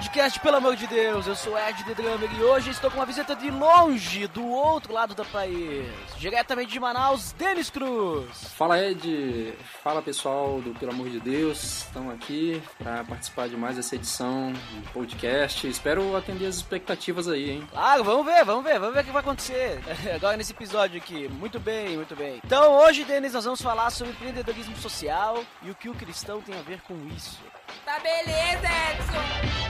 Podcast, 0.00 0.40
pelo 0.40 0.56
amor 0.56 0.76
de 0.76 0.86
Deus, 0.86 1.26
eu 1.26 1.36
sou 1.36 1.58
Ed 1.58 1.84
The 1.84 1.92
Drummer 1.92 2.30
e 2.32 2.42
hoje 2.42 2.70
estou 2.70 2.90
com 2.90 2.96
uma 2.96 3.04
visita 3.04 3.36
de 3.36 3.50
longe, 3.50 4.26
do 4.28 4.48
outro 4.48 4.94
lado 4.94 5.14
do 5.14 5.22
país. 5.26 5.86
Diretamente 6.16 6.72
de 6.72 6.80
Manaus, 6.80 7.32
Denis 7.32 7.68
Cruz. 7.68 8.44
Fala 8.56 8.82
Ed, 8.82 9.52
fala 9.82 10.00
pessoal 10.00 10.58
do 10.62 10.72
Pelo 10.72 10.92
Amor 10.92 11.10
de 11.10 11.20
Deus, 11.20 11.84
estamos 11.84 12.14
aqui 12.14 12.62
para 12.82 13.04
participar 13.04 13.50
de 13.50 13.58
mais 13.58 13.76
essa 13.76 13.94
edição 13.94 14.54
do 14.54 14.90
podcast. 14.90 15.68
Espero 15.68 16.16
atender 16.16 16.46
as 16.46 16.56
expectativas 16.56 17.28
aí, 17.28 17.50
hein? 17.50 17.68
Claro, 17.70 18.02
vamos 18.02 18.24
ver, 18.24 18.42
vamos 18.42 18.64
ver, 18.64 18.78
vamos 18.78 18.94
ver 18.94 19.02
o 19.02 19.04
que 19.04 19.12
vai 19.12 19.20
acontecer 19.20 19.82
agora 20.16 20.34
nesse 20.34 20.52
episódio 20.52 20.96
aqui. 20.96 21.28
Muito 21.28 21.60
bem, 21.60 21.96
muito 21.96 22.16
bem. 22.16 22.40
Então 22.42 22.72
hoje, 22.72 23.04
Denis, 23.04 23.34
nós 23.34 23.44
vamos 23.44 23.60
falar 23.60 23.90
sobre 23.90 24.14
empreendedorismo 24.14 24.76
social 24.76 25.44
e 25.62 25.70
o 25.70 25.74
que 25.74 25.90
o 25.90 25.94
cristão 25.94 26.40
tem 26.40 26.58
a 26.58 26.62
ver 26.62 26.80
com 26.80 26.96
isso. 27.14 27.38
Tá 27.84 27.98
beleza, 28.00 28.66
Edson. 28.92 29.69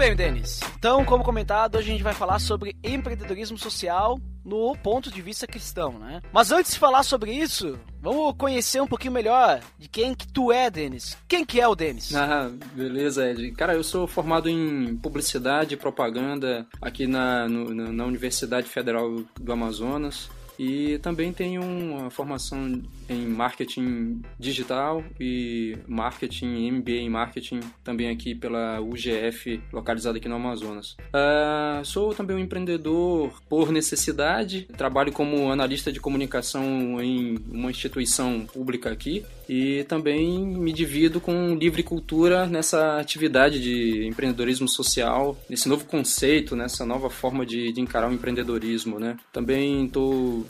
bem, 0.00 0.16
Denis. 0.16 0.60
Então, 0.78 1.04
como 1.04 1.22
comentado, 1.22 1.76
hoje 1.76 1.88
a 1.90 1.92
gente 1.92 2.02
vai 2.02 2.14
falar 2.14 2.38
sobre 2.38 2.74
empreendedorismo 2.82 3.58
social 3.58 4.18
no 4.42 4.74
ponto 4.76 5.10
de 5.10 5.20
vista 5.20 5.46
cristão, 5.46 5.98
né? 5.98 6.22
Mas 6.32 6.50
antes 6.50 6.72
de 6.72 6.78
falar 6.78 7.02
sobre 7.02 7.30
isso, 7.32 7.78
vamos 8.00 8.34
conhecer 8.38 8.80
um 8.80 8.86
pouquinho 8.86 9.12
melhor 9.12 9.60
de 9.78 9.88
quem 9.90 10.14
que 10.14 10.26
tu 10.26 10.50
é, 10.50 10.70
Denis. 10.70 11.18
Quem 11.28 11.44
que 11.44 11.60
é 11.60 11.68
o 11.68 11.74
Denis? 11.74 12.14
Ah, 12.14 12.50
beleza, 12.72 13.28
Ed. 13.30 13.52
Cara, 13.52 13.74
eu 13.74 13.84
sou 13.84 14.06
formado 14.06 14.48
em 14.48 14.96
publicidade 14.96 15.74
e 15.74 15.76
propaganda 15.76 16.66
aqui 16.80 17.06
na, 17.06 17.46
no- 17.46 17.74
na, 17.74 17.92
na 17.92 18.04
Universidade 18.06 18.68
Federal 18.70 19.22
do 19.38 19.52
Amazonas. 19.52 20.30
E 20.58 20.98
também 20.98 21.32
tenho 21.32 21.62
uma 21.62 22.10
formação 22.10 22.82
em 23.10 23.26
marketing 23.26 24.22
digital 24.38 25.04
e 25.18 25.76
marketing, 25.86 26.70
MBA 26.70 26.92
em 26.92 27.10
marketing, 27.10 27.60
também 27.82 28.08
aqui 28.08 28.34
pela 28.34 28.80
UGF, 28.80 29.60
localizada 29.72 30.18
aqui 30.18 30.28
no 30.28 30.36
Amazonas. 30.36 30.96
Ah, 31.12 31.82
sou 31.84 32.14
também 32.14 32.36
um 32.36 32.38
empreendedor 32.38 33.42
por 33.48 33.72
necessidade, 33.72 34.68
trabalho 34.76 35.12
como 35.12 35.50
analista 35.50 35.92
de 35.92 36.00
comunicação 36.00 37.02
em 37.02 37.36
uma 37.50 37.70
instituição 37.70 38.46
pública 38.46 38.90
aqui 38.90 39.24
e 39.48 39.82
também 39.84 40.46
me 40.46 40.72
divido 40.72 41.20
com 41.20 41.56
livre 41.56 41.82
cultura 41.82 42.46
nessa 42.46 43.00
atividade 43.00 43.60
de 43.60 44.06
empreendedorismo 44.06 44.68
social, 44.68 45.36
nesse 45.48 45.68
novo 45.68 45.84
conceito, 45.86 46.54
nessa 46.54 46.86
nova 46.86 47.10
forma 47.10 47.44
de, 47.44 47.72
de 47.72 47.80
encarar 47.80 48.08
o 48.08 48.14
empreendedorismo, 48.14 49.00
né? 49.00 49.16
Também 49.32 49.86
estou 49.86 50.46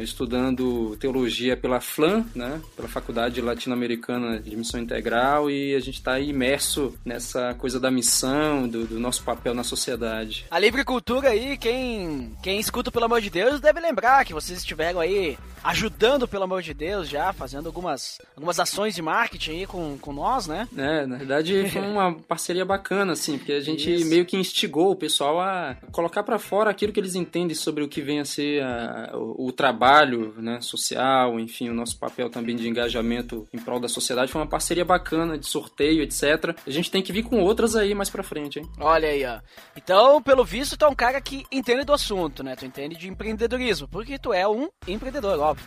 estudando 0.00 0.96
teologia 1.00 1.56
pela 1.56 1.80
FLAM, 1.96 2.26
né? 2.34 2.60
Pela 2.76 2.88
Faculdade 2.88 3.40
Latino-Americana 3.40 4.38
de 4.38 4.54
Missão 4.54 4.78
Integral 4.80 5.50
e 5.50 5.74
a 5.74 5.80
gente 5.80 5.94
está 5.94 6.20
imerso 6.20 6.94
nessa 7.04 7.54
coisa 7.54 7.80
da 7.80 7.90
missão, 7.90 8.68
do, 8.68 8.84
do 8.86 9.00
nosso 9.00 9.22
papel 9.22 9.54
na 9.54 9.64
sociedade. 9.64 10.44
A 10.50 10.58
livre 10.58 10.84
cultura 10.84 11.30
aí, 11.30 11.56
quem, 11.56 12.36
quem 12.42 12.60
escuta 12.60 12.90
pelo 12.92 13.06
amor 13.06 13.20
de 13.20 13.30
Deus 13.30 13.60
deve 13.60 13.80
lembrar 13.80 14.24
que 14.24 14.34
vocês 14.34 14.58
estiveram 14.58 15.00
aí 15.00 15.38
ajudando 15.64 16.28
pelo 16.28 16.44
amor 16.44 16.62
de 16.62 16.72
Deus 16.72 17.08
já, 17.08 17.32
fazendo 17.32 17.66
algumas, 17.66 18.18
algumas 18.36 18.60
ações 18.60 18.94
de 18.94 19.02
marketing 19.02 19.50
aí 19.50 19.66
com, 19.66 19.98
com 19.98 20.12
nós, 20.12 20.46
né? 20.46 20.68
É, 20.76 21.06
na 21.06 21.16
verdade 21.16 21.68
foi 21.70 21.82
uma 21.82 22.14
parceria 22.28 22.64
bacana, 22.64 23.14
assim, 23.14 23.36
porque 23.38 23.52
a 23.52 23.60
gente 23.60 23.92
Isso. 23.92 24.08
meio 24.08 24.24
que 24.24 24.36
instigou 24.36 24.90
o 24.92 24.96
pessoal 24.96 25.40
a 25.40 25.76
colocar 25.90 26.22
pra 26.22 26.38
fora 26.38 26.70
aquilo 26.70 26.92
que 26.92 27.00
eles 27.00 27.14
entendem 27.14 27.54
sobre 27.54 27.82
o 27.82 27.88
que 27.88 28.00
vem 28.02 28.20
a 28.20 28.24
ser 28.24 28.62
a- 28.62 29.10
o, 29.14 29.46
o 29.48 29.52
trabalho 29.52 30.34
né, 30.38 30.60
social, 30.60 31.38
enfim, 31.40 31.68
o 31.68 31.74
nosso 31.74 31.85
papel 31.94 32.30
também 32.30 32.56
de 32.56 32.68
engajamento 32.68 33.46
em 33.52 33.58
prol 33.58 33.80
da 33.80 33.88
sociedade. 33.88 34.32
Foi 34.32 34.40
uma 34.40 34.48
parceria 34.48 34.84
bacana, 34.84 35.38
de 35.38 35.46
sorteio, 35.46 36.02
etc. 36.02 36.56
A 36.66 36.70
gente 36.70 36.90
tem 36.90 37.02
que 37.02 37.12
vir 37.12 37.22
com 37.22 37.40
outras 37.40 37.76
aí 37.76 37.94
mais 37.94 38.10
pra 38.10 38.22
frente, 38.22 38.58
hein? 38.58 38.68
Olha 38.78 39.08
aí, 39.08 39.24
ó. 39.24 39.40
Então, 39.76 40.22
pelo 40.22 40.44
visto, 40.44 40.76
tu 40.76 40.84
é 40.84 40.88
um 40.88 40.94
cara 40.94 41.20
que 41.20 41.44
entende 41.52 41.84
do 41.84 41.92
assunto, 41.92 42.42
né? 42.42 42.56
Tu 42.56 42.64
entende 42.64 42.96
de 42.96 43.08
empreendedorismo, 43.08 43.88
porque 43.88 44.18
tu 44.18 44.32
é 44.32 44.46
um 44.48 44.68
empreendedor, 44.86 45.38
óbvio. 45.38 45.66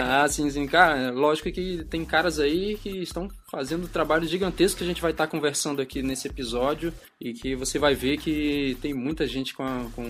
Ah, 0.00 0.28
sim, 0.28 0.48
sim, 0.48 0.66
cara. 0.66 1.10
Lógico 1.10 1.50
que 1.50 1.84
tem 1.90 2.04
caras 2.04 2.38
aí 2.38 2.76
que 2.76 3.02
estão 3.02 3.28
fazendo 3.50 3.86
trabalho 3.88 4.26
gigantesco 4.26 4.78
que 4.78 4.84
a 4.84 4.86
gente 4.86 5.00
vai 5.00 5.12
estar 5.12 5.26
conversando 5.28 5.80
aqui 5.80 6.02
nesse 6.02 6.26
episódio 6.26 6.92
e 7.20 7.32
que 7.32 7.54
você 7.54 7.78
vai 7.78 7.94
ver 7.94 8.18
que 8.18 8.76
tem 8.82 8.92
muita 8.92 9.24
gente 9.26 9.54
com, 9.54 9.62
a- 9.62 9.86
com 9.94 10.04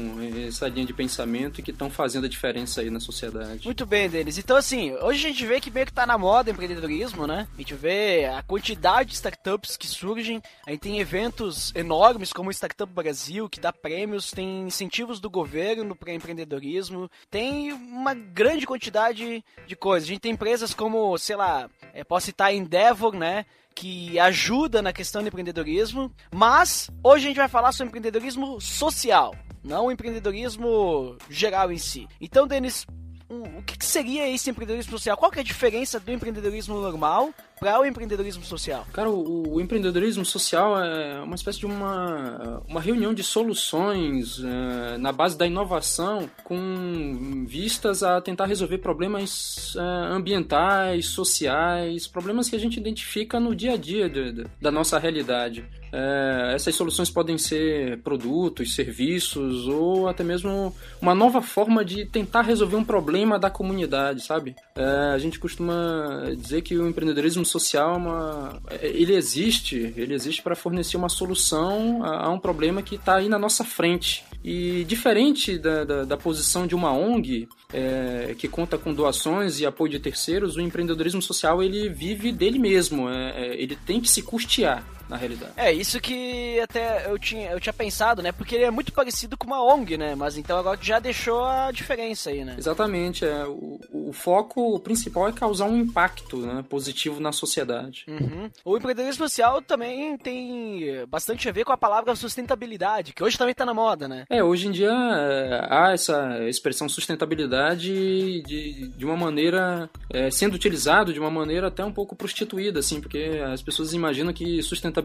essa 0.48 0.66
linha 0.68 0.86
de 0.86 0.94
pensamento 0.94 1.60
e 1.60 1.62
que 1.62 1.70
estão 1.70 1.90
fazendo 1.90 2.24
a 2.24 2.28
diferença 2.28 2.80
aí 2.80 2.88
na 2.90 2.98
sociedade. 2.98 3.66
Muito 3.66 3.84
bem, 3.84 4.08
Denis. 4.08 4.38
Então, 4.38 4.56
assim, 4.56 4.92
hoje 5.02 5.26
a 5.26 5.28
gente 5.30 5.44
vê 5.44 5.60
que 5.60 5.70
meio 5.70 5.84
que 5.84 5.92
tá 5.92 6.06
na 6.06 6.16
moda 6.16 6.50
empreendedorismo, 6.50 7.26
né? 7.26 7.46
A 7.54 7.58
gente 7.58 7.74
vê 7.74 8.24
a 8.24 8.42
quantidade 8.42 9.10
de 9.10 9.16
startups 9.16 9.76
que 9.76 9.86
surgem. 9.86 10.42
A 10.66 10.70
gente 10.70 10.80
tem 10.80 10.98
eventos 10.98 11.72
enormes 11.74 12.32
como 12.32 12.48
o 12.48 12.52
Startup 12.52 12.90
Brasil, 12.90 13.48
que 13.50 13.60
dá 13.60 13.70
prêmios, 13.72 14.30
tem 14.30 14.62
incentivos 14.66 15.20
do 15.20 15.28
governo 15.28 15.94
para 15.94 16.14
empreendedorismo. 16.14 17.10
Tem 17.30 17.70
uma 17.72 18.14
grande 18.14 18.66
quantidade 18.66 19.44
de 19.66 19.76
coisas. 19.76 20.08
A 20.08 20.12
gente 20.12 20.22
tem 20.22 20.32
empresas 20.32 20.72
como, 20.72 21.16
sei 21.18 21.36
lá, 21.36 21.68
é, 21.92 22.02
posso 22.02 22.26
citar 22.26 22.54
Endeavor, 22.54 23.14
né? 23.14 23.25
Que 23.74 24.18
ajuda 24.18 24.80
na 24.80 24.92
questão 24.92 25.22
do 25.22 25.28
empreendedorismo, 25.28 26.10
mas 26.34 26.90
hoje 27.04 27.26
a 27.26 27.28
gente 27.28 27.36
vai 27.36 27.48
falar 27.48 27.72
sobre 27.72 27.88
empreendedorismo 27.88 28.58
social, 28.60 29.34
não 29.62 29.86
o 29.86 29.92
empreendedorismo 29.92 31.16
geral 31.28 31.70
em 31.70 31.78
si. 31.78 32.08
Então, 32.18 32.46
Denis, 32.46 32.86
o 33.28 33.62
que, 33.62 33.84
seria 33.84 34.28
esse 34.28 34.48
empreendedorismo 34.48 34.92
social? 34.92 35.16
Qual 35.16 35.32
é 35.34 35.40
a 35.40 35.44
diferença 35.44 35.98
do 35.98 36.12
empreendedorismo 36.12 36.80
normal 36.80 37.30
para 37.58 37.80
o 37.80 37.86
empreendedorismo 37.86 38.44
social? 38.44 38.86
Cara, 38.92 39.08
o, 39.10 39.54
o 39.54 39.60
empreendedorismo 39.60 40.24
social 40.24 40.78
é 40.82 41.20
uma 41.22 41.34
espécie 41.34 41.58
de 41.60 41.66
uma, 41.66 42.62
uma 42.68 42.80
reunião 42.80 43.14
de 43.14 43.22
soluções 43.22 44.40
eh, 44.44 44.98
na 44.98 45.12
base 45.12 45.36
da 45.38 45.46
inovação 45.46 46.28
com 46.44 47.44
vistas 47.48 48.02
a 48.02 48.20
tentar 48.20 48.46
resolver 48.46 48.78
problemas 48.78 49.74
eh, 49.76 49.80
ambientais, 50.12 51.06
sociais, 51.06 52.06
problemas 52.06 52.48
que 52.48 52.56
a 52.56 52.58
gente 52.58 52.78
identifica 52.78 53.40
no 53.40 53.54
dia 53.54 53.72
a 53.72 53.76
dia 53.76 54.08
de- 54.08 54.32
de- 54.32 54.46
da 54.60 54.70
nossa 54.70 54.98
realidade. 54.98 55.64
Eh, 55.92 56.52
essas 56.54 56.74
soluções 56.74 57.08
podem 57.10 57.38
ser 57.38 57.98
produtos, 58.02 58.74
serviços 58.74 59.66
ou 59.68 60.08
até 60.08 60.22
mesmo 60.22 60.74
uma 61.00 61.14
nova 61.14 61.40
forma 61.40 61.84
de 61.84 62.04
tentar 62.04 62.42
resolver 62.42 62.76
um 62.76 62.84
problema 62.84 63.38
da 63.38 63.48
comunidade, 63.48 64.22
sabe? 64.22 64.54
Eh, 64.76 65.12
a 65.14 65.18
gente 65.18 65.38
costuma 65.38 66.32
dizer 66.36 66.60
que 66.62 66.76
o 66.76 66.86
empreendedorismo 66.88 67.45
social 67.46 67.94
é 67.94 67.96
uma, 67.96 68.62
é, 68.70 68.86
ele 68.88 69.14
existe, 69.14 69.94
ele 69.96 70.14
existe 70.14 70.42
para 70.42 70.54
fornecer 70.54 70.96
uma 70.96 71.08
solução 71.08 72.04
a, 72.04 72.26
a 72.26 72.30
um 72.30 72.38
problema 72.38 72.82
que 72.82 72.96
está 72.96 73.16
aí 73.16 73.28
na 73.28 73.38
nossa 73.38 73.64
frente. 73.64 74.24
E 74.44 74.84
diferente 74.84 75.58
da, 75.58 75.84
da, 75.84 76.04
da 76.04 76.16
posição 76.16 76.66
de 76.66 76.74
uma 76.74 76.92
ONG, 76.92 77.48
é, 77.72 78.34
que 78.38 78.46
conta 78.46 78.78
com 78.78 78.94
doações 78.94 79.58
e 79.60 79.66
apoio 79.66 79.90
de 79.90 79.98
terceiros, 79.98 80.56
o 80.56 80.60
empreendedorismo 80.60 81.20
social 81.20 81.62
ele 81.62 81.88
vive 81.88 82.30
dele 82.30 82.58
mesmo, 82.58 83.08
é, 83.08 83.30
é, 83.30 83.60
ele 83.60 83.76
tem 83.76 84.00
que 84.00 84.08
se 84.08 84.22
custear. 84.22 84.84
Na 85.08 85.16
realidade. 85.16 85.52
É, 85.56 85.72
isso 85.72 86.00
que 86.00 86.58
até 86.60 87.10
eu 87.10 87.18
tinha, 87.18 87.50
eu 87.50 87.60
tinha 87.60 87.72
pensado, 87.72 88.22
né? 88.22 88.32
Porque 88.32 88.54
ele 88.54 88.64
é 88.64 88.70
muito 88.70 88.92
parecido 88.92 89.36
com 89.36 89.46
uma 89.46 89.62
ONG, 89.62 89.96
né? 89.96 90.14
Mas 90.14 90.36
então 90.36 90.58
agora 90.58 90.78
já 90.80 90.98
deixou 90.98 91.44
a 91.44 91.70
diferença 91.70 92.30
aí, 92.30 92.44
né? 92.44 92.56
Exatamente. 92.58 93.24
É, 93.24 93.44
o, 93.46 93.80
o 93.92 94.12
foco 94.12 94.78
principal 94.80 95.28
é 95.28 95.32
causar 95.32 95.66
um 95.66 95.76
impacto 95.76 96.38
né, 96.38 96.64
positivo 96.68 97.20
na 97.20 97.32
sociedade. 97.32 98.04
Uhum. 98.08 98.50
O 98.64 98.76
empreendedorismo 98.76 99.28
social 99.28 99.62
também 99.62 100.16
tem 100.18 101.06
bastante 101.06 101.48
a 101.48 101.52
ver 101.52 101.64
com 101.64 101.72
a 101.72 101.76
palavra 101.76 102.14
sustentabilidade, 102.16 103.12
que 103.12 103.22
hoje 103.22 103.38
também 103.38 103.54
tá 103.54 103.64
na 103.64 103.74
moda, 103.74 104.08
né? 104.08 104.24
É, 104.28 104.42
hoje 104.42 104.68
em 104.68 104.72
dia 104.72 104.90
é, 104.90 105.66
há 105.70 105.92
essa 105.92 106.48
expressão 106.48 106.88
sustentabilidade 106.88 108.42
de, 108.42 108.88
de 108.88 109.04
uma 109.04 109.16
maneira 109.16 109.88
é, 110.10 110.30
sendo 110.30 110.54
utilizado 110.54 111.12
de 111.12 111.20
uma 111.20 111.30
maneira 111.30 111.68
até 111.68 111.84
um 111.84 111.92
pouco 111.92 112.16
prostituída, 112.16 112.80
assim, 112.80 113.00
porque 113.00 113.40
as 113.52 113.62
pessoas 113.62 113.92
imaginam 113.92 114.32
que 114.32 114.62
sustentabilidade 114.62 114.95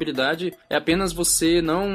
é 0.70 0.76
apenas 0.76 1.14
você 1.14 1.62
não 1.62 1.88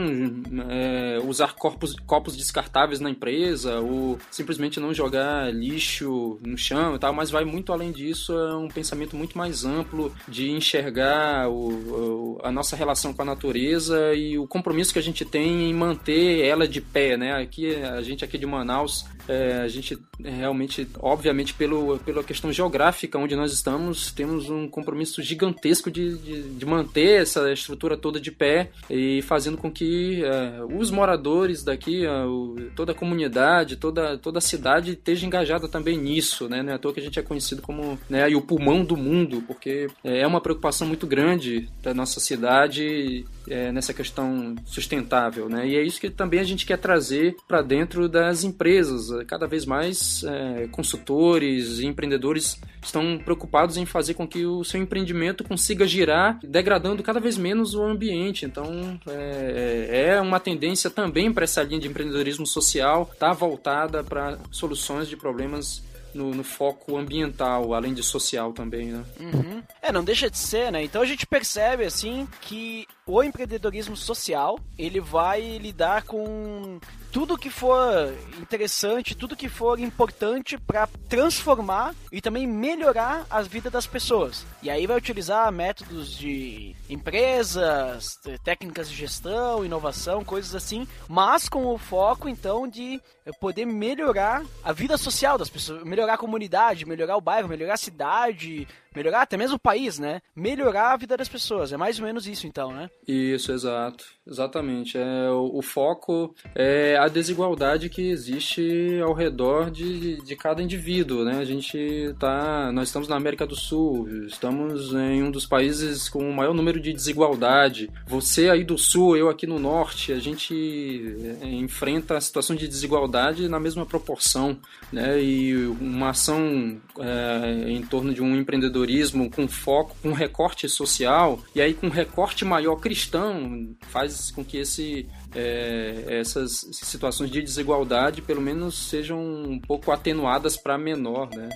é, 0.69 1.19
usar 1.25 1.55
corpos, 1.55 1.95
copos 2.07 2.37
descartáveis 2.37 3.01
na 3.01 3.11
empresa 3.11 3.81
ou 3.81 4.19
simplesmente 4.31 4.81
não 4.81 4.93
jogar 4.93 5.53
lixo 5.53 6.39
no 6.43 6.57
chão 6.57 6.97
e 6.97 6.99
tal, 6.99 7.13
mas 7.13 7.31
vai 7.31 7.45
muito 7.45 7.73
além 7.73 7.93
disso, 7.93 8.33
é 8.33 8.57
um 8.57 8.69
pensamento 8.69 9.17
muito 9.17 9.37
mais 9.37 9.65
amplo 9.65 10.13
de 10.29 10.51
enxergar 10.51 11.49
o, 11.49 11.69
o, 11.69 12.41
a 12.43 12.51
nossa 12.51 12.77
relação 12.77 13.13
com 13.13 13.23
a 13.23 13.25
natureza 13.25 14.15
e 14.15 14.39
o 14.39 14.47
compromisso 14.47 14.93
que 14.93 14.99
a 14.99 15.03
gente 15.03 15.25
tem 15.25 15.71
em 15.71 15.75
manter 15.75 16.45
ela 16.45 16.67
de 16.67 16.81
pé, 16.81 17.17
né? 17.17 17.33
Aqui, 17.33 17.75
a 17.77 18.03
gente 18.03 18.25
aqui 18.25 18.39
de 18.39 18.47
Manaus, 18.47 19.05
é, 19.29 19.59
a 19.63 19.69
gente 19.69 19.99
realmente, 20.23 20.89
obviamente, 20.99 21.55
pelo, 21.55 21.99
pela 21.99 22.23
questão 22.25 22.53
geográfica 22.53 23.19
onde 23.19 23.37
nós 23.37 23.53
estamos, 23.53 24.11
temos 24.13 24.49
um 24.49 24.69
compromisso 24.69 25.23
gigantesco 25.23 25.91
de, 25.91 26.17
de, 26.17 26.43
de 26.43 26.67
manter 26.67 27.23
essa 27.23 27.53
estrutura 27.53 27.86
toda 27.95 28.19
de 28.19 28.33
pé 28.33 28.71
e 28.89 29.21
fazendo 29.21 29.59
com 29.59 29.71
que 29.71 30.25
é, 30.25 30.65
os 30.75 30.91
moradores 30.91 31.63
daqui, 31.63 32.07
é, 32.07 32.25
o, 32.25 32.57
toda 32.75 32.93
a 32.93 32.95
comunidade, 32.95 33.77
toda, 33.77 34.17
toda 34.17 34.39
a 34.39 34.41
cidade 34.41 34.93
esteja 34.93 35.27
engajada 35.27 35.69
também 35.69 35.99
nisso, 35.99 36.49
né? 36.49 36.63
Não 36.63 36.73
é 36.73 36.77
à 36.77 36.79
toa 36.79 36.95
que 36.95 37.01
a 37.01 37.03
gente 37.03 37.19
é 37.19 37.23
conhecido 37.23 37.61
como 37.61 37.99
né, 38.09 38.27
o 38.35 38.41
pulmão 38.41 38.83
do 38.83 38.97
mundo, 38.97 39.43
porque 39.47 39.89
é 40.03 40.27
uma 40.27 40.41
preocupação 40.41 40.87
muito 40.87 41.07
grande 41.07 41.69
da 41.83 41.93
nossa 41.93 42.19
cidade 42.19 43.27
é, 43.49 43.71
nessa 43.71 43.93
questão 43.93 44.55
sustentável, 44.65 45.49
né? 45.49 45.69
E 45.69 45.77
é 45.77 45.83
isso 45.83 46.01
que 46.01 46.11
também 46.11 46.41
a 46.41 46.45
gente 46.45 46.65
quer 46.65 46.79
trazer 46.79 47.37
para 47.47 47.63
dentro 47.63 48.09
das 48.09 48.45
empresas. 48.45 49.09
Cada 49.27 49.47
vez 49.47 49.65
mais 49.65 50.25
é, 50.25 50.69
consultores 50.69 51.79
e 51.79 51.87
empreendedores 51.87 52.61
estão 52.83 53.19
preocupados 53.19 53.77
em 53.77 53.85
fazer 53.85 54.15
com 54.15 54.27
que 54.27 54.47
o 54.47 54.65
seu 54.65 54.81
empreendimento 54.81 55.45
consiga 55.45 55.87
girar, 55.87 56.39
degradando 56.43 57.03
cada 57.03 57.21
vez 57.21 57.37
menos 57.37 57.75
o 57.77 57.85
ambiente. 57.85 58.45
Então, 58.45 58.99
é, 59.07 60.09
é 60.09 60.21
uma 60.21 60.41
tendência 60.41 60.91
também 60.91 61.33
para 61.33 61.45
essa 61.45 61.63
linha 61.63 61.81
de 61.81 61.89
empreendedorismo 61.89 62.47
social 62.47 63.09
estar 63.13 63.29
tá 63.29 63.33
voltada 63.33 64.03
para 64.03 64.39
soluções 64.51 65.09
de 65.09 65.17
problemas 65.17 65.85
no, 66.15 66.31
no, 66.35 66.43
foco 66.43 66.97
ambiental, 66.97 67.75
além 67.75 67.93
de 67.93 68.03
social 68.03 68.53
também, 68.53 68.87
né? 68.87 69.05
Uhum. 69.21 69.63
É, 69.83 69.93
não 69.93 70.03
deixa 70.03 70.31
de 70.31 70.39
ser, 70.39 70.73
né? 70.73 70.83
Então 70.83 71.03
a 71.03 71.07
gente 71.07 71.27
percebe, 71.27 71.85
assim, 71.85 72.27
que 72.41 72.87
o 73.07 73.23
empreendedorismo 73.23 73.97
social, 73.97 74.59
ele 74.77 75.01
vai 75.01 75.59
lidar 75.59 76.03
com 76.03 76.81
tudo 77.13 77.39
que 77.39 77.49
for 77.49 78.13
interessante, 78.39 79.15
tudo 79.15 79.37
que 79.37 79.49
for 79.49 79.79
importante 79.79 80.59
para 80.59 80.89
transformar 81.09 81.95
e 82.11 82.21
também 82.21 82.47
melhorar 82.47 83.25
a 83.31 83.41
vida 83.43 83.71
das 83.71 83.87
pessoas. 83.87 84.45
E 84.61 84.69
aí 84.69 84.87
vai 84.87 84.97
utilizar 84.97 85.51
métodos 85.53 86.17
de 86.17 86.75
empresas, 86.91 88.19
técnicas 88.43 88.91
de 88.91 88.97
gestão, 88.97 89.65
inovação, 89.65 90.25
coisas 90.25 90.55
assim, 90.55 90.87
mas 91.09 91.49
com 91.49 91.65
o 91.67 91.79
foco 91.79 92.29
então 92.29 92.67
de 92.67 93.01
poder 93.41 93.67
melhorar 93.67 94.45
a 94.63 94.73
vida 94.73 94.97
social 94.97 95.39
das 95.39 95.49
pessoas, 95.49 95.85
melhorar 95.85 96.15
a 96.15 96.19
comunidade, 96.19 96.85
melhorar 96.85 97.17
o 97.17 97.21
bairro, 97.21 97.49
melhorar 97.49 97.75
a 97.75 97.79
cidade, 97.79 98.69
melhorar 98.95 99.23
até 99.23 99.37
mesmo 99.37 99.57
o 99.57 99.61
país, 99.61 99.99
né? 99.99 100.21
Melhorar 100.35 100.93
a 100.93 100.97
vida 100.97 101.17
das 101.17 101.29
pessoas. 101.29 101.73
É 101.73 101.77
mais 101.77 101.99
ou 101.99 102.07
menos 102.07 102.27
isso 102.27 102.47
então, 102.47 102.73
né? 102.73 102.91
Isso, 103.05 103.53
exato. 103.53 104.16
Exatamente. 104.27 104.99
É, 104.99 105.31
o, 105.31 105.59
o 105.59 105.63
foco 105.63 106.35
é 106.55 106.97
a 106.97 107.09
desigualdade 107.09 107.89
que 107.89 108.03
existe 108.03 109.01
ao 109.03 109.13
redor 109.13 109.71
de, 109.71 110.21
de 110.23 110.37
cada 110.37 110.63
indivíduo, 110.63 111.25
né? 111.25 111.39
A 111.39 111.45
gente 111.45 112.15
tá, 112.19 112.71
nós 112.73 112.89
estamos 112.89 113.09
na 113.09 113.17
América 113.17 113.47
do 113.47 113.57
Sul, 113.57 114.09
estamos 114.27 114.93
em 114.93 115.23
um 115.23 115.31
dos 115.31 115.47
países 115.47 116.09
com 116.09 116.29
o 116.29 116.35
maior 116.35 116.55
número 116.55 116.81
de 116.81 116.93
desigualdade. 116.93 117.91
Você 118.07 118.51
aí 118.51 118.65
do 118.65 118.77
Sul, 118.77 119.17
eu 119.17 119.29
aqui 119.29 119.47
no 119.47 119.59
Norte, 119.59 120.13
a 120.13 120.19
gente 120.19 121.37
é, 121.41 121.47
enfrenta 121.47 122.17
a 122.17 122.21
situação 122.21 122.57
de 122.57 122.67
desigualdade 122.67 123.49
na 123.49 123.61
mesma 123.61 123.87
proporção, 123.87 124.59
né? 124.93 125.23
E 125.23 125.57
uma 125.81 126.11
ação 126.11 126.81
é, 126.99 127.71
em 127.71 127.83
torno 127.83 128.13
de 128.13 128.23
um 128.23 128.37
empreendedor 128.37 128.67
empreendedorismo 128.67 129.31
com 129.31 129.47
foco, 129.49 129.97
com 130.03 130.13
recorte 130.13 130.69
social, 130.69 131.41
e 131.55 131.61
aí 131.61 131.75
com 131.75 131.89
recorte 131.89 132.45
maior 132.45 132.77
cristão, 132.77 133.69
faz 133.81 134.13
com 134.31 134.45
que 134.45 134.59
esse, 134.59 135.07
é, 135.35 136.05
essas 136.21 136.67
situações 136.73 137.31
de 137.31 137.43
desigualdade 137.43 138.23
pelo 138.23 138.41
menos 138.41 138.89
sejam 138.89 139.19
um 139.19 139.59
pouco 139.59 139.91
atenuadas 139.91 140.57
para 140.57 140.79
menor, 140.79 141.29
né? 141.31 141.49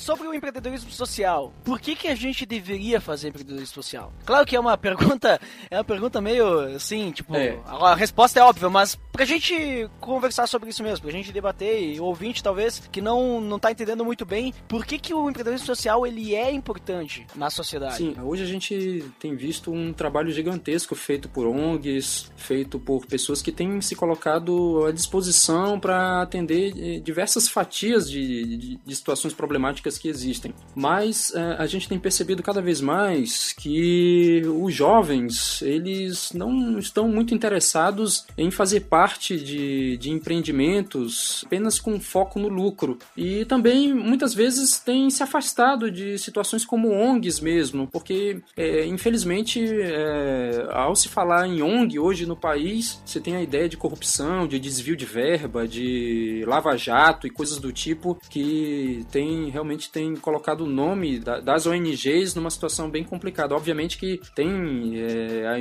Sobre 0.00 0.26
o 0.26 0.34
empreendedorismo 0.34 0.90
social. 0.90 1.52
Por 1.62 1.78
que, 1.78 1.94
que 1.94 2.08
a 2.08 2.14
gente 2.14 2.46
deveria 2.46 3.00
fazer 3.00 3.28
empreendedorismo 3.28 3.74
social? 3.74 4.12
Claro 4.24 4.46
que 4.46 4.56
é 4.56 4.60
uma 4.60 4.76
pergunta, 4.78 5.40
é 5.70 5.76
uma 5.76 5.84
pergunta 5.84 6.20
meio 6.20 6.60
assim, 6.74 7.10
tipo, 7.12 7.36
é. 7.36 7.58
a 7.66 7.94
resposta 7.94 8.40
é 8.40 8.42
óbvia, 8.42 8.68
mas 8.68 8.98
pra 9.12 9.24
gente 9.24 9.88
conversar 10.00 10.46
sobre 10.46 10.70
isso 10.70 10.82
mesmo, 10.82 11.02
pra 11.02 11.12
gente 11.12 11.32
debater 11.32 11.82
e 11.82 12.00
o 12.00 12.04
ouvinte 12.04 12.42
talvez 12.42 12.80
que 12.90 13.00
não 13.00 13.40
não 13.40 13.58
tá 13.58 13.70
entendendo 13.70 14.04
muito 14.04 14.24
bem 14.24 14.54
por 14.66 14.84
que, 14.84 14.98
que 14.98 15.12
o 15.12 15.28
empreendedorismo 15.28 15.66
social 15.66 16.06
ele 16.06 16.34
é 16.34 16.50
importante 16.50 17.26
na 17.34 17.50
sociedade. 17.50 17.96
Sim, 17.96 18.16
hoje 18.22 18.42
a 18.42 18.46
gente 18.46 19.04
tem 19.18 19.36
visto 19.36 19.70
um 19.70 19.92
trabalho 19.92 20.32
gigantesco 20.32 20.94
feito 20.94 21.28
por 21.28 21.46
ONGs, 21.46 22.32
feito 22.36 22.78
por 22.78 23.04
pessoas 23.06 23.42
que 23.42 23.52
têm 23.52 23.80
se 23.80 23.94
colocado 23.94 24.86
à 24.86 24.92
disposição 24.92 25.78
para 25.78 26.22
atender 26.22 26.72
eh, 26.76 27.00
diversas 27.00 27.48
fatias 27.48 28.10
de, 28.10 28.56
de, 28.56 28.76
de 28.76 28.96
situações 28.96 29.34
problemáticas 29.34 29.89
que 29.98 30.08
existem. 30.08 30.54
Mas 30.74 31.32
é, 31.34 31.56
a 31.58 31.66
gente 31.66 31.88
tem 31.88 31.98
percebido 31.98 32.42
cada 32.42 32.60
vez 32.60 32.80
mais 32.80 33.52
que 33.52 34.42
os 34.60 34.74
jovens 34.74 35.62
eles 35.62 36.32
não 36.32 36.78
estão 36.78 37.08
muito 37.08 37.34
interessados 37.34 38.26
em 38.36 38.50
fazer 38.50 38.80
parte 38.80 39.36
de, 39.36 39.96
de 39.96 40.10
empreendimentos 40.10 41.42
apenas 41.46 41.78
com 41.78 42.00
foco 42.00 42.38
no 42.38 42.48
lucro. 42.48 42.98
E 43.16 43.44
também 43.44 43.92
muitas 43.92 44.34
vezes 44.34 44.78
têm 44.78 45.10
se 45.10 45.22
afastado 45.22 45.90
de 45.90 46.18
situações 46.18 46.64
como 46.64 46.90
ONGs 46.90 47.40
mesmo, 47.40 47.86
porque 47.86 48.40
é, 48.56 48.86
infelizmente 48.86 49.60
é, 49.64 50.66
ao 50.70 50.94
se 50.94 51.08
falar 51.08 51.46
em 51.46 51.62
ONG 51.62 51.98
hoje 51.98 52.26
no 52.26 52.36
país, 52.36 53.00
você 53.04 53.20
tem 53.20 53.36
a 53.36 53.42
ideia 53.42 53.68
de 53.68 53.76
corrupção, 53.76 54.46
de 54.46 54.58
desvio 54.58 54.96
de 54.96 55.04
verba, 55.04 55.66
de 55.66 56.44
lava-jato 56.46 57.26
e 57.26 57.30
coisas 57.30 57.58
do 57.58 57.72
tipo 57.72 58.18
que 58.28 59.06
tem 59.10 59.48
realmente 59.50 59.79
tem 59.88 60.14
colocado 60.16 60.62
o 60.62 60.66
nome 60.66 61.18
das 61.18 61.66
ONGs 61.66 62.34
numa 62.34 62.50
situação 62.50 62.90
bem 62.90 63.04
complicada. 63.04 63.54
Obviamente 63.54 63.96
que 63.96 64.20
tem 64.34 64.92
é, 64.96 65.58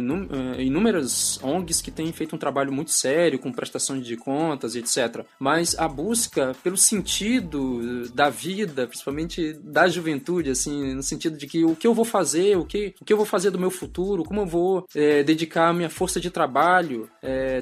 inúmeras 0.60 1.40
ONGs 1.44 1.82
que 1.82 1.92
têm 1.92 2.12
feito 2.12 2.36
um 2.36 2.40
trabalho 2.40 2.72
muito 2.72 2.92
sério 2.92 3.40
com 3.40 3.52
prestação 3.52 4.00
de 4.00 4.18
contas, 4.18 4.76
etc. 4.76 5.24
Mas 5.40 5.78
a 5.78 5.88
busca 5.88 6.56
pelo 6.64 6.78
sentido 6.78 8.10
da 8.14 8.30
vida, 8.30 8.88
principalmente 8.88 9.54
da 9.54 9.88
juventude, 9.88 10.50
assim, 10.50 10.94
no 10.94 11.04
sentido 11.04 11.38
de 11.38 11.48
que 11.48 11.64
o 11.64 11.76
que 11.76 11.88
eu 11.88 11.94
vou 11.94 12.06
fazer, 12.06 12.58
o 12.58 12.66
que, 12.66 12.94
o 13.00 13.06
que 13.06 13.14
eu 13.14 13.18
vou 13.18 13.26
fazer 13.26 13.52
do 13.52 13.60
meu 13.60 13.72
futuro, 13.72 14.24
como 14.24 14.42
eu 14.42 14.46
vou 14.46 14.86
é, 14.96 15.24
dedicar 15.24 15.70
a 15.70 15.74
minha 15.74 15.90
força 15.90 16.20
de 16.20 16.30
trabalho, 16.30 17.10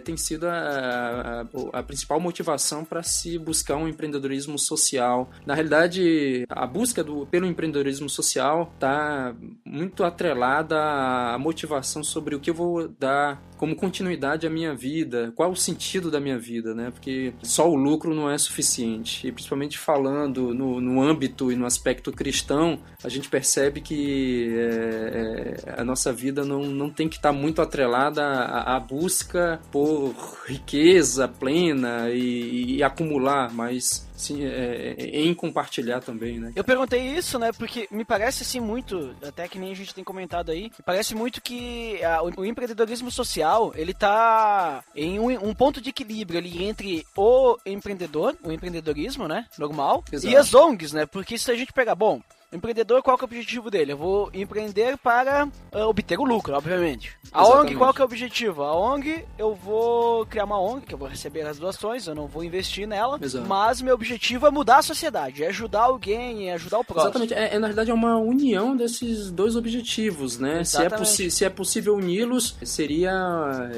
tem 0.03 0.15
sido 0.15 0.47
a, 0.47 1.45
a, 1.73 1.79
a 1.79 1.83
principal 1.83 2.19
motivação 2.19 2.85
para 2.85 3.03
se 3.03 3.37
buscar 3.37 3.75
um 3.75 3.87
empreendedorismo 3.87 4.57
social. 4.57 5.29
Na 5.45 5.53
realidade, 5.53 6.45
a 6.49 6.65
busca 6.65 7.03
do, 7.03 7.25
pelo 7.25 7.45
empreendedorismo 7.45 8.09
social 8.09 8.71
está 8.73 9.35
muito 9.65 10.03
atrelada 10.03 10.77
à 10.77 11.37
motivação 11.37 12.03
sobre 12.03 12.35
o 12.35 12.39
que 12.39 12.49
eu 12.49 12.53
vou 12.53 12.87
dar 12.87 13.41
como 13.57 13.75
continuidade 13.75 14.45
à 14.45 14.49
minha 14.49 14.73
vida, 14.75 15.33
qual 15.35 15.55
sentido 15.55 16.11
da 16.11 16.19
minha 16.19 16.37
vida, 16.37 16.75
né? 16.75 16.91
Porque 16.91 17.33
só 17.41 17.69
o 17.69 17.75
lucro 17.75 18.13
não 18.13 18.29
é 18.29 18.37
suficiente. 18.37 19.27
E 19.27 19.31
principalmente 19.31 19.77
falando 19.77 20.53
no, 20.53 20.79
no 20.79 21.01
âmbito 21.01 21.51
e 21.51 21.55
no 21.55 21.65
aspecto 21.65 22.11
cristão, 22.11 22.79
a 23.03 23.09
gente 23.09 23.27
percebe 23.27 23.81
que 23.81 24.55
é, 24.55 25.65
é, 25.65 25.81
a 25.81 25.83
nossa 25.83 26.13
vida 26.13 26.45
não, 26.45 26.63
não 26.63 26.89
tem 26.89 27.09
que 27.09 27.15
estar 27.15 27.33
tá 27.33 27.37
muito 27.37 27.61
atrelada 27.61 28.23
à, 28.23 28.75
à, 28.75 28.79
busca 28.79 29.59
por 29.71 30.13
riqueza 30.45 31.27
plena 31.27 32.09
e, 32.11 32.77
e 32.77 32.83
acumular, 32.83 33.51
mas 33.51 34.06
sim, 34.17 34.43
é, 34.43 34.95
é, 34.97 35.21
em 35.21 35.33
compartilhar 35.33 36.01
também, 36.01 36.39
né? 36.39 36.51
Eu 36.55 36.63
perguntei 36.63 36.99
isso, 36.99 37.37
né, 37.37 37.51
porque 37.51 37.87
me 37.91 38.03
parece 38.03 38.43
assim 38.43 38.59
muito, 38.59 39.15
até 39.25 39.47
que 39.47 39.59
nem 39.59 39.71
a 39.71 39.75
gente 39.75 39.93
tem 39.93 40.03
comentado 40.03 40.51
aí, 40.51 40.63
me 40.63 40.83
parece 40.85 41.15
muito 41.15 41.41
que 41.41 42.03
a, 42.03 42.21
o, 42.23 42.41
o, 42.41 42.45
empreendedorismo 42.45 43.11
social, 43.11 43.71
ele 43.75 43.93
tá 43.93 44.83
em 44.95 45.19
um, 45.19 45.31
um, 45.47 45.53
ponto 45.53 45.79
de 45.79 45.89
equilíbrio 45.89 46.39
ali 46.39 46.65
entre 46.65 47.05
o 47.15 47.57
empreendedor, 47.65 48.35
o 48.43 48.51
empreendedorismo, 48.51 49.27
né, 49.27 49.45
normal, 49.57 50.03
Exato. 50.11 50.33
e 50.33 50.35
as 50.35 50.53
ONGs, 50.53 50.93
né, 50.93 51.05
porque 51.05 51.37
se 51.37 51.51
a 51.51 51.55
gente 51.55 51.71
pegar, 51.71 51.95
bom, 51.95 52.21
empreendedor, 52.51 53.03
qual 53.03 53.17
é 53.17 53.21
o 53.21 53.25
objetivo 53.25 53.69
dele? 53.69 53.91
Eu 53.91 53.97
vou 53.97 54.29
empreender 54.33 54.97
para 54.97 55.45
uh, 55.45 55.79
obter 55.87 56.17
o 56.17 56.23
lucro, 56.23 56.55
obviamente. 56.55 57.17
A 57.31 57.41
Exatamente. 57.41 57.67
ONG, 57.67 57.75
qual 57.75 57.93
é 57.97 58.01
o 58.01 58.05
objetivo? 58.05 58.63
A 58.63 58.75
ONG, 58.75 59.25
eu 59.37 59.53
vou 59.53 60.25
criar 60.25 60.45
uma 60.45 60.59
ONG, 60.59 60.85
que 60.85 60.93
eu 60.93 60.97
vou 60.97 61.07
receber 61.07 61.41
as 61.41 61.57
doações, 61.57 62.07
eu 62.07 62.15
não 62.15 62.27
vou 62.27 62.43
investir 62.43 62.87
nela, 62.87 63.19
Exato. 63.21 63.45
mas 63.47 63.81
meu 63.81 63.93
objetivo 63.93 64.47
é 64.47 64.51
mudar 64.51 64.77
a 64.77 64.81
sociedade, 64.81 65.43
é 65.43 65.47
ajudar 65.47 65.81
alguém, 65.81 66.49
é 66.49 66.53
ajudar 66.53 66.79
o 66.79 66.83
próximo. 66.83 67.09
Exatamente, 67.09 67.33
é, 67.33 67.55
é 67.55 67.59
na 67.59 67.67
verdade 67.67 67.91
é 67.91 67.93
uma 67.93 68.17
união 68.17 68.75
desses 68.75 69.29
dois 69.29 69.55
objetivos, 69.55 70.39
né? 70.39 70.63
Se 70.63 70.77
é, 70.81 71.29
se 71.29 71.45
é 71.45 71.49
possível 71.49 71.95
uni-los, 71.95 72.55
seria 72.63 73.11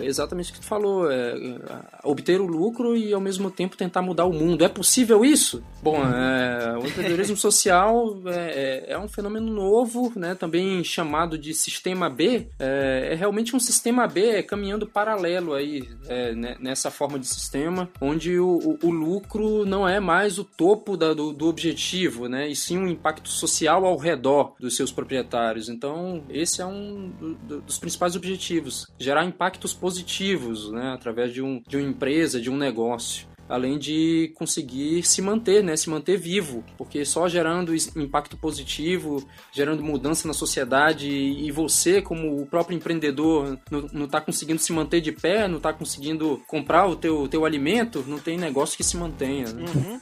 exatamente 0.03 0.51
o 0.51 0.53
que 0.53 0.59
tu 0.59 0.65
falou, 0.65 1.09
é, 1.11 1.33
obter 2.03 2.39
o 2.39 2.45
lucro 2.45 2.95
e 2.95 3.13
ao 3.13 3.21
mesmo 3.21 3.49
tempo 3.49 3.75
tentar 3.75 4.01
mudar 4.01 4.25
o 4.25 4.33
mundo. 4.33 4.63
É 4.63 4.69
possível 4.69 5.25
isso? 5.25 5.63
Bom, 5.81 6.03
é, 6.03 6.77
o 6.77 6.85
empreendedorismo 6.85 7.35
social 7.38 8.17
é, 8.27 8.58
é, 8.59 8.93
é, 8.93 8.99
um 8.99 9.07
fenômeno 9.07 9.51
novo, 9.51 10.11
né, 10.15 10.35
também 10.35 10.83
chamado 10.83 11.37
de 11.37 11.53
sistema 11.53 12.09
B. 12.09 12.47
É, 12.59 13.09
é 13.11 13.15
realmente 13.15 13.55
um 13.55 13.59
sistema 13.59 14.07
B 14.07 14.25
é 14.27 14.43
caminhando 14.43 14.85
paralelo 14.85 15.53
aí 15.53 15.87
é, 16.07 16.33
né, 16.35 16.57
nessa 16.59 16.91
forma 16.91 17.17
de 17.17 17.25
sistema, 17.25 17.89
onde 18.01 18.37
o, 18.37 18.77
o, 18.83 18.87
o 18.87 18.91
lucro 18.91 19.65
não 19.65 19.87
é 19.87 19.99
mais 19.99 20.37
o 20.37 20.43
topo 20.43 20.97
da, 20.97 21.13
do, 21.13 21.31
do, 21.31 21.47
objetivo, 21.47 22.27
né, 22.27 22.47
e 22.49 22.55
sim 22.55 22.77
um 22.77 22.87
impacto 22.87 23.29
social 23.29 23.85
ao 23.85 23.97
redor 23.97 24.55
dos 24.59 24.75
seus 24.75 24.91
proprietários. 24.91 25.69
Então, 25.69 26.23
esse 26.29 26.61
é 26.61 26.65
um 26.65 27.09
do, 27.47 27.61
dos 27.61 27.79
principais 27.79 28.15
objetivos, 28.15 28.87
gerar 28.99 29.25
impactos 29.25 29.73
positivos, 29.73 30.71
né, 30.71 30.91
através 30.93 31.33
de, 31.33 31.41
um, 31.41 31.61
de 31.67 31.77
uma 31.77 31.87
empresa, 31.87 32.41
de 32.41 32.49
um 32.49 32.57
negócio 32.57 33.28
além 33.49 33.77
de 33.79 34.31
conseguir 34.35 35.03
se 35.03 35.21
manter, 35.21 35.63
né, 35.63 35.75
se 35.75 35.89
manter 35.89 36.17
vivo, 36.17 36.63
porque 36.77 37.03
só 37.03 37.27
gerando 37.27 37.73
impacto 37.97 38.37
positivo, 38.37 39.27
gerando 39.51 39.83
mudança 39.83 40.27
na 40.27 40.33
sociedade 40.33 41.09
e 41.09 41.51
você 41.51 42.01
como 42.01 42.41
o 42.41 42.45
próprio 42.45 42.75
empreendedor 42.75 43.59
não 43.91 44.05
está 44.05 44.21
conseguindo 44.21 44.61
se 44.61 44.71
manter 44.71 45.01
de 45.01 45.11
pé, 45.11 45.47
não 45.47 45.57
está 45.57 45.73
conseguindo 45.73 46.41
comprar 46.47 46.87
o 46.87 46.95
teu, 46.95 47.27
teu 47.27 47.43
alimento, 47.43 48.05
não 48.07 48.19
tem 48.19 48.37
negócio 48.37 48.77
que 48.77 48.83
se 48.83 48.95
mantenha. 48.95 49.51
Né? 49.51 49.65
Uhum. 49.73 49.99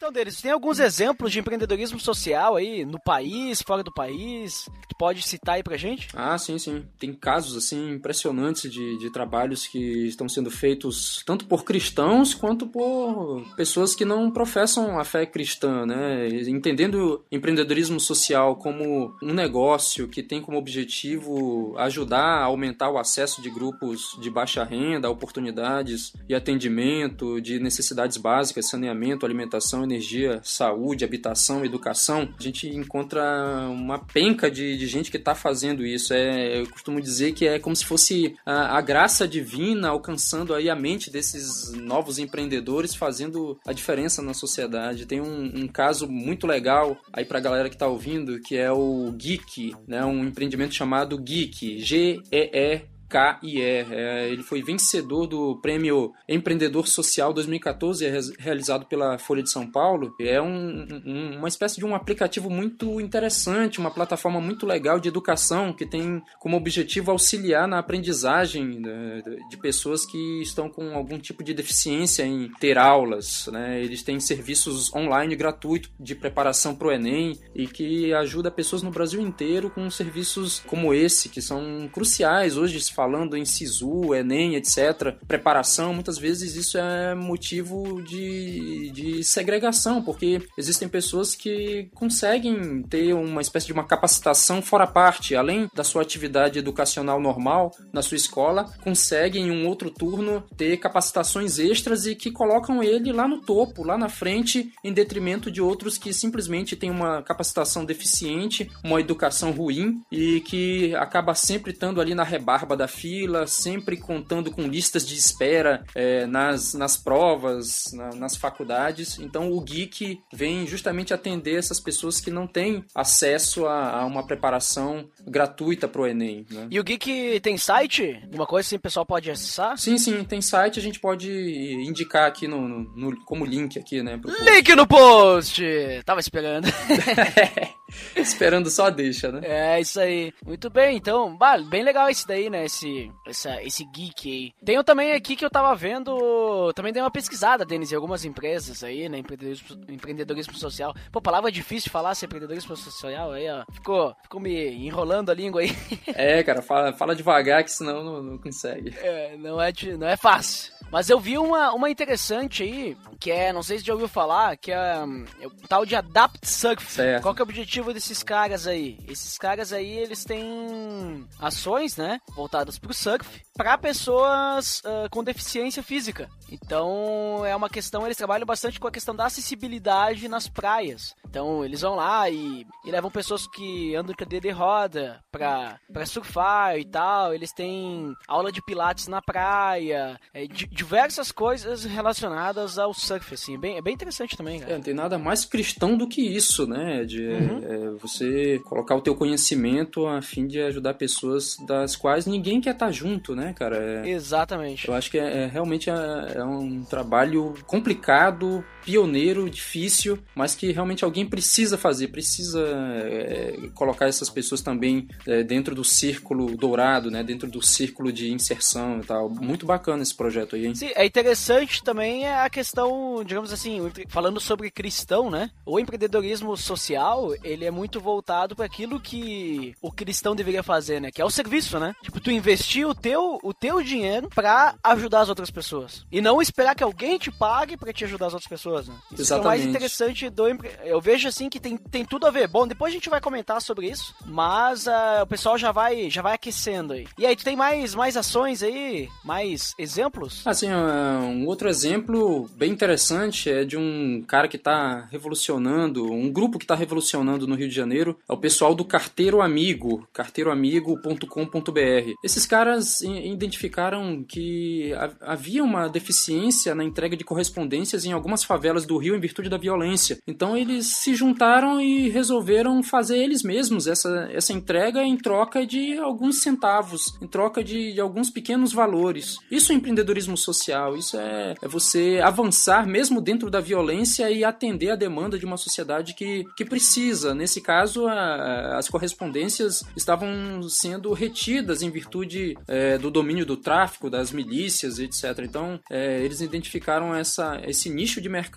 Então, 0.00 0.10
deles, 0.10 0.40
tem 0.40 0.50
alguns 0.50 0.80
exemplos 0.80 1.30
de 1.30 1.40
empreendedorismo 1.40 2.00
social 2.00 2.56
aí 2.56 2.86
no 2.86 2.98
país, 2.98 3.60
fora 3.60 3.82
do 3.82 3.92
país, 3.92 4.64
que 4.80 4.88
tu 4.88 4.96
pode 4.98 5.22
citar 5.22 5.56
aí 5.56 5.62
pra 5.62 5.76
gente? 5.76 6.08
Ah, 6.14 6.38
sim, 6.38 6.58
sim. 6.58 6.86
Tem 6.98 7.12
casos, 7.12 7.54
assim, 7.54 7.90
impressionantes 7.90 8.72
de, 8.72 8.96
de 8.96 9.12
trabalhos 9.12 9.66
que 9.66 10.06
estão 10.06 10.26
sendo 10.26 10.50
feitos 10.50 11.22
tanto 11.26 11.44
por 11.44 11.64
cristãos 11.64 12.32
quanto 12.32 12.66
por 12.66 13.44
pessoas 13.56 13.94
que 13.94 14.06
não 14.06 14.30
professam 14.30 14.98
a 14.98 15.04
fé 15.04 15.26
cristã, 15.26 15.84
né? 15.84 16.28
Entendendo 16.48 17.22
empreendedorismo 17.30 18.00
social 18.00 18.56
como 18.56 19.14
um 19.22 19.34
negócio 19.34 20.08
que 20.08 20.22
tem 20.22 20.40
como 20.40 20.56
objetivo 20.56 21.74
ajudar 21.76 22.38
a 22.38 22.44
aumentar 22.44 22.88
o 22.88 22.96
acesso 22.96 23.42
de 23.42 23.50
grupos 23.50 24.16
de 24.18 24.30
baixa 24.30 24.64
renda, 24.64 25.10
oportunidades 25.10 26.14
e 26.26 26.34
atendimento 26.34 27.38
de 27.38 27.60
necessidades 27.60 28.16
básicas, 28.16 28.70
saneamento, 28.70 29.26
alimentação 29.26 29.90
energia, 29.90 29.99
saúde, 30.42 31.04
habitação, 31.04 31.64
educação, 31.64 32.32
a 32.38 32.42
gente 32.42 32.68
encontra 32.68 33.22
uma 33.70 33.98
penca 33.98 34.50
de, 34.50 34.76
de 34.76 34.86
gente 34.86 35.10
que 35.10 35.16
está 35.16 35.34
fazendo 35.34 35.84
isso. 35.84 36.12
É, 36.12 36.60
eu 36.60 36.68
costumo 36.68 37.00
dizer 37.00 37.32
que 37.32 37.46
é 37.46 37.58
como 37.58 37.74
se 37.76 37.84
fosse 37.84 38.36
a, 38.44 38.76
a, 38.76 38.80
graça 38.80 39.26
divina 39.26 39.88
alcançando 39.88 40.54
aí 40.54 40.68
a 40.68 40.76
mente 40.76 41.10
desses 41.10 41.72
novos 41.72 42.18
empreendedores, 42.18 42.94
fazendo 42.94 43.58
a 43.66 43.72
diferença 43.72 44.22
na 44.22 44.34
sociedade. 44.34 45.06
Tem 45.06 45.20
um, 45.20 45.62
um 45.62 45.68
caso 45.68 46.08
muito 46.08 46.46
legal 46.46 46.96
aí 47.12 47.24
para 47.24 47.38
a 47.38 47.42
galera 47.42 47.68
que 47.68 47.74
está 47.74 47.86
ouvindo, 47.86 48.40
que 48.40 48.56
é 48.56 48.70
o 48.70 49.12
Geek, 49.12 49.74
né? 49.86 50.04
um 50.04 50.24
empreendimento 50.24 50.74
chamado 50.74 51.18
Geek, 51.18 51.78
G-E-E 51.78 52.89
KIE. 53.10 53.60
É, 53.60 54.28
ele 54.30 54.42
foi 54.42 54.62
vencedor 54.62 55.26
do 55.26 55.56
prêmio 55.56 56.12
Empreendedor 56.28 56.86
Social 56.86 57.32
2014, 57.32 58.06
é 58.06 58.20
realizado 58.38 58.86
pela 58.86 59.18
Folha 59.18 59.42
de 59.42 59.50
São 59.50 59.66
Paulo. 59.66 60.14
É 60.20 60.40
um, 60.40 60.86
um, 61.04 61.38
uma 61.38 61.48
espécie 61.48 61.78
de 61.78 61.84
um 61.84 61.94
aplicativo 61.94 62.48
muito 62.48 63.00
interessante, 63.00 63.80
uma 63.80 63.90
plataforma 63.90 64.40
muito 64.40 64.66
legal 64.66 65.00
de 65.00 65.08
educação 65.08 65.72
que 65.72 65.84
tem 65.84 66.22
como 66.38 66.56
objetivo 66.56 67.10
auxiliar 67.10 67.66
na 67.66 67.78
aprendizagem 67.78 68.80
né, 68.80 69.22
de 69.48 69.56
pessoas 69.56 70.06
que 70.06 70.42
estão 70.42 70.68
com 70.68 70.94
algum 70.94 71.18
tipo 71.18 71.42
de 71.42 71.52
deficiência 71.52 72.24
em 72.24 72.50
ter 72.60 72.78
aulas. 72.78 73.48
Né? 73.52 73.82
Eles 73.82 74.02
têm 74.02 74.20
serviços 74.20 74.94
online 74.94 75.34
gratuitos 75.34 75.90
de 75.98 76.14
preparação 76.14 76.74
para 76.74 76.88
o 76.88 76.92
Enem 76.92 77.38
e 77.54 77.66
que 77.66 78.12
ajuda 78.14 78.50
pessoas 78.50 78.82
no 78.82 78.90
Brasil 78.90 79.20
inteiro 79.20 79.70
com 79.70 79.90
serviços 79.90 80.60
como 80.66 80.94
esse, 80.94 81.28
que 81.28 81.42
são 81.42 81.88
cruciais 81.92 82.56
hoje 82.56 82.76
falando 83.00 83.34
em 83.34 83.46
SISU, 83.46 84.14
Enem, 84.14 84.56
etc., 84.56 85.14
preparação, 85.26 85.94
muitas 85.94 86.18
vezes 86.18 86.54
isso 86.54 86.76
é 86.76 87.14
motivo 87.14 88.02
de, 88.02 88.90
de 88.90 89.24
segregação, 89.24 90.02
porque 90.02 90.46
existem 90.58 90.86
pessoas 90.86 91.34
que 91.34 91.88
conseguem 91.94 92.82
ter 92.82 93.14
uma 93.14 93.40
espécie 93.40 93.68
de 93.68 93.72
uma 93.72 93.84
capacitação 93.84 94.60
fora 94.60 94.86
parte, 94.86 95.34
além 95.34 95.66
da 95.74 95.82
sua 95.82 96.02
atividade 96.02 96.58
educacional 96.58 97.18
normal 97.18 97.70
na 97.90 98.02
sua 98.02 98.18
escola, 98.18 98.70
conseguem 98.84 99.46
em 99.46 99.50
um 99.50 99.66
outro 99.66 99.90
turno 99.90 100.44
ter 100.54 100.76
capacitações 100.76 101.58
extras 101.58 102.04
e 102.04 102.14
que 102.14 102.30
colocam 102.30 102.82
ele 102.82 103.14
lá 103.14 103.26
no 103.26 103.40
topo, 103.40 103.82
lá 103.82 103.96
na 103.96 104.10
frente, 104.10 104.74
em 104.84 104.92
detrimento 104.92 105.50
de 105.50 105.62
outros 105.62 105.96
que 105.96 106.12
simplesmente 106.12 106.76
têm 106.76 106.90
uma 106.90 107.22
capacitação 107.22 107.82
deficiente, 107.82 108.70
uma 108.84 109.00
educação 109.00 109.52
ruim 109.52 110.02
e 110.12 110.42
que 110.42 110.94
acaba 110.96 111.34
sempre 111.34 111.72
estando 111.72 111.98
ali 111.98 112.14
na 112.14 112.24
rebarba 112.24 112.76
da 112.76 112.89
fila, 112.90 113.46
sempre 113.46 113.96
contando 113.96 114.50
com 114.50 114.62
listas 114.62 115.06
de 115.06 115.14
espera 115.14 115.84
é, 115.94 116.26
nas, 116.26 116.74
nas 116.74 116.96
provas, 116.96 117.92
na, 117.92 118.10
nas 118.10 118.36
faculdades. 118.36 119.18
Então 119.18 119.50
o 119.52 119.60
Geek 119.60 120.20
vem 120.32 120.66
justamente 120.66 121.14
atender 121.14 121.56
essas 121.56 121.80
pessoas 121.80 122.20
que 122.20 122.30
não 122.30 122.46
têm 122.46 122.84
acesso 122.94 123.66
a, 123.66 124.00
a 124.00 124.04
uma 124.04 124.26
preparação 124.26 125.08
gratuita 125.26 125.88
para 125.88 126.02
o 126.02 126.06
Enem. 126.06 126.44
Né? 126.50 126.66
E 126.70 126.78
o 126.78 126.84
Geek 126.84 127.40
tem 127.40 127.56
site? 127.56 128.20
Uma 128.32 128.46
coisa 128.46 128.66
assim 128.66 128.76
o 128.76 128.80
pessoal 128.80 129.06
pode 129.06 129.30
acessar? 129.30 129.78
Sim, 129.78 129.96
sim, 129.96 130.24
tem 130.24 130.42
site, 130.42 130.78
a 130.78 130.82
gente 130.82 131.00
pode 131.00 131.30
indicar 131.30 132.26
aqui 132.26 132.48
no, 132.48 132.68
no, 132.68 132.80
no 132.96 133.24
como 133.24 133.44
link 133.44 133.78
aqui, 133.78 134.02
né? 134.02 134.20
Link 134.44 134.74
no 134.74 134.86
post! 134.86 135.62
Tava 136.04 136.20
esperando. 136.20 136.66
Esperando 138.14 138.70
só 138.70 138.90
deixa, 138.90 139.30
né? 139.32 139.40
É, 139.42 139.80
isso 139.80 140.00
aí. 140.00 140.32
Muito 140.44 140.70
bem, 140.70 140.96
então, 140.96 141.36
bem 141.68 141.82
legal 141.82 142.08
esse 142.08 142.26
daí, 142.26 142.48
né? 142.48 142.64
Esse, 142.64 142.79
essa, 143.26 143.62
esse 143.62 143.84
geek 143.84 144.30
aí. 144.30 144.52
Tem 144.64 144.82
também 144.82 145.12
aqui 145.12 145.36
que 145.36 145.44
eu 145.44 145.50
tava 145.50 145.74
vendo, 145.74 146.72
também 146.74 146.92
dei 146.92 147.02
uma 147.02 147.10
pesquisada, 147.10 147.64
Denis, 147.64 147.92
em 147.92 147.94
algumas 147.94 148.24
empresas 148.24 148.82
aí, 148.82 149.08
né? 149.08 149.18
Empreendedorismo, 149.18 149.76
empreendedorismo 149.88 150.54
social. 150.54 150.94
Pô, 151.12 151.20
palavra 151.20 151.50
difícil 151.50 151.84
de 151.84 151.90
falar, 151.90 152.14
ser 152.14 152.26
empreendedorismo 152.26 152.76
social 152.76 153.32
aí, 153.32 153.48
ó. 153.50 153.64
Ficou, 153.72 154.14
ficou 154.22 154.40
me 154.40 154.72
enrolando 154.86 155.30
a 155.30 155.34
língua 155.34 155.60
aí. 155.60 155.70
É, 156.08 156.42
cara, 156.42 156.62
fala, 156.62 156.92
fala 156.92 157.14
devagar 157.14 157.62
que 157.62 157.70
senão 157.70 158.02
não, 158.02 158.22
não 158.22 158.38
consegue. 158.38 158.94
É, 158.98 159.36
não 159.36 159.60
é, 159.60 159.72
não 159.98 160.06
é 160.06 160.16
fácil. 160.16 160.72
Mas 160.90 161.08
eu 161.08 161.20
vi 161.20 161.38
uma, 161.38 161.72
uma 161.72 161.88
interessante 161.90 162.62
aí, 162.62 162.96
que 163.20 163.30
é, 163.30 163.52
não 163.52 163.62
sei 163.62 163.78
se 163.78 163.84
já 163.84 163.92
ouviu 163.92 164.08
falar, 164.08 164.56
que 164.56 164.72
é, 164.72 164.98
hum, 165.04 165.24
é 165.40 165.46
o 165.46 165.50
tal 165.68 165.86
de 165.86 165.94
Adapt 165.94 166.46
Surf. 166.48 166.90
Certo. 166.90 167.22
Qual 167.22 167.34
que 167.34 167.40
é 167.40 167.44
o 167.44 167.48
objetivo 167.48 167.92
desses 167.94 168.22
caras 168.22 168.66
aí? 168.66 168.98
Esses 169.08 169.38
caras 169.38 169.72
aí, 169.72 169.88
eles 169.98 170.24
têm 170.24 171.26
ações, 171.38 171.96
né, 171.96 172.18
voltadas 172.34 172.78
pro 172.78 172.92
surf, 172.92 173.40
para 173.56 173.78
pessoas 173.78 174.82
ah, 174.84 175.06
com 175.10 175.22
deficiência 175.22 175.82
física. 175.82 176.28
Então, 176.50 177.44
é 177.46 177.54
uma 177.54 177.68
questão, 177.70 178.04
eles 178.04 178.16
trabalham 178.16 178.46
bastante 178.46 178.80
com 178.80 178.88
a 178.88 178.90
questão 178.90 179.14
da 179.14 179.26
acessibilidade 179.26 180.26
nas 180.28 180.48
praias. 180.48 181.14
Então, 181.28 181.64
eles 181.64 181.82
vão 181.82 181.94
lá 181.94 182.28
e, 182.28 182.66
e 182.84 182.90
levam 182.90 183.10
pessoas 183.10 183.46
que 183.46 183.94
andam 183.94 184.12
em 184.12 184.16
cadeira 184.16 184.48
de 184.48 184.54
roda 184.54 185.22
pra, 185.30 185.78
pra 185.92 186.04
surfar 186.06 186.76
e 186.78 186.84
tal. 186.84 187.32
Eles 187.32 187.52
têm 187.52 188.12
aula 188.26 188.50
de 188.50 188.60
pilates 188.64 189.06
na 189.06 189.22
praia, 189.22 190.18
é, 190.34 190.46
di- 190.46 190.66
diversas 190.80 191.30
coisas 191.30 191.84
relacionadas 191.84 192.78
ao 192.78 192.94
surf, 192.94 193.34
assim. 193.34 193.54
É 193.54 193.58
bem, 193.58 193.76
é 193.76 193.82
bem 193.82 193.92
interessante 193.92 194.34
também, 194.34 194.56
É, 194.56 194.60
cara. 194.60 194.74
não 194.76 194.80
tem 194.82 194.94
nada 194.94 195.18
mais 195.18 195.44
cristão 195.44 195.94
do 195.94 196.08
que 196.08 196.22
isso, 196.22 196.66
né? 196.66 197.04
De 197.04 197.22
Uhum. 197.26 197.60
é, 197.62 197.90
você 198.00 198.58
colocar 198.64 198.94
o 198.96 199.00
teu 199.02 199.14
conhecimento 199.14 200.06
a 200.06 200.22
fim 200.22 200.46
de 200.46 200.58
ajudar 200.62 200.94
pessoas 200.94 201.56
das 201.66 201.96
quais 201.96 202.24
ninguém 202.24 202.62
quer 202.62 202.70
estar 202.72 202.90
junto, 202.90 203.36
né, 203.36 203.52
cara? 203.52 203.76
É, 203.76 204.08
Exatamente. 204.08 204.88
eu 204.88 204.94
acho 204.94 205.10
que 205.10 205.18
é, 205.18 205.42
é- 205.42 205.46
realmente 205.46 205.90
é, 205.90 205.94
é 206.36 206.44
um 206.44 206.82
trabalho 206.82 207.52
complicado, 207.66 208.64
pioneiro, 208.90 209.48
difícil, 209.48 210.18
mas 210.34 210.56
que 210.56 210.72
realmente 210.72 211.04
alguém 211.04 211.24
precisa 211.24 211.78
fazer, 211.78 212.08
precisa 212.08 212.60
é, 212.60 213.70
colocar 213.72 214.08
essas 214.08 214.28
pessoas 214.28 214.60
também 214.60 215.06
é, 215.28 215.44
dentro 215.44 215.76
do 215.76 215.84
círculo 215.84 216.56
dourado, 216.56 217.08
né? 217.08 217.22
Dentro 217.22 217.48
do 217.48 217.62
círculo 217.62 218.12
de 218.12 218.32
inserção 218.32 218.98
e 218.98 219.04
tal. 219.06 219.30
Muito 219.30 219.64
bacana 219.64 220.02
esse 220.02 220.14
projeto 220.14 220.56
aí, 220.56 220.66
hein? 220.66 220.74
Sim, 220.74 220.90
é 220.96 221.06
interessante 221.06 221.84
também 221.84 222.26
a 222.26 222.50
questão, 222.50 223.22
digamos 223.24 223.52
assim, 223.52 223.80
falando 224.08 224.40
sobre 224.40 224.72
cristão, 224.72 225.30
né? 225.30 225.50
O 225.64 225.78
empreendedorismo 225.78 226.56
social, 226.56 227.32
ele 227.44 227.64
é 227.64 227.70
muito 227.70 228.00
voltado 228.00 228.56
para 228.56 228.66
aquilo 228.66 228.98
que 228.98 229.72
o 229.80 229.92
cristão 229.92 230.34
deveria 230.34 230.64
fazer, 230.64 231.00
né? 231.00 231.12
Que 231.12 231.22
é 231.22 231.24
o 231.24 231.30
serviço, 231.30 231.78
né? 231.78 231.94
Tipo, 232.02 232.20
tu 232.20 232.32
investir 232.32 232.88
o 232.88 232.94
teu, 232.94 233.38
o 233.40 233.54
teu 233.54 233.80
dinheiro 233.84 234.28
pra 234.34 234.74
ajudar 234.82 235.20
as 235.20 235.28
outras 235.28 235.50
pessoas. 235.50 236.04
E 236.10 236.20
não 236.20 236.42
esperar 236.42 236.74
que 236.74 236.82
alguém 236.82 237.18
te 237.18 237.30
pague 237.30 237.76
pra 237.76 237.92
te 237.92 238.04
ajudar 238.04 238.26
as 238.26 238.34
outras 238.34 238.48
pessoas, 238.48 238.79
né? 238.88 238.94
Isso 239.18 239.32
é 239.32 239.36
o 239.36 239.44
mais 239.44 239.60
Exatamente. 239.60 239.68
interessante 239.68 240.30
do. 240.30 240.44
Eu 240.84 241.00
vejo 241.00 241.28
assim 241.28 241.48
que 241.48 241.60
tem, 241.60 241.76
tem 241.76 242.04
tudo 242.04 242.26
a 242.26 242.30
ver. 242.30 242.48
Bom, 242.48 242.66
depois 242.66 242.92
a 242.92 242.94
gente 242.94 243.10
vai 243.10 243.20
comentar 243.20 243.60
sobre 243.62 243.88
isso, 243.88 244.14
mas 244.26 244.86
ah, 244.88 245.20
o 245.22 245.26
pessoal 245.26 245.56
já 245.58 245.72
vai 245.72 246.10
já 246.10 246.22
vai 246.22 246.34
aquecendo 246.34 246.92
aí. 246.92 247.06
E 247.18 247.26
aí, 247.26 247.36
tu 247.36 247.44
tem 247.44 247.56
mais, 247.56 247.94
mais 247.94 248.16
ações 248.16 248.62
aí? 248.62 249.08
Mais 249.24 249.74
exemplos? 249.78 250.46
Assim, 250.46 250.68
uh, 250.70 251.20
um 251.22 251.46
outro 251.46 251.68
exemplo 251.68 252.48
bem 252.56 252.70
interessante 252.70 253.50
é 253.50 253.64
de 253.64 253.76
um 253.76 254.22
cara 254.26 254.48
que 254.48 254.56
está 254.56 255.06
revolucionando, 255.10 256.10
um 256.12 256.30
grupo 256.32 256.58
que 256.58 256.64
está 256.64 256.74
revolucionando 256.74 257.46
no 257.46 257.54
Rio 257.54 257.68
de 257.68 257.74
Janeiro, 257.74 258.18
é 258.28 258.32
o 258.32 258.36
pessoal 258.36 258.74
do 258.74 258.84
Carteiro 258.84 259.40
Amigo, 259.40 260.06
carteiroamigo.com.br. 260.12 262.12
Esses 262.22 262.46
caras 262.46 263.00
identificaram 263.02 264.22
que 264.26 264.92
ha- 264.94 265.32
havia 265.32 265.62
uma 265.62 265.88
deficiência 265.88 266.74
na 266.74 266.84
entrega 266.84 267.16
de 267.16 267.24
correspondências 267.24 268.04
em 268.04 268.12
algumas 268.12 268.44
favelas 268.44 268.59
do 268.86 268.96
Rio 268.98 269.16
em 269.16 269.20
virtude 269.20 269.48
da 269.48 269.56
violência. 269.56 270.18
Então 270.26 270.56
eles 270.56 270.86
se 270.86 271.14
juntaram 271.14 271.80
e 271.80 272.08
resolveram 272.08 272.82
fazer 272.82 273.18
eles 273.18 273.42
mesmos 273.42 273.86
essa, 273.86 274.28
essa 274.32 274.52
entrega 274.52 275.02
em 275.02 275.16
troca 275.16 275.66
de 275.66 275.96
alguns 275.98 276.42
centavos, 276.42 277.16
em 277.20 277.26
troca 277.26 277.64
de, 277.64 277.92
de 277.94 278.00
alguns 278.00 278.30
pequenos 278.30 278.72
valores. 278.72 279.38
Isso 279.50 279.72
é 279.72 279.74
empreendedorismo 279.74 280.36
social, 280.36 280.96
isso 280.96 281.16
é, 281.18 281.54
é 281.60 281.68
você 281.68 282.20
avançar 282.22 282.86
mesmo 282.86 283.20
dentro 283.20 283.50
da 283.50 283.60
violência 283.60 284.30
e 284.30 284.44
atender 284.44 284.90
a 284.90 284.96
demanda 284.96 285.38
de 285.38 285.46
uma 285.46 285.56
sociedade 285.56 286.14
que, 286.14 286.44
que 286.56 286.64
precisa. 286.64 287.34
Nesse 287.34 287.60
caso, 287.60 288.06
a- 288.06 288.76
as 288.78 288.88
correspondências 288.88 289.82
estavam 289.96 290.62
sendo 290.68 291.12
retidas 291.12 291.82
em 291.82 291.90
virtude 291.90 292.56
é, 292.68 292.98
do 292.98 293.10
domínio 293.10 293.44
do 293.46 293.56
tráfico, 293.56 294.10
das 294.10 294.32
milícias, 294.32 294.98
etc. 294.98 295.24
Então, 295.44 295.78
é, 295.90 296.22
eles 296.22 296.40
identificaram 296.40 297.14
essa, 297.14 297.60
esse 297.66 297.88
nicho 297.90 298.20
de 298.20 298.28
mercado 298.28 298.49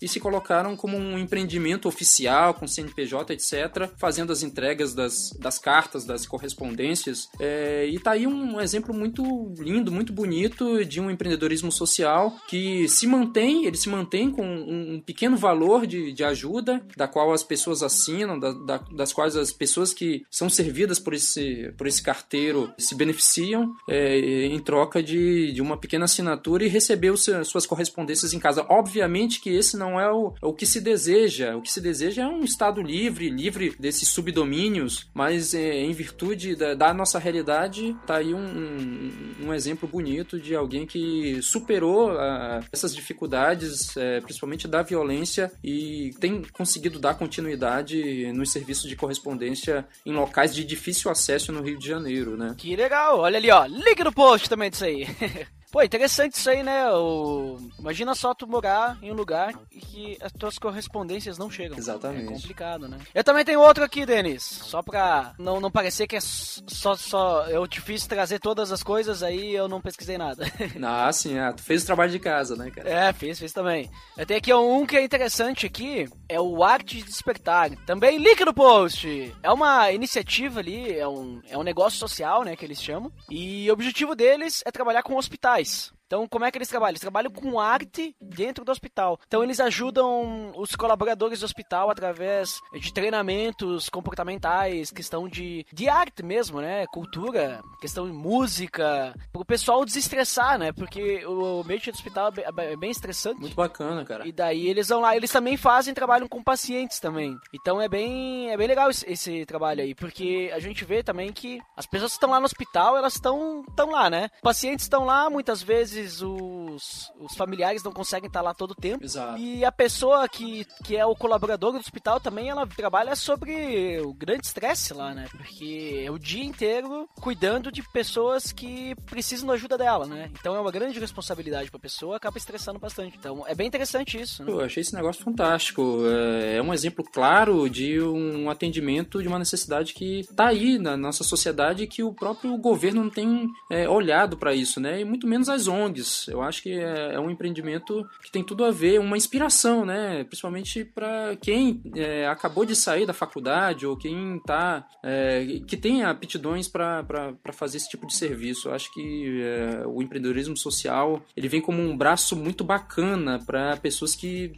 e 0.00 0.08
se 0.08 0.20
colocaram 0.20 0.76
como 0.76 0.96
um 0.96 1.18
empreendimento 1.18 1.88
oficial, 1.88 2.54
com 2.54 2.66
CNPJ, 2.66 3.32
etc., 3.34 3.90
fazendo 3.96 4.32
as 4.32 4.42
entregas 4.42 4.94
das, 4.94 5.30
das 5.38 5.58
cartas, 5.58 6.04
das 6.04 6.26
correspondências. 6.26 7.28
É, 7.38 7.86
e 7.86 7.98
tá 7.98 8.12
aí 8.12 8.26
um 8.26 8.60
exemplo 8.60 8.94
muito 8.94 9.22
lindo, 9.58 9.90
muito 9.92 10.12
bonito 10.12 10.84
de 10.84 11.00
um 11.00 11.10
empreendedorismo 11.10 11.70
social 11.70 12.34
que 12.48 12.88
se 12.88 13.06
mantém, 13.06 13.64
ele 13.66 13.76
se 13.76 13.88
mantém 13.88 14.30
com 14.30 14.44
um, 14.46 14.94
um 14.94 15.00
pequeno 15.00 15.36
valor 15.36 15.86
de, 15.86 16.12
de 16.12 16.24
ajuda, 16.24 16.82
da 16.96 17.06
qual 17.08 17.32
as 17.32 17.42
pessoas 17.42 17.82
assinam, 17.82 18.38
da- 18.38 18.52
da- 18.52 18.84
das 18.92 19.12
quais 19.12 19.36
as 19.36 19.52
pessoas 19.52 19.92
que 19.92 20.24
são 20.30 20.48
servidas 20.48 20.98
por 20.98 21.14
esse, 21.14 21.72
por 21.76 21.86
esse 21.86 22.02
carteiro 22.02 22.72
se 22.78 22.94
beneficiam 22.94 23.74
é, 23.88 24.46
em 24.46 24.58
troca 24.60 25.02
de, 25.02 25.52
de 25.52 25.62
uma 25.62 25.76
pequena 25.76 26.04
assinatura 26.04 26.64
e 26.64 26.68
receber 26.68 27.16
suas 27.16 27.66
correspondências 27.66 28.32
em 28.32 28.38
casa. 28.38 28.64
Obviamente 28.68 29.35
que 29.40 29.50
esse 29.50 29.76
não 29.76 30.00
é 30.00 30.10
o, 30.10 30.34
o 30.42 30.52
que 30.52 30.66
se 30.66 30.80
deseja. 30.80 31.56
O 31.56 31.62
que 31.62 31.72
se 31.72 31.80
deseja 31.80 32.22
é 32.22 32.26
um 32.26 32.44
Estado 32.44 32.82
livre, 32.82 33.30
livre 33.30 33.74
desses 33.78 34.08
subdomínios, 34.08 35.08
mas 35.14 35.54
é, 35.54 35.80
em 35.80 35.92
virtude 35.92 36.54
da, 36.56 36.74
da 36.74 36.94
nossa 36.94 37.18
realidade, 37.18 37.96
tá 38.06 38.16
aí 38.16 38.34
um, 38.34 38.38
um, 38.38 39.46
um 39.46 39.54
exemplo 39.54 39.88
bonito 39.88 40.38
de 40.38 40.54
alguém 40.54 40.86
que 40.86 41.40
superou 41.42 42.10
ah, 42.12 42.60
essas 42.72 42.94
dificuldades, 42.94 43.96
é, 43.96 44.20
principalmente 44.20 44.68
da 44.68 44.82
violência, 44.82 45.52
e 45.62 46.10
tem 46.20 46.42
conseguido 46.52 46.98
dar 46.98 47.14
continuidade 47.14 48.32
nos 48.32 48.52
serviços 48.52 48.88
de 48.88 48.96
correspondência 48.96 49.86
em 50.04 50.12
locais 50.12 50.54
de 50.54 50.64
difícil 50.64 51.10
acesso 51.10 51.52
no 51.52 51.62
Rio 51.62 51.78
de 51.78 51.86
Janeiro, 51.86 52.36
né? 52.36 52.54
Que 52.56 52.76
legal, 52.76 53.20
olha 53.20 53.38
ali, 53.38 53.50
ó. 53.50 53.66
Link 53.66 54.02
no 54.02 54.12
post 54.12 54.48
também 54.48 54.70
disso 54.70 54.84
aí. 54.84 55.06
Pô, 55.70 55.82
interessante 55.82 56.34
isso 56.34 56.48
aí, 56.48 56.62
né? 56.62 56.90
O... 56.92 57.58
Imagina 57.78 58.14
só 58.14 58.34
tu 58.34 58.46
morar 58.46 58.98
em 59.02 59.10
um 59.10 59.14
lugar 59.14 59.52
e 59.70 59.80
que 59.80 60.18
as 60.20 60.32
tuas 60.32 60.58
correspondências 60.58 61.38
não 61.38 61.50
chegam. 61.50 61.76
Exatamente. 61.76 62.24
É 62.24 62.34
complicado, 62.34 62.88
né? 62.88 62.98
Eu 63.14 63.24
também 63.24 63.44
tenho 63.44 63.60
outro 63.60 63.84
aqui, 63.84 64.06
Denis. 64.06 64.42
Só 64.42 64.82
pra 64.82 65.34
não, 65.38 65.60
não 65.60 65.70
parecer 65.70 66.06
que 66.06 66.16
é 66.16 66.20
só, 66.20 66.96
só 66.96 67.46
eu 67.48 67.66
te 67.66 67.80
fiz 67.80 68.06
trazer 68.06 68.38
todas 68.38 68.70
as 68.72 68.82
coisas, 68.82 69.22
aí 69.22 69.54
eu 69.54 69.68
não 69.68 69.80
pesquisei 69.80 70.18
nada. 70.18 70.46
Ah, 70.88 71.12
sim, 71.12 71.36
ah, 71.36 71.52
tu 71.52 71.62
fez 71.62 71.82
o 71.82 71.86
trabalho 71.86 72.12
de 72.12 72.18
casa, 72.18 72.54
né, 72.54 72.70
cara? 72.70 72.88
É, 72.88 73.12
fiz, 73.12 73.38
fiz 73.38 73.52
também. 73.52 73.90
Eu 74.16 74.24
tenho 74.24 74.38
aqui 74.38 74.54
um 74.54 74.86
que 74.86 74.96
é 74.96 75.02
interessante 75.02 75.66
aqui, 75.66 76.08
é 76.28 76.40
o 76.40 76.62
Arte 76.62 76.98
de 76.98 77.04
Despertar. 77.04 77.70
Também 77.84 78.18
link 78.18 78.44
no 78.44 78.54
post. 78.54 79.34
É 79.42 79.50
uma 79.50 79.90
iniciativa 79.90 80.60
ali, 80.60 80.96
é 80.96 81.06
um, 81.06 81.40
é 81.48 81.58
um 81.58 81.64
negócio 81.64 81.98
social, 81.98 82.44
né, 82.44 82.54
que 82.54 82.64
eles 82.64 82.80
chamam. 82.80 83.10
E 83.28 83.68
o 83.68 83.72
objetivo 83.72 84.14
deles 84.14 84.62
é 84.64 84.70
trabalhar 84.70 85.02
com 85.02 85.16
hospitais 85.16 85.55
reais. 85.56 85.95
Então, 86.06 86.26
como 86.28 86.44
é 86.44 86.50
que 86.50 86.58
eles 86.58 86.68
trabalham? 86.68 86.92
Eles 86.92 87.00
trabalham 87.00 87.30
com 87.30 87.58
arte 87.58 88.14
dentro 88.20 88.64
do 88.64 88.70
hospital. 88.72 89.18
Então, 89.26 89.42
eles 89.42 89.58
ajudam 89.60 90.52
os 90.56 90.74
colaboradores 90.76 91.40
do 91.40 91.44
hospital 91.44 91.90
através 91.90 92.60
de 92.80 92.92
treinamentos 92.92 93.88
comportamentais, 93.88 94.90
questão 94.90 95.28
de, 95.28 95.66
de 95.72 95.88
arte 95.88 96.22
mesmo, 96.22 96.60
né? 96.60 96.86
Cultura, 96.92 97.60
questão 97.80 98.06
de 98.06 98.12
música, 98.12 99.14
para 99.32 99.42
o 99.42 99.44
pessoal 99.44 99.84
desestressar, 99.84 100.58
né? 100.58 100.72
Porque 100.72 101.24
o 101.26 101.60
ambiente 101.62 101.90
do 101.90 101.94
hospital 101.94 102.28
é 102.28 102.52
bem- 102.52 102.66
é 102.72 102.76
bem 102.76 102.90
estressante. 102.90 103.40
Muito 103.40 103.56
bacana, 103.56 104.04
cara. 104.04 104.26
E 104.26 104.32
daí 104.32 104.68
eles 104.68 104.88
vão 104.88 105.00
lá, 105.00 105.16
eles 105.16 105.30
também 105.30 105.56
fazem 105.56 105.92
trabalho 105.94 106.28
com 106.28 106.42
pacientes 106.42 107.00
também. 107.00 107.36
Então 107.52 107.80
é 107.80 107.88
bem, 107.88 108.50
é 108.50 108.56
bem 108.56 108.66
legal 108.68 108.90
esse, 108.90 109.04
esse 109.10 109.44
trabalho 109.46 109.82
aí, 109.82 109.94
porque 109.94 110.50
a 110.54 110.58
gente 110.60 110.84
vê 110.84 111.02
também 111.02 111.32
que 111.32 111.60
as 111.76 111.86
pessoas 111.86 112.12
que 112.12 112.16
estão 112.16 112.30
lá 112.30 112.38
no 112.38 112.46
hospital, 112.46 112.96
elas 112.96 113.14
estão 113.14 113.64
estão 113.68 113.90
lá, 113.90 114.08
né? 114.08 114.30
Pacientes 114.42 114.84
estão 114.84 115.04
lá, 115.04 115.28
muitas 115.28 115.62
vezes 115.62 115.95
os, 115.96 117.10
os 117.18 117.34
familiares 117.36 117.82
não 117.82 117.92
conseguem 117.92 118.26
estar 118.26 118.42
lá 118.42 118.52
todo 118.52 118.72
o 118.72 118.74
tempo. 118.74 119.04
Exato. 119.04 119.38
E 119.38 119.64
a 119.64 119.72
pessoa 119.72 120.28
que, 120.28 120.66
que 120.84 120.96
é 120.96 121.04
o 121.04 121.14
colaborador 121.14 121.72
do 121.72 121.78
hospital 121.78 122.20
também, 122.20 122.48
ela 122.48 122.66
trabalha 122.66 123.14
sobre 123.14 124.00
o 124.00 124.12
grande 124.12 124.46
estresse 124.46 124.92
lá, 124.92 125.14
né? 125.14 125.26
Porque 125.30 126.02
é 126.04 126.10
o 126.10 126.18
dia 126.18 126.44
inteiro 126.44 127.08
cuidando 127.20 127.70
de 127.70 127.82
pessoas 127.90 128.52
que 128.52 128.94
precisam 129.06 129.46
da 129.46 129.54
ajuda 129.54 129.78
dela, 129.78 130.06
né? 130.06 130.30
Então 130.38 130.54
é 130.54 130.60
uma 130.60 130.72
grande 130.72 130.98
responsabilidade 130.98 131.70
pra 131.70 131.78
pessoa, 131.78 132.16
acaba 132.16 132.38
estressando 132.38 132.78
bastante. 132.78 133.16
Então 133.16 133.44
é 133.46 133.54
bem 133.54 133.66
interessante 133.66 134.20
isso, 134.20 134.44
né? 134.44 134.50
Eu 134.50 134.60
achei 134.60 134.80
esse 134.80 134.94
negócio 134.94 135.22
fantástico. 135.22 136.02
É 136.06 136.56
é 136.56 136.62
um 136.62 136.72
exemplo 136.72 137.04
claro 137.04 137.68
de 137.68 138.00
um 138.00 138.48
atendimento 138.48 139.22
de 139.22 139.28
uma 139.28 139.38
necessidade 139.38 139.92
que 139.92 140.20
está 140.20 140.48
aí 140.48 140.78
na 140.78 140.96
nossa 140.96 141.22
sociedade 141.22 141.84
e 141.84 141.86
que 141.86 142.02
o 142.02 142.12
próprio 142.12 142.56
governo 142.56 143.04
não 143.04 143.10
tem 143.10 143.48
é, 143.70 143.88
olhado 143.88 144.36
para 144.36 144.54
isso, 144.54 144.80
né? 144.80 145.00
E 145.00 145.04
muito 145.04 145.26
menos 145.26 145.48
as 145.48 145.68
ONGs. 145.68 145.85
ONGs. 145.86 146.28
Eu 146.28 146.42
acho 146.42 146.62
que 146.62 146.72
é, 146.72 147.14
é 147.14 147.20
um 147.20 147.30
empreendimento 147.30 148.06
que 148.22 148.30
tem 148.30 148.42
tudo 148.42 148.64
a 148.64 148.70
ver, 148.70 149.00
uma 149.00 149.16
inspiração, 149.16 149.84
né? 149.84 150.24
Principalmente 150.24 150.84
para 150.84 151.36
quem 151.36 151.80
é, 151.94 152.26
acabou 152.26 152.64
de 152.64 152.76
sair 152.76 153.06
da 153.06 153.12
faculdade 153.12 153.86
ou 153.86 153.96
quem 153.96 154.40
tá 154.44 154.86
é, 155.02 155.60
que 155.66 155.76
tem 155.76 156.02
aptidões 156.02 156.68
para 156.68 157.04
fazer 157.52 157.78
esse 157.78 157.88
tipo 157.88 158.06
de 158.06 158.14
serviço. 158.14 158.68
Eu 158.68 158.74
acho 158.74 158.92
que 158.92 159.42
é, 159.42 159.86
o 159.86 160.02
empreendedorismo 160.02 160.56
social 160.56 161.22
ele 161.36 161.48
vem 161.48 161.60
como 161.60 161.80
um 161.80 161.96
braço 161.96 162.36
muito 162.36 162.64
bacana 162.64 163.38
para 163.44 163.76
pessoas 163.76 164.14
que 164.14 164.52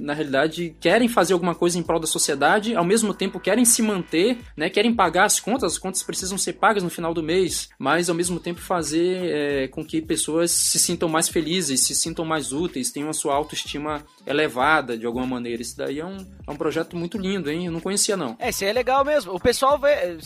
na 0.00 0.14
realidade 0.14 0.74
querem 0.80 1.08
fazer 1.08 1.32
alguma 1.32 1.54
coisa 1.54 1.78
em 1.78 1.82
prol 1.82 2.00
da 2.00 2.06
sociedade, 2.06 2.74
ao 2.74 2.84
mesmo 2.84 3.14
tempo 3.14 3.38
querem 3.38 3.64
se 3.64 3.82
manter, 3.82 4.38
né? 4.56 4.68
Querem 4.68 4.94
pagar 4.94 5.24
as 5.24 5.38
contas, 5.38 5.72
as 5.72 5.78
contas 5.78 6.02
precisam 6.02 6.36
ser 6.36 6.54
pagas 6.54 6.82
no 6.82 6.90
final 6.90 7.14
do 7.14 7.22
mês, 7.22 7.68
mas 7.78 8.08
ao 8.08 8.14
mesmo 8.14 8.40
tempo 8.40 8.60
fazer 8.60 9.24
é, 9.24 9.68
com 9.68 9.84
que 9.84 10.00
pessoas 10.00 10.50
se 10.70 10.78
sintam 10.78 11.08
mais 11.08 11.28
felizes, 11.28 11.80
se 11.80 11.96
sintam 11.96 12.24
mais 12.24 12.52
úteis, 12.52 12.92
tenham 12.92 13.10
a 13.10 13.12
sua 13.12 13.34
autoestima 13.34 14.04
elevada 14.30 14.96
de 14.96 15.06
alguma 15.06 15.26
maneira. 15.26 15.62
Isso 15.62 15.76
daí 15.76 16.00
é 16.00 16.06
um, 16.06 16.26
é 16.46 16.50
um 16.50 16.56
projeto 16.56 16.96
muito 16.96 17.18
lindo, 17.18 17.50
hein? 17.50 17.66
Eu 17.66 17.72
não 17.72 17.80
conhecia, 17.80 18.16
não. 18.16 18.36
É, 18.38 18.50
isso 18.50 18.64
aí 18.64 18.70
é 18.70 18.72
legal 18.72 19.04
mesmo. 19.04 19.34
O 19.34 19.40
pessoal 19.40 19.78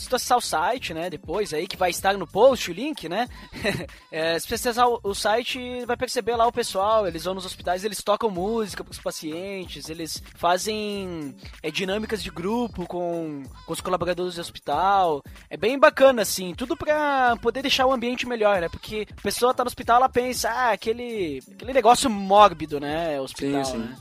tu 0.09 0.17
acessar 0.17 0.39
o 0.39 0.41
site, 0.41 0.95
né, 0.95 1.11
depois 1.11 1.53
aí, 1.53 1.67
que 1.67 1.77
vai 1.77 1.91
estar 1.91 2.17
no 2.17 2.27
post, 2.27 2.71
o 2.71 2.75
link, 2.75 3.09
né? 3.09 3.29
é, 4.11 4.39
se 4.39 4.47
você 4.47 4.55
acessar 4.55 4.89
o, 4.89 5.01
o, 5.03 5.15
site, 5.15 5.85
vai 5.87 5.97
perceber 5.97 6.37
lá 6.37 6.47
o 6.47 6.53
pessoal, 6.53 7.07
eles 7.07 7.25
vão 7.25 7.35
nos 7.35 7.47
hospitais, 7.47 7.85
eles 7.85 8.03
tocam 8.03 8.31
música 8.31 8.85
pros 8.85 8.99
pacientes, 8.99 9.89
eles 9.89 10.23
fazem 10.35 11.35
é, 11.63 11.71
dinâmicas 11.71 12.23
de 12.23 12.31
grupo 12.31 12.87
com, 12.87 13.43
com 13.67 13.73
os 13.73 13.81
colaboradores 13.81 14.35
do 14.35 14.41
hospital. 14.41 15.23
É 15.49 15.57
bem 15.57 15.79
bacana, 15.79 16.23
assim, 16.23 16.55
tudo 16.55 16.77
pra 16.77 17.37
poder 17.41 17.63
deixar 17.63 17.87
o 17.87 17.93
ambiente 17.93 18.27
melhor, 18.27 18.61
né? 18.61 18.69
Porque 18.69 19.07
a 19.11 19.23
pessoa 19.23 19.55
tá 19.55 19.65
no 19.65 19.69
hospital, 19.69 19.97
ela 19.97 20.09
pensa, 20.09 20.51
ah, 20.51 20.71
aquele, 20.73 21.43
aquele 21.53 21.73
negócio 21.73 22.11
mórbido, 22.11 22.81
né? 22.81 23.21
Hospital, 23.21 23.65
sim, 23.65 23.73
sim. 23.73 23.79
né? 23.79 23.94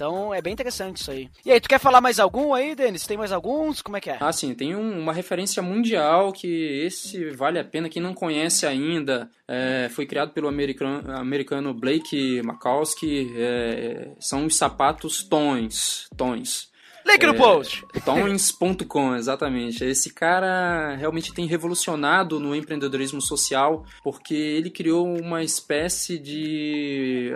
Então 0.00 0.32
é 0.32 0.40
bem 0.40 0.54
interessante 0.54 0.96
isso 0.96 1.10
aí. 1.10 1.28
E 1.44 1.52
aí, 1.52 1.60
tu 1.60 1.68
quer 1.68 1.78
falar 1.78 2.00
mais 2.00 2.18
algum 2.18 2.54
aí, 2.54 2.74
Denis? 2.74 3.06
Tem 3.06 3.18
mais 3.18 3.32
alguns? 3.32 3.82
Como 3.82 3.98
é 3.98 4.00
que 4.00 4.08
é? 4.08 4.16
Ah, 4.18 4.32
sim, 4.32 4.54
tem 4.54 4.74
um, 4.74 4.98
uma 4.98 5.12
referência 5.12 5.62
mundial 5.62 6.32
que 6.32 6.46
esse 6.86 7.28
vale 7.32 7.58
a 7.58 7.64
pena. 7.64 7.90
Quem 7.90 8.00
não 8.00 8.14
conhece 8.14 8.64
ainda, 8.66 9.30
é, 9.46 9.90
foi 9.90 10.06
criado 10.06 10.32
pelo 10.32 10.48
americano, 10.48 11.14
americano 11.14 11.74
Blake 11.74 12.40
Makowski. 12.42 13.30
É, 13.36 14.12
são 14.18 14.46
os 14.46 14.56
sapatos 14.56 15.22
Tons. 15.22 16.08
Tons. 16.16 16.69
Link 17.06 17.24
no 17.24 17.34
é, 17.34 17.36
post! 17.36 17.84
Tons.com, 18.04 19.16
exatamente. 19.16 19.84
Esse 19.84 20.12
cara 20.12 20.94
realmente 20.96 21.32
tem 21.32 21.46
revolucionado 21.46 22.38
no 22.38 22.54
empreendedorismo 22.54 23.20
social, 23.20 23.84
porque 24.02 24.34
ele 24.34 24.70
criou 24.70 25.06
uma 25.18 25.42
espécie 25.42 26.18
de, 26.18 27.32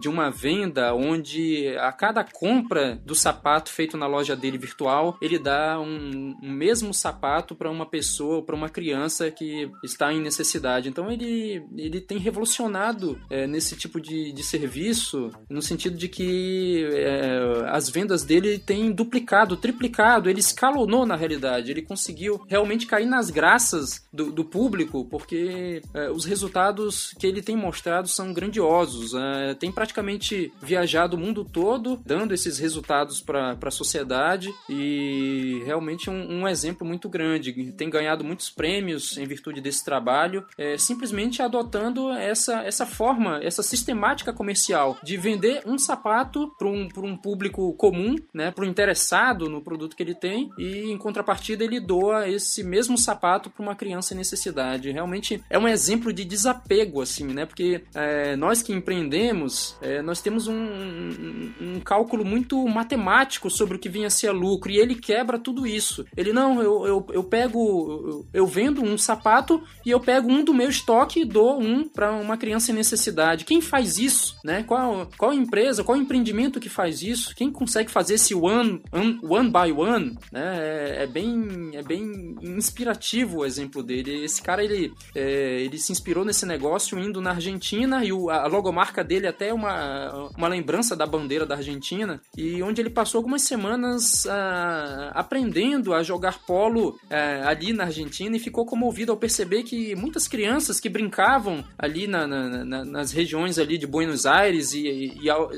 de 0.00 0.08
uma 0.08 0.30
venda 0.30 0.94
onde 0.94 1.74
a 1.78 1.92
cada 1.92 2.24
compra 2.24 3.00
do 3.04 3.14
sapato 3.14 3.70
feito 3.70 3.96
na 3.96 4.06
loja 4.06 4.36
dele 4.36 4.58
virtual, 4.58 5.16
ele 5.20 5.38
dá 5.38 5.80
um, 5.80 6.36
um 6.42 6.50
mesmo 6.50 6.94
sapato 6.94 7.54
para 7.54 7.70
uma 7.70 7.86
pessoa, 7.86 8.42
para 8.42 8.54
uma 8.54 8.68
criança 8.68 9.30
que 9.30 9.70
está 9.82 10.12
em 10.12 10.20
necessidade. 10.20 10.88
Então 10.88 11.10
ele, 11.10 11.64
ele 11.76 12.00
tem 12.00 12.18
revolucionado 12.18 13.20
é, 13.28 13.46
nesse 13.46 13.76
tipo 13.76 14.00
de, 14.00 14.32
de 14.32 14.42
serviço, 14.42 15.30
no 15.50 15.62
sentido 15.62 15.96
de 15.96 16.08
que 16.08 16.88
é, 16.92 17.40
as 17.68 17.88
vendas 17.88 18.24
dele 18.24 18.58
têm 18.58 18.91
duplicado, 18.92 19.56
triplicado, 19.56 20.28
ele 20.28 20.40
escalonou 20.40 21.06
na 21.06 21.16
realidade, 21.16 21.70
ele 21.70 21.82
conseguiu 21.82 22.42
realmente 22.48 22.86
cair 22.86 23.06
nas 23.06 23.30
graças 23.30 24.06
do, 24.12 24.30
do 24.30 24.44
público, 24.44 25.04
porque 25.06 25.82
é, 25.94 26.10
os 26.10 26.24
resultados 26.24 27.14
que 27.18 27.26
ele 27.26 27.42
tem 27.42 27.56
mostrado 27.56 28.08
são 28.08 28.32
grandiosos. 28.32 29.14
É, 29.14 29.54
tem 29.54 29.70
praticamente 29.72 30.52
viajado 30.60 31.16
o 31.16 31.20
mundo 31.20 31.44
todo, 31.44 32.00
dando 32.04 32.34
esses 32.34 32.58
resultados 32.58 33.20
para 33.20 33.56
a 33.60 33.70
sociedade 33.70 34.52
e 34.68 35.62
realmente 35.64 36.10
um, 36.10 36.40
um, 36.40 36.48
exemplo 36.48 36.86
muito 36.86 37.08
grande. 37.08 37.72
Tem 37.72 37.88
ganhado 37.88 38.24
muitos 38.24 38.50
prêmios 38.50 39.16
em 39.16 39.26
virtude 39.26 39.60
desse 39.60 39.84
trabalho, 39.84 40.44
é, 40.58 40.76
simplesmente 40.76 41.42
adotando 41.42 42.10
essa, 42.12 42.62
essa 42.62 42.86
forma, 42.86 43.40
essa 43.42 43.62
sistemática 43.62 44.32
comercial 44.32 44.98
de 45.02 45.16
vender 45.16 45.62
um 45.66 45.78
sapato 45.78 46.52
para 46.58 46.68
um, 46.68 46.88
um 46.96 47.16
público 47.16 47.72
comum, 47.74 48.16
né, 48.32 48.50
para 48.50 48.64
o 48.64 48.66
interessado 48.82 49.48
no 49.48 49.62
produto 49.62 49.94
que 49.94 50.02
ele 50.02 50.14
tem 50.14 50.50
e 50.58 50.90
em 50.90 50.98
contrapartida 50.98 51.62
ele 51.62 51.78
doa 51.78 52.28
esse 52.28 52.64
mesmo 52.64 52.98
sapato 52.98 53.48
para 53.48 53.62
uma 53.62 53.76
criança 53.76 54.12
em 54.12 54.16
necessidade. 54.16 54.90
Realmente 54.90 55.42
é 55.48 55.58
um 55.58 55.68
exemplo 55.68 56.12
de 56.12 56.24
desapego 56.24 57.00
assim, 57.00 57.26
né? 57.26 57.46
Porque 57.46 57.84
é, 57.94 58.34
nós 58.34 58.60
que 58.60 58.72
empreendemos, 58.72 59.76
é, 59.80 60.02
nós 60.02 60.20
temos 60.20 60.48
um, 60.48 60.54
um, 60.54 61.52
um, 61.60 61.80
cálculo 61.80 62.24
muito 62.24 62.66
matemático 62.66 63.48
sobre 63.48 63.76
o 63.76 63.78
que 63.78 63.88
vinha 63.88 64.08
a 64.08 64.10
ser 64.10 64.32
lucro 64.32 64.70
e 64.72 64.78
ele 64.78 64.96
quebra 64.96 65.38
tudo 65.38 65.66
isso. 65.66 66.04
Ele 66.16 66.32
não, 66.32 66.60
eu, 66.60 66.86
eu, 66.86 67.06
eu 67.12 67.24
pego, 67.24 68.26
eu, 68.32 68.46
vendo 68.46 68.82
um 68.82 68.98
sapato 68.98 69.62
e 69.86 69.90
eu 69.90 70.00
pego 70.00 70.30
um 70.30 70.44
do 70.44 70.52
meu 70.52 70.68
estoque 70.68 71.20
e 71.20 71.24
dou 71.24 71.60
um 71.60 71.88
para 71.88 72.10
uma 72.12 72.36
criança 72.36 72.72
em 72.72 72.74
necessidade. 72.74 73.44
Quem 73.44 73.60
faz 73.60 73.98
isso, 73.98 74.36
né? 74.44 74.64
Qual, 74.64 75.08
qual 75.16 75.32
empresa, 75.32 75.84
qual 75.84 75.96
empreendimento 75.96 76.58
que 76.58 76.68
faz 76.68 77.02
isso? 77.02 77.34
Quem 77.36 77.50
consegue 77.50 77.90
fazer 77.90 78.14
esse 78.14 78.34
one 78.34 78.71
one, 78.92 79.20
one 79.22 79.50
by 79.50 79.72
one, 79.72 80.16
né? 80.30 80.52
É, 80.62 81.04
é, 81.04 81.06
bem, 81.06 81.70
é 81.74 81.82
bem 81.82 82.36
inspirativo 82.42 83.38
o 83.38 83.44
exemplo 83.44 83.82
dele. 83.82 84.24
Esse 84.24 84.42
cara, 84.42 84.62
ele, 84.62 84.92
é, 85.14 85.60
ele 85.62 85.78
se 85.78 85.92
inspirou 85.92 86.24
nesse 86.24 86.46
negócio 86.46 86.98
indo 86.98 87.20
na 87.20 87.30
Argentina 87.30 88.04
e 88.04 88.12
o, 88.12 88.30
a 88.30 88.46
logomarca 88.46 89.02
dele 89.02 89.26
é 89.26 89.30
até 89.30 89.48
é 89.48 89.54
uma, 89.54 90.30
uma 90.36 90.48
lembrança 90.48 90.96
da 90.96 91.06
bandeira 91.06 91.44
da 91.44 91.56
Argentina 91.56 92.20
e 92.36 92.62
onde 92.62 92.80
ele 92.80 92.90
passou 92.90 93.18
algumas 93.18 93.42
semanas 93.42 94.26
ah, 94.26 95.12
aprendendo 95.14 95.94
a 95.94 96.02
jogar 96.02 96.38
polo 96.46 96.98
ah, 97.10 97.48
ali 97.48 97.72
na 97.72 97.84
Argentina 97.84 98.36
e 98.36 98.40
ficou 98.40 98.64
comovido 98.64 99.12
ao 99.12 99.18
perceber 99.18 99.62
que 99.62 99.94
muitas 99.94 100.26
crianças 100.26 100.80
que 100.80 100.88
brincavam 100.88 101.64
ali 101.78 102.06
na, 102.06 102.26
na, 102.26 102.64
na, 102.64 102.84
nas 102.84 103.12
regiões 103.12 103.58
ali 103.58 103.78
de 103.78 103.86
Buenos 103.86 104.26
Aires 104.26 104.72
e, 104.72 105.12
e 105.20 105.30
ao, 105.30 105.50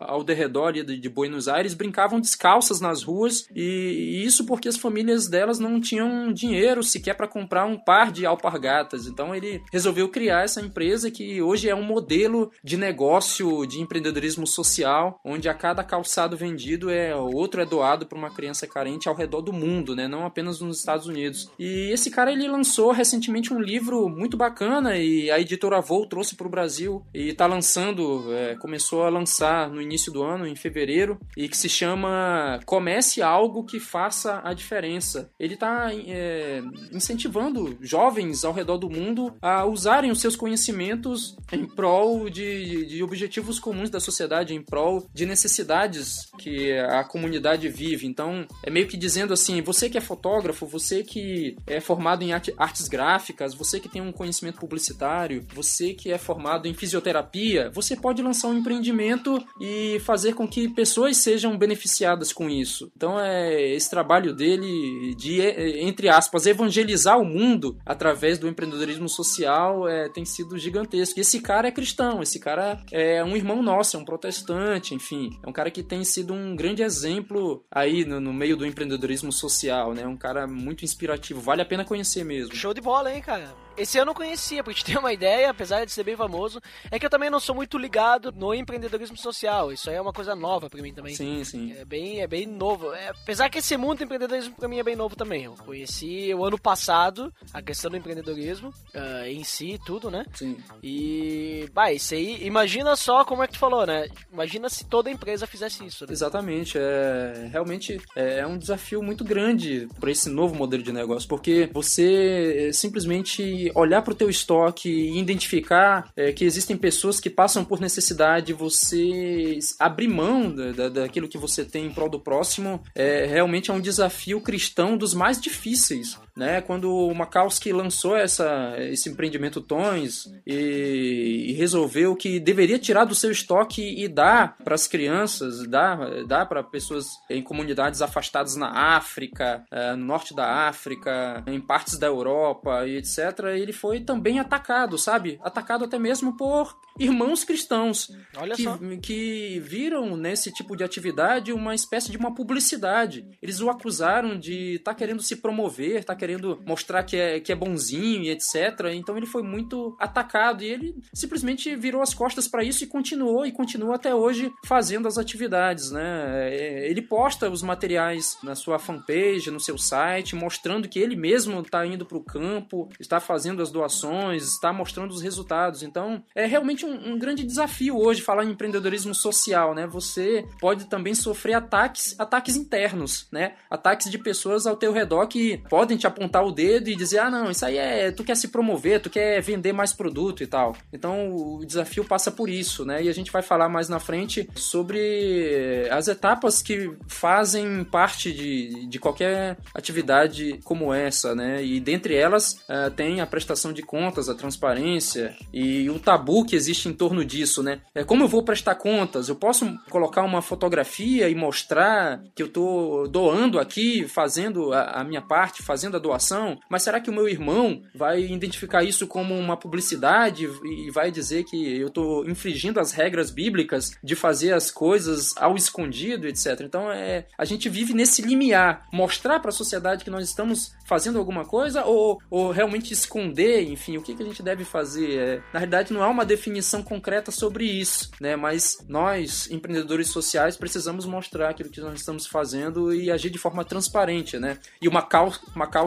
ao 0.00 0.24
derredor 0.24 0.72
de, 0.72 0.84
de 0.98 1.08
Buenos 1.08 1.48
Aires 1.48 1.74
brincavam 1.74 2.20
descalços 2.20 2.61
descalças 2.62 2.80
nas 2.80 3.02
ruas 3.02 3.46
e, 3.54 4.22
isso 4.24 4.46
porque 4.46 4.68
as 4.68 4.76
famílias 4.76 5.28
delas 5.28 5.58
não 5.58 5.80
tinham 5.80 6.32
dinheiro 6.32 6.82
sequer 6.82 7.14
para 7.14 7.26
comprar 7.26 7.66
um 7.66 7.76
par 7.76 8.12
de 8.12 8.24
alpargatas. 8.24 9.06
Então 9.06 9.34
ele 9.34 9.62
resolveu 9.72 10.08
criar 10.08 10.44
essa 10.44 10.60
empresa 10.60 11.10
que 11.10 11.42
hoje 11.42 11.68
é 11.68 11.74
um 11.74 11.82
modelo 11.82 12.50
de 12.62 12.76
negócio 12.76 13.66
de 13.66 13.80
empreendedorismo 13.80 14.46
social, 14.46 15.20
onde 15.24 15.48
a 15.48 15.54
cada 15.54 15.82
calçado 15.82 16.36
vendido 16.36 16.90
é 16.90 17.14
outro 17.14 17.60
é 17.60 17.66
doado 17.66 18.06
para 18.06 18.18
uma 18.18 18.30
criança 18.30 18.66
carente 18.66 19.08
ao 19.08 19.14
redor 19.14 19.40
do 19.40 19.52
mundo, 19.52 19.96
né? 19.96 20.06
Não 20.06 20.24
apenas 20.24 20.60
nos 20.60 20.78
Estados 20.78 21.06
Unidos. 21.06 21.50
E 21.58 21.90
esse 21.92 22.10
cara 22.10 22.32
ele 22.32 22.46
lançou 22.46 22.92
recentemente 22.92 23.52
um 23.52 23.60
livro 23.60 24.08
muito 24.08 24.36
bacana 24.36 24.96
e 24.96 25.30
a 25.30 25.40
editora 25.40 25.80
Voo 25.80 26.06
trouxe 26.06 26.36
para 26.36 26.46
o 26.46 26.50
Brasil 26.50 27.04
e 27.12 27.30
está 27.30 27.46
lançando, 27.46 28.32
é, 28.32 28.54
começou 28.56 29.02
a 29.02 29.08
lançar 29.08 29.68
no 29.68 29.80
início 29.80 30.12
do 30.12 30.22
ano, 30.22 30.46
em 30.46 30.54
fevereiro, 30.54 31.18
e 31.36 31.48
que 31.48 31.56
se 31.56 31.68
chama 31.68 32.51
comece 32.64 33.22
algo 33.22 33.64
que 33.64 33.80
faça 33.80 34.40
a 34.44 34.52
diferença. 34.54 35.30
Ele 35.38 35.54
está 35.54 35.90
é, 35.92 36.62
incentivando 36.92 37.76
jovens 37.80 38.44
ao 38.44 38.52
redor 38.52 38.78
do 38.78 38.90
mundo 38.90 39.34
a 39.40 39.64
usarem 39.64 40.10
os 40.10 40.20
seus 40.20 40.36
conhecimentos 40.36 41.36
em 41.52 41.66
prol 41.66 42.28
de, 42.28 42.86
de 42.86 43.02
objetivos 43.02 43.58
comuns 43.58 43.90
da 43.90 44.00
sociedade, 44.00 44.54
em 44.54 44.62
prol 44.62 45.06
de 45.12 45.26
necessidades 45.26 46.30
que 46.38 46.72
a 46.78 47.04
comunidade 47.04 47.68
vive. 47.68 48.06
Então, 48.06 48.46
é 48.62 48.70
meio 48.70 48.88
que 48.88 48.96
dizendo 48.96 49.32
assim: 49.32 49.60
você 49.62 49.88
que 49.88 49.98
é 49.98 50.00
fotógrafo, 50.00 50.66
você 50.66 51.02
que 51.02 51.56
é 51.66 51.80
formado 51.80 52.22
em 52.22 52.32
artes 52.32 52.88
gráficas, 52.88 53.54
você 53.54 53.80
que 53.80 53.88
tem 53.88 54.02
um 54.02 54.12
conhecimento 54.12 54.58
publicitário, 54.58 55.44
você 55.54 55.94
que 55.94 56.10
é 56.10 56.18
formado 56.18 56.66
em 56.66 56.74
fisioterapia, 56.74 57.70
você 57.70 57.96
pode 57.96 58.22
lançar 58.22 58.48
um 58.48 58.58
empreendimento 58.58 59.42
e 59.60 60.00
fazer 60.00 60.34
com 60.34 60.46
que 60.46 60.68
pessoas 60.68 61.16
sejam 61.16 61.56
beneficiadas 61.56 62.32
com 62.32 62.41
com 62.42 62.50
isso. 62.50 62.90
Então 62.96 63.18
é 63.18 63.72
esse 63.72 63.88
trabalho 63.88 64.34
dele 64.34 65.14
de 65.14 65.40
entre 65.80 66.08
aspas 66.08 66.46
evangelizar 66.46 67.20
o 67.20 67.24
mundo 67.24 67.78
através 67.86 68.38
do 68.38 68.48
empreendedorismo 68.48 69.08
social 69.08 69.88
é, 69.88 70.08
tem 70.08 70.24
sido 70.24 70.58
gigantesco. 70.58 71.18
E 71.18 71.22
esse 71.22 71.40
cara 71.40 71.68
é 71.68 71.70
cristão, 71.70 72.22
esse 72.22 72.40
cara 72.40 72.82
é 72.90 73.22
um 73.22 73.36
irmão 73.36 73.62
nosso, 73.62 73.96
é 73.96 74.00
um 74.00 74.04
protestante, 74.04 74.94
enfim, 74.94 75.30
é 75.42 75.48
um 75.48 75.52
cara 75.52 75.70
que 75.70 75.82
tem 75.82 76.04
sido 76.04 76.34
um 76.34 76.56
grande 76.56 76.82
exemplo 76.82 77.64
aí 77.70 78.04
no, 78.04 78.20
no 78.20 78.32
meio 78.32 78.56
do 78.56 78.66
empreendedorismo 78.66 79.32
social, 79.32 79.94
né? 79.94 80.06
Um 80.06 80.16
cara 80.16 80.46
muito 80.46 80.84
inspirativo, 80.84 81.40
vale 81.40 81.62
a 81.62 81.66
pena 81.66 81.84
conhecer 81.84 82.24
mesmo. 82.24 82.54
Show 82.54 82.74
de 82.74 82.80
bola, 82.80 83.14
hein, 83.14 83.22
cara? 83.22 83.54
Esse 83.76 83.98
eu 83.98 84.04
não 84.04 84.14
conhecia, 84.14 84.62
pra 84.62 84.72
gente 84.72 84.84
ter 84.84 84.98
uma 84.98 85.12
ideia, 85.14 85.50
apesar 85.50 85.84
de 85.84 85.92
ser 85.92 86.04
bem 86.04 86.16
famoso. 86.16 86.60
É 86.90 86.98
que 86.98 87.06
eu 87.06 87.10
também 87.10 87.30
não 87.30 87.40
sou 87.40 87.54
muito 87.54 87.78
ligado 87.78 88.32
no 88.32 88.54
empreendedorismo 88.54 89.16
social. 89.16 89.72
Isso 89.72 89.90
aí 89.90 89.96
é 89.96 90.00
uma 90.00 90.12
coisa 90.12 90.34
nova 90.34 90.68
pra 90.68 90.82
mim 90.82 90.92
também. 90.92 91.14
Sim, 91.14 91.44
sim. 91.44 91.72
É 91.72 91.84
bem, 91.84 92.20
é 92.20 92.26
bem 92.26 92.46
novo. 92.46 92.92
É, 92.92 93.08
apesar 93.08 93.48
que 93.48 93.58
esse 93.58 93.76
mundo 93.76 93.98
do 93.98 94.04
empreendedorismo 94.04 94.54
pra 94.54 94.68
mim 94.68 94.78
é 94.78 94.82
bem 94.82 94.96
novo 94.96 95.16
também. 95.16 95.44
Eu 95.44 95.54
conheci 95.54 96.32
o 96.34 96.44
ano 96.44 96.58
passado 96.58 97.32
a 97.52 97.62
questão 97.62 97.90
do 97.90 97.96
empreendedorismo 97.96 98.68
uh, 98.68 99.26
em 99.26 99.44
si, 99.44 99.78
tudo, 99.84 100.10
né? 100.10 100.24
Sim. 100.34 100.56
E, 100.82 101.68
bah, 101.72 101.92
isso 101.92 102.14
aí, 102.14 102.44
imagina 102.44 102.96
só 102.96 103.24
como 103.24 103.42
é 103.42 103.46
que 103.46 103.54
tu 103.54 103.58
falou, 103.58 103.86
né? 103.86 104.08
Imagina 104.32 104.68
se 104.68 104.84
toda 104.84 105.10
empresa 105.10 105.46
fizesse 105.46 105.84
isso. 105.84 106.06
Né? 106.06 106.12
Exatamente. 106.12 106.78
É, 106.78 107.48
realmente 107.50 108.00
é, 108.16 108.40
é 108.40 108.46
um 108.46 108.58
desafio 108.58 109.02
muito 109.02 109.24
grande 109.24 109.88
para 110.00 110.10
esse 110.10 110.28
novo 110.28 110.54
modelo 110.54 110.82
de 110.82 110.92
negócio, 110.92 111.28
porque 111.28 111.70
você 111.72 112.70
simplesmente 112.72 113.61
olhar 113.74 114.02
para 114.02 114.12
o 114.12 114.16
teu 114.16 114.30
estoque 114.30 114.88
e 114.88 115.18
identificar 115.18 116.10
é, 116.16 116.32
que 116.32 116.44
existem 116.44 116.76
pessoas 116.76 117.20
que 117.20 117.30
passam 117.30 117.64
por 117.64 117.80
necessidade, 117.80 118.52
você 118.52 119.58
abrir 119.78 120.08
mão 120.08 120.54
da, 120.54 120.88
daquilo 120.88 121.28
que 121.28 121.38
você 121.38 121.64
tem 121.64 121.86
em 121.86 121.90
prol 121.92 122.08
do 122.08 122.18
próximo, 122.18 122.82
é, 122.94 123.26
realmente 123.26 123.70
é 123.70 123.74
um 123.74 123.80
desafio 123.80 124.40
cristão 124.40 124.96
dos 124.96 125.14
mais 125.14 125.40
difíceis. 125.40 126.18
Né? 126.36 126.62
Quando 126.62 126.90
o 126.90 127.14
Makowski 127.14 127.72
lançou 127.72 128.16
essa, 128.16 128.74
esse 128.78 129.10
empreendimento 129.10 129.60
Tons 129.60 130.32
e, 130.46 131.46
e 131.50 131.52
resolveu 131.52 132.16
que 132.16 132.40
deveria 132.40 132.78
tirar 132.78 133.04
do 133.04 133.14
seu 133.14 133.30
estoque 133.30 133.82
e 133.82 134.08
dar 134.08 134.56
para 134.64 134.74
as 134.74 134.86
crianças, 134.86 135.66
dar, 135.68 136.24
dar 136.24 136.46
para 136.46 136.62
pessoas 136.62 137.06
em 137.28 137.42
comunidades 137.42 138.00
afastadas 138.00 138.56
na 138.56 138.96
África, 138.96 139.64
é, 139.70 139.94
no 139.94 140.06
norte 140.06 140.34
da 140.34 140.68
África, 140.68 141.44
em 141.46 141.60
partes 141.60 141.98
da 141.98 142.06
Europa 142.06 142.86
e 142.86 142.96
etc., 142.96 143.18
ele 143.54 143.72
foi 143.72 144.00
também 144.00 144.38
atacado, 144.38 144.96
sabe? 144.96 145.38
Atacado 145.42 145.84
até 145.84 145.98
mesmo 145.98 146.36
por 146.36 146.74
irmãos 146.98 147.42
cristãos 147.44 148.10
que, 148.56 148.98
que, 148.98 149.60
viram 149.60 150.16
nesse 150.16 150.52
tipo 150.52 150.76
de 150.76 150.84
atividade 150.84 151.52
uma 151.52 151.74
espécie 151.74 152.10
de 152.10 152.16
uma 152.16 152.34
publicidade. 152.34 153.26
Eles 153.40 153.60
o 153.60 153.70
acusaram 153.70 154.38
de 154.38 154.74
estar 154.74 154.92
tá 154.92 154.98
querendo 154.98 155.22
se 155.22 155.36
promover, 155.36 156.00
estar 156.00 156.14
tá 156.14 156.18
querendo 156.22 156.62
mostrar 156.64 157.02
que 157.02 157.16
é, 157.16 157.40
que 157.40 157.50
é 157.50 157.56
bonzinho 157.56 158.22
e 158.22 158.30
etc. 158.30 158.92
Então 158.94 159.16
ele 159.16 159.26
foi 159.26 159.42
muito 159.42 159.96
atacado 159.98 160.62
e 160.62 160.68
ele 160.68 160.94
simplesmente 161.12 161.74
virou 161.74 162.00
as 162.00 162.14
costas 162.14 162.46
para 162.46 162.62
isso 162.62 162.84
e 162.84 162.86
continuou 162.86 163.44
e 163.44 163.50
continua 163.50 163.96
até 163.96 164.14
hoje 164.14 164.52
fazendo 164.64 165.08
as 165.08 165.18
atividades, 165.18 165.90
né? 165.90 166.48
É, 166.48 166.88
ele 166.88 167.02
posta 167.02 167.50
os 167.50 167.60
materiais 167.60 168.38
na 168.40 168.54
sua 168.54 168.78
fanpage, 168.78 169.50
no 169.50 169.58
seu 169.58 169.76
site, 169.76 170.36
mostrando 170.36 170.88
que 170.88 171.00
ele 171.00 171.16
mesmo 171.16 171.60
está 171.60 171.84
indo 171.84 172.06
para 172.06 172.18
o 172.18 172.22
campo, 172.22 172.88
está 173.00 173.18
fazendo 173.18 173.60
as 173.60 173.72
doações, 173.72 174.44
está 174.44 174.72
mostrando 174.72 175.10
os 175.10 175.22
resultados. 175.22 175.82
Então 175.82 176.22
é 176.36 176.46
realmente 176.46 176.86
um, 176.86 177.14
um, 177.14 177.18
grande 177.18 177.42
desafio 177.42 177.98
hoje 177.98 178.22
falar 178.22 178.44
em 178.44 178.50
empreendedorismo 178.52 179.12
social, 179.12 179.74
né? 179.74 179.88
Você 179.88 180.46
pode 180.60 180.84
também 180.84 181.16
sofrer 181.16 181.54
ataques, 181.54 182.14
ataques 182.16 182.54
internos, 182.54 183.26
né? 183.32 183.56
Ataques 183.68 184.08
de 184.08 184.18
pessoas 184.18 184.68
ao 184.68 184.76
teu 184.76 184.92
redor 184.92 185.26
que 185.26 185.60
podem 185.68 185.98
te 185.98 186.11
apontar 186.12 186.44
o 186.44 186.52
dedo 186.52 186.88
e 186.88 186.96
dizer, 186.96 187.18
ah, 187.18 187.30
não, 187.30 187.50
isso 187.50 187.64
aí 187.64 187.76
é, 187.76 188.10
tu 188.10 188.22
quer 188.24 188.36
se 188.36 188.48
promover, 188.48 189.00
tu 189.00 189.10
quer 189.10 189.40
vender 189.40 189.72
mais 189.72 189.92
produto 189.92 190.42
e 190.42 190.46
tal. 190.46 190.76
Então 190.92 191.34
o 191.34 191.64
desafio 191.64 192.04
passa 192.04 192.30
por 192.30 192.48
isso, 192.48 192.84
né? 192.84 193.02
E 193.02 193.08
a 193.08 193.12
gente 193.12 193.32
vai 193.32 193.42
falar 193.42 193.68
mais 193.68 193.88
na 193.88 193.98
frente 193.98 194.48
sobre 194.54 195.88
as 195.90 196.08
etapas 196.08 196.62
que 196.62 196.92
fazem 197.06 197.84
parte 197.84 198.32
de, 198.32 198.86
de 198.86 198.98
qualquer 198.98 199.58
atividade 199.74 200.60
como 200.64 200.92
essa, 200.92 201.34
né? 201.34 201.64
E 201.64 201.80
dentre 201.80 202.14
elas 202.14 202.54
uh, 202.68 202.90
tem 202.94 203.20
a 203.20 203.26
prestação 203.26 203.72
de 203.72 203.82
contas, 203.82 204.28
a 204.28 204.34
transparência 204.34 205.34
e 205.52 205.88
o 205.90 205.98
tabu 205.98 206.44
que 206.44 206.56
existe 206.56 206.88
em 206.88 206.92
torno 206.92 207.24
disso, 207.24 207.62
né? 207.62 207.80
É 207.94 208.04
como 208.04 208.24
eu 208.24 208.28
vou 208.28 208.42
prestar 208.42 208.74
contas? 208.74 209.28
Eu 209.28 209.36
posso 209.36 209.66
colocar 209.90 210.22
uma 210.22 210.42
fotografia 210.42 211.28
e 211.28 211.34
mostrar 211.34 212.22
que 212.34 212.42
eu 212.42 212.46
estou 212.46 213.08
doando 213.08 213.58
aqui, 213.58 214.06
fazendo 214.08 214.72
a, 214.72 215.00
a, 215.00 215.04
minha 215.04 215.22
parte, 215.22 215.62
fazendo 215.62 215.96
a 215.96 216.00
doação, 216.02 216.58
mas 216.68 216.82
será 216.82 217.00
que 217.00 217.08
o 217.08 217.12
meu 217.12 217.28
irmão 217.28 217.82
vai 217.94 218.22
identificar 218.22 218.82
isso 218.82 219.06
como 219.06 219.34
uma 219.34 219.56
publicidade 219.56 220.48
e 220.64 220.90
vai 220.90 221.10
dizer 221.10 221.44
que 221.44 221.78
eu 221.78 221.88
estou 221.88 222.28
infringindo 222.28 222.80
as 222.80 222.92
regras 222.92 223.30
bíblicas 223.30 223.92
de 224.02 224.14
fazer 224.14 224.52
as 224.52 224.70
coisas 224.70 225.34
ao 225.36 225.56
escondido, 225.56 226.26
etc. 226.26 226.60
Então 226.60 226.90
é, 226.90 227.26
a 227.38 227.44
gente 227.44 227.68
vive 227.68 227.94
nesse 227.94 228.22
limiar, 228.22 228.86
mostrar 228.92 229.40
para 229.40 229.50
a 229.50 229.52
sociedade 229.52 230.04
que 230.04 230.10
nós 230.10 230.28
estamos 230.28 230.74
fazendo 230.86 231.18
alguma 231.18 231.44
coisa 231.44 231.84
ou, 231.84 232.20
ou 232.30 232.50
realmente 232.50 232.92
esconder, 232.92 233.62
enfim, 233.62 233.96
o 233.96 234.02
que, 234.02 234.14
que 234.14 234.22
a 234.22 234.26
gente 234.26 234.42
deve 234.42 234.64
fazer? 234.64 235.18
É, 235.18 235.42
na 235.52 235.58
realidade, 235.60 235.92
não 235.92 236.02
há 236.02 236.08
uma 236.08 236.24
definição 236.24 236.82
concreta 236.82 237.30
sobre 237.30 237.64
isso, 237.64 238.10
né? 238.20 238.36
Mas 238.36 238.78
nós, 238.88 239.50
empreendedores 239.50 240.08
sociais, 240.08 240.56
precisamos 240.56 241.06
mostrar 241.06 241.50
aquilo 241.50 241.70
que 241.70 241.80
nós 241.80 241.98
estamos 241.98 242.26
fazendo 242.26 242.94
e 242.94 243.10
agir 243.10 243.30
de 243.30 243.38
forma 243.38 243.64
transparente, 243.64 244.38
né? 244.38 244.58
E 244.80 244.88
o 244.88 244.92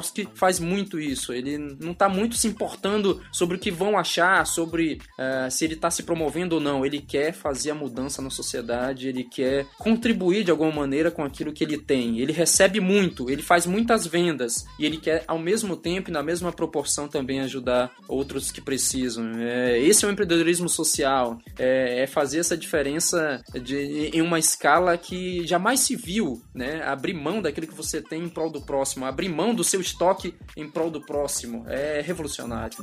Makowski 0.05 0.27
faz 0.33 0.59
muito 0.59 0.99
isso. 0.99 1.33
Ele 1.33 1.57
não 1.57 1.91
está 1.91 2.07
muito 2.07 2.35
se 2.35 2.47
importando 2.47 3.21
sobre 3.31 3.57
o 3.57 3.59
que 3.59 3.71
vão 3.71 3.97
achar, 3.97 4.45
sobre 4.45 4.99
uh, 5.17 5.49
se 5.49 5.65
ele 5.65 5.73
está 5.73 5.89
se 5.89 6.03
promovendo 6.03 6.55
ou 6.55 6.61
não. 6.61 6.85
Ele 6.85 6.99
quer 6.99 7.33
fazer 7.33 7.71
a 7.71 7.75
mudança 7.75 8.21
na 8.21 8.29
sociedade, 8.29 9.07
ele 9.07 9.23
quer 9.23 9.65
contribuir 9.77 10.43
de 10.43 10.51
alguma 10.51 10.71
maneira 10.71 11.09
com 11.09 11.23
aquilo 11.23 11.53
que 11.53 11.63
ele 11.63 11.77
tem. 11.77 12.19
Ele 12.19 12.31
recebe 12.31 12.79
muito, 12.79 13.29
ele 13.29 13.41
faz 13.41 13.65
muitas 13.65 14.05
vendas 14.05 14.65
e 14.79 14.85
ele 14.85 14.97
quer, 14.97 15.23
ao 15.27 15.39
mesmo 15.39 15.75
tempo 15.75 16.09
e 16.09 16.13
na 16.13 16.21
mesma 16.21 16.51
proporção, 16.51 17.07
também 17.07 17.39
ajudar 17.41 17.91
outros 18.07 18.51
que 18.51 18.61
precisam. 18.61 19.31
É, 19.39 19.79
esse 19.79 20.05
é 20.05 20.07
o 20.07 20.11
empreendedorismo 20.11 20.69
social, 20.69 21.39
é, 21.57 22.03
é 22.03 22.07
fazer 22.07 22.39
essa 22.39 22.57
diferença 22.57 23.41
de, 23.61 24.09
em 24.13 24.21
uma 24.21 24.39
escala 24.39 24.97
que 24.97 25.45
jamais 25.47 25.79
se 25.79 25.95
viu, 25.95 26.41
né? 26.53 26.83
Abrir 26.83 27.13
mão 27.13 27.41
daquilo 27.41 27.67
que 27.67 27.73
você 27.73 28.01
tem 28.01 28.23
em 28.23 28.29
prol 28.29 28.51
do 28.51 28.61
próximo, 28.61 29.05
abrir 29.05 29.29
mão 29.29 29.53
do 29.53 29.63
seu 29.63 29.81
estoque 29.95 30.35
em 30.57 30.69
prol 30.69 30.91
do 30.91 31.01
próximo. 31.01 31.65
É 31.69 32.01
revolucionário. 32.01 32.77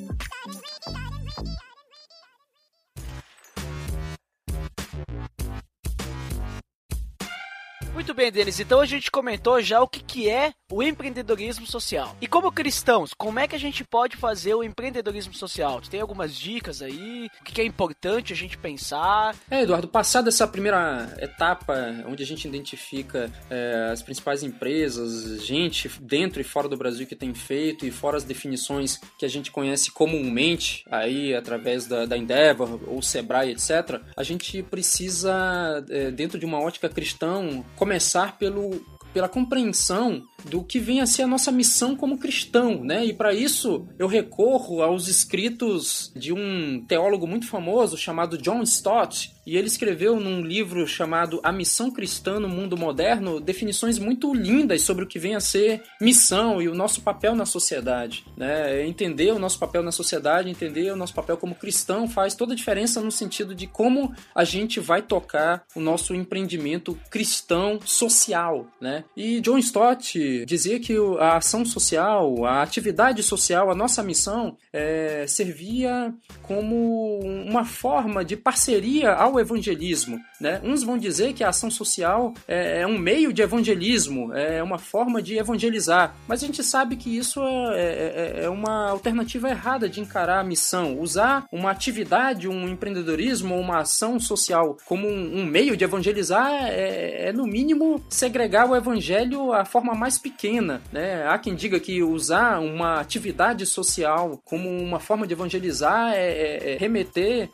Muito 8.02 8.14
bem, 8.14 8.32
Denis. 8.32 8.58
Então 8.58 8.80
a 8.80 8.84
gente 8.84 9.12
comentou 9.12 9.62
já 9.62 9.80
o 9.80 9.86
que, 9.86 10.02
que 10.02 10.28
é 10.28 10.52
o 10.68 10.82
empreendedorismo 10.82 11.64
social. 11.66 12.16
E 12.20 12.26
como 12.26 12.50
cristãos, 12.50 13.14
como 13.14 13.38
é 13.38 13.46
que 13.46 13.54
a 13.54 13.58
gente 13.58 13.84
pode 13.84 14.16
fazer 14.16 14.54
o 14.54 14.64
empreendedorismo 14.64 15.32
social? 15.32 15.80
Tu 15.80 15.88
tem 15.88 16.00
algumas 16.00 16.34
dicas 16.34 16.82
aí? 16.82 17.30
O 17.40 17.44
que, 17.44 17.52
que 17.52 17.60
é 17.60 17.64
importante 17.64 18.32
a 18.32 18.36
gente 18.36 18.58
pensar? 18.58 19.36
É, 19.48 19.62
Eduardo, 19.62 19.86
passada 19.86 20.30
essa 20.30 20.48
primeira 20.48 21.14
etapa, 21.20 21.74
onde 22.08 22.24
a 22.24 22.26
gente 22.26 22.48
identifica 22.48 23.30
é, 23.48 23.90
as 23.92 24.02
principais 24.02 24.42
empresas, 24.42 25.40
gente 25.44 25.88
dentro 26.00 26.40
e 26.40 26.44
fora 26.44 26.68
do 26.68 26.76
Brasil 26.76 27.06
que 27.06 27.14
tem 27.14 27.32
feito, 27.32 27.86
e 27.86 27.92
fora 27.92 28.16
as 28.16 28.24
definições 28.24 28.98
que 29.16 29.24
a 29.24 29.28
gente 29.28 29.52
conhece 29.52 29.92
comumente, 29.92 30.84
aí 30.90 31.36
através 31.36 31.86
da, 31.86 32.04
da 32.04 32.18
Endeavor 32.18 32.80
ou 32.88 33.00
Sebrae, 33.00 33.52
etc., 33.52 34.00
a 34.16 34.24
gente 34.24 34.60
precisa, 34.64 35.84
é, 35.88 36.10
dentro 36.10 36.36
de 36.36 36.44
uma 36.44 36.60
ótica 36.60 36.88
cristã, 36.88 37.62
começar 37.76 37.91
pelo, 38.38 38.82
pela 39.12 39.28
compreensão 39.28 40.22
do 40.44 40.62
que 40.64 40.78
vem 40.78 41.00
a 41.00 41.06
ser 41.06 41.22
a 41.22 41.26
nossa 41.26 41.52
missão 41.52 41.94
como 41.94 42.18
cristão, 42.18 42.82
né? 42.82 43.04
E 43.04 43.12
para 43.12 43.32
isso 43.32 43.86
eu 43.98 44.06
recorro 44.06 44.82
aos 44.82 45.08
escritos 45.08 46.12
de 46.16 46.32
um 46.32 46.84
teólogo 46.86 47.26
muito 47.26 47.46
famoso 47.46 47.96
chamado 47.96 48.38
John 48.38 48.62
Stott, 48.62 49.32
e 49.46 49.56
ele 49.56 49.66
escreveu 49.66 50.18
num 50.18 50.40
livro 50.40 50.86
chamado 50.86 51.40
A 51.42 51.52
Missão 51.52 51.90
Cristã 51.90 52.38
no 52.38 52.48
Mundo 52.48 52.76
Moderno 52.76 53.40
definições 53.40 53.98
muito 53.98 54.32
lindas 54.32 54.82
sobre 54.82 55.04
o 55.04 55.06
que 55.06 55.18
vem 55.18 55.34
a 55.34 55.40
ser 55.40 55.82
missão 56.00 56.62
e 56.62 56.68
o 56.68 56.74
nosso 56.74 57.02
papel 57.02 57.34
na 57.34 57.44
sociedade. 57.44 58.24
Né? 58.36 58.86
Entender 58.86 59.32
o 59.32 59.38
nosso 59.38 59.58
papel 59.58 59.82
na 59.82 59.92
sociedade, 59.92 60.48
entender 60.48 60.90
o 60.92 60.96
nosso 60.96 61.14
papel 61.14 61.36
como 61.36 61.54
cristão 61.54 62.08
faz 62.08 62.34
toda 62.34 62.52
a 62.52 62.56
diferença 62.56 63.00
no 63.00 63.10
sentido 63.10 63.54
de 63.54 63.66
como 63.66 64.14
a 64.34 64.44
gente 64.44 64.78
vai 64.78 65.02
tocar 65.02 65.64
o 65.74 65.80
nosso 65.80 66.14
empreendimento 66.14 66.98
cristão 67.10 67.80
social. 67.84 68.66
Né? 68.80 69.04
E 69.16 69.40
John 69.40 69.58
Stott 69.58 70.44
dizia 70.46 70.78
que 70.78 70.94
a 71.18 71.36
ação 71.36 71.64
social, 71.64 72.44
a 72.44 72.62
atividade 72.62 73.22
social, 73.22 73.70
a 73.70 73.74
nossa 73.74 74.02
missão 74.02 74.56
é, 74.72 75.24
servia 75.26 76.14
como 76.42 77.18
uma 77.20 77.64
forma 77.64 78.24
de 78.24 78.36
parceria 78.36 79.12
ao 79.12 79.31
ao 79.32 79.40
evangelismo. 79.40 80.20
Né? 80.40 80.60
Uns 80.62 80.82
vão 80.82 80.98
dizer 80.98 81.32
que 81.32 81.44
a 81.44 81.48
ação 81.48 81.70
social 81.70 82.34
é, 82.46 82.80
é 82.80 82.86
um 82.86 82.98
meio 82.98 83.32
de 83.32 83.42
evangelismo, 83.42 84.32
é 84.32 84.62
uma 84.62 84.78
forma 84.78 85.22
de 85.22 85.38
evangelizar, 85.38 86.14
mas 86.28 86.42
a 86.42 86.46
gente 86.46 86.62
sabe 86.62 86.96
que 86.96 87.16
isso 87.16 87.40
é, 87.42 87.82
é, 87.82 88.40
é, 88.40 88.44
é 88.44 88.48
uma 88.48 88.90
alternativa 88.90 89.48
errada 89.48 89.88
de 89.88 90.00
encarar 90.00 90.40
a 90.40 90.44
missão. 90.44 90.98
Usar 90.98 91.46
uma 91.50 91.70
atividade, 91.70 92.48
um 92.48 92.68
empreendedorismo, 92.68 93.58
uma 93.58 93.80
ação 93.80 94.18
social 94.18 94.76
como 94.84 95.08
um, 95.08 95.40
um 95.40 95.46
meio 95.46 95.76
de 95.76 95.84
evangelizar 95.84 96.50
é, 96.50 97.28
é, 97.28 97.32
no 97.32 97.44
mínimo, 97.44 98.04
segregar 98.08 98.68
o 98.68 98.76
evangelho 98.76 99.52
à 99.52 99.64
forma 99.64 99.94
mais 99.94 100.18
pequena. 100.18 100.80
Né? 100.92 101.26
Há 101.26 101.38
quem 101.38 101.54
diga 101.54 101.78
que 101.80 102.02
usar 102.02 102.60
uma 102.60 103.00
atividade 103.00 103.66
social 103.66 104.40
como 104.44 104.68
uma 104.68 105.00
forma 105.00 105.26
de 105.26 105.34
evangelizar 105.34 106.12
é, 106.14 106.74
é, 106.74 106.76
remeter 106.78 107.50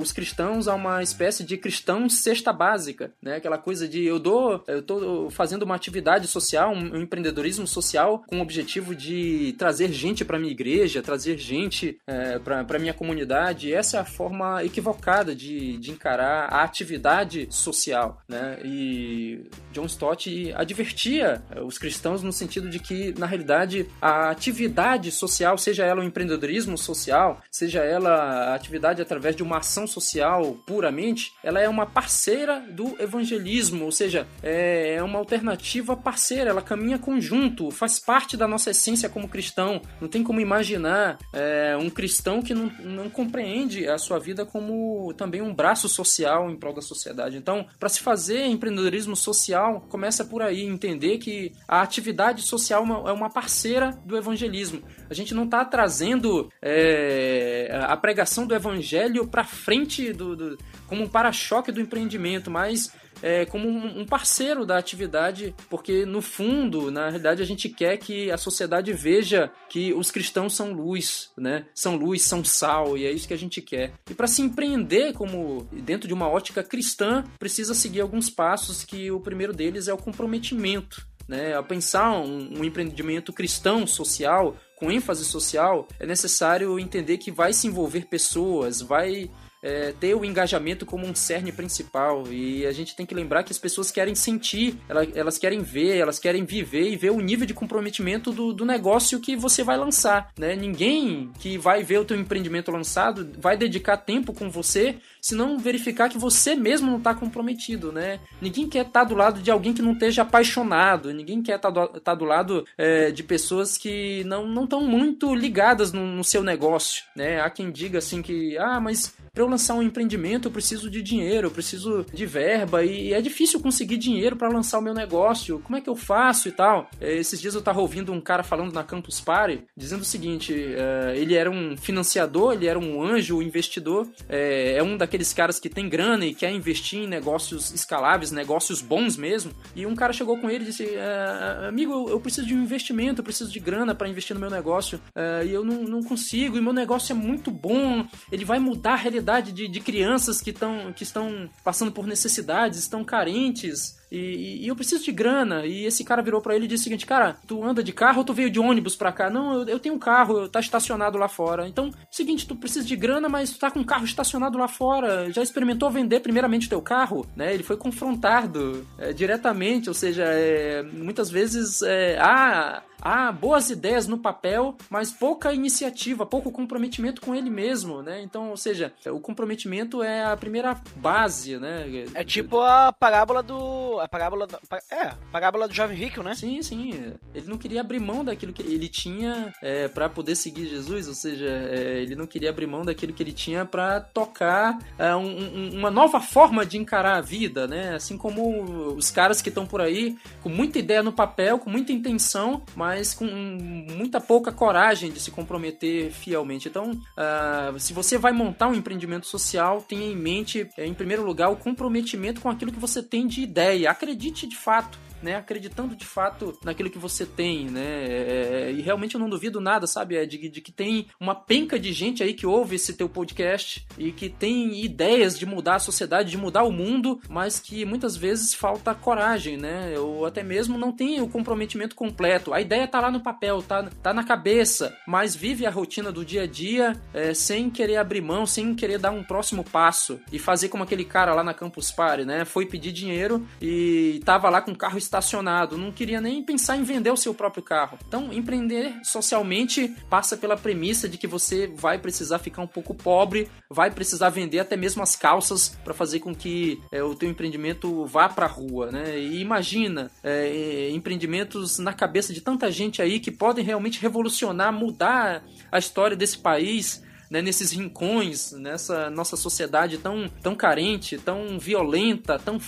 os 0.00 0.12
cristãos 0.12 0.68
a 0.68 0.74
uma 0.74 0.87
espécie 1.02 1.44
de 1.44 1.56
cristão 1.56 2.08
cesta 2.08 2.52
básica, 2.52 3.12
né? 3.22 3.36
Aquela 3.36 3.58
coisa 3.58 3.88
de 3.88 4.04
eu 4.04 4.18
dou, 4.18 4.62
eu 4.66 4.82
tô 4.82 5.30
fazendo 5.30 5.62
uma 5.62 5.74
atividade 5.74 6.26
social, 6.26 6.72
um, 6.72 7.02
empreendedorismo 7.02 7.66
social 7.66 8.24
com 8.26 8.38
o 8.38 8.42
objetivo 8.42 8.94
de 8.94 9.54
trazer 9.58 9.92
gente 9.92 10.24
para 10.24 10.38
minha 10.38 10.52
igreja, 10.52 11.02
trazer 11.02 11.38
gente 11.38 11.98
é, 12.06 12.38
para 12.38 12.78
minha 12.78 12.94
comunidade. 12.94 13.72
Essa 13.72 13.98
é 13.98 14.00
a 14.00 14.04
forma 14.04 14.64
equivocada 14.64 15.34
de, 15.34 15.76
de 15.78 15.90
encarar 15.90 16.52
a 16.52 16.62
atividade 16.62 17.46
social, 17.50 18.22
né? 18.28 18.58
E 18.64 19.46
John 19.72 19.86
Stott 19.86 20.52
advertia 20.54 21.42
os 21.64 21.78
cristãos 21.78 22.22
no 22.22 22.32
sentido 22.32 22.68
de 22.68 22.78
que, 22.78 23.14
na 23.18 23.26
realidade, 23.26 23.86
a 24.00 24.30
atividade 24.30 25.10
social, 25.10 25.56
seja 25.58 25.84
ela 25.84 26.00
um 26.00 26.04
empreendedorismo 26.04 26.76
social, 26.76 27.40
seja 27.50 27.80
ela 27.80 28.10
a 28.10 28.54
atividade 28.54 29.02
através 29.02 29.36
de 29.36 29.42
uma 29.42 29.58
ação 29.58 29.86
social 29.86 30.56
puramente, 30.78 31.32
ela 31.42 31.60
é 31.60 31.68
uma 31.68 31.84
parceira 31.84 32.60
do 32.70 32.94
evangelismo, 33.02 33.84
ou 33.84 33.90
seja, 33.90 34.28
é, 34.40 34.94
é 34.94 35.02
uma 35.02 35.18
alternativa 35.18 35.96
parceira, 35.96 36.50
ela 36.50 36.62
caminha 36.62 37.00
conjunto, 37.00 37.72
faz 37.72 37.98
parte 37.98 38.36
da 38.36 38.46
nossa 38.46 38.70
essência 38.70 39.08
como 39.08 39.28
cristão. 39.28 39.82
Não 40.00 40.06
tem 40.06 40.22
como 40.22 40.38
imaginar 40.38 41.18
é, 41.32 41.76
um 41.76 41.90
cristão 41.90 42.40
que 42.40 42.54
não, 42.54 42.70
não 42.78 43.10
compreende 43.10 43.88
a 43.88 43.98
sua 43.98 44.20
vida 44.20 44.46
como 44.46 45.12
também 45.14 45.42
um 45.42 45.52
braço 45.52 45.88
social 45.88 46.48
em 46.48 46.54
prol 46.54 46.72
da 46.72 46.80
sociedade. 46.80 47.36
Então, 47.36 47.66
para 47.80 47.88
se 47.88 47.98
fazer 47.98 48.46
empreendedorismo 48.46 49.16
social, 49.16 49.84
começa 49.88 50.24
por 50.24 50.42
aí, 50.42 50.62
entender 50.62 51.18
que 51.18 51.50
a 51.66 51.82
atividade 51.82 52.42
social 52.42 52.84
é 53.08 53.12
uma 53.12 53.28
parceira 53.28 53.98
do 54.04 54.16
evangelismo. 54.16 54.80
A 55.08 55.14
gente 55.14 55.34
não 55.34 55.44
está 55.44 55.64
trazendo 55.64 56.50
é, 56.60 57.70
a 57.82 57.96
pregação 57.96 58.46
do 58.46 58.54
evangelho 58.54 59.26
para 59.26 59.44
frente 59.44 60.12
do, 60.12 60.36
do, 60.36 60.58
como 60.86 61.04
um 61.04 61.08
para-choque 61.08 61.72
do 61.72 61.80
empreendimento, 61.80 62.50
mas 62.50 62.92
é, 63.22 63.44
como 63.46 63.68
um 63.68 64.04
parceiro 64.04 64.64
da 64.64 64.78
atividade, 64.78 65.54
porque 65.68 66.04
no 66.04 66.20
fundo, 66.22 66.90
na 66.90 67.08
realidade, 67.08 67.42
a 67.42 67.46
gente 67.46 67.68
quer 67.68 67.96
que 67.96 68.30
a 68.30 68.36
sociedade 68.36 68.92
veja 68.92 69.50
que 69.68 69.92
os 69.92 70.10
cristãos 70.10 70.54
são 70.54 70.72
luz, 70.72 71.30
né? 71.36 71.66
São 71.74 71.96
luz, 71.96 72.22
são 72.22 72.44
sal, 72.44 72.96
e 72.96 73.04
é 73.04 73.10
isso 73.10 73.28
que 73.28 73.34
a 73.34 73.38
gente 73.38 73.60
quer. 73.60 73.92
E 74.10 74.14
para 74.14 74.26
se 74.26 74.42
empreender 74.42 75.12
como 75.12 75.68
dentro 75.72 76.06
de 76.06 76.14
uma 76.14 76.28
ótica 76.28 76.62
cristã, 76.62 77.24
precisa 77.38 77.74
seguir 77.74 78.00
alguns 78.00 78.30
passos 78.30 78.84
que 78.84 79.10
o 79.10 79.20
primeiro 79.20 79.52
deles 79.52 79.88
é 79.88 79.92
o 79.92 79.98
comprometimento. 79.98 81.06
Né, 81.26 81.52
ao 81.52 81.62
pensar 81.62 82.18
um, 82.20 82.58
um 82.58 82.64
empreendimento 82.64 83.34
cristão, 83.34 83.86
social, 83.86 84.56
com 84.78 84.90
ênfase 84.90 85.24
social, 85.24 85.88
é 85.98 86.06
necessário 86.06 86.78
entender 86.78 87.18
que 87.18 87.30
vai 87.30 87.52
se 87.52 87.66
envolver 87.66 88.06
pessoas, 88.06 88.80
vai 88.80 89.28
é, 89.62 89.92
ter 89.92 90.14
o 90.14 90.24
engajamento 90.24 90.86
como 90.86 91.06
um 91.06 91.14
cerne 91.14 91.52
principal. 91.52 92.24
E 92.30 92.66
a 92.66 92.72
gente 92.72 92.94
tem 92.94 93.04
que 93.04 93.14
lembrar 93.14 93.42
que 93.42 93.52
as 93.52 93.58
pessoas 93.58 93.90
querem 93.90 94.14
sentir, 94.14 94.76
elas, 94.88 95.08
elas 95.14 95.38
querem 95.38 95.62
ver, 95.62 95.96
elas 95.96 96.18
querem 96.18 96.44
viver 96.44 96.90
e 96.90 96.96
ver 96.96 97.10
o 97.10 97.20
nível 97.20 97.46
de 97.46 97.54
comprometimento 97.54 98.32
do, 98.32 98.52
do 98.52 98.64
negócio 98.64 99.20
que 99.20 99.36
você 99.36 99.64
vai 99.64 99.76
lançar. 99.76 100.32
Né? 100.38 100.54
Ninguém 100.54 101.30
que 101.38 101.58
vai 101.58 101.82
ver 101.82 101.98
o 101.98 102.04
teu 102.04 102.16
empreendimento 102.16 102.70
lançado 102.70 103.30
vai 103.38 103.56
dedicar 103.56 103.96
tempo 103.96 104.32
com 104.32 104.50
você 104.50 104.96
se 105.28 105.34
não 105.34 105.58
verificar 105.58 106.08
que 106.08 106.16
você 106.16 106.54
mesmo 106.54 106.90
não 106.90 106.96
está 106.96 107.14
comprometido, 107.14 107.92
né? 107.92 108.18
Ninguém 108.40 108.66
quer 108.66 108.86
estar 108.86 109.00
tá 109.00 109.04
do 109.04 109.14
lado 109.14 109.42
de 109.42 109.50
alguém 109.50 109.74
que 109.74 109.82
não 109.82 109.92
esteja 109.92 110.22
apaixonado, 110.22 111.12
ninguém 111.12 111.42
quer 111.42 111.56
estar 111.56 111.70
tá 111.70 111.86
do, 111.86 112.00
tá 112.00 112.14
do 112.14 112.24
lado 112.24 112.64
é, 112.78 113.10
de 113.10 113.22
pessoas 113.22 113.76
que 113.76 114.24
não 114.24 114.64
estão 114.64 114.80
muito 114.80 115.34
ligadas 115.34 115.92
no, 115.92 116.06
no, 116.06 116.24
seu 116.24 116.42
negócio, 116.42 117.04
né? 117.14 117.42
Há 117.42 117.50
quem 117.50 117.70
diga 117.70 117.98
assim 117.98 118.22
que, 118.22 118.56
ah, 118.56 118.80
mas 118.80 119.14
para 119.34 119.42
eu 119.42 119.48
lançar 119.48 119.74
um 119.74 119.82
empreendimento 119.82 120.48
eu 120.48 120.52
preciso 120.52 120.90
de 120.90 121.02
dinheiro, 121.02 121.48
eu 121.48 121.50
preciso 121.50 122.06
de 122.10 122.24
verba 122.24 122.82
e 122.82 123.12
é 123.12 123.20
difícil 123.20 123.60
conseguir 123.60 123.98
dinheiro 123.98 124.34
para 124.34 124.48
lançar 124.48 124.78
o 124.78 124.82
meu 124.82 124.94
negócio. 124.94 125.60
Como 125.60 125.76
é 125.76 125.80
que 125.82 125.90
eu 125.90 125.94
faço 125.94 126.48
e 126.48 126.52
tal? 126.52 126.88
É, 126.98 127.14
esses 127.14 127.38
dias 127.38 127.52
eu 127.52 127.60
estava 127.60 127.80
ouvindo 127.80 128.12
um 128.12 128.20
cara 128.20 128.42
falando 128.42 128.72
na 128.72 128.82
Campus 128.82 129.20
Party 129.20 129.62
dizendo 129.76 130.00
o 130.00 130.06
seguinte: 130.06 130.54
é, 130.54 131.18
ele 131.18 131.34
era 131.34 131.50
um 131.50 131.76
financiador, 131.76 132.54
ele 132.54 132.66
era 132.66 132.78
um 132.78 133.02
anjo, 133.02 133.36
um 133.36 133.42
investidor, 133.42 134.08
é, 134.26 134.76
é 134.78 134.82
um 134.82 134.96
daqueles 134.96 135.17
caras 135.32 135.58
que 135.58 135.68
tem 135.68 135.88
grana 135.88 136.24
e 136.24 136.34
quer 136.34 136.52
investir 136.52 137.00
em 137.00 137.06
negócios 137.06 137.72
escaláveis, 137.72 138.30
negócios 138.30 138.80
bons 138.80 139.16
mesmo. 139.16 139.52
E 139.74 139.86
um 139.86 139.94
cara 139.94 140.12
chegou 140.12 140.38
com 140.38 140.48
ele 140.50 140.64
e 140.64 140.66
disse: 140.68 140.84
é, 140.84 141.66
Amigo, 141.68 142.08
eu 142.08 142.20
preciso 142.20 142.46
de 142.46 142.54
um 142.54 142.62
investimento, 142.62 143.20
eu 143.20 143.24
preciso 143.24 143.50
de 143.50 143.60
grana 143.60 143.94
para 143.94 144.08
investir 144.08 144.34
no 144.34 144.40
meu 144.40 144.50
negócio 144.50 145.00
é, 145.14 145.44
e 145.46 145.52
eu 145.52 145.64
não, 145.64 145.82
não 145.84 146.02
consigo, 146.02 146.56
e 146.56 146.60
meu 146.60 146.72
negócio 146.72 147.12
é 147.12 147.14
muito 147.14 147.50
bom, 147.50 148.06
ele 148.30 148.44
vai 148.44 148.58
mudar 148.58 148.92
a 148.92 148.96
realidade 148.96 149.52
de, 149.52 149.68
de 149.68 149.80
crianças 149.80 150.40
que, 150.40 150.52
tão, 150.52 150.92
que 150.92 151.02
estão 151.02 151.48
passando 151.64 151.92
por 151.92 152.06
necessidades, 152.06 152.78
estão 152.78 153.04
carentes, 153.04 153.98
e, 154.10 154.64
e, 154.64 154.68
eu 154.68 154.76
preciso 154.76 155.04
de 155.04 155.12
grana. 155.12 155.66
E 155.66 155.84
esse 155.84 156.04
cara 156.04 156.22
virou 156.22 156.40
para 156.40 156.54
ele 156.54 156.64
e 156.64 156.68
disse 156.68 156.82
o 156.82 156.84
seguinte: 156.84 157.06
Cara, 157.06 157.36
tu 157.46 157.62
anda 157.62 157.82
de 157.82 157.92
carro 157.92 158.18
ou 158.18 158.24
tu 158.24 158.32
veio 158.32 158.50
de 158.50 158.58
ônibus 158.58 158.96
pra 158.96 159.12
cá? 159.12 159.28
Não, 159.30 159.60
eu, 159.60 159.68
eu 159.68 159.78
tenho 159.78 159.94
um 159.94 159.98
carro, 159.98 160.48
tá 160.48 160.60
estacionado 160.60 161.18
lá 161.18 161.28
fora. 161.28 161.68
Então, 161.68 161.90
seguinte, 162.10 162.46
tu 162.46 162.56
precisa 162.56 162.86
de 162.86 162.96
grana, 162.96 163.28
mas 163.28 163.50
tu 163.50 163.58
tá 163.58 163.70
com 163.70 163.80
um 163.80 163.84
carro 163.84 164.04
estacionado 164.04 164.58
lá 164.58 164.68
fora. 164.68 165.30
Já 165.32 165.42
experimentou 165.42 165.90
vender 165.90 166.20
primeiramente 166.20 166.66
o 166.66 166.70
teu 166.70 166.82
carro? 166.82 167.26
Né? 167.36 167.52
Ele 167.52 167.62
foi 167.62 167.76
confrontado 167.76 168.86
é, 168.98 169.12
diretamente, 169.12 169.88
ou 169.88 169.94
seja, 169.94 170.24
é, 170.24 170.82
muitas 170.82 171.30
vezes 171.30 171.82
é, 171.82 172.18
há 172.18 172.82
há 173.00 173.30
boas 173.32 173.70
ideias 173.70 174.06
no 174.06 174.18
papel, 174.18 174.76
mas 174.90 175.12
pouca 175.12 175.52
iniciativa, 175.52 176.26
pouco 176.26 176.50
comprometimento 176.50 177.20
com 177.20 177.34
ele 177.34 177.50
mesmo, 177.50 178.02
né? 178.02 178.20
Então, 178.22 178.50
ou 178.50 178.56
seja, 178.56 178.92
o 179.06 179.20
comprometimento 179.20 180.02
é 180.02 180.24
a 180.24 180.36
primeira 180.36 180.76
base, 180.96 181.58
né? 181.58 182.06
É 182.14 182.24
tipo 182.24 182.60
a 182.60 182.92
parábola 182.92 183.42
do 183.42 183.97
a 184.00 184.08
parábola. 184.08 184.46
É, 184.90 185.02
a 185.02 185.16
parábola 185.30 185.68
do 185.68 185.74
jovem 185.74 185.96
rico, 185.96 186.22
né? 186.22 186.34
Sim, 186.34 186.62
sim. 186.62 187.12
Ele 187.34 187.46
não 187.46 187.58
queria 187.58 187.80
abrir 187.80 188.00
mão 188.00 188.24
daquilo 188.24 188.52
que 188.52 188.62
ele 188.62 188.88
tinha 188.88 189.52
é, 189.62 189.88
para 189.88 190.08
poder 190.08 190.34
seguir 190.34 190.66
Jesus, 190.66 191.08
ou 191.08 191.14
seja, 191.14 191.46
é, 191.46 192.00
ele 192.02 192.14
não 192.14 192.26
queria 192.26 192.50
abrir 192.50 192.66
mão 192.66 192.84
daquilo 192.84 193.12
que 193.12 193.22
ele 193.22 193.32
tinha 193.32 193.64
para 193.64 194.00
tocar 194.00 194.78
é, 194.98 195.14
um, 195.14 195.26
um, 195.26 195.78
uma 195.78 195.90
nova 195.90 196.20
forma 196.20 196.64
de 196.64 196.78
encarar 196.78 197.16
a 197.16 197.20
vida, 197.20 197.66
né? 197.66 197.94
Assim 197.94 198.16
como 198.16 198.94
os 198.94 199.10
caras 199.10 199.42
que 199.42 199.48
estão 199.48 199.66
por 199.66 199.80
aí 199.80 200.16
com 200.42 200.48
muita 200.48 200.78
ideia 200.78 201.02
no 201.02 201.12
papel, 201.12 201.58
com 201.58 201.70
muita 201.70 201.92
intenção, 201.92 202.62
mas 202.74 203.14
com 203.14 203.26
muita 203.26 204.20
pouca 204.20 204.52
coragem 204.52 205.10
de 205.10 205.20
se 205.20 205.30
comprometer 205.30 206.10
fielmente. 206.10 206.68
Então, 206.68 206.92
uh, 206.92 207.78
se 207.78 207.92
você 207.92 208.18
vai 208.18 208.32
montar 208.32 208.68
um 208.68 208.74
empreendimento 208.74 209.26
social, 209.26 209.82
tenha 209.82 210.06
em 210.06 210.16
mente, 210.16 210.68
em 210.78 210.94
primeiro 210.94 211.24
lugar, 211.24 211.50
o 211.50 211.56
comprometimento 211.56 212.40
com 212.40 212.48
aquilo 212.48 212.72
que 212.72 212.78
você 212.78 213.02
tem 213.02 213.26
de 213.26 213.42
ideia 213.42 213.87
acredite 213.88 214.46
de 214.46 214.56
fato 214.56 214.98
né, 215.22 215.36
acreditando 215.36 215.96
de 215.96 216.06
fato 216.06 216.58
naquilo 216.64 216.90
que 216.90 216.98
você 216.98 217.26
tem, 217.26 217.66
né, 217.66 218.04
é, 218.08 218.72
e 218.72 218.80
realmente 218.80 219.14
eu 219.14 219.20
não 219.20 219.28
duvido 219.28 219.60
nada, 219.60 219.86
sabe, 219.86 220.16
é 220.16 220.26
de, 220.26 220.48
de, 220.48 220.60
que 220.60 220.72
tem 220.72 221.06
uma 221.20 221.34
penca 221.34 221.78
de 221.78 221.92
gente 221.92 222.22
aí 222.22 222.34
que 222.34 222.46
ouve 222.46 222.76
esse 222.76 222.94
teu 222.94 223.08
podcast 223.08 223.86
e 223.96 224.12
que 224.12 224.28
tem 224.28 224.84
ideias 224.84 225.38
de 225.38 225.46
mudar 225.46 225.76
a 225.76 225.80
sociedade, 225.80 226.30
de 226.30 226.38
mudar 226.38 226.64
o 226.64 226.72
mundo, 226.72 227.20
mas 227.28 227.58
que 227.58 227.84
muitas 227.84 228.16
vezes 228.16 228.54
falta 228.54 228.94
coragem, 228.94 229.56
né, 229.56 229.98
ou 229.98 230.26
até 230.26 230.42
mesmo 230.42 230.78
não 230.78 230.92
tem 230.92 231.20
o 231.20 231.28
comprometimento 231.28 231.94
completo. 231.94 232.52
A 232.52 232.60
ideia 232.60 232.86
tá 232.86 233.00
lá 233.00 233.10
no 233.10 233.20
papel, 233.20 233.62
tá, 233.62 233.88
tá 234.02 234.12
na 234.12 234.24
cabeça, 234.24 234.96
mas 235.06 235.34
vive 235.34 235.66
a 235.66 235.70
rotina 235.70 236.12
do 236.12 236.24
dia 236.24 236.42
a 236.42 236.46
dia 236.46 237.00
é, 237.12 237.34
sem 237.34 237.70
querer 237.70 237.96
abrir 237.96 238.20
mão, 238.20 238.46
sem 238.46 238.74
querer 238.74 238.98
dar 238.98 239.10
um 239.10 239.22
próximo 239.22 239.64
passo 239.64 240.20
e 240.32 240.38
fazer 240.38 240.68
como 240.68 240.84
aquele 240.84 241.04
cara 241.04 241.34
lá 241.34 241.42
na 241.42 241.54
Campus 241.54 241.90
Party, 241.90 242.24
né, 242.24 242.44
foi 242.44 242.66
pedir 242.66 242.92
dinheiro 242.92 243.46
e 243.60 244.20
tava 244.24 244.48
lá 244.48 244.60
com 244.60 244.72
o 244.72 244.76
carro 244.76 244.98
estacionado, 245.08 245.78
não 245.78 245.90
queria 245.90 246.20
nem 246.20 246.42
pensar 246.42 246.76
em 246.76 246.84
vender 246.84 247.10
o 247.10 247.16
seu 247.16 247.34
próprio 247.34 247.62
carro. 247.62 247.98
Então, 248.06 248.32
empreender 248.32 249.00
socialmente 249.02 249.88
passa 250.08 250.36
pela 250.36 250.56
premissa 250.56 251.08
de 251.08 251.16
que 251.16 251.26
você 251.26 251.66
vai 251.66 251.98
precisar 251.98 252.38
ficar 252.38 252.62
um 252.62 252.66
pouco 252.66 252.94
pobre, 252.94 253.48
vai 253.68 253.90
precisar 253.90 254.28
vender 254.28 254.60
até 254.60 254.76
mesmo 254.76 255.02
as 255.02 255.16
calças 255.16 255.76
para 255.82 255.94
fazer 255.94 256.20
com 256.20 256.34
que 256.34 256.80
é, 256.92 257.02
o 257.02 257.14
teu 257.14 257.28
empreendimento 257.28 258.04
vá 258.06 258.28
para 258.28 258.46
a 258.46 258.48
rua, 258.48 258.92
né? 258.92 259.18
E 259.18 259.40
imagina 259.40 260.10
é, 260.22 260.90
empreendimentos 260.90 261.78
na 261.78 261.92
cabeça 261.92 262.32
de 262.32 262.40
tanta 262.40 262.70
gente 262.70 263.00
aí 263.00 263.18
que 263.18 263.30
podem 263.30 263.64
realmente 263.64 264.00
revolucionar, 264.00 264.72
mudar 264.72 265.42
a 265.72 265.78
história 265.78 266.16
desse 266.16 266.38
país 266.38 267.02
né, 267.30 267.42
nesses 267.42 267.72
rincões, 267.72 268.52
nessa 268.52 269.10
nossa 269.10 269.36
sociedade 269.36 269.98
tão, 269.98 270.28
tão 270.42 270.54
carente, 270.54 271.18
tão 271.18 271.58
violenta, 271.58 272.38
tão 272.38 272.58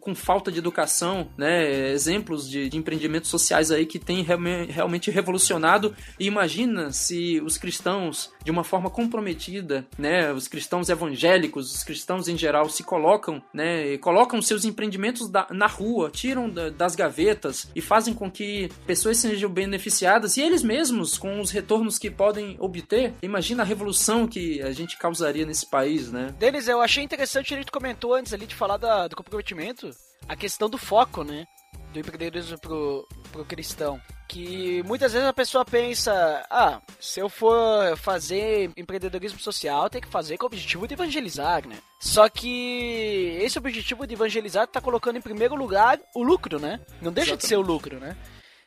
com 0.00 0.14
falta 0.14 0.52
de 0.52 0.58
educação, 0.58 1.28
né? 1.36 1.90
Exemplos 1.90 2.48
de, 2.48 2.68
de 2.68 2.76
empreendimentos 2.76 3.30
sociais 3.30 3.70
aí 3.70 3.86
que 3.86 3.98
tem 3.98 4.22
realmente 4.22 5.10
revolucionado. 5.10 5.94
E 6.18 6.26
imagina 6.26 6.92
se 6.92 7.40
os 7.40 7.56
cristãos, 7.56 8.30
de 8.44 8.50
uma 8.50 8.64
forma 8.64 8.90
comprometida, 8.90 9.86
né? 9.98 10.32
Os 10.32 10.48
cristãos 10.48 10.88
evangélicos, 10.88 11.74
os 11.74 11.82
cristãos 11.82 12.28
em 12.28 12.36
geral, 12.36 12.68
se 12.68 12.82
colocam, 12.82 13.42
né? 13.52 13.96
Colocam 13.98 14.40
seus 14.42 14.64
empreendimentos 14.64 15.28
da, 15.28 15.46
na 15.50 15.66
rua, 15.66 16.10
tiram 16.10 16.48
da, 16.48 16.68
das 16.68 16.94
gavetas 16.94 17.70
e 17.74 17.80
fazem 17.80 18.12
com 18.12 18.30
que 18.30 18.68
pessoas 18.86 19.18
sejam 19.18 19.50
beneficiadas 19.50 20.36
e 20.36 20.42
eles 20.42 20.62
mesmos, 20.62 21.16
com 21.16 21.40
os 21.40 21.50
retornos 21.50 21.98
que 21.98 22.10
podem 22.10 22.56
obter, 22.58 23.14
imagina 23.22 23.62
a 23.62 23.66
revolução 23.66 24.09
que 24.26 24.62
a 24.62 24.72
gente 24.72 24.96
causaria 24.96 25.46
nesse 25.46 25.66
país, 25.66 26.10
né? 26.10 26.34
Denis, 26.38 26.68
eu 26.68 26.80
achei 26.80 27.02
interessante, 27.02 27.54
ele 27.54 27.64
comentou 27.64 28.14
antes 28.14 28.32
ali 28.32 28.46
de 28.46 28.54
falar 28.54 28.76
da, 28.76 29.08
do 29.08 29.16
comprometimento, 29.16 29.90
a 30.28 30.36
questão 30.36 30.68
do 30.68 30.78
foco, 30.78 31.24
né? 31.24 31.46
Do 31.92 31.98
empreendedorismo 31.98 32.58
pro, 32.58 33.06
pro 33.32 33.44
cristão. 33.44 34.00
Que 34.28 34.80
muitas 34.84 35.12
vezes 35.12 35.26
a 35.26 35.32
pessoa 35.32 35.64
pensa, 35.64 36.46
ah, 36.48 36.80
se 37.00 37.18
eu 37.18 37.28
for 37.28 37.96
fazer 37.96 38.70
empreendedorismo 38.76 39.40
social, 39.40 39.90
tem 39.90 40.00
que 40.00 40.06
fazer 40.06 40.36
com 40.38 40.44
o 40.44 40.46
objetivo 40.46 40.86
de 40.86 40.94
evangelizar, 40.94 41.66
né? 41.66 41.78
Só 42.00 42.28
que 42.28 43.36
esse 43.40 43.58
objetivo 43.58 44.06
de 44.06 44.14
evangelizar 44.14 44.68
tá 44.68 44.80
colocando 44.80 45.16
em 45.16 45.22
primeiro 45.22 45.56
lugar 45.56 46.00
o 46.14 46.22
lucro, 46.22 46.60
né? 46.60 46.80
Não 47.02 47.12
deixa 47.12 47.30
Exatamente. 47.30 47.42
de 47.42 47.48
ser 47.48 47.56
o 47.56 47.60
lucro, 47.60 47.98
né? 47.98 48.16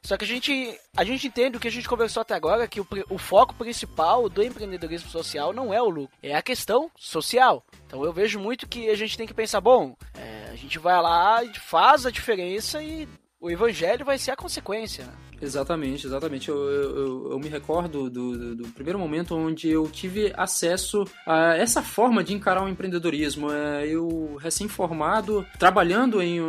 Só 0.04 0.18
que 0.18 0.26
a 0.26 0.28
gente, 0.28 0.78
a 0.96 1.04
gente 1.06 1.28
entende 1.28 1.56
o 1.56 1.60
que 1.60 1.68
a 1.68 1.72
gente 1.72 1.88
conversou 1.88 2.22
até 2.22 2.36
agora, 2.36 2.68
que 2.68 2.82
o, 2.82 2.88
o 3.10 3.18
foco 3.18 3.56
principal 3.56 4.28
do 4.28 4.44
empreendedorismo 4.44 5.10
social 5.10 5.54
não 5.54 5.74
é 5.74 5.82
o 5.82 5.90
lucro, 5.90 6.18
é 6.22 6.36
a 6.36 6.42
questão 6.42 6.92
social. 6.98 7.66
Então 7.88 8.04
eu 8.04 8.12
vejo 8.12 8.38
muito 8.38 8.68
que 8.68 8.90
a 8.90 8.96
gente 8.96 9.18
tem 9.18 9.26
que 9.26 9.34
pensar, 9.34 9.62
bom, 9.62 9.96
é, 10.14 10.50
a 10.52 10.56
gente 10.56 10.78
vai 10.78 11.02
lá, 11.02 11.42
faz 11.62 12.06
a 12.06 12.12
diferença 12.12 12.84
e 12.84 13.08
o 13.40 13.50
evangelho 13.50 14.06
vai 14.06 14.18
ser 14.18 14.32
a 14.32 14.36
consequência. 14.36 15.06
Né? 15.06 15.14
Exatamente, 15.44 16.08
exatamente. 16.08 16.50
Eu, 16.50 16.58
eu, 16.58 17.32
eu 17.32 17.40
me 17.40 17.50
recordo 17.50 18.10
do, 18.10 18.38
do, 18.38 18.56
do, 18.56 18.68
primeiro 18.70 18.98
momento 18.98 19.36
onde 19.36 19.70
eu 19.70 19.88
tive 19.90 20.34
acesso 20.38 21.06
a 21.28 21.56
essa 21.58 21.82
forma 21.82 22.24
de 22.24 22.34
encarar 22.34 22.64
o 22.64 22.70
empreendedorismo. 22.70 23.52
É, 23.52 23.86
eu, 23.88 24.38
recém-formado, 24.40 25.46
trabalhando 25.60 26.22
em, 26.22 26.40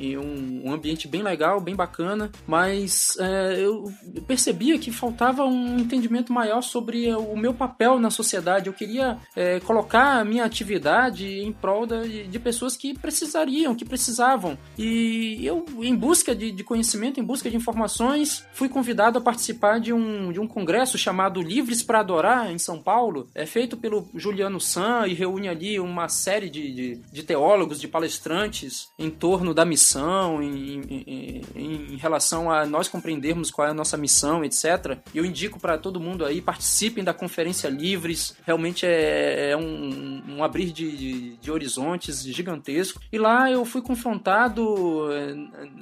em 0.00 0.16
um 0.16 0.72
ambiente 0.72 1.08
bem 1.08 1.22
legal, 1.22 1.60
bem 1.60 1.74
bacana, 1.74 2.30
mas 2.46 3.16
é, 3.18 3.56
eu 3.58 3.92
percebia 4.26 4.78
que 4.78 4.92
faltava 4.92 5.44
um 5.44 5.78
entendimento 5.78 6.32
maior 6.32 6.62
sobre 6.62 7.12
o 7.14 7.36
meu 7.36 7.52
papel 7.52 7.98
na 7.98 8.10
sociedade. 8.10 8.68
Eu 8.68 8.72
queria 8.72 9.18
é, 9.34 9.58
colocar 9.60 10.20
a 10.20 10.24
minha 10.24 10.44
atividade 10.44 11.26
em 11.26 11.52
prol 11.52 11.86
de, 11.86 12.28
de, 12.28 12.38
pessoas 12.38 12.76
que 12.76 12.96
precisariam, 12.96 13.74
que 13.74 13.84
precisavam. 13.84 14.56
E 14.78 15.44
eu, 15.44 15.64
em 15.80 15.94
busca 15.94 16.34
de, 16.34 16.52
de 16.52 16.62
conhecimento, 16.62 17.18
em 17.18 17.24
busca 17.24 17.50
de 17.50 17.56
informações, 17.56 18.11
fui 18.52 18.68
convidado 18.68 19.18
a 19.18 19.20
participar 19.20 19.80
de 19.80 19.92
um, 19.92 20.32
de 20.32 20.40
um 20.40 20.46
congresso 20.46 20.96
chamado 20.96 21.42
Livres 21.42 21.82
para 21.82 22.00
Adorar, 22.00 22.50
em 22.50 22.58
São 22.58 22.80
Paulo. 22.80 23.28
É 23.34 23.46
feito 23.46 23.76
pelo 23.76 24.08
Juliano 24.14 24.60
San 24.60 25.06
e 25.06 25.14
reúne 25.14 25.48
ali 25.48 25.80
uma 25.80 26.08
série 26.08 26.48
de, 26.48 26.72
de, 26.72 27.00
de 27.12 27.22
teólogos, 27.22 27.80
de 27.80 27.88
palestrantes 27.88 28.88
em 28.98 29.10
torno 29.10 29.54
da 29.54 29.64
missão, 29.64 30.42
em, 30.42 30.80
em, 30.90 31.42
em, 31.54 31.96
relação 31.96 32.50
a 32.50 32.66
nós 32.66 32.88
compreendermos 32.88 33.50
qual 33.50 33.68
é 33.68 33.70
a 33.70 33.74
nossa 33.74 33.96
missão, 33.96 34.44
etc. 34.44 34.98
Eu 35.14 35.24
indico 35.24 35.58
para 35.58 35.78
todo 35.78 36.00
mundo 36.00 36.24
aí, 36.24 36.40
participem 36.40 37.04
da 37.04 37.14
Conferência 37.14 37.68
Livres. 37.68 38.36
Realmente 38.44 38.86
é, 38.86 39.50
é 39.50 39.56
um, 39.56 40.22
um, 40.28 40.44
abrir 40.44 40.72
de, 40.72 40.96
de, 40.96 41.36
de 41.36 41.50
horizontes 41.50 42.22
gigantesco. 42.22 43.00
E 43.12 43.18
lá 43.18 43.50
eu 43.50 43.64
fui 43.64 43.82
confrontado 43.82 45.12
eh, 45.12 45.34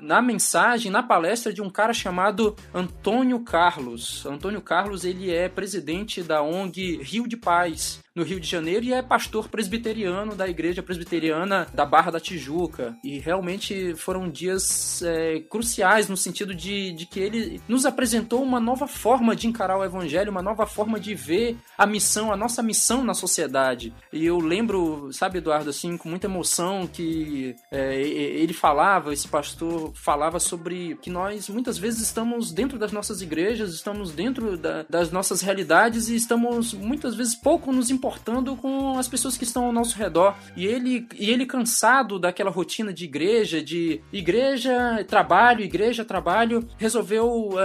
na 0.02 0.22
mensagem, 0.22 0.90
na 0.90 1.02
palestra 1.02 1.52
de 1.52 1.62
um 1.62 1.70
cara 1.70 1.92
chamado 1.92 2.19
chamado 2.20 2.54
Antônio 2.74 3.40
Carlos. 3.40 4.26
Antônio 4.26 4.60
Carlos 4.60 5.04
ele 5.04 5.34
é 5.34 5.48
presidente 5.48 6.22
da 6.22 6.42
ONG 6.42 7.00
Rio 7.02 7.26
de 7.26 7.34
Paz 7.34 8.00
no 8.20 8.26
Rio 8.26 8.38
de 8.38 8.46
Janeiro 8.46 8.84
e 8.84 8.92
é 8.92 9.00
pastor 9.00 9.48
presbiteriano 9.48 10.34
da 10.34 10.46
Igreja 10.46 10.82
Presbiteriana 10.82 11.66
da 11.72 11.86
Barra 11.86 12.10
da 12.10 12.20
Tijuca. 12.20 12.94
E 13.02 13.18
realmente 13.18 13.94
foram 13.94 14.28
dias 14.28 15.02
é, 15.02 15.40
cruciais 15.40 16.06
no 16.06 16.18
sentido 16.18 16.54
de, 16.54 16.92
de 16.92 17.06
que 17.06 17.18
ele 17.18 17.62
nos 17.66 17.86
apresentou 17.86 18.42
uma 18.42 18.60
nova 18.60 18.86
forma 18.86 19.34
de 19.34 19.46
encarar 19.46 19.78
o 19.78 19.84
Evangelho, 19.84 20.30
uma 20.30 20.42
nova 20.42 20.66
forma 20.66 21.00
de 21.00 21.14
ver 21.14 21.56
a 21.78 21.86
missão, 21.86 22.30
a 22.30 22.36
nossa 22.36 22.62
missão 22.62 23.02
na 23.02 23.14
sociedade. 23.14 23.94
E 24.12 24.26
eu 24.26 24.38
lembro, 24.38 25.10
sabe, 25.14 25.38
Eduardo, 25.38 25.70
assim, 25.70 25.96
com 25.96 26.10
muita 26.10 26.26
emoção 26.26 26.86
que 26.86 27.56
é, 27.70 27.98
ele 28.02 28.52
falava, 28.52 29.14
esse 29.14 29.28
pastor 29.28 29.92
falava 29.94 30.38
sobre 30.38 30.98
que 31.00 31.08
nós 31.08 31.48
muitas 31.48 31.78
vezes 31.78 32.02
estamos 32.02 32.52
dentro 32.52 32.78
das 32.78 32.92
nossas 32.92 33.22
igrejas, 33.22 33.72
estamos 33.72 34.12
dentro 34.12 34.58
da, 34.58 34.84
das 34.90 35.10
nossas 35.10 35.40
realidades 35.40 36.10
e 36.10 36.16
estamos 36.16 36.74
muitas 36.74 37.14
vezes 37.14 37.34
pouco 37.34 37.72
nos 37.72 37.90
importando 37.90 38.09
com 38.56 38.98
as 38.98 39.08
pessoas 39.08 39.36
que 39.36 39.44
estão 39.44 39.64
ao 39.64 39.72
nosso 39.72 39.96
redor. 39.96 40.36
E 40.56 40.66
ele, 40.66 41.06
e 41.18 41.30
ele 41.30 41.46
cansado 41.46 42.18
daquela 42.18 42.50
rotina 42.50 42.92
de 42.92 43.04
igreja, 43.04 43.62
de 43.62 44.00
igreja, 44.12 45.04
trabalho, 45.08 45.62
igreja, 45.62 46.04
trabalho, 46.04 46.66
resolveu 46.78 47.50
uh, 47.50 47.58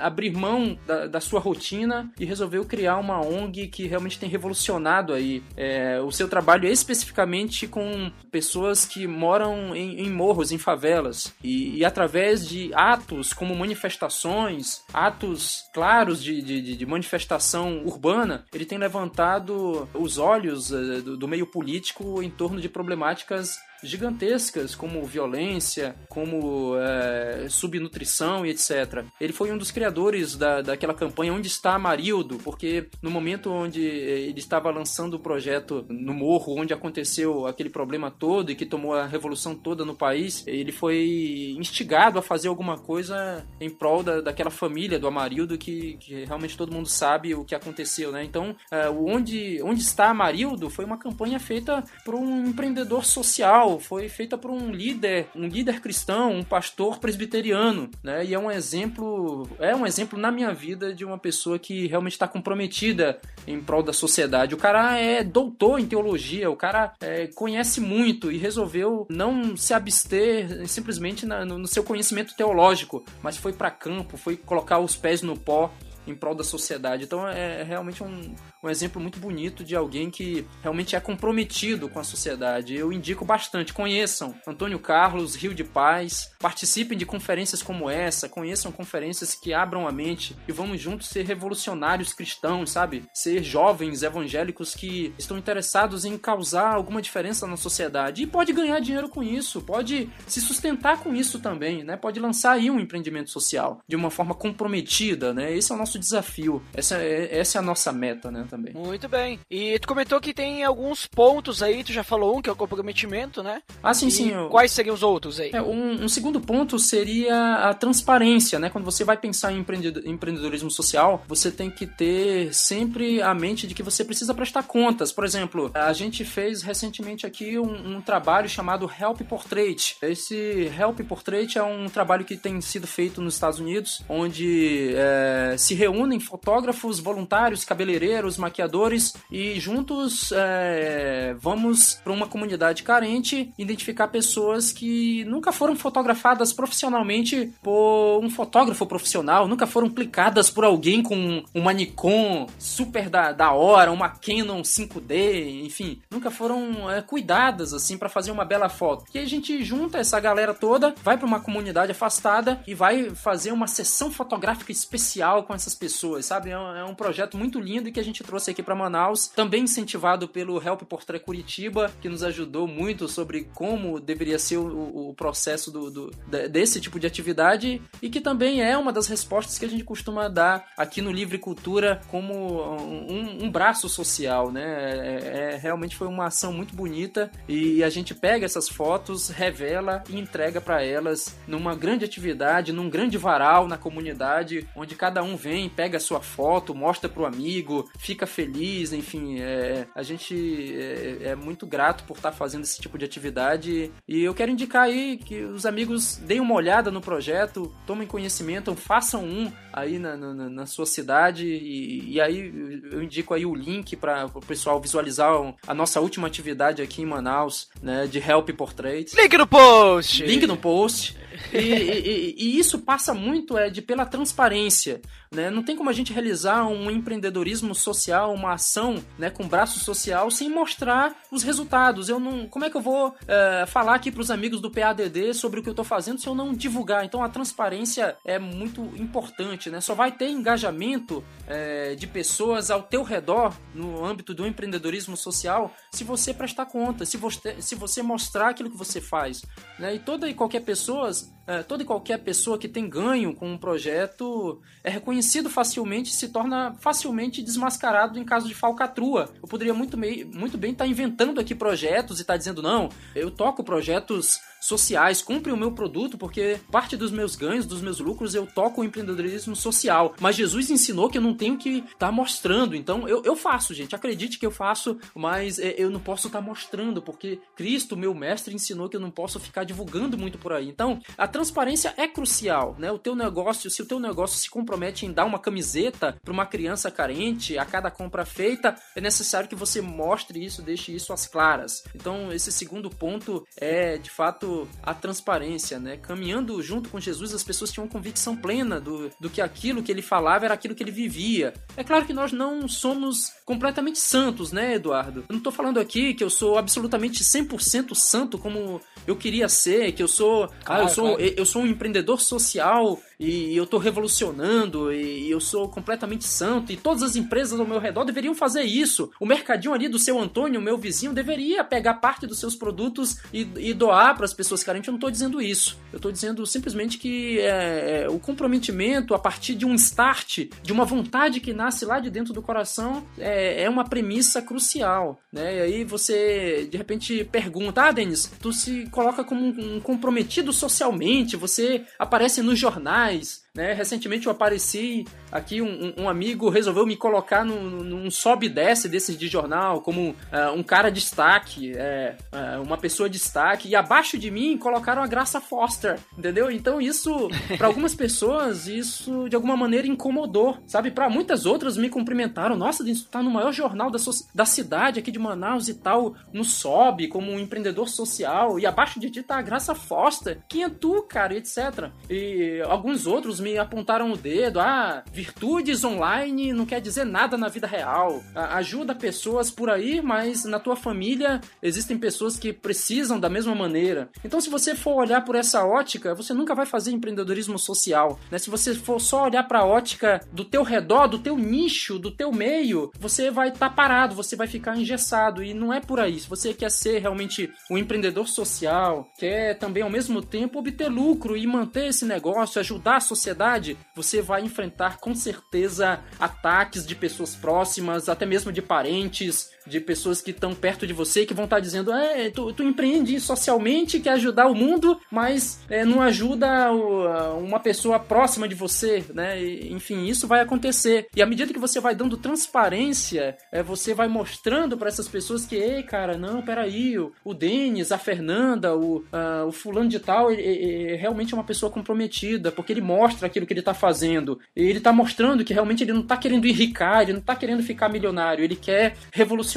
abrir 0.00 0.32
mão 0.32 0.78
da, 0.86 1.06
da, 1.06 1.20
sua 1.20 1.40
rotina 1.40 2.10
e 2.18 2.24
resolveu 2.24 2.64
criar 2.64 2.98
uma 2.98 3.20
ONG 3.20 3.68
que 3.68 3.86
realmente 3.86 4.18
tem 4.18 4.28
revolucionado 4.28 5.12
aí 5.12 5.42
é, 5.56 6.00
o 6.00 6.10
seu 6.10 6.28
trabalho 6.28 6.66
especificamente 6.68 7.66
com 7.66 8.10
pessoas 8.30 8.84
que 8.84 9.06
moram 9.06 9.74
em, 9.74 10.00
em 10.00 10.10
morros, 10.10 10.52
em 10.52 10.58
favelas. 10.58 11.34
E, 11.42 11.78
e, 11.78 11.84
através 11.84 12.48
de 12.48 12.70
atos 12.74 13.32
como 13.32 13.54
manifestações, 13.54 14.82
atos 14.92 15.64
claros 15.72 16.22
de, 16.22 16.42
de, 16.42 16.76
de 16.76 16.86
manifestação 16.86 17.82
urbana, 17.84 18.44
ele 18.52 18.64
tem 18.64 18.78
levantado 18.78 19.51
os 19.94 20.18
olhos 20.18 20.72
eh, 20.72 21.00
do, 21.00 21.16
do 21.16 21.28
meio 21.28 21.46
político 21.46 22.22
em 22.22 22.30
torno 22.30 22.60
de 22.60 22.68
problemáticas 22.68 23.56
gigantescas, 23.82 24.74
como 24.74 25.04
violência, 25.04 25.94
como 26.08 26.76
é, 26.76 27.46
subnutrição 27.48 28.46
e 28.46 28.50
etc. 28.50 29.04
Ele 29.20 29.32
foi 29.32 29.50
um 29.50 29.58
dos 29.58 29.70
criadores 29.70 30.36
da, 30.36 30.62
daquela 30.62 30.94
campanha 30.94 31.32
Onde 31.32 31.48
está 31.48 31.78
Marildo, 31.78 32.38
porque 32.38 32.88
no 33.00 33.10
momento 33.10 33.50
onde 33.50 33.82
ele 33.82 34.38
estava 34.38 34.70
lançando 34.70 35.14
o 35.14 35.18
projeto 35.18 35.84
no 35.88 36.14
morro, 36.14 36.58
onde 36.58 36.74
aconteceu 36.74 37.46
aquele 37.46 37.70
problema 37.70 38.10
todo 38.10 38.50
e 38.50 38.54
que 38.54 38.66
tomou 38.66 38.94
a 38.94 39.06
revolução 39.06 39.54
toda 39.54 39.84
no 39.84 39.94
país, 39.94 40.44
ele 40.46 40.72
foi 40.72 41.54
instigado 41.58 42.18
a 42.18 42.22
fazer 42.22 42.48
alguma 42.48 42.78
coisa 42.78 43.46
em 43.60 43.70
prol 43.70 44.02
da, 44.02 44.20
daquela 44.20 44.50
família 44.50 44.98
do 44.98 45.06
Amarildo 45.06 45.58
que, 45.58 45.96
que 45.98 46.24
realmente 46.24 46.56
todo 46.56 46.72
mundo 46.72 46.88
sabe 46.88 47.34
o 47.34 47.44
que 47.44 47.54
aconteceu, 47.54 48.12
né? 48.12 48.24
Então, 48.24 48.54
é, 48.70 48.88
onde, 48.88 49.60
onde 49.62 49.80
está 49.80 50.10
Amarildo 50.10 50.68
foi 50.70 50.84
uma 50.84 50.98
campanha 50.98 51.38
feita 51.40 51.82
por 52.04 52.14
um 52.14 52.46
empreendedor 52.46 53.04
social 53.04 53.71
foi 53.78 54.08
feita 54.08 54.36
por 54.36 54.50
um 54.50 54.70
líder, 54.70 55.28
um 55.34 55.46
líder 55.46 55.80
cristão, 55.80 56.32
um 56.32 56.44
pastor 56.44 56.98
presbiteriano, 56.98 57.90
né? 58.02 58.24
E 58.24 58.34
é 58.34 58.38
um 58.38 58.50
exemplo, 58.50 59.48
é 59.58 59.74
um 59.74 59.86
exemplo 59.86 60.18
na 60.18 60.30
minha 60.30 60.52
vida 60.52 60.94
de 60.94 61.04
uma 61.04 61.18
pessoa 61.18 61.58
que 61.58 61.86
realmente 61.86 62.12
está 62.12 62.28
comprometida 62.28 63.20
em 63.46 63.60
prol 63.60 63.82
da 63.82 63.92
sociedade. 63.92 64.54
O 64.54 64.58
cara 64.58 64.98
é 64.98 65.22
doutor 65.22 65.78
em 65.78 65.86
teologia, 65.86 66.50
o 66.50 66.56
cara 66.56 66.92
é, 67.00 67.26
conhece 67.28 67.80
muito 67.80 68.30
e 68.30 68.38
resolveu 68.38 69.06
não 69.08 69.56
se 69.56 69.74
abster 69.74 70.66
simplesmente 70.68 71.26
na, 71.26 71.44
no, 71.44 71.58
no 71.58 71.66
seu 71.66 71.82
conhecimento 71.82 72.36
teológico, 72.36 73.04
mas 73.22 73.36
foi 73.36 73.52
para 73.52 73.70
campo, 73.70 74.16
foi 74.16 74.36
colocar 74.36 74.78
os 74.78 74.96
pés 74.96 75.22
no 75.22 75.36
pó 75.36 75.72
em 76.06 76.14
prol 76.14 76.34
da 76.34 76.44
sociedade. 76.44 77.04
Então 77.04 77.28
é, 77.28 77.60
é 77.60 77.62
realmente 77.62 78.02
um, 78.02 78.34
um 78.62 78.70
exemplo 78.70 79.00
muito 79.02 79.18
bonito 79.18 79.64
de 79.64 79.74
alguém 79.74 80.10
que 80.10 80.46
realmente 80.62 80.94
é 80.94 81.00
comprometido 81.00 81.88
com 81.88 81.98
a 81.98 82.04
sociedade. 82.04 82.74
Eu 82.74 82.92
indico 82.92 83.24
bastante. 83.24 83.72
Conheçam 83.72 84.34
Antônio 84.46 84.78
Carlos, 84.78 85.34
Rio 85.34 85.54
de 85.54 85.64
Paz, 85.64 86.30
participem 86.38 86.96
de 86.96 87.04
conferências 87.04 87.62
como 87.62 87.90
essa, 87.90 88.28
conheçam 88.28 88.70
conferências 88.70 89.34
que 89.34 89.52
abram 89.52 89.88
a 89.88 89.92
mente 89.92 90.36
e 90.46 90.52
vamos 90.52 90.80
juntos 90.80 91.08
ser 91.08 91.24
revolucionários 91.24 92.12
cristãos, 92.12 92.70
sabe? 92.70 93.04
Ser 93.12 93.42
jovens 93.42 94.02
evangélicos 94.02 94.74
que 94.74 95.12
estão 95.18 95.36
interessados 95.36 96.04
em 96.04 96.16
causar 96.16 96.74
alguma 96.74 97.02
diferença 97.02 97.46
na 97.46 97.56
sociedade 97.56 98.22
e 98.22 98.26
pode 98.26 98.52
ganhar 98.52 98.78
dinheiro 98.80 99.08
com 99.08 99.22
isso, 99.22 99.60
pode 99.62 100.08
se 100.26 100.40
sustentar 100.40 100.98
com 100.98 101.14
isso 101.14 101.40
também, 101.40 101.82
né? 101.82 101.96
Pode 101.96 102.20
lançar 102.20 102.52
aí 102.52 102.70
um 102.70 102.78
empreendimento 102.78 103.30
social 103.30 103.80
de 103.88 103.96
uma 103.96 104.10
forma 104.10 104.34
comprometida, 104.34 105.34
né? 105.34 105.52
Esse 105.52 105.72
é 105.72 105.74
o 105.74 105.78
nosso 105.78 105.98
desafio. 105.98 106.62
Essa 106.72 106.96
é, 106.96 107.38
essa 107.38 107.58
é 107.58 107.60
a 107.60 107.62
nossa 107.62 107.92
meta, 107.92 108.30
né? 108.30 108.46
Também. 108.52 108.74
Muito 108.74 109.08
bem. 109.08 109.40
E 109.50 109.78
tu 109.78 109.88
comentou 109.88 110.20
que 110.20 110.34
tem 110.34 110.62
alguns 110.62 111.06
pontos 111.06 111.62
aí, 111.62 111.82
tu 111.82 111.90
já 111.90 112.04
falou 112.04 112.36
um, 112.36 112.42
que 112.42 112.50
é 112.50 112.52
o 112.52 112.56
comprometimento, 112.56 113.42
né? 113.42 113.62
Ah, 113.82 113.94
sim, 113.94 114.08
E 114.08 114.10
sim. 114.10 114.30
eu- 114.30 114.50
Quais 114.50 114.70
seriam 114.72 114.94
os 114.94 115.02
outros 115.02 115.40
aí? 115.40 115.50
É, 115.54 115.62
um, 115.62 116.04
um 116.04 116.08
segundo 116.08 116.38
ponto 116.38 116.78
seria 116.78 117.54
a 117.70 117.72
transparência, 117.72 118.58
né? 118.58 118.68
Quando 118.68 118.84
você 118.84 119.04
vai 119.04 119.16
pensar 119.16 119.52
em 119.52 119.58
empreended- 119.60 120.06
empreendedorismo 120.06 120.70
social, 120.70 121.24
você 121.26 121.50
tem 121.50 121.70
que 121.70 121.86
ter 121.86 122.52
sempre 122.52 123.22
a 123.22 123.32
mente 123.32 123.66
de 123.66 123.74
que 123.74 123.82
você 123.82 124.04
precisa 124.04 124.34
prestar 124.34 124.64
contas. 124.64 125.10
Por 125.12 125.24
exemplo, 125.24 125.70
a 125.72 125.92
gente 125.94 126.22
fez 126.24 126.60
recentemente 126.62 127.26
aqui 127.26 127.58
um, 127.58 127.96
um 127.96 128.00
trabalho 128.02 128.48
chamado 128.50 128.90
Help 129.00 129.22
Portrait. 129.22 129.96
Esse 130.02 130.70
Help 130.78 131.00
Portrait 131.08 131.56
é 131.56 131.62
um 131.62 131.88
trabalho 131.88 132.24
que 132.26 132.36
tem 132.36 132.60
sido 132.60 132.86
feito 132.86 133.22
nos 133.22 133.32
Estados 133.34 133.58
Unidos, 133.58 134.02
onde 134.08 134.92
é, 134.94 135.54
se 135.56 135.74
reúnem 135.74 136.20
fotógrafos, 136.20 136.98
voluntários, 137.00 137.64
cabeleireiros, 137.64 138.36
maquiadores 138.42 139.14
e 139.30 139.58
juntos 139.58 140.32
é, 140.34 141.34
vamos 141.38 141.94
para 142.02 142.12
uma 142.12 142.26
comunidade 142.26 142.82
carente 142.82 143.52
identificar 143.56 144.08
pessoas 144.08 144.72
que 144.72 145.24
nunca 145.24 145.52
foram 145.52 145.76
fotografadas 145.76 146.52
profissionalmente 146.52 147.52
por 147.62 148.20
um 148.22 148.28
fotógrafo 148.28 148.84
profissional, 148.84 149.46
nunca 149.46 149.66
foram 149.66 149.88
clicadas 149.88 150.50
por 150.50 150.64
alguém 150.64 151.02
com 151.02 151.44
uma 151.54 151.72
Nikon 151.72 152.48
super 152.58 153.08
da, 153.08 153.32
da 153.32 153.52
hora, 153.52 153.92
uma 153.92 154.08
Canon 154.08 154.62
5D, 154.62 155.64
enfim, 155.64 156.00
nunca 156.10 156.30
foram 156.30 156.90
é, 156.90 157.00
cuidadas 157.00 157.72
assim 157.72 157.96
para 157.96 158.08
fazer 158.08 158.32
uma 158.32 158.44
bela 158.44 158.68
foto. 158.68 159.04
E 159.14 159.18
a 159.18 159.24
gente 159.24 159.62
junta 159.62 159.98
essa 159.98 160.18
galera 160.18 160.52
toda, 160.52 160.94
vai 161.02 161.16
para 161.16 161.26
uma 161.26 161.40
comunidade 161.40 161.92
afastada 161.92 162.60
e 162.66 162.74
vai 162.74 163.10
fazer 163.10 163.52
uma 163.52 163.66
sessão 163.66 164.10
fotográfica 164.10 164.72
especial 164.72 165.44
com 165.44 165.54
essas 165.54 165.74
pessoas, 165.74 166.26
sabe? 166.26 166.50
É 166.50 166.58
um, 166.58 166.76
é 166.76 166.84
um 166.84 166.94
projeto 166.94 167.36
muito 167.36 167.60
lindo 167.60 167.88
e 167.88 167.92
que 167.92 168.00
a 168.00 168.04
gente 168.04 168.22
trouxe 168.32 168.50
aqui 168.50 168.62
para 168.62 168.74
Manaus, 168.74 169.26
também 169.28 169.64
incentivado 169.64 170.26
pelo 170.26 170.56
Help 170.62 170.84
Portrait 170.84 171.22
Curitiba, 171.22 171.92
que 172.00 172.08
nos 172.08 172.22
ajudou 172.22 172.66
muito 172.66 173.06
sobre 173.06 173.44
como 173.54 174.00
deveria 174.00 174.38
ser 174.38 174.56
o, 174.56 174.64
o- 175.10 175.14
processo 175.14 175.70
do, 175.70 175.90
do- 175.90 176.10
de- 176.26 176.48
desse 176.48 176.80
tipo 176.80 176.98
de 176.98 177.06
atividade 177.06 177.82
e 178.00 178.08
que 178.08 178.22
também 178.22 178.62
é 178.62 178.74
uma 178.78 178.90
das 178.90 179.06
respostas 179.06 179.58
que 179.58 179.66
a 179.66 179.68
gente 179.68 179.84
costuma 179.84 180.28
dar 180.28 180.64
aqui 180.78 181.02
no 181.02 181.10
Livre 181.12 181.36
Cultura 181.36 182.00
como 182.08 182.32
um, 182.80 183.44
um 183.44 183.50
braço 183.50 183.86
social, 183.86 184.50
né? 184.50 184.62
É- 184.64 185.52
é- 185.52 185.58
realmente 185.58 185.94
foi 185.94 186.06
uma 186.08 186.24
ação 186.28 186.54
muito 186.54 186.74
bonita 186.74 187.30
e 187.46 187.84
a 187.84 187.90
gente 187.90 188.14
pega 188.14 188.46
essas 188.46 188.66
fotos, 188.66 189.28
revela 189.28 190.02
e 190.08 190.18
entrega 190.18 190.58
para 190.58 190.82
elas 190.82 191.36
numa 191.46 191.74
grande 191.74 192.06
atividade, 192.06 192.72
num 192.72 192.88
grande 192.88 193.18
varal 193.18 193.68
na 193.68 193.76
comunidade, 193.76 194.66
onde 194.74 194.94
cada 194.94 195.22
um 195.22 195.36
vem, 195.36 195.68
pega 195.68 195.98
a 195.98 196.00
sua 196.00 196.22
foto, 196.22 196.74
mostra 196.74 197.10
pro 197.10 197.26
amigo, 197.26 197.90
fica 197.98 198.21
feliz, 198.26 198.92
enfim, 198.92 199.40
é, 199.40 199.86
a 199.94 200.02
gente 200.02 200.74
é, 200.76 201.28
é 201.30 201.34
muito 201.34 201.66
grato 201.66 202.04
por 202.04 202.16
estar 202.16 202.32
fazendo 202.32 202.62
esse 202.64 202.80
tipo 202.80 202.96
de 202.98 203.04
atividade 203.04 203.90
e 204.08 204.22
eu 204.22 204.34
quero 204.34 204.50
indicar 204.50 204.84
aí 204.84 205.16
que 205.16 205.40
os 205.42 205.64
amigos 205.66 206.16
deem 206.16 206.40
uma 206.40 206.54
olhada 206.54 206.90
no 206.90 207.00
projeto, 207.00 207.72
tomem 207.86 208.06
conhecimento, 208.06 208.74
façam 208.74 209.24
um 209.24 209.52
aí 209.72 209.98
na, 209.98 210.16
na, 210.16 210.32
na 210.50 210.66
sua 210.66 210.86
cidade 210.86 211.46
e, 211.46 212.12
e 212.12 212.20
aí 212.20 212.82
eu 212.90 213.02
indico 213.02 213.32
aí 213.34 213.46
o 213.46 213.54
link 213.54 213.96
para 213.96 214.26
o 214.26 214.40
pessoal 214.40 214.80
visualizar 214.80 215.32
a 215.66 215.74
nossa 215.74 216.00
última 216.00 216.26
atividade 216.26 216.82
aqui 216.82 217.02
em 217.02 217.06
Manaus, 217.06 217.68
né, 217.82 218.06
de 218.06 218.18
Help 218.18 218.50
Portraits. 218.50 219.14
Link 219.14 219.36
no 219.36 219.46
post! 219.46 220.24
Link 220.24 220.46
no 220.46 220.56
post. 220.56 221.16
E, 221.52 221.56
e- 221.58 222.00
e- 222.00 222.34
e 222.38 222.58
isso 222.58 222.78
passa 222.80 223.14
muito 223.14 223.56
é, 223.56 223.68
de 223.70 223.80
pela 223.82 224.04
transparência. 224.04 225.00
Né? 225.32 225.50
Não 225.50 225.62
tem 225.62 225.76
como 225.76 225.88
a 225.88 225.92
gente 225.92 226.12
realizar 226.12 226.66
um 226.66 226.90
empreendedorismo 226.90 227.74
social, 227.74 228.34
uma 228.34 228.52
ação 228.52 229.02
né, 229.18 229.30
com 229.30 229.48
braço 229.48 229.80
social, 229.80 230.30
sem 230.30 230.50
mostrar 230.50 231.14
os 231.30 231.42
resultados. 231.42 232.08
Eu 232.08 232.20
não, 232.20 232.46
como 232.46 232.64
é 232.64 232.70
que 232.70 232.76
eu 232.76 232.80
vou 232.80 233.14
é, 233.26 233.64
falar 233.66 233.94
aqui 233.94 234.10
para 234.12 234.20
os 234.20 234.30
amigos 234.30 234.60
do 234.60 234.70
PADD 234.70 235.32
sobre 235.32 235.60
o 235.60 235.62
que 235.62 235.68
eu 235.68 235.72
estou 235.72 235.84
fazendo 235.84 236.20
se 236.20 236.26
eu 236.26 236.34
não 236.34 236.52
divulgar? 236.52 237.04
Então 237.04 237.22
a 237.24 237.28
transparência 237.28 238.16
é 238.24 238.38
muito 238.38 238.82
importante. 238.96 239.70
Né? 239.70 239.80
Só 239.80 239.94
vai 239.94 240.12
ter 240.12 240.28
engajamento 240.28 241.24
é, 241.46 241.94
de 241.94 242.06
pessoas 242.06 242.70
ao 242.70 242.82
teu 242.82 243.02
redor 243.02 243.56
no 243.74 244.04
âmbito 244.04 244.34
do 244.34 244.46
empreendedorismo 244.46 245.16
social 245.16 245.74
se 245.90 246.04
você 246.04 246.34
prestar 246.34 246.66
conta, 246.66 247.06
se 247.06 247.16
você, 247.16 247.56
se 247.60 247.74
você 247.74 248.02
mostrar 248.02 248.50
aquilo 248.50 248.70
que 248.70 248.76
você 248.76 249.00
faz. 249.00 249.42
Né? 249.78 249.94
E 249.94 249.98
toda 249.98 250.28
e 250.28 250.34
qualquer 250.34 250.60
pessoa, 250.60 251.10
é, 251.46 251.62
toda 251.62 251.82
e 251.82 251.86
qualquer 251.86 252.18
pessoa 252.18 252.56
que 252.58 252.68
tem 252.68 252.88
ganho 252.88 253.34
com 253.34 253.52
um 253.52 253.58
projeto 253.58 254.60
é 254.84 254.90
reconhecido 254.90 255.50
facilmente 255.50 256.10
e 256.10 256.14
se 256.14 256.28
torna 256.28 256.74
facilmente 256.80 257.42
desmascarado 257.42 258.18
em 258.18 258.24
caso 258.24 258.46
de 258.46 258.54
falcatrua. 258.54 259.28
Eu 259.42 259.48
poderia 259.48 259.74
muito, 259.74 259.96
mei- 259.98 260.24
muito 260.24 260.56
bem 260.56 260.72
estar 260.72 260.86
inventando 260.86 261.40
aqui 261.40 261.54
projetos 261.54 262.18
e 262.18 262.22
estar 262.22 262.36
dizendo, 262.36 262.62
não, 262.62 262.88
eu 263.14 263.30
toco 263.30 263.64
projetos 263.64 264.40
sociais, 264.62 265.20
cumpre 265.20 265.52
o 265.52 265.56
meu 265.56 265.72
produto, 265.72 266.16
porque 266.16 266.58
parte 266.70 266.96
dos 266.96 267.10
meus 267.10 267.36
ganhos, 267.36 267.66
dos 267.66 267.80
meus 267.80 267.98
lucros, 267.98 268.34
eu 268.34 268.46
toco 268.46 268.80
o 268.80 268.84
empreendedorismo 268.84 269.56
social. 269.56 270.14
Mas 270.20 270.36
Jesus 270.36 270.70
ensinou 270.70 271.10
que 271.10 271.18
eu 271.18 271.22
não 271.22 271.34
tenho 271.34 271.58
que 271.58 271.84
estar 271.92 272.12
mostrando. 272.12 272.76
Então 272.76 273.08
eu, 273.08 273.22
eu 273.24 273.34
faço, 273.34 273.74
gente. 273.74 273.94
Acredite 273.94 274.38
que 274.38 274.46
eu 274.46 274.50
faço, 274.50 274.96
mas 275.14 275.58
é, 275.58 275.74
eu 275.76 275.90
não 275.90 276.00
posso 276.00 276.28
estar 276.28 276.40
mostrando, 276.40 277.02
porque 277.02 277.40
Cristo, 277.56 277.96
meu 277.96 278.14
mestre, 278.14 278.54
ensinou 278.54 278.88
que 278.88 278.96
eu 278.96 279.00
não 279.00 279.10
posso 279.10 279.40
ficar 279.40 279.64
divulgando 279.64 280.16
muito 280.16 280.38
por 280.38 280.52
aí. 280.52 280.68
Então, 280.68 281.00
a 281.18 281.26
transparência 281.26 281.92
é 281.96 282.06
crucial, 282.06 282.76
né? 282.78 282.90
O 282.92 282.98
teu 282.98 283.14
negócio, 283.14 283.70
se 283.70 283.82
o 283.82 283.86
teu 283.86 283.98
negócio 283.98 284.38
se 284.38 284.48
compromete 284.48 285.06
em 285.06 285.12
dar 285.12 285.24
uma 285.24 285.38
camiseta 285.38 286.16
para 286.22 286.32
uma 286.32 286.46
criança 286.46 286.90
carente 286.90 287.58
a 287.58 287.64
cada 287.64 287.90
compra 287.90 288.24
feita, 288.24 288.76
é 288.94 289.00
necessário 289.00 289.48
que 289.48 289.54
você 289.54 289.80
mostre 289.80 290.44
isso, 290.44 290.62
deixe 290.62 290.94
isso 290.94 291.12
às 291.12 291.26
claras. 291.26 291.82
Então, 291.94 292.32
esse 292.32 292.52
segundo 292.52 292.88
ponto 292.90 293.46
é, 293.56 293.98
de 293.98 294.10
fato, 294.10 294.51
a 294.82 294.94
transparência, 294.94 295.78
né? 295.78 295.96
Caminhando 295.96 296.60
junto 296.62 296.88
com 296.88 297.00
Jesus, 297.00 297.34
as 297.34 297.42
pessoas 297.42 297.70
tinham 297.70 297.88
convicção 297.88 298.36
plena 298.36 298.80
do, 298.80 299.10
do 299.20 299.30
que 299.30 299.40
aquilo 299.40 299.82
que 299.82 299.90
ele 299.90 300.02
falava 300.02 300.44
era 300.44 300.54
aquilo 300.54 300.74
que 300.74 300.82
ele 300.82 300.90
vivia. 300.90 301.52
É 301.76 301.84
claro 301.84 302.04
que 302.04 302.12
nós 302.12 302.32
não 302.32 302.68
somos 302.68 303.32
completamente 303.44 303.98
santos, 303.98 304.52
né, 304.52 304.74
Eduardo? 304.74 305.24
Eu 305.28 305.34
não 305.34 305.40
tô 305.42 305.50
falando 305.50 305.78
aqui 305.78 306.14
que 306.14 306.24
eu 306.24 306.30
sou 306.30 306.58
absolutamente 306.58 307.22
100% 307.22 307.94
santo 307.94 308.38
como 308.38 308.80
eu 309.06 309.16
queria 309.16 309.48
ser, 309.48 309.92
que 309.92 310.02
eu 310.02 310.08
sou, 310.08 310.44
ah, 310.44 310.48
Claro, 310.64 310.82
eu 310.84 310.88
sou, 310.88 311.16
claro. 311.16 311.34
eu 311.36 311.46
sou 311.46 311.62
um 311.62 311.66
empreendedor 311.66 312.20
social 312.20 313.00
e 313.22 313.56
eu 313.56 313.64
tô 313.64 313.78
revolucionando 313.78 314.92
e 314.92 315.30
eu 315.30 315.40
sou 315.40 315.68
completamente 315.68 316.24
santo 316.24 316.72
e 316.72 316.76
todas 316.76 317.02
as 317.02 317.14
empresas 317.14 317.58
ao 317.60 317.66
meu 317.66 317.78
redor 317.78 318.04
deveriam 318.04 318.34
fazer 318.34 318.62
isso. 318.62 319.12
O 319.20 319.26
mercadinho 319.26 319.72
ali 319.72 319.88
do 319.88 319.98
seu 319.98 320.18
Antônio, 320.18 320.60
meu 320.60 320.76
vizinho, 320.76 321.12
deveria 321.12 321.62
pegar 321.62 321.94
parte 321.94 322.26
dos 322.26 322.40
seus 322.40 322.56
produtos 322.56 323.18
e, 323.32 323.46
e 323.56 323.72
doar 323.72 324.16
para 324.16 324.24
as 324.24 324.34
pessoas 324.34 324.64
carentes. 324.64 324.88
Eu 324.88 324.92
não 324.92 324.98
tô 324.98 325.10
dizendo 325.10 325.40
isso. 325.40 325.78
Eu 325.92 326.00
tô 326.00 326.10
dizendo 326.10 326.44
simplesmente 326.46 326.98
que 326.98 327.38
é, 327.38 328.02
é, 328.02 328.08
o 328.08 328.18
comprometimento 328.18 329.14
a 329.14 329.18
partir 329.18 329.54
de 329.54 329.64
um 329.64 329.74
start, 329.74 330.48
de 330.62 330.72
uma 330.72 330.84
vontade 330.84 331.38
que 331.38 331.52
nasce 331.52 331.84
lá 331.84 332.00
de 332.00 332.10
dentro 332.10 332.32
do 332.32 332.42
coração, 332.42 333.04
é, 333.18 333.62
é 333.62 333.70
uma 333.70 333.84
premissa 333.84 334.42
crucial, 334.42 335.20
né? 335.32 335.58
E 335.58 335.60
aí 335.60 335.84
você 335.84 336.66
de 336.68 336.76
repente 336.76 337.24
pergunta, 337.24 337.82
ah, 337.82 337.92
Denis, 337.92 338.32
tu 338.40 338.52
se 338.52 338.86
coloca 338.90 339.22
como 339.22 339.44
um 339.44 339.80
comprometido 339.80 340.52
socialmente, 340.52 341.36
você 341.36 341.84
aparece 341.98 342.42
nos 342.42 342.58
jornais, 342.58 343.11
mais 343.12 343.41
né? 343.54 343.72
Recentemente 343.74 344.26
eu 344.26 344.32
apareci 344.32 345.04
aqui, 345.30 345.60
um, 345.60 345.92
um- 345.98 346.08
amigo 346.08 346.48
resolveu 346.48 346.86
me 346.86 346.96
colocar 346.96 347.44
num, 347.44 347.60
num 347.82 348.10
sobe 348.10 348.46
e 348.46 348.48
desce 348.48 348.88
desses 348.88 349.16
de 349.16 349.28
jornal, 349.28 349.80
como 349.82 350.14
ah, 350.30 350.52
um 350.52 350.62
cara 350.62 350.90
de 350.90 351.00
destaque, 351.00 351.72
é, 351.76 352.16
ah, 352.32 352.60
uma 352.64 352.78
pessoa 352.78 353.08
de 353.10 353.18
destaque, 353.18 353.68
e 353.68 353.76
abaixo 353.76 354.16
de 354.18 354.30
mim 354.30 354.56
colocaram 354.56 355.02
a 355.02 355.06
Graça 355.06 355.40
Foster, 355.40 355.98
entendeu? 356.16 356.50
Então 356.50 356.80
isso, 356.80 357.28
para 357.58 357.66
algumas 357.66 357.94
pessoas, 357.94 358.66
isso 358.68 359.28
de 359.28 359.36
alguma 359.36 359.56
maneira 359.56 359.86
incomodou, 359.86 360.56
sabe? 360.66 360.90
Para 360.90 361.08
muitas 361.10 361.44
outras 361.46 361.76
me 361.76 361.88
cumprimentaram, 361.90 362.56
nossa, 362.56 362.82
tu 362.84 363.04
tá 363.10 363.22
no 363.22 363.30
maior 363.30 363.52
jornal 363.52 363.90
da, 363.90 363.98
so- 363.98 364.12
da 364.34 364.44
cidade 364.46 364.98
aqui 364.98 365.10
de 365.10 365.18
Manaus 365.18 365.68
e 365.68 365.74
tal, 365.74 366.14
no 366.32 366.44
sobe, 366.44 367.08
como 367.08 367.30
um 367.30 367.38
empreendedor 367.38 367.88
social, 367.88 368.58
e 368.58 368.64
abaixo 368.66 368.98
de 369.00 369.10
ti 369.10 369.22
tá 369.22 369.36
a 369.38 369.42
Graça 369.42 369.74
Foster, 369.74 370.40
quem 370.48 370.64
é 370.64 370.68
tu, 370.70 371.02
cara, 371.02 371.34
e 371.34 371.38
etc. 371.38 371.90
E 372.08 372.62
alguns 372.66 373.06
outros 373.06 373.40
me 373.42 373.58
apontaram 373.58 374.12
o 374.12 374.16
dedo, 374.16 374.60
ah, 374.60 375.02
virtudes 375.12 375.84
online 375.84 376.52
não 376.52 376.64
quer 376.64 376.80
dizer 376.80 377.04
nada 377.04 377.36
na 377.36 377.48
vida 377.48 377.66
real. 377.66 378.22
Ajuda 378.34 378.94
pessoas 378.94 379.50
por 379.50 379.68
aí, 379.68 380.00
mas 380.00 380.44
na 380.44 380.58
tua 380.58 380.76
família 380.76 381.40
existem 381.62 381.98
pessoas 381.98 382.38
que 382.38 382.52
precisam 382.52 383.18
da 383.18 383.28
mesma 383.28 383.54
maneira. 383.54 384.08
Então, 384.24 384.40
se 384.40 384.48
você 384.48 384.74
for 384.74 384.94
olhar 384.94 385.22
por 385.22 385.34
essa 385.34 385.64
ótica, 385.64 386.14
você 386.14 386.32
nunca 386.32 386.54
vai 386.54 386.64
fazer 386.64 386.92
empreendedorismo 386.92 387.58
social, 387.58 388.18
né? 388.30 388.38
Se 388.38 388.48
você 388.48 388.74
for 388.74 389.00
só 389.00 389.24
olhar 389.24 389.42
para 389.44 389.60
a 389.60 389.66
ótica 389.66 390.20
do 390.32 390.44
teu 390.44 390.62
redor, 390.62 391.08
do 391.08 391.18
teu 391.18 391.36
nicho, 391.36 391.98
do 391.98 392.10
teu 392.10 392.32
meio, 392.32 392.90
você 392.98 393.30
vai 393.30 393.48
estar 393.48 393.70
parado, 393.70 394.14
você 394.14 394.36
vai 394.36 394.46
ficar 394.46 394.76
engessado 394.76 395.42
e 395.42 395.52
não 395.52 395.72
é 395.72 395.80
por 395.80 395.98
aí. 395.98 396.20
Se 396.20 396.28
você 396.28 396.54
quer 396.54 396.70
ser 396.70 397.00
realmente 397.00 397.52
um 397.70 397.76
empreendedor 397.76 398.28
social, 398.28 399.08
quer 399.18 399.58
também 399.58 399.82
ao 399.82 399.90
mesmo 399.90 400.22
tempo 400.22 400.58
obter 400.58 400.88
lucro 400.88 401.36
e 401.36 401.46
manter 401.46 401.88
esse 401.88 402.04
negócio, 402.04 402.60
ajudar 402.60 402.96
a 402.96 403.00
sociedade 403.00 403.31
sociedade, 403.32 403.76
você 403.94 404.20
vai 404.20 404.42
enfrentar 404.42 404.98
com 404.98 405.14
certeza 405.14 406.00
ataques 406.20 406.86
de 406.86 406.94
pessoas 406.94 407.34
próximas, 407.34 408.08
até 408.08 408.26
mesmo 408.26 408.52
de 408.52 408.60
parentes, 408.62 409.50
de 409.66 409.80
pessoas 409.80 410.20
que 410.20 410.30
estão 410.30 410.54
perto 410.54 410.86
de 410.86 410.92
você 410.92 411.24
que 411.24 411.34
vão 411.34 411.44
estar 411.44 411.56
tá 411.56 411.60
dizendo: 411.60 411.92
é, 411.92 412.30
tu, 412.30 412.52
tu, 412.52 412.62
empreende 412.62 413.18
socialmente, 413.20 414.00
quer 414.00 414.12
ajudar 414.12 414.46
o 414.46 414.54
mundo, 414.54 414.98
mas 415.10 415.60
é, 415.68 415.84
não 415.84 416.02
ajuda 416.02 416.72
o, 416.72 417.38
uma 417.38 417.60
pessoa 417.60 417.98
próxima 417.98 418.48
de 418.48 418.54
você, 418.54 419.04
né? 419.12 419.42
E, 419.42 419.72
enfim, 419.72 420.06
isso 420.06 420.26
vai 420.26 420.40
acontecer. 420.40 421.06
E 421.14 421.22
à 421.22 421.26
medida 421.26 421.52
que 421.52 421.58
você 421.58 421.80
vai 421.80 421.94
dando 421.94 422.16
transparência, 422.16 423.36
é, 423.50 423.62
você 423.62 423.94
vai 423.94 424.08
mostrando 424.08 424.76
para 424.76 424.88
essas 424.88 425.08
pessoas 425.08 425.44
que, 425.46 425.56
ei, 425.56 425.82
cara, 425.82 426.16
não, 426.16 426.42
peraí, 426.42 426.98
o, 426.98 427.12
o 427.24 427.34
Denis, 427.34 427.92
a 427.92 427.98
Fernanda, 427.98 428.74
o, 428.74 428.98
uh, 428.98 429.46
o 429.46 429.52
fulano 429.52 429.88
de 429.88 430.00
tal, 430.00 430.30
ele, 430.30 430.42
ele, 430.42 430.96
realmente 430.96 431.32
é 431.32 431.36
uma 431.36 431.44
pessoa 431.44 431.70
comprometida, 431.70 432.50
porque 432.50 432.72
ele 432.72 432.80
mostra 432.80 433.26
aquilo 433.26 433.46
que 433.46 433.52
ele 433.52 433.62
tá 433.62 433.74
fazendo. 433.74 434.38
Ele 434.54 434.80
tá 434.80 434.92
mostrando 434.92 435.44
que 435.44 435.54
realmente 435.54 435.84
ele 435.84 435.92
não 435.92 436.02
tá 436.02 436.16
querendo 436.16 436.46
enricar, 436.46 437.02
ele 437.02 437.14
não 437.14 437.20
tá 437.20 437.36
querendo 437.36 437.62
ficar 437.62 437.88
milionário, 437.88 438.44
ele 438.44 438.56
quer 438.56 438.96
revolucionar 439.12 439.51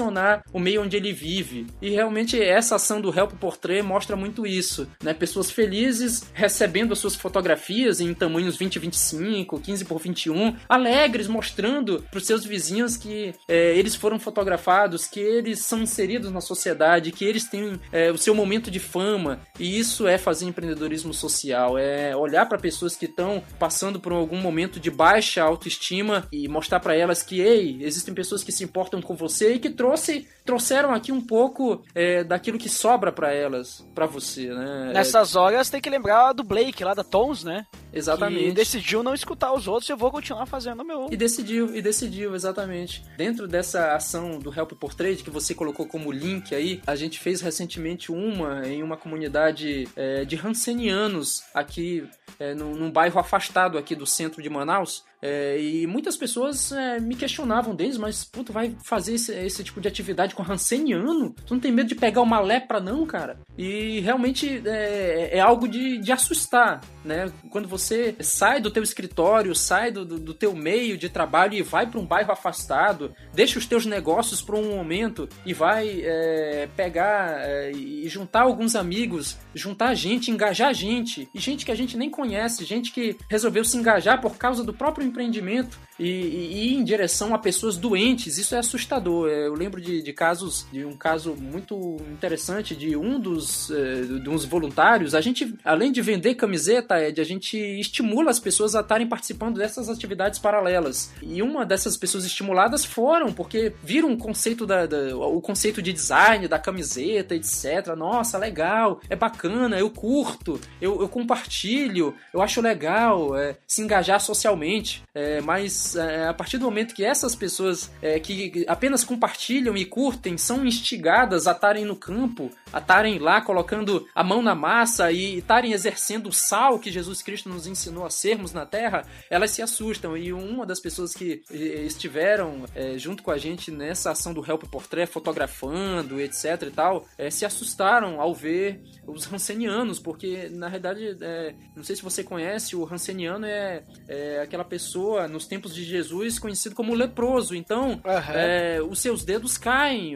o 0.53 0.59
meio 0.59 0.81
onde 0.81 0.97
ele 0.97 1.11
vive. 1.11 1.67
E 1.81 1.89
realmente 1.89 2.41
essa 2.41 2.75
ação 2.75 3.01
do 3.01 3.17
Help 3.17 3.33
Portrait 3.33 3.81
mostra 3.81 4.15
muito 4.15 4.45
isso, 4.45 4.87
né? 5.03 5.13
Pessoas 5.13 5.51
felizes 5.51 6.29
recebendo 6.33 6.93
as 6.93 6.99
suas 6.99 7.15
fotografias 7.15 7.99
em 7.99 8.13
tamanhos 8.13 8.57
20 8.57 8.79
25, 8.79 9.59
15 9.59 9.85
por 9.85 9.99
21, 9.99 10.55
alegres, 10.67 11.27
mostrando 11.27 12.03
para 12.09 12.17
os 12.17 12.25
seus 12.25 12.45
vizinhos 12.45 12.97
que 12.97 13.33
é, 13.47 13.77
eles 13.77 13.95
foram 13.95 14.19
fotografados, 14.19 15.07
que 15.07 15.19
eles 15.19 15.59
são 15.59 15.81
inseridos 15.81 16.31
na 16.31 16.41
sociedade, 16.41 17.11
que 17.11 17.25
eles 17.25 17.49
têm 17.49 17.79
é, 17.91 18.11
o 18.11 18.17
seu 18.17 18.35
momento 18.35 18.69
de 18.69 18.79
fama. 18.79 19.39
E 19.59 19.77
isso 19.77 20.07
é 20.07 20.17
fazer 20.17 20.45
empreendedorismo 20.45 21.13
social, 21.13 21.77
é 21.77 22.15
olhar 22.15 22.45
para 22.47 22.57
pessoas 22.57 22.95
que 22.95 23.05
estão 23.05 23.43
passando 23.59 23.99
por 23.99 24.11
algum 24.11 24.39
momento 24.39 24.79
de 24.79 24.91
baixa 24.91 25.43
autoestima 25.43 26.27
e 26.31 26.47
mostrar 26.47 26.79
para 26.79 26.95
elas 26.95 27.23
que, 27.23 27.39
ei, 27.39 27.77
existem 27.81 28.13
pessoas 28.13 28.43
que 28.43 28.51
se 28.51 28.63
importam 28.63 29.01
com 29.01 29.15
você 29.15 29.53
e 29.53 29.59
que 29.59 29.69
trouxe 29.85 30.27
trouxeram 30.45 30.93
aqui 30.93 31.11
um 31.11 31.19
pouco 31.19 31.83
é, 31.95 32.23
daquilo 32.23 32.59
que 32.59 32.69
sobra 32.69 33.11
para 33.11 33.33
elas, 33.33 33.85
para 33.95 34.05
você, 34.05 34.53
né? 34.53 34.91
Nessas 34.93 35.35
horas 35.35 35.71
tem 35.71 35.81
que 35.81 35.89
lembrar 35.89 36.33
do 36.33 36.43
Blake 36.43 36.83
lá 36.83 36.93
da 36.93 37.03
Tons, 37.03 37.43
né? 37.43 37.65
Exatamente. 37.91 38.45
Que 38.45 38.51
decidiu 38.51 39.01
não 39.01 39.15
escutar 39.15 39.51
os 39.53 39.67
outros 39.67 39.89
e 39.89 39.91
eu 39.91 39.97
vou 39.97 40.11
continuar 40.11 40.45
fazendo 40.45 40.81
o 40.81 40.85
meu. 40.85 41.07
E 41.09 41.17
decidiu, 41.17 41.75
e 41.75 41.81
decidiu, 41.81 42.35
exatamente. 42.35 43.03
Dentro 43.17 43.47
dessa 43.47 43.95
ação 43.95 44.37
do 44.37 44.53
Help 44.53 44.73
Portrait 44.73 45.23
que 45.23 45.31
você 45.31 45.55
colocou 45.55 45.87
como 45.87 46.11
link 46.11 46.53
aí, 46.53 46.79
a 46.85 46.95
gente 46.95 47.19
fez 47.19 47.41
recentemente 47.41 48.11
uma 48.11 48.67
em 48.67 48.83
uma 48.83 48.97
comunidade 48.97 49.87
é, 49.95 50.25
de 50.25 50.35
Hansenianos 50.35 51.43
aqui 51.55 52.07
é, 52.39 52.53
num, 52.53 52.75
num 52.75 52.91
bairro 52.91 53.19
afastado 53.19 53.79
aqui 53.79 53.95
do 53.95 54.05
centro 54.05 54.43
de 54.43 54.49
Manaus. 54.49 55.03
É, 55.27 55.59
e 55.59 55.87
muitas 55.87 56.15
pessoas 56.15 56.71
é, 56.71 56.99
me 56.99 57.15
questionavam 57.15 57.73
deles, 57.73 57.97
mas 57.97 58.23
puto, 58.23 58.53
vai 58.53 58.75
fazer 58.83 59.15
esse, 59.15 59.33
esse, 59.33 59.63
tipo 59.63 59.81
de 59.81 59.87
atividade 59.87 60.35
com 60.35 60.43
Hanseniano? 60.43 61.33
Tu 61.43 61.51
não 61.55 61.59
tem 61.59 61.71
medo 61.71 61.89
de 61.89 61.95
pegar 61.95 62.21
uma 62.21 62.39
lepra, 62.39 62.79
não, 62.79 63.07
cara? 63.07 63.39
E 63.57 64.01
realmente 64.01 64.61
é, 64.63 65.37
é 65.37 65.39
algo 65.39 65.67
de, 65.67 65.97
de, 65.97 66.11
assustar, 66.11 66.81
né? 67.03 67.31
Quando 67.49 67.67
você 67.67 68.15
sai 68.19 68.61
do 68.61 68.69
teu 68.69 68.83
escritório, 68.83 69.55
sai 69.55 69.91
do, 69.91 70.05
do, 70.05 70.19
do 70.19 70.33
teu 70.35 70.55
meio 70.55 70.95
de 70.95 71.09
trabalho 71.09 71.55
e 71.55 71.63
vai 71.63 71.87
para 71.87 71.99
um 71.99 72.05
bairro 72.05 72.31
afastado, 72.31 73.11
deixa 73.33 73.57
os 73.57 73.65
teus 73.65 73.87
negócios 73.87 74.43
por 74.43 74.53
um 74.53 74.75
momento 74.75 75.27
e 75.43 75.55
vai 75.55 76.01
é, 76.03 76.69
pegar 76.75 77.39
é, 77.39 77.71
e 77.71 78.07
juntar 78.07 78.41
alguns 78.41 78.75
amigos, 78.75 79.39
juntar 79.55 79.95
gente, 79.95 80.29
engajar 80.29 80.71
gente, 80.71 81.27
e 81.33 81.39
gente 81.39 81.65
que 81.65 81.71
a 81.71 81.75
gente 81.75 81.97
nem 81.97 82.11
conhece, 82.11 82.63
gente 82.63 82.91
que 82.91 83.17
resolveu 83.27 83.65
se 83.65 83.75
engajar 83.75 84.21
por 84.21 84.37
causa 84.37 84.63
do 84.63 84.73
próprio 84.73 85.14
empreendimento 85.15 85.79
e, 85.97 86.05
e, 86.05 86.67
ir 86.67 86.75
em 86.75 86.83
direção 86.83 87.33
a 87.33 87.39
pessoas 87.39 87.77
doentes, 87.77 88.37
isso 88.37 88.53
é 88.53 88.59
assustador. 88.59 89.29
É, 89.29 89.47
eu 89.47 89.53
lembro 89.53 89.79
de, 89.79 90.01
de 90.01 90.13
casos, 90.13 90.67
de 90.71 90.83
um 90.83 90.95
caso 90.95 91.35
muito 91.35 91.97
interessante 92.11 92.75
de 92.75 92.97
um 92.97 93.19
dos, 93.19 93.71
é, 93.71 94.01
de 94.01 94.29
uns 94.29 94.43
voluntários. 94.43 95.15
A 95.15 95.21
gente, 95.21 95.55
além 95.63 95.91
de 95.91 96.01
vender 96.01 96.35
camiseta, 96.35 97.01
Ed, 97.01 97.21
a 97.21 97.23
gente 97.23 97.57
estimula 97.57 98.29
as 98.29 98.39
pessoas 98.39 98.75
a 98.75 98.81
estarem 98.81 99.07
participando 99.07 99.57
dessas 99.57 99.87
atividades 99.87 100.37
paralelas. 100.37 101.13
E 101.21 101.41
uma 101.41 101.65
dessas 101.65 101.95
pessoas 101.95 102.25
estimuladas 102.25 102.83
foram, 102.83 103.31
porque 103.31 103.73
viram 103.81 104.11
o 104.11 104.17
conceito, 104.17 104.65
da, 104.65 104.85
da 104.85 105.15
o 105.15 105.39
conceito 105.39 105.81
de 105.81 105.93
design 105.93 106.47
da 106.47 106.59
camiseta, 106.59 107.35
etc. 107.35 107.95
Nossa, 107.95 108.37
legal, 108.37 108.99
é 109.09 109.15
bacana, 109.15 109.79
eu 109.79 109.89
curto, 109.89 110.59
eu, 110.81 111.01
eu 111.01 111.07
compartilho, 111.07 112.13
eu 112.33 112.41
acho 112.41 112.59
legal 112.59 113.37
é, 113.37 113.57
se 113.65 113.81
engajar 113.81 114.19
socialmente. 114.19 115.04
É, 115.13 115.41
mas 115.41 115.95
é, 115.95 116.27
a 116.27 116.33
partir 116.33 116.57
do 116.57 116.65
momento 116.65 116.93
que 116.93 117.03
essas 117.03 117.35
pessoas 117.35 117.91
é, 118.01 118.19
que 118.19 118.65
apenas 118.67 119.03
compartilham 119.03 119.77
e 119.77 119.85
curtem 119.85 120.37
são 120.37 120.65
instigadas 120.65 121.47
a 121.47 121.51
estarem 121.51 121.85
no 121.85 121.95
campo, 121.95 122.51
a 122.71 122.79
estarem 122.79 123.19
lá 123.19 123.41
colocando 123.41 124.07
a 124.13 124.23
mão 124.23 124.41
na 124.41 124.55
massa 124.55 125.11
e 125.11 125.37
estarem 125.37 125.71
exercendo 125.71 126.27
o 126.27 126.33
sal 126.33 126.79
que 126.79 126.91
Jesus 126.91 127.21
Cristo 127.21 127.49
nos 127.49 127.67
ensinou 127.67 128.05
a 128.05 128.09
sermos 128.09 128.51
na 128.51 128.65
terra, 128.65 129.03
elas 129.29 129.51
se 129.51 129.61
assustam. 129.61 130.17
E 130.17 130.33
uma 130.33 130.65
das 130.65 130.79
pessoas 130.79 131.13
que 131.13 131.43
estiveram 131.49 132.65
é, 132.73 132.97
junto 132.97 133.23
com 133.23 133.31
a 133.31 133.37
gente 133.37 133.71
nessa 133.71 134.11
ação 134.11 134.33
do 134.33 134.45
Help 134.45 134.63
Portrait, 134.65 135.11
fotografando, 135.11 136.19
etc 136.19 136.61
e 136.63 136.71
tal, 136.71 137.07
é, 137.17 137.29
se 137.29 137.45
assustaram 137.45 138.19
ao 138.19 138.33
ver 138.33 138.81
os 139.07 139.31
Hansenianos, 139.31 139.99
porque 139.99 140.49
na 140.49 140.67
realidade, 140.67 141.17
é, 141.21 141.53
não 141.75 141.83
sei 141.83 141.95
se 141.95 142.01
você 142.01 142.23
conhece, 142.23 142.75
o 142.75 142.85
Hanseniano 142.85 143.45
é, 143.45 143.83
é 144.07 144.41
aquela 144.41 144.63
pessoa 144.63 144.84
nos 145.29 145.45
tempos 145.47 145.73
de 145.73 145.83
Jesus 145.83 146.39
conhecido 146.39 146.75
como 146.75 146.93
leproso. 146.93 147.55
Então, 147.55 148.01
uhum. 148.03 148.89
os 148.89 148.99
seus 148.99 149.23
dedos 149.23 149.57
caem, 149.57 150.15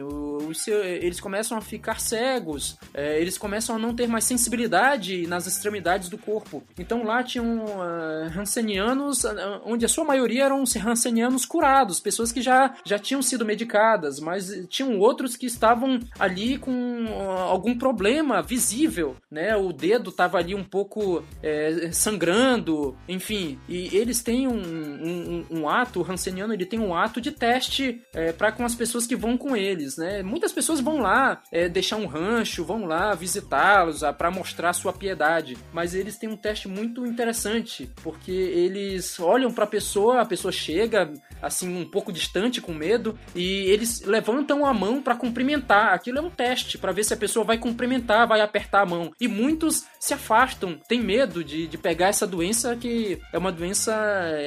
seu, 0.54 0.82
eles 0.84 1.20
começam 1.20 1.56
a 1.56 1.60
ficar 1.60 2.00
cegos, 2.00 2.76
é, 2.92 3.20
eles 3.20 3.38
começam 3.38 3.76
a 3.76 3.78
não 3.78 3.94
ter 3.94 4.06
mais 4.06 4.24
sensibilidade 4.24 5.26
nas 5.26 5.46
extremidades 5.46 6.08
do 6.08 6.18
corpo. 6.18 6.62
Então 6.78 7.02
lá 7.02 7.22
tinham 7.22 7.64
uh, 7.64 8.38
Hansenianos, 8.38 9.24
onde 9.64 9.84
a 9.84 9.88
sua 9.88 10.04
maioria 10.04 10.44
eram 10.44 10.62
Hansenianos 10.62 11.44
curados, 11.44 12.00
pessoas 12.00 12.32
que 12.32 12.42
já, 12.42 12.74
já 12.84 12.98
tinham 12.98 13.22
sido 13.22 13.44
medicadas, 13.44 14.20
mas 14.20 14.66
tinham 14.68 14.98
outros 14.98 15.36
que 15.36 15.46
estavam 15.46 16.00
ali 16.18 16.58
com 16.58 17.04
uh, 17.04 17.30
algum 17.48 17.76
problema 17.76 18.42
visível 18.42 19.16
né? 19.30 19.54
O 19.56 19.72
dedo 19.72 20.10
tava 20.10 20.38
ali 20.38 20.54
um 20.54 20.64
pouco 20.64 21.22
é, 21.42 21.90
sangrando, 21.92 22.96
enfim. 23.08 23.58
E 23.68 23.96
eles 23.96 24.22
têm 24.22 24.48
um, 24.48 24.59
um, 24.60 25.46
um, 25.50 25.68
ato, 25.68 26.00
o 26.00 26.10
Hanseniano 26.10 26.52
ele 26.52 26.66
tem 26.66 26.78
um 26.78 26.94
ato 26.94 27.20
de 27.20 27.30
teste 27.30 28.02
é, 28.12 28.32
para 28.32 28.52
com 28.52 28.64
as 28.64 28.74
pessoas 28.74 29.06
que 29.06 29.16
vão 29.16 29.36
com 29.36 29.56
eles, 29.56 29.96
né? 29.96 30.22
Muitas 30.22 30.52
pessoas 30.52 30.80
vão 30.80 30.98
lá 30.98 31.42
é, 31.50 31.68
deixar 31.68 31.96
um 31.96 32.06
rancho, 32.06 32.64
vão 32.64 32.84
lá 32.84 33.14
visitá-los 33.14 34.00
para 34.16 34.30
mostrar 34.30 34.72
sua 34.72 34.92
piedade, 34.92 35.56
mas 35.72 35.94
eles 35.94 36.16
têm 36.16 36.28
um 36.28 36.36
teste 36.36 36.68
muito 36.68 37.06
interessante 37.06 37.90
porque 38.02 38.30
eles 38.30 39.18
olham 39.20 39.52
para 39.52 39.64
a 39.64 39.68
pessoa, 39.68 40.20
a 40.20 40.26
pessoa 40.26 40.52
chega 40.52 41.12
assim 41.42 41.80
um 41.80 41.84
pouco 41.84 42.12
distante 42.12 42.60
com 42.60 42.72
medo 42.72 43.18
e 43.34 43.64
eles 43.66 44.02
levantam 44.02 44.64
a 44.64 44.72
mão 44.72 45.00
para 45.00 45.16
cumprimentar. 45.16 45.94
Aquilo 45.94 46.18
é 46.18 46.22
um 46.22 46.30
teste 46.30 46.78
para 46.78 46.92
ver 46.92 47.04
se 47.04 47.14
a 47.14 47.16
pessoa 47.16 47.44
vai 47.44 47.58
cumprimentar, 47.58 48.26
vai 48.26 48.40
apertar 48.40 48.82
a 48.82 48.86
mão. 48.86 49.12
E 49.20 49.28
muitos 49.28 49.84
se 49.98 50.14
afastam, 50.14 50.78
têm 50.88 51.00
medo 51.00 51.42
de, 51.42 51.66
de 51.66 51.78
pegar 51.78 52.08
essa 52.08 52.26
doença 52.26 52.76
que 52.76 53.20
é 53.32 53.38
uma 53.38 53.52
doença 53.52 53.92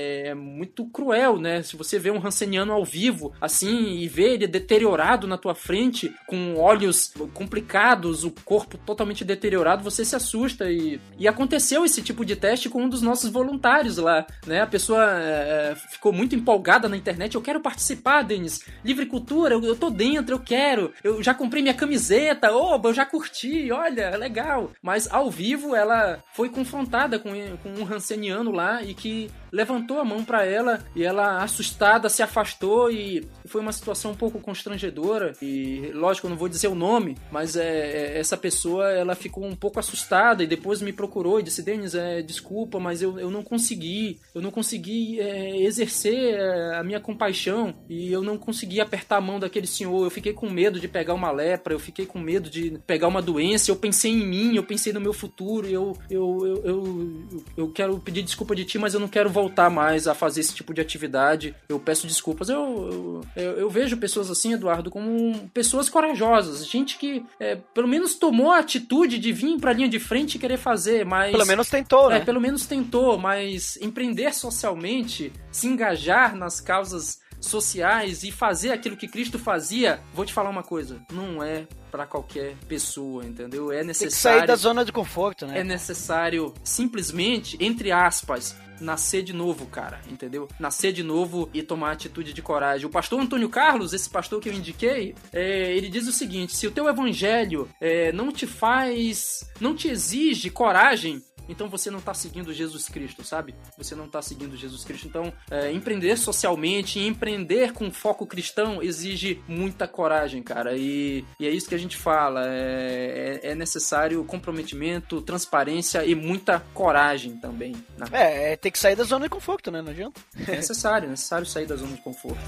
é, 0.03 0.33
muito 0.33 0.85
cruel, 0.85 1.37
né? 1.37 1.61
Se 1.61 1.75
você 1.75 1.97
vê 1.97 2.11
um 2.11 2.25
Hanseniano 2.25 2.73
ao 2.73 2.83
vivo, 2.83 3.33
assim, 3.39 3.97
e 3.97 4.07
vê 4.07 4.33
ele 4.33 4.47
deteriorado 4.47 5.27
na 5.27 5.37
tua 5.37 5.55
frente, 5.55 6.13
com 6.27 6.55
olhos 6.57 7.13
complicados, 7.33 8.23
o 8.23 8.31
corpo 8.31 8.77
totalmente 8.77 9.23
deteriorado, 9.23 9.83
você 9.83 10.03
se 10.03 10.15
assusta. 10.15 10.71
E, 10.71 10.99
e 11.17 11.27
aconteceu 11.27 11.85
esse 11.85 12.01
tipo 12.01 12.25
de 12.25 12.35
teste 12.35 12.69
com 12.69 12.83
um 12.83 12.89
dos 12.89 13.01
nossos 13.01 13.29
voluntários 13.29 13.97
lá, 13.97 14.25
né? 14.45 14.61
A 14.61 14.67
pessoa 14.67 15.05
é, 15.09 15.75
ficou 15.91 16.11
muito 16.11 16.35
empolgada 16.35 16.89
na 16.89 16.97
internet. 16.97 17.35
Eu 17.35 17.41
quero 17.41 17.61
participar, 17.61 18.23
Denis. 18.23 18.63
Livre 18.83 19.05
cultura, 19.05 19.55
eu, 19.55 19.63
eu 19.63 19.75
tô 19.75 19.89
dentro, 19.89 20.35
eu 20.35 20.39
quero. 20.39 20.91
Eu 21.03 21.21
já 21.23 21.33
comprei 21.33 21.61
minha 21.61 21.73
camiseta, 21.73 22.51
oba, 22.51 22.89
eu 22.89 22.93
já 22.93 23.05
curti, 23.05 23.71
olha, 23.71 24.03
é 24.03 24.17
legal. 24.17 24.71
Mas 24.81 25.07
ao 25.11 25.29
vivo 25.29 25.75
ela 25.75 26.23
foi 26.33 26.49
confrontada 26.49 27.19
com, 27.19 27.29
com 27.57 27.69
um 27.69 27.93
Hanseniano 27.93 28.51
lá 28.51 28.83
e 28.83 28.93
que 28.93 29.29
levantou 29.51 29.92
a 29.99 30.05
mão 30.05 30.23
para 30.23 30.45
ela 30.45 30.83
e 30.95 31.03
ela, 31.03 31.43
assustada, 31.43 32.09
se 32.09 32.23
afastou 32.23 32.91
e 32.91 33.27
foi 33.45 33.61
uma 33.61 33.71
situação 33.71 34.11
um 34.11 34.15
pouco 34.15 34.39
constrangedora. 34.39 35.33
E 35.41 35.91
lógico, 35.93 36.27
eu 36.27 36.31
não 36.31 36.37
vou 36.37 36.49
dizer 36.49 36.67
o 36.67 36.75
nome, 36.75 37.17
mas 37.31 37.55
é, 37.55 37.63
é 37.63 38.19
essa 38.19 38.37
pessoa 38.37 38.89
ela 38.91 39.15
ficou 39.15 39.45
um 39.45 39.55
pouco 39.55 39.79
assustada 39.79 40.43
e 40.43 40.47
depois 40.47 40.81
me 40.81 40.93
procurou 40.93 41.39
e 41.39 41.43
disse: 41.43 41.61
Denis, 41.61 41.95
é, 41.95 42.21
desculpa 42.21 42.43
desculpa, 42.43 42.79
mas 42.79 43.01
eu, 43.01 43.19
eu 43.19 43.31
não 43.31 43.43
consegui, 43.43 44.19
eu 44.33 44.41
não 44.41 44.51
consegui 44.51 45.19
é, 45.19 45.61
exercer 45.61 46.35
é, 46.35 46.75
a 46.77 46.83
minha 46.83 46.99
compaixão 46.99 47.73
e 47.89 48.11
eu 48.11 48.21
não 48.21 48.37
consegui 48.37 48.79
apertar 48.79 49.17
a 49.17 49.21
mão 49.21 49.39
daquele 49.39 49.67
senhor. 49.67 50.03
Eu 50.05 50.09
fiquei 50.11 50.33
com 50.33 50.49
medo 50.49 50.79
de 50.79 50.87
pegar 50.87 51.13
uma 51.13 51.31
lepra, 51.31 51.73
eu 51.73 51.79
fiquei 51.79 52.05
com 52.05 52.19
medo 52.19 52.49
de 52.49 52.79
pegar 52.85 53.07
uma 53.07 53.21
doença. 53.21 53.71
Eu 53.71 53.75
pensei 53.75 54.11
em 54.11 54.25
mim, 54.25 54.55
eu 54.55 54.63
pensei 54.63 54.93
no 54.93 55.01
meu 55.01 55.13
futuro. 55.13 55.67
Eu, 55.67 55.97
eu, 56.09 56.45
eu, 56.45 56.65
eu, 56.65 57.23
eu 57.57 57.71
quero 57.71 57.99
pedir 57.99 58.23
desculpa 58.23 58.55
de 58.55 58.65
ti, 58.65 58.77
mas 58.77 58.93
eu 58.93 58.99
não 58.99 59.07
quero 59.07 59.29
voltar 59.29 59.69
mais 59.69 59.82
a 60.07 60.13
fazer 60.13 60.41
esse 60.41 60.53
tipo 60.53 60.73
de 60.73 60.81
atividade. 60.81 61.55
Eu 61.67 61.79
peço 61.79 62.07
desculpas. 62.07 62.49
Eu, 62.49 63.21
eu, 63.35 63.51
eu 63.53 63.69
vejo 63.69 63.97
pessoas 63.97 64.29
assim, 64.29 64.53
Eduardo, 64.53 64.89
como 64.89 65.49
pessoas 65.53 65.89
corajosas, 65.89 66.67
gente 66.67 66.97
que 66.97 67.25
é, 67.39 67.55
pelo 67.73 67.87
menos 67.87 68.15
tomou 68.15 68.51
a 68.51 68.59
atitude 68.59 69.19
de 69.19 69.31
vir 69.31 69.59
pra 69.59 69.73
linha 69.73 69.89
de 69.89 69.99
frente 69.99 70.35
e 70.35 70.39
querer 70.39 70.57
fazer, 70.57 71.05
mas. 71.05 71.31
Pelo 71.31 71.45
menos 71.45 71.69
tentou, 71.69 72.11
é, 72.11 72.19
né? 72.19 72.25
pelo 72.25 72.41
menos 72.41 72.65
tentou, 72.65 73.17
mas 73.17 73.77
empreender 73.81 74.33
socialmente, 74.33 75.31
se 75.51 75.67
engajar 75.67 76.35
nas 76.35 76.59
causas 76.59 77.21
sociais 77.39 78.23
e 78.23 78.31
fazer 78.31 78.71
aquilo 78.71 78.95
que 78.95 79.07
Cristo 79.07 79.37
fazia, 79.37 79.99
vou 80.13 80.25
te 80.25 80.33
falar 80.33 80.49
uma 80.49 80.63
coisa, 80.63 81.01
não 81.11 81.43
é 81.43 81.67
para 81.91 82.07
qualquer 82.07 82.55
pessoa, 82.67 83.23
entendeu? 83.23 83.71
É 83.71 83.83
necessário 83.83 83.99
Tem 83.99 84.07
que 84.07 84.15
sair 84.15 84.47
da 84.47 84.55
zona 84.55 84.83
de 84.83 84.91
conforto, 84.91 85.45
né? 85.45 85.59
É 85.59 85.63
necessário 85.63 86.53
simplesmente, 86.63 87.55
entre 87.59 87.91
aspas, 87.91 88.55
nascer 88.79 89.23
de 89.23 89.33
novo, 89.33 89.65
cara, 89.65 90.01
entendeu? 90.09 90.47
Nascer 90.59 90.91
de 90.91 91.03
novo 91.03 91.49
e 91.53 91.61
tomar 91.61 91.91
atitude 91.91 92.33
de 92.33 92.41
coragem. 92.41 92.85
O 92.85 92.89
pastor 92.89 93.19
Antônio 93.19 93.49
Carlos, 93.49 93.93
esse 93.93 94.09
pastor 94.09 94.39
que 94.41 94.49
eu 94.49 94.53
indiquei, 94.53 95.15
é, 95.31 95.75
ele 95.75 95.89
diz 95.89 96.07
o 96.07 96.11
seguinte: 96.11 96.55
se 96.55 96.67
o 96.67 96.71
teu 96.71 96.87
evangelho 96.87 97.69
é, 97.79 98.11
não 98.11 98.31
te 98.31 98.45
faz, 98.45 99.49
não 99.59 99.75
te 99.75 99.87
exige 99.87 100.49
coragem, 100.49 101.21
então 101.47 101.69
você 101.69 101.89
não 101.89 101.99
está 101.99 102.13
seguindo 102.13 102.53
Jesus 102.53 102.87
Cristo, 102.87 103.23
sabe? 103.23 103.55
Você 103.77 103.95
não 103.95 104.05
está 104.05 104.21
seguindo 104.21 104.55
Jesus 104.55 104.83
Cristo. 104.83 105.07
Então, 105.07 105.33
é, 105.49 105.71
empreender 105.71 106.17
socialmente, 106.17 106.99
empreender 106.99 107.73
com 107.73 107.91
foco 107.91 108.25
cristão 108.25 108.81
exige 108.81 109.41
muita 109.47 109.87
coragem, 109.87 110.41
cara. 110.41 110.75
E, 110.77 111.25
e 111.39 111.47
é 111.47 111.49
isso 111.49 111.67
que 111.67 111.75
a 111.75 111.79
gente 111.79 111.97
fala. 111.97 112.45
É, 112.47 113.41
é, 113.43 113.51
é 113.51 113.55
necessário 113.55 114.23
comprometimento, 114.25 115.21
transparência 115.21 116.05
e 116.05 116.15
muita 116.15 116.59
coragem 116.73 117.37
também. 117.37 117.73
Né? 117.97 118.05
É, 118.11 118.53
é 118.53 118.55
ter 118.55 118.71
que 118.71 118.79
sair 118.79 118.95
da 118.95 119.03
zona 119.03 119.25
de 119.25 119.29
conforto, 119.29 119.71
né? 119.71 119.81
Não 119.81 119.91
adianta. 119.91 120.21
É 120.47 120.55
necessário, 120.55 121.07
é 121.07 121.09
necessário 121.09 121.45
sair 121.45 121.65
da 121.65 121.75
zona 121.75 121.95
de 121.95 122.01
conforto. 122.01 122.39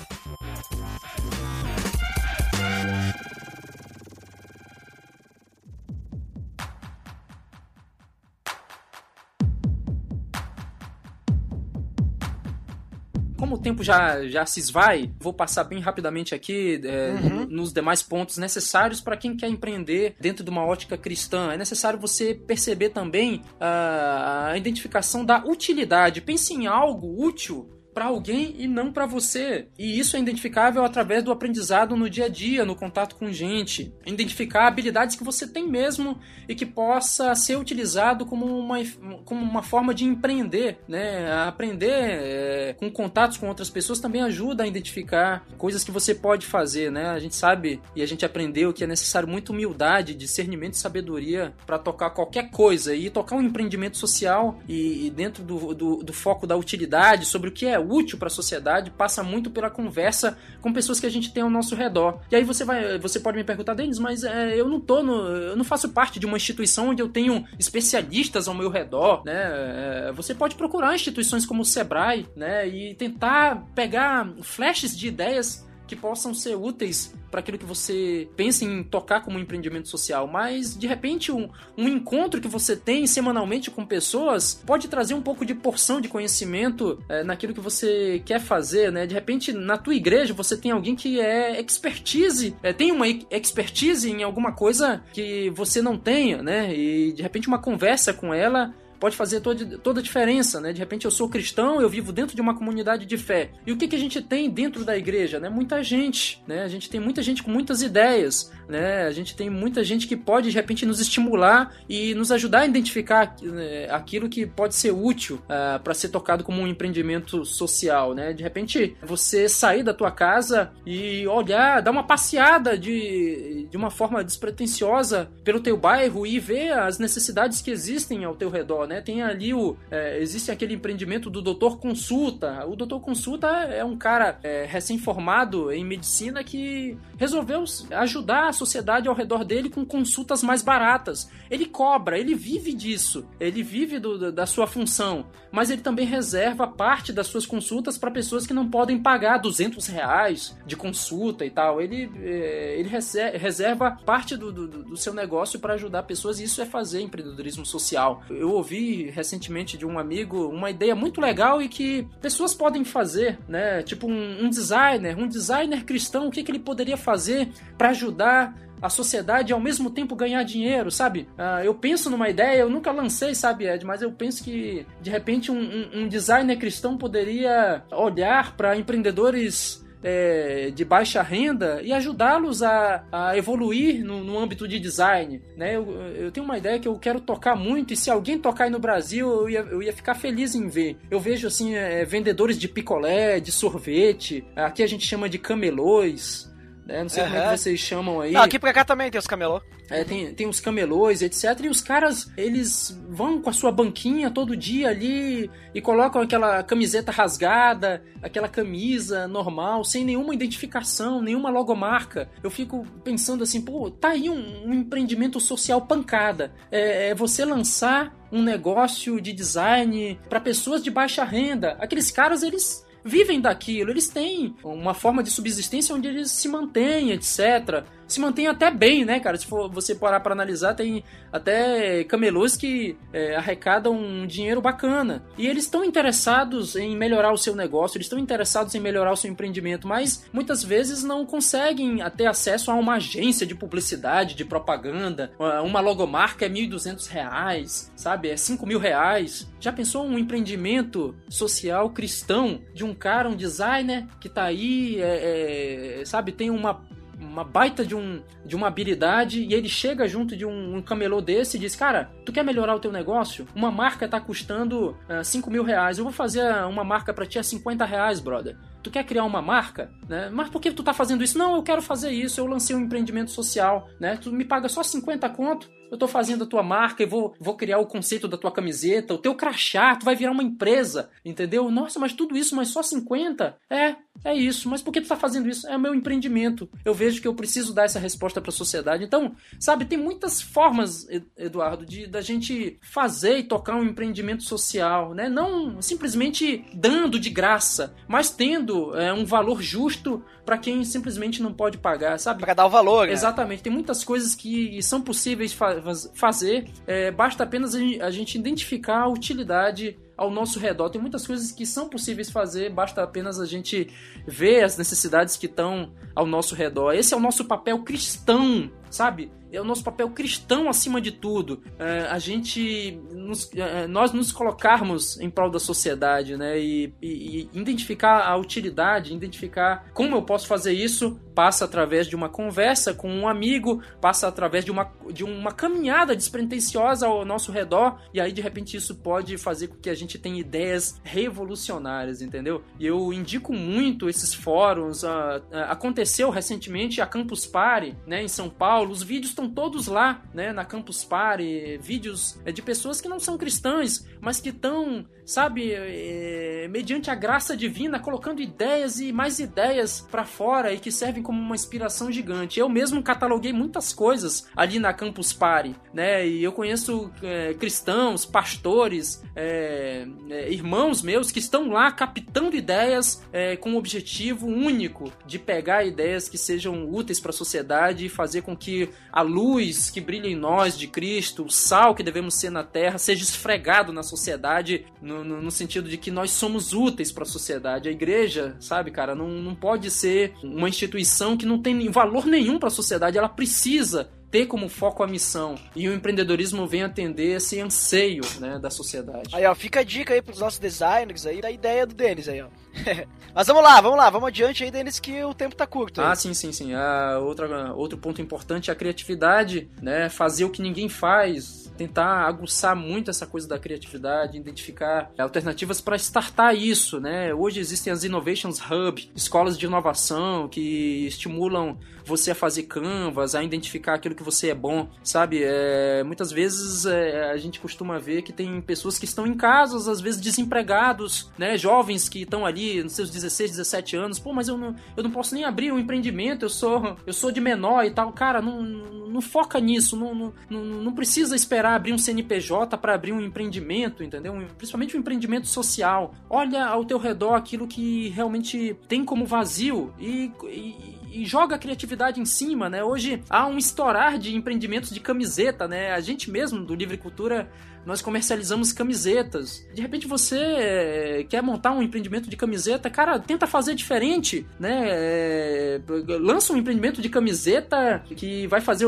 Como 13.37 13.55
o 13.55 13.57
tempo 13.57 13.83
já, 13.83 14.25
já 14.27 14.45
se 14.45 14.59
esvai, 14.59 15.11
vou 15.19 15.33
passar 15.33 15.63
bem 15.63 15.79
rapidamente 15.79 16.33
aqui 16.33 16.81
é, 16.83 17.11
uhum. 17.11 17.45
nos 17.49 17.73
demais 17.73 18.01
pontos 18.01 18.37
necessários 18.37 19.01
para 19.01 19.17
quem 19.17 19.35
quer 19.35 19.49
empreender 19.49 20.15
dentro 20.19 20.43
de 20.43 20.49
uma 20.49 20.65
ótica 20.65 20.97
cristã. 20.97 21.51
É 21.51 21.57
necessário 21.57 21.99
você 21.99 22.33
perceber 22.33 22.89
também 22.89 23.41
uh, 23.59 24.51
a 24.51 24.57
identificação 24.57 25.25
da 25.25 25.43
utilidade. 25.45 26.21
Pense 26.21 26.53
em 26.53 26.67
algo 26.67 27.23
útil 27.23 27.74
para 27.95 28.05
alguém 28.05 28.53
e 28.59 28.67
não 28.67 28.91
para 28.91 29.05
você. 29.05 29.69
E 29.79 29.97
isso 29.97 30.17
é 30.17 30.19
identificável 30.19 30.83
através 30.83 31.23
do 31.23 31.31
aprendizado 31.31 31.95
no 31.95 32.09
dia 32.09 32.25
a 32.25 32.29
dia, 32.29 32.65
no 32.65 32.75
contato 32.75 33.15
com 33.15 33.31
gente. 33.31 33.93
Identificar 34.05 34.67
habilidades 34.67 35.15
que 35.15 35.23
você 35.23 35.47
tem 35.47 35.65
mesmo 35.65 36.19
e 36.47 36.53
que 36.53 36.65
possa 36.65 37.33
ser 37.35 37.57
utilizado 37.57 38.25
como 38.25 38.45
uma, 38.45 38.79
como 39.23 39.41
uma 39.41 39.63
forma 39.63 39.93
de 39.93 40.03
empreender, 40.03 40.77
né? 40.85 41.31
Aprender 41.47 41.87
é, 41.89 42.75
com 42.77 42.91
contatos 42.91 43.37
com 43.37 43.47
outras 43.47 43.69
pessoas 43.69 44.01
também 44.01 44.21
ajuda 44.21 44.63
a 44.63 44.67
identificar 44.67 45.45
coisas 45.57 45.81
que 45.81 45.91
você 45.91 46.13
pode 46.13 46.45
fazer, 46.45 46.91
né? 46.91 47.11
A 47.11 47.19
gente 47.19 47.35
sabe 47.35 47.81
e 47.95 48.01
a 48.01 48.05
gente 48.05 48.25
aprendeu 48.25 48.73
que 48.73 48.83
é 48.83 48.87
necessário 48.87 49.29
muita 49.29 49.53
humildade, 49.53 50.13
discernimento 50.13 50.73
e 50.73 50.77
sabedoria 50.77 51.53
para 51.65 51.79
tocar 51.79 52.09
qualquer 52.09 52.51
coisa 52.51 52.93
e 52.93 53.09
tocar 53.09 53.37
um 53.37 53.41
empreendimento 53.41 53.97
social 53.97 54.59
e, 54.67 55.07
e 55.07 55.09
dentro 55.09 55.43
do, 55.43 55.73
do, 55.73 56.03
do 56.03 56.11
foco 56.11 56.45
da 56.45 56.57
utilidade 56.57 57.25
sobre 57.25 57.47
o 57.47 57.53
que 57.53 57.65
é 57.65 57.84
útil 57.89 58.17
para 58.17 58.27
a 58.27 58.31
sociedade 58.31 58.91
passa 58.91 59.23
muito 59.23 59.49
pela 59.49 59.69
conversa 59.69 60.37
com 60.61 60.73
pessoas 60.73 60.99
que 60.99 61.05
a 61.05 61.11
gente 61.11 61.33
tem 61.33 61.43
ao 61.43 61.49
nosso 61.49 61.75
redor. 61.75 62.19
E 62.31 62.35
aí 62.35 62.43
você 62.43 62.63
vai, 62.63 62.97
você 62.97 63.19
pode 63.19 63.37
me 63.37 63.43
perguntar, 63.43 63.73
Denis, 63.73 63.99
mas 63.99 64.23
é, 64.23 64.59
eu 64.59 64.67
não 64.67 64.79
tô 64.79 65.01
no, 65.03 65.27
eu 65.27 65.55
não 65.55 65.63
faço 65.63 65.89
parte 65.89 66.19
de 66.19 66.25
uma 66.25 66.37
instituição 66.37 66.89
onde 66.89 67.01
eu 67.01 67.09
tenho 67.09 67.45
especialistas 67.57 68.47
ao 68.47 68.53
meu 68.53 68.69
redor, 68.69 69.23
né? 69.25 69.33
É, 69.35 70.11
você 70.11 70.33
pode 70.33 70.55
procurar 70.55 70.95
instituições 70.95 71.45
como 71.45 71.61
o 71.61 71.65
Sebrae, 71.65 72.27
né, 72.35 72.67
e 72.67 72.93
tentar 72.95 73.65
pegar 73.73 74.29
flashes 74.41 74.97
de 74.97 75.07
ideias 75.07 75.64
que 75.87 75.95
possam 75.95 76.33
ser 76.33 76.55
úteis 76.55 77.13
para 77.29 77.41
aquilo 77.41 77.57
que 77.57 77.65
você 77.65 78.29
pensa 78.35 78.63
em 78.63 78.83
tocar 78.83 79.21
como 79.21 79.37
um 79.37 79.41
empreendimento 79.41 79.89
social, 79.89 80.27
mas 80.27 80.77
de 80.77 80.87
repente 80.87 81.31
um, 81.31 81.49
um 81.77 81.87
encontro 81.87 82.39
que 82.39 82.47
você 82.47 82.75
tem 82.75 83.05
semanalmente 83.05 83.69
com 83.69 83.85
pessoas 83.85 84.61
pode 84.65 84.87
trazer 84.87 85.13
um 85.13 85.21
pouco 85.21 85.45
de 85.45 85.53
porção 85.53 85.99
de 85.99 86.07
conhecimento 86.07 86.97
é, 87.09 87.23
naquilo 87.23 87.53
que 87.53 87.59
você 87.59 88.21
quer 88.25 88.39
fazer, 88.39 88.91
né? 88.91 89.05
De 89.05 89.13
repente 89.13 89.51
na 89.51 89.77
tua 89.77 89.95
igreja 89.95 90.33
você 90.33 90.55
tem 90.55 90.71
alguém 90.71 90.95
que 90.95 91.19
é 91.19 91.59
expertise, 91.59 92.55
é, 92.63 92.71
tem 92.71 92.91
uma 92.91 93.07
expertise 93.07 94.09
em 94.09 94.23
alguma 94.23 94.53
coisa 94.53 95.03
que 95.11 95.49
você 95.49 95.81
não 95.81 95.97
tenha, 95.97 96.41
né? 96.41 96.73
E 96.73 97.11
de 97.11 97.21
repente 97.21 97.47
uma 97.47 97.59
conversa 97.59 98.13
com 98.13 98.33
ela 98.33 98.73
pode 98.99 99.15
fazer 99.15 99.41
toda, 99.41 99.77
toda 99.77 99.99
a 99.99 100.03
diferença, 100.03 100.59
né? 100.59 100.73
De 100.73 100.79
repente 100.79 101.05
eu 101.05 101.11
sou 101.11 101.29
cristão, 101.29 101.81
eu 101.81 101.89
vivo 101.89 102.11
dentro 102.11 102.35
de 102.35 102.41
uma 102.41 102.55
comunidade 102.55 103.05
de 103.05 103.17
fé. 103.17 103.51
E 103.65 103.71
o 103.71 103.77
que, 103.77 103.87
que 103.87 103.95
a 103.95 103.99
gente 103.99 104.21
tem 104.21 104.49
dentro 104.49 104.83
da 104.83 104.97
igreja, 104.97 105.39
né? 105.39 105.49
Muita 105.49 105.83
gente, 105.83 106.41
né? 106.47 106.63
A 106.63 106.67
gente 106.67 106.89
tem 106.89 106.99
muita 106.99 107.21
gente 107.21 107.43
com 107.43 107.51
muitas 107.51 107.81
ideias, 107.81 108.51
né? 108.67 109.03
A 109.03 109.11
gente 109.11 109.35
tem 109.35 109.49
muita 109.49 109.83
gente 109.83 110.07
que 110.07 110.15
pode, 110.15 110.49
de 110.49 110.55
repente, 110.55 110.85
nos 110.85 110.99
estimular 110.99 111.75
e 111.87 112.13
nos 112.15 112.31
ajudar 112.31 112.61
a 112.61 112.65
identificar 112.65 113.35
né, 113.41 113.87
aquilo 113.89 114.29
que 114.29 114.45
pode 114.45 114.75
ser 114.75 114.91
útil 114.91 115.37
uh, 115.37 115.75
ah, 115.75 115.81
para 115.83 115.93
ser 115.93 116.09
tocado 116.09 116.43
como 116.43 116.61
um 116.61 116.67
empreendimento 116.67 117.45
social, 117.45 118.13
né? 118.13 118.33
De 118.33 118.43
repente, 118.43 118.95
você 119.01 119.47
sair 119.47 119.83
da 119.83 119.93
tua 119.93 120.11
casa 120.11 120.71
e 120.85 121.27
olhar, 121.27 121.81
dar 121.81 121.91
uma 121.91 122.03
passeada 122.03 122.77
de, 122.77 123.67
de 123.69 123.77
uma 123.77 123.89
forma 123.89 124.23
despretensiosa 124.23 125.29
pelo 125.43 125.59
teu 125.59 125.77
bairro 125.77 126.25
e 126.25 126.39
ver 126.39 126.73
as 126.73 126.99
necessidades 126.99 127.61
que 127.61 127.71
existem 127.71 128.23
ao 128.23 128.35
teu 128.35 128.49
redor, 128.49 128.84
né? 128.85 129.01
Tem 129.01 129.21
ali 129.21 129.53
o... 129.53 129.75
É, 129.91 130.19
existe 130.19 130.51
aquele 130.51 130.73
empreendimento 130.73 131.29
do 131.29 131.41
doutor 131.41 131.79
consulta. 131.79 132.65
O 132.65 132.75
doutor 132.75 132.99
consulta 132.99 133.47
é 133.47 133.83
um 133.83 133.97
cara 133.97 134.39
é, 134.43 134.65
recém-formado 134.65 135.71
em 135.71 135.83
medicina 135.83 136.43
que 136.43 136.97
resolveu 137.17 137.63
ajudar 137.91 138.53
sociedade 138.53 139.07
ao 139.07 139.15
redor 139.15 139.43
dele 139.43 139.69
com 139.69 139.85
consultas 139.85 140.43
mais 140.43 140.61
baratas. 140.61 141.29
Ele 141.49 141.65
cobra, 141.65 142.17
ele 142.17 142.33
vive 142.33 142.73
disso, 142.73 143.25
ele 143.39 143.63
vive 143.63 143.99
do, 143.99 144.31
da 144.31 144.45
sua 144.45 144.67
função, 144.67 145.25
mas 145.55 145.69
ele 145.69 145.81
também 145.81 146.05
reserva 146.05 146.67
parte 146.67 147.13
das 147.13 147.27
suas 147.27 147.45
consultas 147.45 147.97
para 147.97 148.11
pessoas 148.11 148.45
que 148.45 148.53
não 148.53 148.69
podem 148.69 148.99
pagar 148.99 149.37
200 149.37 149.87
reais 149.87 150.57
de 150.65 150.75
consulta 150.75 151.45
e 151.45 151.49
tal. 151.49 151.81
Ele, 151.81 152.11
é, 152.21 152.75
ele 152.77 152.89
reserva 152.89 153.97
parte 154.05 154.35
do, 154.35 154.51
do, 154.51 154.67
do 154.67 154.97
seu 154.97 155.13
negócio 155.13 155.57
para 155.57 155.75
ajudar 155.75 156.03
pessoas 156.03 156.41
e 156.41 156.43
isso 156.43 156.61
é 156.61 156.65
fazer 156.65 156.99
empreendedorismo 156.99 157.65
social. 157.65 158.21
Eu 158.29 158.51
ouvi 158.51 159.09
recentemente 159.09 159.77
de 159.77 159.85
um 159.85 159.97
amigo 159.97 160.49
uma 160.49 160.69
ideia 160.69 160.93
muito 160.93 161.21
legal 161.21 161.61
e 161.61 161.69
que 161.69 162.05
pessoas 162.19 162.53
podem 162.53 162.83
fazer, 162.83 163.39
né? 163.47 163.81
Tipo 163.81 164.07
um, 164.07 164.45
um 164.45 164.49
designer, 164.49 165.17
um 165.17 165.27
designer 165.27 165.85
cristão, 165.85 166.27
o 166.27 166.31
que, 166.31 166.43
que 166.43 166.51
ele 166.51 166.59
poderia 166.59 166.97
fazer 166.97 167.49
para 167.77 167.91
ajudar 167.91 168.53
a 168.85 168.89
sociedade 168.89 169.51
ao 169.51 169.59
mesmo 169.59 169.89
tempo 169.89 170.15
ganhar 170.15 170.43
dinheiro, 170.43 170.91
sabe? 170.91 171.27
Uh, 171.37 171.63
eu 171.63 171.73
penso 171.73 172.09
numa 172.09 172.29
ideia, 172.29 172.59
eu 172.59 172.69
nunca 172.69 172.91
lancei, 172.91 173.33
sabe, 173.33 173.65
Ed, 173.65 173.85
mas 173.85 174.01
eu 174.01 174.11
penso 174.11 174.43
que 174.43 174.85
de 175.01 175.09
repente 175.09 175.51
um, 175.51 175.59
um, 175.59 176.01
um 176.01 176.07
designer 176.07 176.57
cristão 176.57 176.97
poderia 176.97 177.83
olhar 177.91 178.55
para 178.55 178.77
empreendedores 178.77 179.85
é, 180.05 180.69
de 180.69 180.85
baixa 180.85 181.23
renda 181.23 181.81
e 181.81 181.91
ajudá-los 181.91 182.61
a, 182.61 183.03
a, 183.11 183.35
evoluir 183.35 184.05
no, 184.05 184.23
no, 184.23 184.37
âmbito 184.37 184.67
de 184.67 184.79
design. 184.79 185.41
Né? 185.57 185.75
Eu, 185.75 185.91
eu, 185.91 186.31
tenho 186.31 186.45
uma 186.45 186.59
ideia 186.59 186.79
que 186.79 186.87
eu 186.87 186.95
quero 186.99 187.19
tocar 187.19 187.55
muito 187.55 187.91
e 187.91 187.97
se 187.97 188.11
alguém 188.11 188.37
tocar 188.37 188.65
aí 188.65 188.69
no 188.69 188.77
Brasil 188.77 189.27
eu 189.27 189.49
ia, 189.49 189.59
eu 189.61 189.81
ia 189.81 189.91
ficar 189.91 190.13
feliz 190.13 190.53
em 190.53 190.67
ver. 190.67 190.97
Eu 191.09 191.19
vejo 191.19 191.47
assim 191.47 191.73
é, 191.73 192.05
vendedores 192.05 192.55
de 192.59 192.67
picolé, 192.67 193.39
de 193.39 193.51
sorvete, 193.51 194.45
aqui 194.55 194.83
a 194.83 194.87
gente 194.87 195.07
chama 195.07 195.27
de 195.27 195.39
camelôs, 195.39 196.53
né? 196.85 197.01
Não 197.01 197.09
sei 197.09 197.23
como 197.23 197.35
é 197.35 197.49
que 197.49 197.57
vocês 197.57 197.79
chamam 197.79 198.21
aí. 198.21 198.31
Não, 198.31 198.41
aqui 198.41 198.59
pra 198.59 198.71
cá 198.71 198.85
também 198.85 199.09
tem 199.09 199.19
os 199.19 199.27
camelô. 199.27 199.61
É, 199.89 200.03
tem, 200.03 200.33
tem 200.33 200.47
os 200.47 200.59
camelôs, 200.59 201.21
etc. 201.21 201.59
E 201.63 201.69
os 201.69 201.81
caras, 201.81 202.31
eles 202.37 202.99
vão 203.09 203.41
com 203.41 203.49
a 203.49 203.53
sua 203.53 203.71
banquinha 203.71 204.31
todo 204.31 204.55
dia 204.55 204.89
ali 204.89 205.49
e 205.73 205.81
colocam 205.81 206.21
aquela 206.21 206.63
camiseta 206.63 207.11
rasgada, 207.11 208.03
aquela 208.21 208.47
camisa 208.47 209.27
normal, 209.27 209.83
sem 209.83 210.03
nenhuma 210.03 210.33
identificação, 210.33 211.21
nenhuma 211.21 211.49
logomarca. 211.49 212.29
Eu 212.43 212.49
fico 212.49 212.85
pensando 213.03 213.43
assim, 213.43 213.61
pô, 213.61 213.89
tá 213.89 214.09
aí 214.09 214.29
um, 214.29 214.67
um 214.69 214.73
empreendimento 214.73 215.39
social 215.39 215.81
pancada. 215.81 216.51
É, 216.71 217.09
é 217.09 217.15
você 217.15 217.45
lançar 217.45 218.15
um 218.31 218.41
negócio 218.41 219.21
de 219.21 219.31
design 219.31 220.19
para 220.29 220.39
pessoas 220.39 220.83
de 220.83 220.91
baixa 220.91 221.23
renda. 221.23 221.77
Aqueles 221.79 222.11
caras, 222.11 222.43
eles 222.43 222.84
vivem 223.05 223.39
daquilo, 223.39 223.91
eles 223.91 224.09
têm 224.09 224.55
uma 224.63 224.95
forma 224.95 225.21
de 225.21 225.29
subsistência 225.29 225.93
onde 225.93 226.07
eles 226.07 226.31
se 226.31 226.47
mantêm, 226.49 227.11
etc. 227.11 227.85
Se 228.07 228.19
mantêm 228.19 228.47
até 228.47 228.69
bem, 228.69 229.03
né, 229.03 229.19
cara? 229.19 229.37
Se 229.37 229.45
for 229.45 229.69
você 229.69 229.95
parar 229.95 230.19
para 230.19 230.33
analisar, 230.33 230.73
tem 230.75 231.03
até 231.31 232.03
camelôs 232.03 232.55
que 232.55 232.97
é, 233.11 233.35
arrecadam 233.35 233.93
um 233.93 234.27
dinheiro 234.27 234.61
bacana. 234.61 235.23
E 235.37 235.47
eles 235.47 235.63
estão 235.63 235.83
interessados 235.83 236.75
em 236.75 236.95
melhorar 236.95 237.33
o 237.33 237.37
seu 237.37 237.55
negócio, 237.55 237.97
eles 237.97 238.05
estão 238.05 238.19
interessados 238.19 238.75
em 238.75 238.79
melhorar 238.79 239.11
o 239.11 239.15
seu 239.15 239.31
empreendimento, 239.31 239.87
mas 239.87 240.25
muitas 240.31 240.63
vezes 240.63 241.03
não 241.03 241.25
conseguem 241.25 241.97
ter 242.15 242.27
acesso 242.27 242.71
a 242.71 242.75
uma 242.75 242.95
agência 242.95 243.45
de 243.45 243.55
publicidade, 243.55 244.35
de 244.35 244.45
propaganda. 244.45 245.31
Uma 245.63 245.79
logomarca 245.79 246.45
é 246.45 246.49
1.200 246.49 247.07
reais, 247.07 247.91
sabe? 247.95 248.29
É 248.29 248.37
5 248.37 248.65
mil 248.65 248.79
reais. 248.79 249.47
Já 249.59 249.71
pensou 249.71 250.05
um 250.05 250.17
empreendimento 250.17 251.15
social 251.27 251.89
cristão 251.89 252.61
de 252.73 252.83
um 252.83 252.93
cara, 252.93 253.27
um 253.27 253.35
designer 253.35 254.05
que 254.19 254.29
tá 254.29 254.43
aí, 254.43 255.01
é, 255.01 256.01
é, 256.01 256.05
sabe, 256.05 256.31
tem 256.31 256.49
uma 256.49 256.85
uma 257.19 257.43
baita 257.43 257.85
de, 257.85 257.95
um, 257.95 258.21
de 258.45 258.55
uma 258.55 258.67
habilidade 258.67 259.41
e 259.41 259.53
ele 259.53 259.69
chega 259.69 260.07
junto 260.07 260.35
de 260.35 260.45
um, 260.45 260.77
um 260.77 260.81
camelô 260.81 261.21
desse 261.21 261.57
e 261.57 261.59
diz: 261.59 261.75
Cara, 261.75 262.11
tu 262.25 262.31
quer 262.31 262.43
melhorar 262.43 262.75
o 262.75 262.79
teu 262.79 262.91
negócio? 262.91 263.47
Uma 263.55 263.71
marca 263.71 264.07
tá 264.07 264.19
custando 264.19 264.97
uh, 265.09 265.23
5 265.23 265.49
mil 265.49 265.63
reais. 265.63 265.97
Eu 265.97 266.03
vou 266.03 266.13
fazer 266.13 266.43
uma 266.65 266.83
marca 266.83 267.13
pra 267.13 267.25
ti 267.25 267.39
a 267.39 267.43
50 267.43 267.85
reais, 267.85 268.19
brother. 268.19 268.57
Tu 268.83 268.91
quer 268.91 269.03
criar 269.03 269.23
uma 269.23 269.41
marca? 269.41 269.89
Né? 270.07 270.29
Mas 270.31 270.49
por 270.49 270.61
que 270.61 270.71
tu 270.71 270.83
tá 270.83 270.93
fazendo 270.93 271.23
isso? 271.23 271.37
Não, 271.37 271.55
eu 271.55 271.63
quero 271.63 271.81
fazer 271.81 272.11
isso. 272.11 272.39
Eu 272.39 272.45
lancei 272.45 272.75
um 272.75 272.81
empreendimento 272.81 273.31
social. 273.31 273.89
Né? 273.99 274.17
Tu 274.17 274.31
me 274.31 274.45
paga 274.45 274.69
só 274.69 274.83
50 274.83 275.27
conto. 275.29 275.69
Eu 275.91 275.97
tô 275.97 276.07
fazendo 276.07 276.43
a 276.43 276.47
tua 276.47 276.63
marca 276.63 277.03
e 277.03 277.05
vou, 277.05 277.33
vou 277.39 277.55
criar 277.55 277.79
o 277.79 277.85
conceito 277.85 278.27
da 278.27 278.37
tua 278.37 278.51
camiseta, 278.51 279.13
o 279.13 279.17
teu 279.17 279.35
crachá, 279.35 279.95
tu 279.95 280.05
vai 280.05 280.15
virar 280.15 280.31
uma 280.31 280.43
empresa, 280.43 281.09
entendeu? 281.23 281.69
Nossa, 281.69 281.99
mas 281.99 282.13
tudo 282.13 282.37
isso, 282.37 282.55
mas 282.55 282.69
só 282.69 282.81
50? 282.81 283.57
É, 283.69 283.95
é 284.23 284.33
isso. 284.33 284.69
Mas 284.69 284.81
por 284.81 284.91
que 284.91 285.01
tu 285.01 285.07
tá 285.07 285.15
fazendo 285.15 285.49
isso? 285.49 285.67
É 285.67 285.75
o 285.75 285.79
meu 285.79 285.93
empreendimento. 285.93 286.69
Eu 286.83 286.93
vejo 286.93 287.21
que 287.21 287.27
eu 287.27 287.33
preciso 287.33 287.73
dar 287.73 287.83
essa 287.83 287.99
resposta 287.99 288.41
para 288.41 288.49
a 288.49 288.53
sociedade. 288.53 289.03
Então, 289.03 289.35
sabe, 289.59 289.85
tem 289.85 289.97
muitas 289.97 290.41
formas, 290.41 291.07
Eduardo, 291.37 291.85
de 291.85 292.07
da 292.07 292.21
gente 292.21 292.79
fazer 292.81 293.39
e 293.39 293.43
tocar 293.43 293.75
um 293.75 293.83
empreendimento 293.83 294.43
social, 294.43 295.13
né? 295.13 295.29
Não 295.29 295.81
simplesmente 295.81 296.65
dando 296.73 297.19
de 297.19 297.29
graça, 297.29 297.95
mas 298.07 298.29
tendo 298.29 298.95
é, 298.97 299.13
um 299.13 299.25
valor 299.25 299.61
justo 299.61 300.23
para 300.45 300.57
quem 300.57 300.83
simplesmente 300.83 301.41
não 301.41 301.51
pode 301.51 301.77
pagar, 301.77 302.19
sabe? 302.19 302.41
Pra 302.41 302.53
dar 302.53 302.65
o 302.65 302.69
valor, 302.69 303.07
né? 303.07 303.13
Exatamente. 303.13 303.63
Tem 303.63 303.73
muitas 303.73 304.03
coisas 304.03 304.35
que 304.35 304.81
são 304.83 305.01
possíveis 305.01 305.51
fa 305.51 305.81
fazer, 306.13 306.69
é, 306.85 307.11
basta 307.11 307.43
apenas 307.43 307.75
a 307.75 308.11
gente 308.11 308.37
identificar 308.37 309.01
a 309.01 309.07
utilidade 309.07 309.97
ao 310.17 310.29
nosso 310.29 310.59
redor. 310.59 310.89
Tem 310.89 311.01
muitas 311.01 311.25
coisas 311.25 311.51
que 311.51 311.65
são 311.65 311.89
possíveis 311.89 312.29
fazer, 312.29 312.71
basta 312.71 313.03
apenas 313.03 313.39
a 313.39 313.45
gente 313.45 313.89
ver 314.25 314.63
as 314.63 314.77
necessidades 314.77 315.35
que 315.35 315.45
estão 315.45 315.91
ao 316.15 316.25
nosso 316.25 316.55
redor. 316.55 316.93
Esse 316.93 317.13
é 317.13 317.17
o 317.17 317.19
nosso 317.19 317.45
papel 317.45 317.79
cristão, 317.83 318.71
sabe? 318.89 319.31
É 319.55 319.61
o 319.61 319.63
nosso 319.63 319.83
papel 319.83 320.09
cristão 320.09 320.69
acima 320.69 320.99
de 320.99 321.11
tudo. 321.11 321.63
É, 321.79 322.07
a 322.09 322.19
gente, 322.19 322.99
nos, 323.11 323.49
é, 323.55 323.87
nós 323.87 324.11
nos 324.11 324.31
colocarmos 324.31 325.19
em 325.19 325.29
prol 325.29 325.49
da 325.49 325.59
sociedade, 325.59 326.37
né? 326.37 326.59
E, 326.59 326.93
e, 327.01 327.39
e, 327.39 327.49
identificar 327.53 328.25
a 328.25 328.35
utilidade, 328.37 329.13
identificar 329.13 329.89
como 329.93 330.15
eu 330.15 330.21
posso 330.21 330.47
fazer 330.47 330.73
isso, 330.73 331.19
passa 331.35 331.65
através 331.65 332.07
de 332.07 332.15
uma 332.15 332.29
conversa 332.29 332.93
com 332.93 333.09
um 333.09 333.27
amigo, 333.27 333.81
passa 333.99 334.27
através 334.27 334.63
de 334.63 334.71
uma, 334.71 334.89
de 335.11 335.23
uma 335.23 335.51
caminhada 335.51 336.15
despretensiosa 336.15 337.07
ao 337.07 337.25
nosso 337.25 337.51
redor, 337.51 337.99
e 338.13 338.21
aí 338.21 338.31
de 338.31 338.41
repente 338.41 338.77
isso 338.77 338.95
pode 338.95 339.37
fazer 339.37 339.67
com 339.67 339.75
que 339.75 339.89
a 339.89 339.95
gente 339.95 340.17
tenha 340.17 340.39
ideias 340.39 340.99
revolucionárias, 341.03 342.21
entendeu? 342.21 342.63
E 342.79 342.85
eu 342.85 343.11
indico 343.11 343.53
muito 343.53 344.09
esses 344.09 344.33
fóruns. 344.33 345.03
Uh, 345.03 345.07
uh, 345.07 345.57
aconteceu 345.67 346.29
recentemente 346.29 347.01
a 347.01 347.05
Campus 347.05 347.45
Party, 347.45 347.95
né, 348.07 348.23
em 348.23 348.27
São 348.27 348.49
Paulo. 348.49 348.91
Os 348.91 349.03
vídeos 349.03 349.31
estão 349.31 349.44
todos 349.49 349.87
lá, 349.87 350.23
né, 350.33 350.51
na 350.51 350.65
Campus 350.65 351.03
Party, 351.03 351.77
vídeos 351.81 352.39
de 352.53 352.61
pessoas 352.61 353.01
que 353.01 353.07
não 353.07 353.19
são 353.19 353.37
cristãs, 353.37 354.07
mas 354.19 354.39
que 354.39 354.49
estão, 354.49 355.05
sabe, 355.25 355.71
é, 355.73 356.67
mediante 356.69 357.09
a 357.09 357.15
graça 357.15 357.55
divina, 357.55 357.99
colocando 357.99 358.41
ideias 358.41 358.99
e 358.99 359.11
mais 359.11 359.39
ideias 359.39 360.01
para 360.09 360.25
fora 360.25 360.73
e 360.73 360.79
que 360.79 360.91
servem 360.91 361.21
como 361.23 361.39
uma 361.39 361.55
inspiração 361.55 362.11
gigante. 362.11 362.59
Eu 362.59 362.69
mesmo 362.69 363.01
cataloguei 363.03 363.53
muitas 363.53 363.93
coisas 363.93 364.47
ali 364.55 364.79
na 364.79 364.93
Campus 364.93 365.33
Party, 365.33 365.75
né, 365.93 366.27
e 366.27 366.43
eu 366.43 366.51
conheço 366.51 367.11
é, 367.21 367.53
cristãos, 367.53 368.25
pastores, 368.25 369.23
é, 369.35 370.07
irmãos 370.49 371.01
meus 371.01 371.31
que 371.31 371.39
estão 371.39 371.69
lá 371.69 371.91
captando 371.91 372.55
ideias 372.55 373.23
com 373.59 373.73
o 373.73 373.77
objetivo 373.77 374.47
único 374.47 375.11
de 375.25 375.37
pegar 375.37 375.85
ideias 375.85 376.29
que 376.29 376.37
sejam 376.37 376.89
úteis 376.89 377.19
para 377.19 377.31
a 377.31 377.33
sociedade 377.33 378.05
e 378.05 378.09
fazer 378.09 378.41
com 378.41 378.55
que 378.55 378.89
a 379.11 379.21
luz 379.25 379.89
que 379.89 379.99
brilha 379.99 380.27
em 380.27 380.35
nós 380.35 380.77
de 380.77 380.87
Cristo, 380.87 381.45
o 381.45 381.51
sal 381.51 381.93
que 381.93 382.03
devemos 382.03 382.35
ser 382.35 382.49
na 382.49 382.63
terra, 382.63 382.97
seja 382.97 383.23
esfregado 383.23 383.91
na 383.91 384.03
sociedade, 384.03 384.85
no, 385.01 385.23
no, 385.23 385.41
no 385.41 385.51
sentido 385.51 385.89
de 385.89 385.97
que 385.97 386.11
nós 386.11 386.31
somos 386.31 386.73
úteis 386.73 387.11
para 387.11 387.23
a 387.23 387.27
sociedade. 387.27 387.89
A 387.89 387.91
igreja, 387.91 388.55
sabe, 388.59 388.91
cara, 388.91 389.13
não, 389.13 389.27
não 389.27 389.55
pode 389.55 389.91
ser 389.91 390.33
uma 390.43 390.69
instituição 390.69 391.35
que 391.35 391.45
não 391.45 391.61
tem 391.61 391.89
valor 391.89 392.25
nenhum 392.25 392.57
para 392.57 392.67
a 392.67 392.71
sociedade, 392.71 393.17
ela 393.17 393.29
precisa 393.29 394.09
ter 394.35 394.47
como 394.47 394.67
foco 394.67 395.01
a 395.01 395.07
missão. 395.07 395.55
E 395.73 395.87
o 395.87 395.93
empreendedorismo 395.93 396.67
vem 396.67 396.83
atender 396.83 397.37
esse 397.37 397.57
anseio 397.61 398.21
né, 398.37 398.59
da 398.59 398.69
sociedade. 398.69 399.33
Aí, 399.33 399.45
ó, 399.45 399.55
fica 399.55 399.79
a 399.79 399.83
dica 399.83 400.13
aí 400.13 400.21
pros 400.21 400.41
nossos 400.41 400.59
designers 400.59 401.25
aí 401.25 401.39
da 401.39 401.49
ideia 401.49 401.87
do 401.87 401.95
Denis 401.95 402.27
aí, 402.27 402.41
ó. 402.41 402.47
Mas 403.33 403.47
vamos 403.47 403.63
lá, 403.63 403.79
vamos 403.79 403.97
lá, 403.97 404.09
vamos 404.09 404.27
adiante 404.27 404.61
aí, 404.65 404.71
Denis, 404.71 404.99
que 404.99 405.23
o 405.23 405.33
tempo 405.33 405.55
tá 405.55 405.65
curto. 405.65 406.01
Aí. 406.01 406.07
Ah, 406.07 406.15
sim, 406.15 406.33
sim, 406.33 406.51
sim. 406.51 406.73
Ah, 406.73 407.17
outra, 407.21 407.73
outro 407.73 407.97
ponto 407.97 408.21
importante 408.21 408.69
é 408.69 408.73
a 408.73 408.75
criatividade, 408.75 409.69
né? 409.81 410.09
Fazer 410.09 410.43
o 410.43 410.49
que 410.49 410.61
ninguém 410.61 410.89
faz, 410.89 411.71
tentar 411.77 412.25
aguçar 412.25 412.75
muito 412.75 413.09
essa 413.09 413.25
coisa 413.25 413.47
da 413.47 413.57
criatividade, 413.57 414.37
identificar 414.37 415.11
alternativas 415.17 415.79
para 415.79 415.95
startar 415.95 416.55
isso, 416.55 416.99
né? 416.99 417.33
Hoje 417.33 417.61
existem 417.61 417.91
as 417.91 418.03
Innovations 418.03 418.59
Hub, 418.59 419.09
escolas 419.15 419.57
de 419.57 419.65
inovação 419.65 420.49
que 420.49 421.05
estimulam 421.07 421.77
você 422.05 422.31
a 422.31 422.35
fazer 422.35 422.63
canvas, 422.63 423.35
a 423.35 423.43
identificar 423.43 423.95
aquilo 423.95 424.15
que 424.15 424.23
você 424.23 424.49
é 424.49 424.55
bom, 424.55 424.87
sabe? 425.03 425.41
É, 425.43 426.03
muitas 426.03 426.31
vezes 426.31 426.85
é, 426.85 427.31
a 427.31 427.37
gente 427.37 427.59
costuma 427.59 427.97
ver 427.97 428.21
que 428.21 428.31
tem 428.31 428.61
pessoas 428.61 428.97
que 428.99 429.05
estão 429.05 429.25
em 429.25 429.33
casas, 429.33 429.87
às 429.87 429.99
vezes 429.99 430.21
desempregados, 430.21 431.31
né? 431.37 431.57
Jovens 431.57 432.07
que 432.07 432.21
estão 432.21 432.45
ali 432.45 432.83
nos 432.83 432.93
seus 432.93 433.09
16, 433.09 433.51
17 433.51 433.95
anos, 433.95 434.19
pô, 434.19 434.33
mas 434.33 434.47
eu 434.47 434.57
não, 434.57 434.75
eu 434.95 435.03
não 435.03 435.11
posso 435.11 435.33
nem 435.33 435.43
abrir 435.43 435.71
um 435.71 435.79
empreendimento, 435.79 436.45
eu 436.45 436.49
sou, 436.49 436.97
eu 437.05 437.13
sou 437.13 437.31
de 437.31 437.41
menor 437.41 437.85
e 437.85 437.91
tal. 437.91 438.11
Cara, 438.11 438.41
não, 438.41 438.61
não, 438.61 439.21
foca 439.21 439.59
nisso, 439.59 439.97
não, 439.97 440.33
não, 440.49 440.63
não, 440.63 440.93
precisa 440.93 441.35
esperar 441.35 441.75
abrir 441.75 441.93
um 441.93 441.97
CNPJ 441.97 442.77
para 442.77 442.93
abrir 442.93 443.11
um 443.11 443.21
empreendimento, 443.21 444.03
entendeu? 444.03 444.35
Principalmente 444.57 444.95
um 444.95 444.99
empreendimento 444.99 445.47
social. 445.47 446.13
Olha 446.29 446.65
ao 446.65 446.85
teu 446.85 446.97
redor 446.97 447.33
aquilo 447.33 447.67
que 447.67 448.09
realmente 448.09 448.75
tem 448.87 449.03
como 449.03 449.25
vazio 449.25 449.93
e, 449.99 450.31
e 450.49 451.04
e 451.15 451.25
joga 451.25 451.55
a 451.55 451.59
criatividade 451.59 452.19
em 452.19 452.25
cima, 452.25 452.69
né? 452.69 452.83
Hoje 452.83 453.23
há 453.29 453.47
um 453.47 453.57
estourar 453.57 454.19
de 454.19 454.35
empreendimentos 454.35 454.89
de 454.89 454.99
camiseta, 454.99 455.65
né? 455.65 455.93
A 455.93 456.01
gente 456.01 456.29
mesmo 456.29 456.65
do 456.65 456.75
Livre 456.75 456.97
Cultura 456.97 457.49
nós 457.85 458.01
comercializamos 458.01 458.71
camisetas. 458.71 459.65
De 459.73 459.81
repente 459.81 460.07
você 460.07 460.37
é, 460.37 461.25
quer 461.27 461.41
montar 461.41 461.71
um 461.71 461.81
empreendimento 461.81 462.29
de 462.29 462.35
camiseta, 462.35 462.89
cara, 462.89 463.19
tenta 463.19 463.47
fazer 463.47 463.75
diferente, 463.75 464.45
né? 464.59 464.85
É, 464.87 465.81
lança 466.19 466.53
um 466.53 466.57
empreendimento 466.57 467.01
de 467.01 467.09
camiseta 467.09 468.03
que 468.15 468.47
vai 468.47 468.61
fazer, 468.61 468.87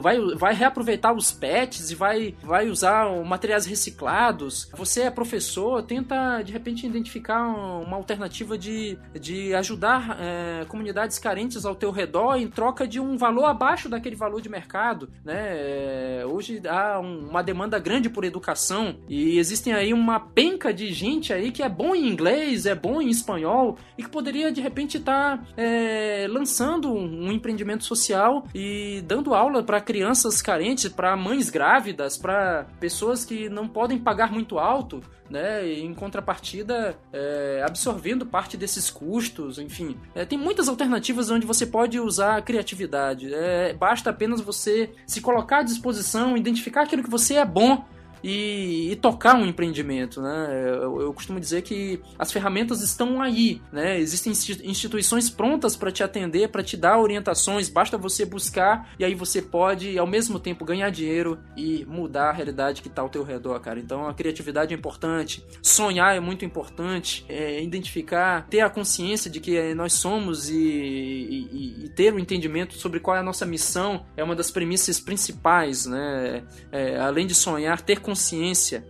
vai, 0.00 0.18
vai 0.36 0.54
reaproveitar 0.54 1.12
os 1.12 1.32
pets 1.32 1.90
e 1.90 1.94
vai, 1.94 2.34
vai 2.42 2.68
usar 2.68 3.10
materiais 3.24 3.66
reciclados. 3.66 4.68
Você 4.76 5.02
é 5.02 5.10
professor, 5.10 5.82
tenta 5.82 6.42
de 6.42 6.52
repente 6.52 6.86
identificar 6.86 7.46
uma 7.46 7.96
alternativa 7.96 8.56
de, 8.56 8.98
de 9.18 9.54
ajudar 9.54 10.16
é, 10.20 10.64
comunidades 10.66 11.18
carentes 11.18 11.64
ao 11.64 11.74
teu 11.74 11.90
redor 11.90 12.36
em 12.36 12.48
troca 12.48 12.86
de 12.86 13.00
um 13.00 13.16
valor 13.16 13.44
abaixo 13.44 13.88
daquele 13.88 14.16
valor 14.16 14.40
de 14.40 14.48
mercado, 14.48 15.10
né? 15.24 16.24
Hoje 16.26 16.62
há 16.66 17.00
um, 17.00 17.28
uma 17.28 17.42
demanda 17.42 17.78
grande 17.78 18.08
por 18.08 18.24
educação 18.30 18.96
e 19.08 19.38
existem 19.38 19.72
aí 19.72 19.92
uma 19.92 20.18
penca 20.18 20.72
de 20.72 20.92
gente 20.92 21.32
aí 21.32 21.52
que 21.52 21.62
é 21.62 21.68
bom 21.68 21.94
em 21.94 22.08
inglês, 22.08 22.64
é 22.66 22.74
bom 22.74 23.02
em 23.02 23.08
espanhol 23.08 23.76
e 23.98 24.02
que 24.02 24.08
poderia 24.08 24.50
de 24.50 24.60
repente 24.60 24.96
estar 24.96 25.38
tá, 25.38 25.44
é, 25.56 26.26
lançando 26.28 26.92
um 26.92 27.30
empreendimento 27.30 27.84
social 27.84 28.44
e 28.54 29.02
dando 29.06 29.34
aula 29.34 29.62
para 29.62 29.80
crianças 29.80 30.40
carentes, 30.40 30.90
para 30.90 31.16
mães 31.16 31.50
grávidas, 31.50 32.16
para 32.16 32.66
pessoas 32.78 33.24
que 33.24 33.48
não 33.48 33.68
podem 33.68 33.98
pagar 33.98 34.32
muito 34.32 34.58
alto 34.58 35.02
né? 35.30 35.66
Em 35.72 35.94
contrapartida, 35.94 36.98
é, 37.12 37.62
absorvendo 37.64 38.26
parte 38.26 38.56
desses 38.56 38.90
custos, 38.90 39.58
enfim. 39.58 39.96
É, 40.14 40.24
tem 40.24 40.36
muitas 40.36 40.68
alternativas 40.68 41.30
onde 41.30 41.46
você 41.46 41.64
pode 41.64 42.00
usar 42.00 42.36
a 42.36 42.42
criatividade. 42.42 43.32
É, 43.32 43.72
basta 43.72 44.10
apenas 44.10 44.40
você 44.40 44.90
se 45.06 45.20
colocar 45.20 45.58
à 45.58 45.62
disposição, 45.62 46.36
identificar 46.36 46.82
aquilo 46.82 47.04
que 47.04 47.10
você 47.10 47.34
é 47.34 47.44
bom 47.44 47.84
e, 48.22 48.92
e, 48.92 48.96
tocar 48.96 49.34
um 49.34 49.46
empreendimento, 49.46 50.20
né? 50.20 50.48
Eu, 50.66 51.00
eu, 51.00 51.14
costumo 51.14 51.40
dizer 51.40 51.62
que 51.62 52.00
as 52.18 52.30
ferramentas 52.30 52.82
estão 52.82 53.20
aí, 53.20 53.60
né? 53.72 53.98
Existem 53.98 54.32
instituições 54.64 55.30
prontas 55.30 55.76
para 55.76 55.90
te 55.90 56.02
atender, 56.02 56.48
para 56.48 56.62
te 56.62 56.76
dar 56.76 56.98
orientações, 56.98 57.68
basta 57.68 57.96
você 57.96 58.24
buscar 58.24 58.90
e 58.98 59.04
aí 59.04 59.14
você 59.14 59.40
pode 59.40 59.98
ao 59.98 60.06
mesmo 60.06 60.38
tempo 60.38 60.64
ganhar 60.64 60.90
dinheiro 60.90 61.38
e 61.56 61.84
mudar 61.86 62.30
a 62.30 62.32
realidade 62.32 62.82
que 62.82 62.88
está 62.88 63.02
ao 63.02 63.08
teu 63.08 63.22
redor, 63.22 63.58
cara. 63.60 63.78
Então 63.80 64.06
a 64.06 64.14
criatividade 64.14 64.74
é 64.74 64.76
importante, 64.76 65.44
sonhar 65.62 66.14
é 66.14 66.20
muito 66.20 66.44
importante, 66.44 67.24
é, 67.28 67.62
identificar, 67.62 68.46
ter 68.48 68.60
a 68.60 68.70
consciência 68.70 69.30
de 69.30 69.40
que 69.40 69.74
nós 69.74 69.94
somos 69.94 70.48
e, 70.48 70.54
e, 70.56 71.84
e, 71.84 71.88
ter 71.90 72.12
o 72.12 72.16
um 72.16 72.18
entendimento 72.18 72.74
sobre 72.74 73.00
qual 73.00 73.16
é 73.16 73.20
a 73.20 73.22
nossa 73.22 73.46
missão 73.46 74.04
é 74.16 74.22
uma 74.22 74.34
das 74.34 74.50
premissas 74.50 75.00
principais, 75.00 75.86
né? 75.86 76.44
É, 76.70 76.98
além 76.98 77.26
de 77.26 77.34
sonhar, 77.34 77.80
ter 77.80 78.00
consciência 78.00 78.09
consciência 78.10 78.84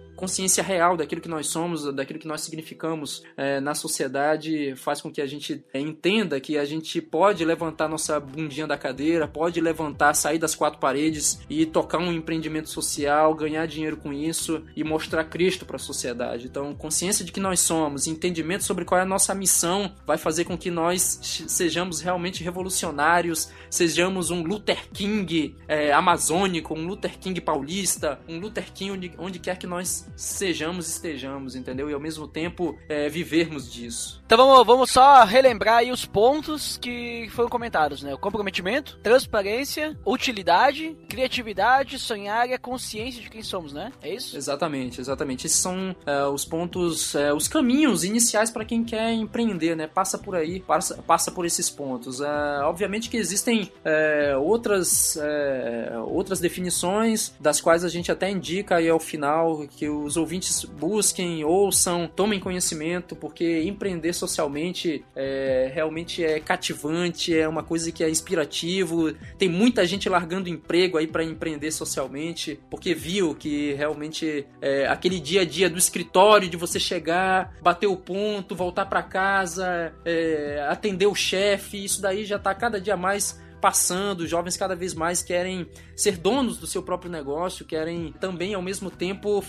real 0.63 0.97
daquilo 0.97 1.21
que 1.21 1.29
nós 1.29 1.47
somos, 1.47 1.93
daquilo 1.95 2.19
que 2.19 2.27
nós 2.27 2.41
significamos 2.43 3.23
é, 3.37 3.61
na 3.61 3.75
sociedade, 3.75 4.75
faz 4.77 5.01
com 5.01 5.11
que 5.11 5.21
a 5.21 5.27
gente 5.27 5.65
entenda 5.75 6.41
que 6.41 6.59
a 6.59 6.65
gente 6.65 7.01
pode 7.01 7.45
levantar 7.45 7.89
nossa 7.89 8.19
bundinha 8.21 8.67
da 8.67 8.77
cadeira, 8.77 9.27
pode 9.27 9.61
levantar, 9.61 10.15
sair 10.15 10.39
das 10.39 10.55
quatro 10.55 10.79
paredes 10.79 11.41
e 11.49 11.67
tocar 11.67 11.99
um 11.99 12.13
empreendimento 12.13 12.69
social, 12.69 13.35
ganhar 13.35 13.67
dinheiro 13.67 13.97
com 13.97 14.13
isso 14.13 14.63
e 14.77 14.85
mostrar 14.85 15.25
Cristo 15.25 15.65
para 15.65 15.77
a 15.77 15.79
sociedade. 15.79 16.47
Então, 16.47 16.75
consciência 16.75 17.25
de 17.25 17.33
que 17.33 17.41
nós 17.41 17.61
somos, 17.61 18.07
entendimento 18.07 18.65
sobre 18.65 18.85
qual 18.85 18.99
é 18.99 19.03
a 19.03 19.07
nossa 19.07 19.35
missão, 19.35 19.93
vai 20.07 20.19
fazer 20.19 20.45
com 20.45 20.57
que 20.57 20.71
nós 20.71 21.19
sejamos 21.49 22.01
realmente 22.01 22.43
revolucionários, 22.43 23.51
sejamos 23.71 24.31
um 24.31 24.43
Luther 24.43 24.89
King 24.93 25.57
é, 25.69 25.93
amazônico, 25.93 26.75
um 26.75 26.87
Luther 26.87 27.19
King 27.19 27.41
paulista, 27.41 28.21
um 28.29 28.39
Luther 28.39 28.73
King 28.73 28.91
onde, 28.93 29.13
onde 29.19 29.39
quer 29.39 29.57
que 29.57 29.67
nós 29.67 30.10
sejamos, 30.17 30.89
estejamos, 30.89 31.55
entendeu? 31.57 31.91
E 31.91 31.95
ao 31.95 32.01
mesmo 32.01 32.27
tempo 32.29 32.79
é, 32.89 33.09
vivermos 33.09 33.73
disso. 33.73 34.20
Então 34.31 34.47
vamos, 34.47 34.65
vamos 34.65 34.91
só 34.93 35.25
relembrar 35.25 35.79
aí 35.79 35.91
os 35.91 36.07
pontos 36.07 36.79
que 36.79 37.29
foram 37.33 37.49
comentados, 37.49 38.01
né? 38.01 38.15
O 38.15 38.19
comprometimento, 38.19 38.97
transparência, 39.03 39.99
utilidade, 40.07 40.97
criatividade, 41.09 41.99
sonhar 41.99 42.49
e 42.49 42.55
a 42.55 42.59
consciência 42.59 43.21
de 43.21 43.29
quem 43.29 43.43
somos, 43.43 43.73
né? 43.73 43.91
É 44.01 44.15
isso? 44.15 44.37
Exatamente, 44.37 45.01
exatamente. 45.01 45.49
Esses 45.49 45.59
são 45.59 45.97
é, 46.07 46.25
os 46.27 46.45
pontos, 46.45 47.13
é, 47.17 47.35
os 47.35 47.49
caminhos 47.49 48.05
iniciais 48.05 48.53
para 48.53 48.65
quem 48.65 48.85
quer 48.85 49.13
empreender, 49.13 49.75
né? 49.75 49.89
Passa 49.89 50.17
por 50.17 50.37
aí, 50.37 50.61
passa, 50.61 51.03
passa 51.03 51.33
por 51.33 51.45
esses 51.45 51.69
pontos. 51.69 52.21
É, 52.21 52.61
obviamente 52.63 53.11
que 53.11 53.17
existem 53.17 53.73
é, 53.85 54.37
outras, 54.37 55.17
é, 55.17 55.93
outras 56.07 56.39
definições, 56.39 57.35
das 57.41 57.61
quais 57.61 57.85
a 57.85 57.89
gente 57.89 58.13
até 58.13 58.31
indica 58.31 58.77
aí 58.77 58.89
ao 58.89 59.01
final 59.01 59.67
que 59.67 59.89
os 59.89 60.17
ouvintes 60.17 60.65
busquem, 60.65 61.45
ouçam, 61.45 62.07
tomem 62.07 62.39
conhecimento, 62.39 63.17
porque 63.17 63.65
empreender 63.65 64.20
socialmente 64.21 65.05
é, 65.17 65.71
realmente 65.75 66.23
é 66.23 66.39
cativante, 66.39 67.37
é 67.37 67.49
uma 67.49 67.63
coisa 67.63 67.91
que 67.91 68.05
é 68.05 68.11
inspirativo. 68.11 69.13
Tem 69.39 69.49
muita 69.49 69.87
gente 69.87 70.09
largando 70.09 70.49
emprego 70.49 70.99
aí 70.99 71.07
para 71.07 71.25
empreender 71.25 71.73
socialmente, 71.73 72.61
porque 72.71 72.95
viu 72.95 73.35
que 73.35 73.73
realmente 73.73 74.47
é, 74.61 74.87
aquele 74.87 75.19
dia 75.19 75.41
a 75.41 75.45
dia 75.45 75.71
do 75.71 75.79
escritório, 75.79 76.49
de 76.49 76.57
você 76.57 76.79
chegar, 76.79 77.55
bater 77.63 77.87
o 77.87 77.97
ponto, 77.97 78.55
voltar 78.55 78.87
para 78.87 79.03
casa, 79.03 79.93
é, 80.05 80.65
atender 80.69 81.07
o 81.07 81.15
chefe, 81.15 81.85
isso 81.85 82.01
daí 82.03 82.25
já 82.25 82.37
está 82.37 82.55
cada 82.55 82.81
dia 82.81 82.97
mais 82.97 83.41
passando, 83.61 84.27
jovens 84.27 84.57
cada 84.57 84.75
vez 84.75 84.95
mais 84.95 85.23
querem 85.23 85.69
ser 85.95 86.17
donos 86.17 86.59
do 86.59 86.67
seu 86.67 86.83
próprio 86.83 87.11
negócio, 87.11 87.65
querem 87.65 88.13
também 88.19 88.55
ao 88.55 88.63
mesmo 88.63 88.91
tempo 88.91 89.45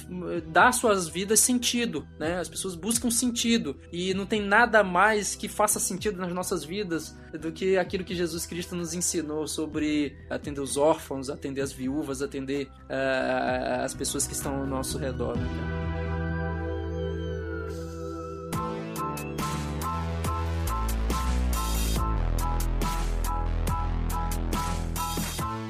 dar 0.47 0.71
suas 0.73 1.07
vidas 1.07 1.39
sentido, 1.39 2.07
né? 2.19 2.39
As 2.39 2.49
pessoas 2.49 2.75
buscam 2.75 3.09
sentido 3.09 3.77
e 3.91 4.13
não 4.13 4.25
tem 4.25 4.41
nada 4.41 4.83
mais 4.83 5.35
que 5.35 5.47
faça 5.47 5.79
sentido 5.79 6.19
nas 6.19 6.33
nossas 6.33 6.63
vidas 6.63 7.15
do 7.39 7.51
que 7.51 7.77
aquilo 7.77 8.03
que 8.03 8.15
Jesus 8.15 8.45
Cristo 8.45 8.75
nos 8.75 8.93
ensinou 8.93 9.47
sobre 9.47 10.17
atender 10.29 10.61
os 10.61 10.77
órfãos, 10.77 11.29
atender 11.29 11.61
as 11.61 11.71
viúvas, 11.71 12.21
atender 12.21 12.67
uh, 12.67 13.83
as 13.83 13.93
pessoas 13.93 14.27
que 14.27 14.33
estão 14.33 14.57
ao 14.57 14.65
nosso 14.65 14.97
redor, 14.97 15.37
né, 15.37 16.10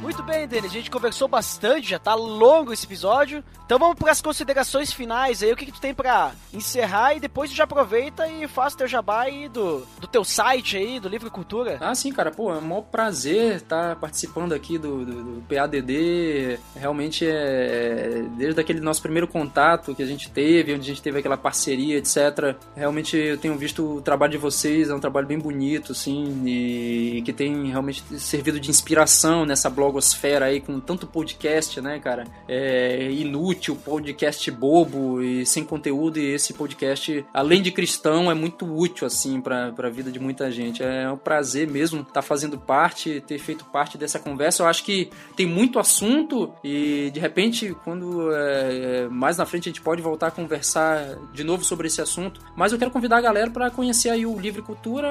Muito 0.02 0.24
bem, 0.24 0.48
Denis, 0.48 0.72
a 0.72 0.74
gente 0.74 0.90
conversou 0.90 1.28
bastante, 1.28 1.92
já 1.92 2.00
tá 2.00 2.16
longo 2.16 2.74
esse 2.74 2.88
episódio. 2.88 3.44
Então 3.64 3.78
vamos 3.78 3.96
para 3.96 4.12
as 4.12 4.20
considerações 4.20 4.92
finais 4.92 5.44
aí. 5.44 5.54
O 5.54 5.56
que, 5.56 5.68
que 5.68 5.72
tu 5.72 5.80
tem 5.80 5.94
para 5.94 6.32
encerrar 6.52 7.14
e 7.14 7.20
depois 7.20 7.52
tu 7.52 7.56
já 7.56 7.66
aproveita 7.66 8.28
e 8.28 8.48
faz 8.48 8.74
o 8.74 8.78
teu 8.78 8.88
jabá 8.88 9.22
aí 9.22 9.48
do, 9.48 9.86
do 10.00 10.08
teu 10.08 10.24
site 10.24 10.76
aí, 10.76 11.00
do 11.00 11.08
Livro 11.08 11.30
Cultura. 11.30 11.78
Ah, 11.80 11.94
sim, 11.94 12.12
cara, 12.12 12.32
pô, 12.32 12.52
é 12.52 12.58
um 12.58 12.62
maior 12.62 12.82
prazer 12.82 13.58
estar 13.58 13.96
participando 13.98 14.54
aqui 14.54 14.78
do, 14.78 15.06
do, 15.06 15.24
do 15.24 15.42
PADD. 15.44 16.60
Realmente 16.76 17.26
é 17.26 18.24
desde 18.36 18.60
aquele 18.60 18.82
nosso 18.82 19.04
primeiro 19.04 19.28
contato 19.28 19.94
que 19.94 20.02
a 20.02 20.08
gente 20.08 20.32
teve, 20.32 20.74
onde 20.74 20.82
a 20.82 20.94
gente 20.94 21.02
teve 21.02 21.20
aquela 21.20 21.38
parceria, 21.38 21.98
etc. 21.98 22.56
Realmente 22.76 23.16
eu 23.16 23.38
tenho 23.38 23.56
visto 23.56 23.98
o 23.98 24.02
trabalho 24.02 24.32
de 24.32 24.38
vocês, 24.40 24.90
é 24.90 24.96
um 24.96 25.00
trabalho 25.00 25.28
bem 25.28 25.38
bonito, 25.38 25.92
assim, 25.92 26.44
e 26.46 27.22
que 27.24 27.32
tem 27.32 27.68
realmente 27.68 28.04
servido 28.20 28.60
de 28.60 28.70
inspiração 28.70 29.46
nessa 29.46 29.70
blog 29.70 29.92
blogosfera 30.02 30.46
aí 30.46 30.60
com 30.60 30.80
tanto 30.80 31.06
podcast, 31.06 31.80
né, 31.80 32.00
cara? 32.00 32.26
É 32.48 33.10
inútil, 33.12 33.76
podcast 33.76 34.50
bobo 34.50 35.22
e 35.22 35.46
sem 35.46 35.64
conteúdo. 35.64 36.20
E 36.20 36.34
esse 36.34 36.54
podcast, 36.54 37.24
além 37.32 37.62
de 37.62 37.72
cristão, 37.72 38.32
é 38.32 38.34
muito 38.34 38.66
útil, 38.66 39.06
assim, 39.06 39.40
pra, 39.40 39.72
pra 39.72 39.90
vida 39.90 40.12
de 40.12 40.20
muita 40.20 40.52
gente. 40.52 40.84
É 40.84 41.10
um 41.10 41.18
prazer 41.18 41.68
mesmo 41.68 42.02
estar 42.02 42.14
tá 42.14 42.22
fazendo 42.22 42.58
parte, 42.58 43.22
ter 43.28 43.38
feito 43.38 43.64
parte 43.66 43.98
dessa 43.98 44.18
conversa. 44.18 44.64
Eu 44.64 44.68
acho 44.68 44.84
que 44.84 45.10
tem 45.36 45.46
muito 45.46 45.78
assunto 45.78 46.52
e, 46.64 47.12
de 47.14 47.20
repente, 47.20 47.76
quando 47.84 48.32
é, 48.34 49.08
mais 49.10 49.38
na 49.38 49.46
frente 49.46 49.70
a 49.70 49.72
gente 49.72 49.82
pode 49.82 50.02
voltar 50.02 50.28
a 50.28 50.32
conversar 50.32 51.16
de 51.32 51.44
novo 51.44 51.64
sobre 51.64 51.88
esse 51.88 52.02
assunto. 52.02 52.42
Mas 52.56 52.72
eu 52.72 52.80
quero 52.80 52.90
convidar 52.90 53.18
a 53.18 53.22
galera 53.22 53.52
para 53.52 53.70
conhecer 53.70 54.10
aí 54.10 54.26
o 54.26 54.40
Livre 54.40 54.62
Cultura. 54.62 55.08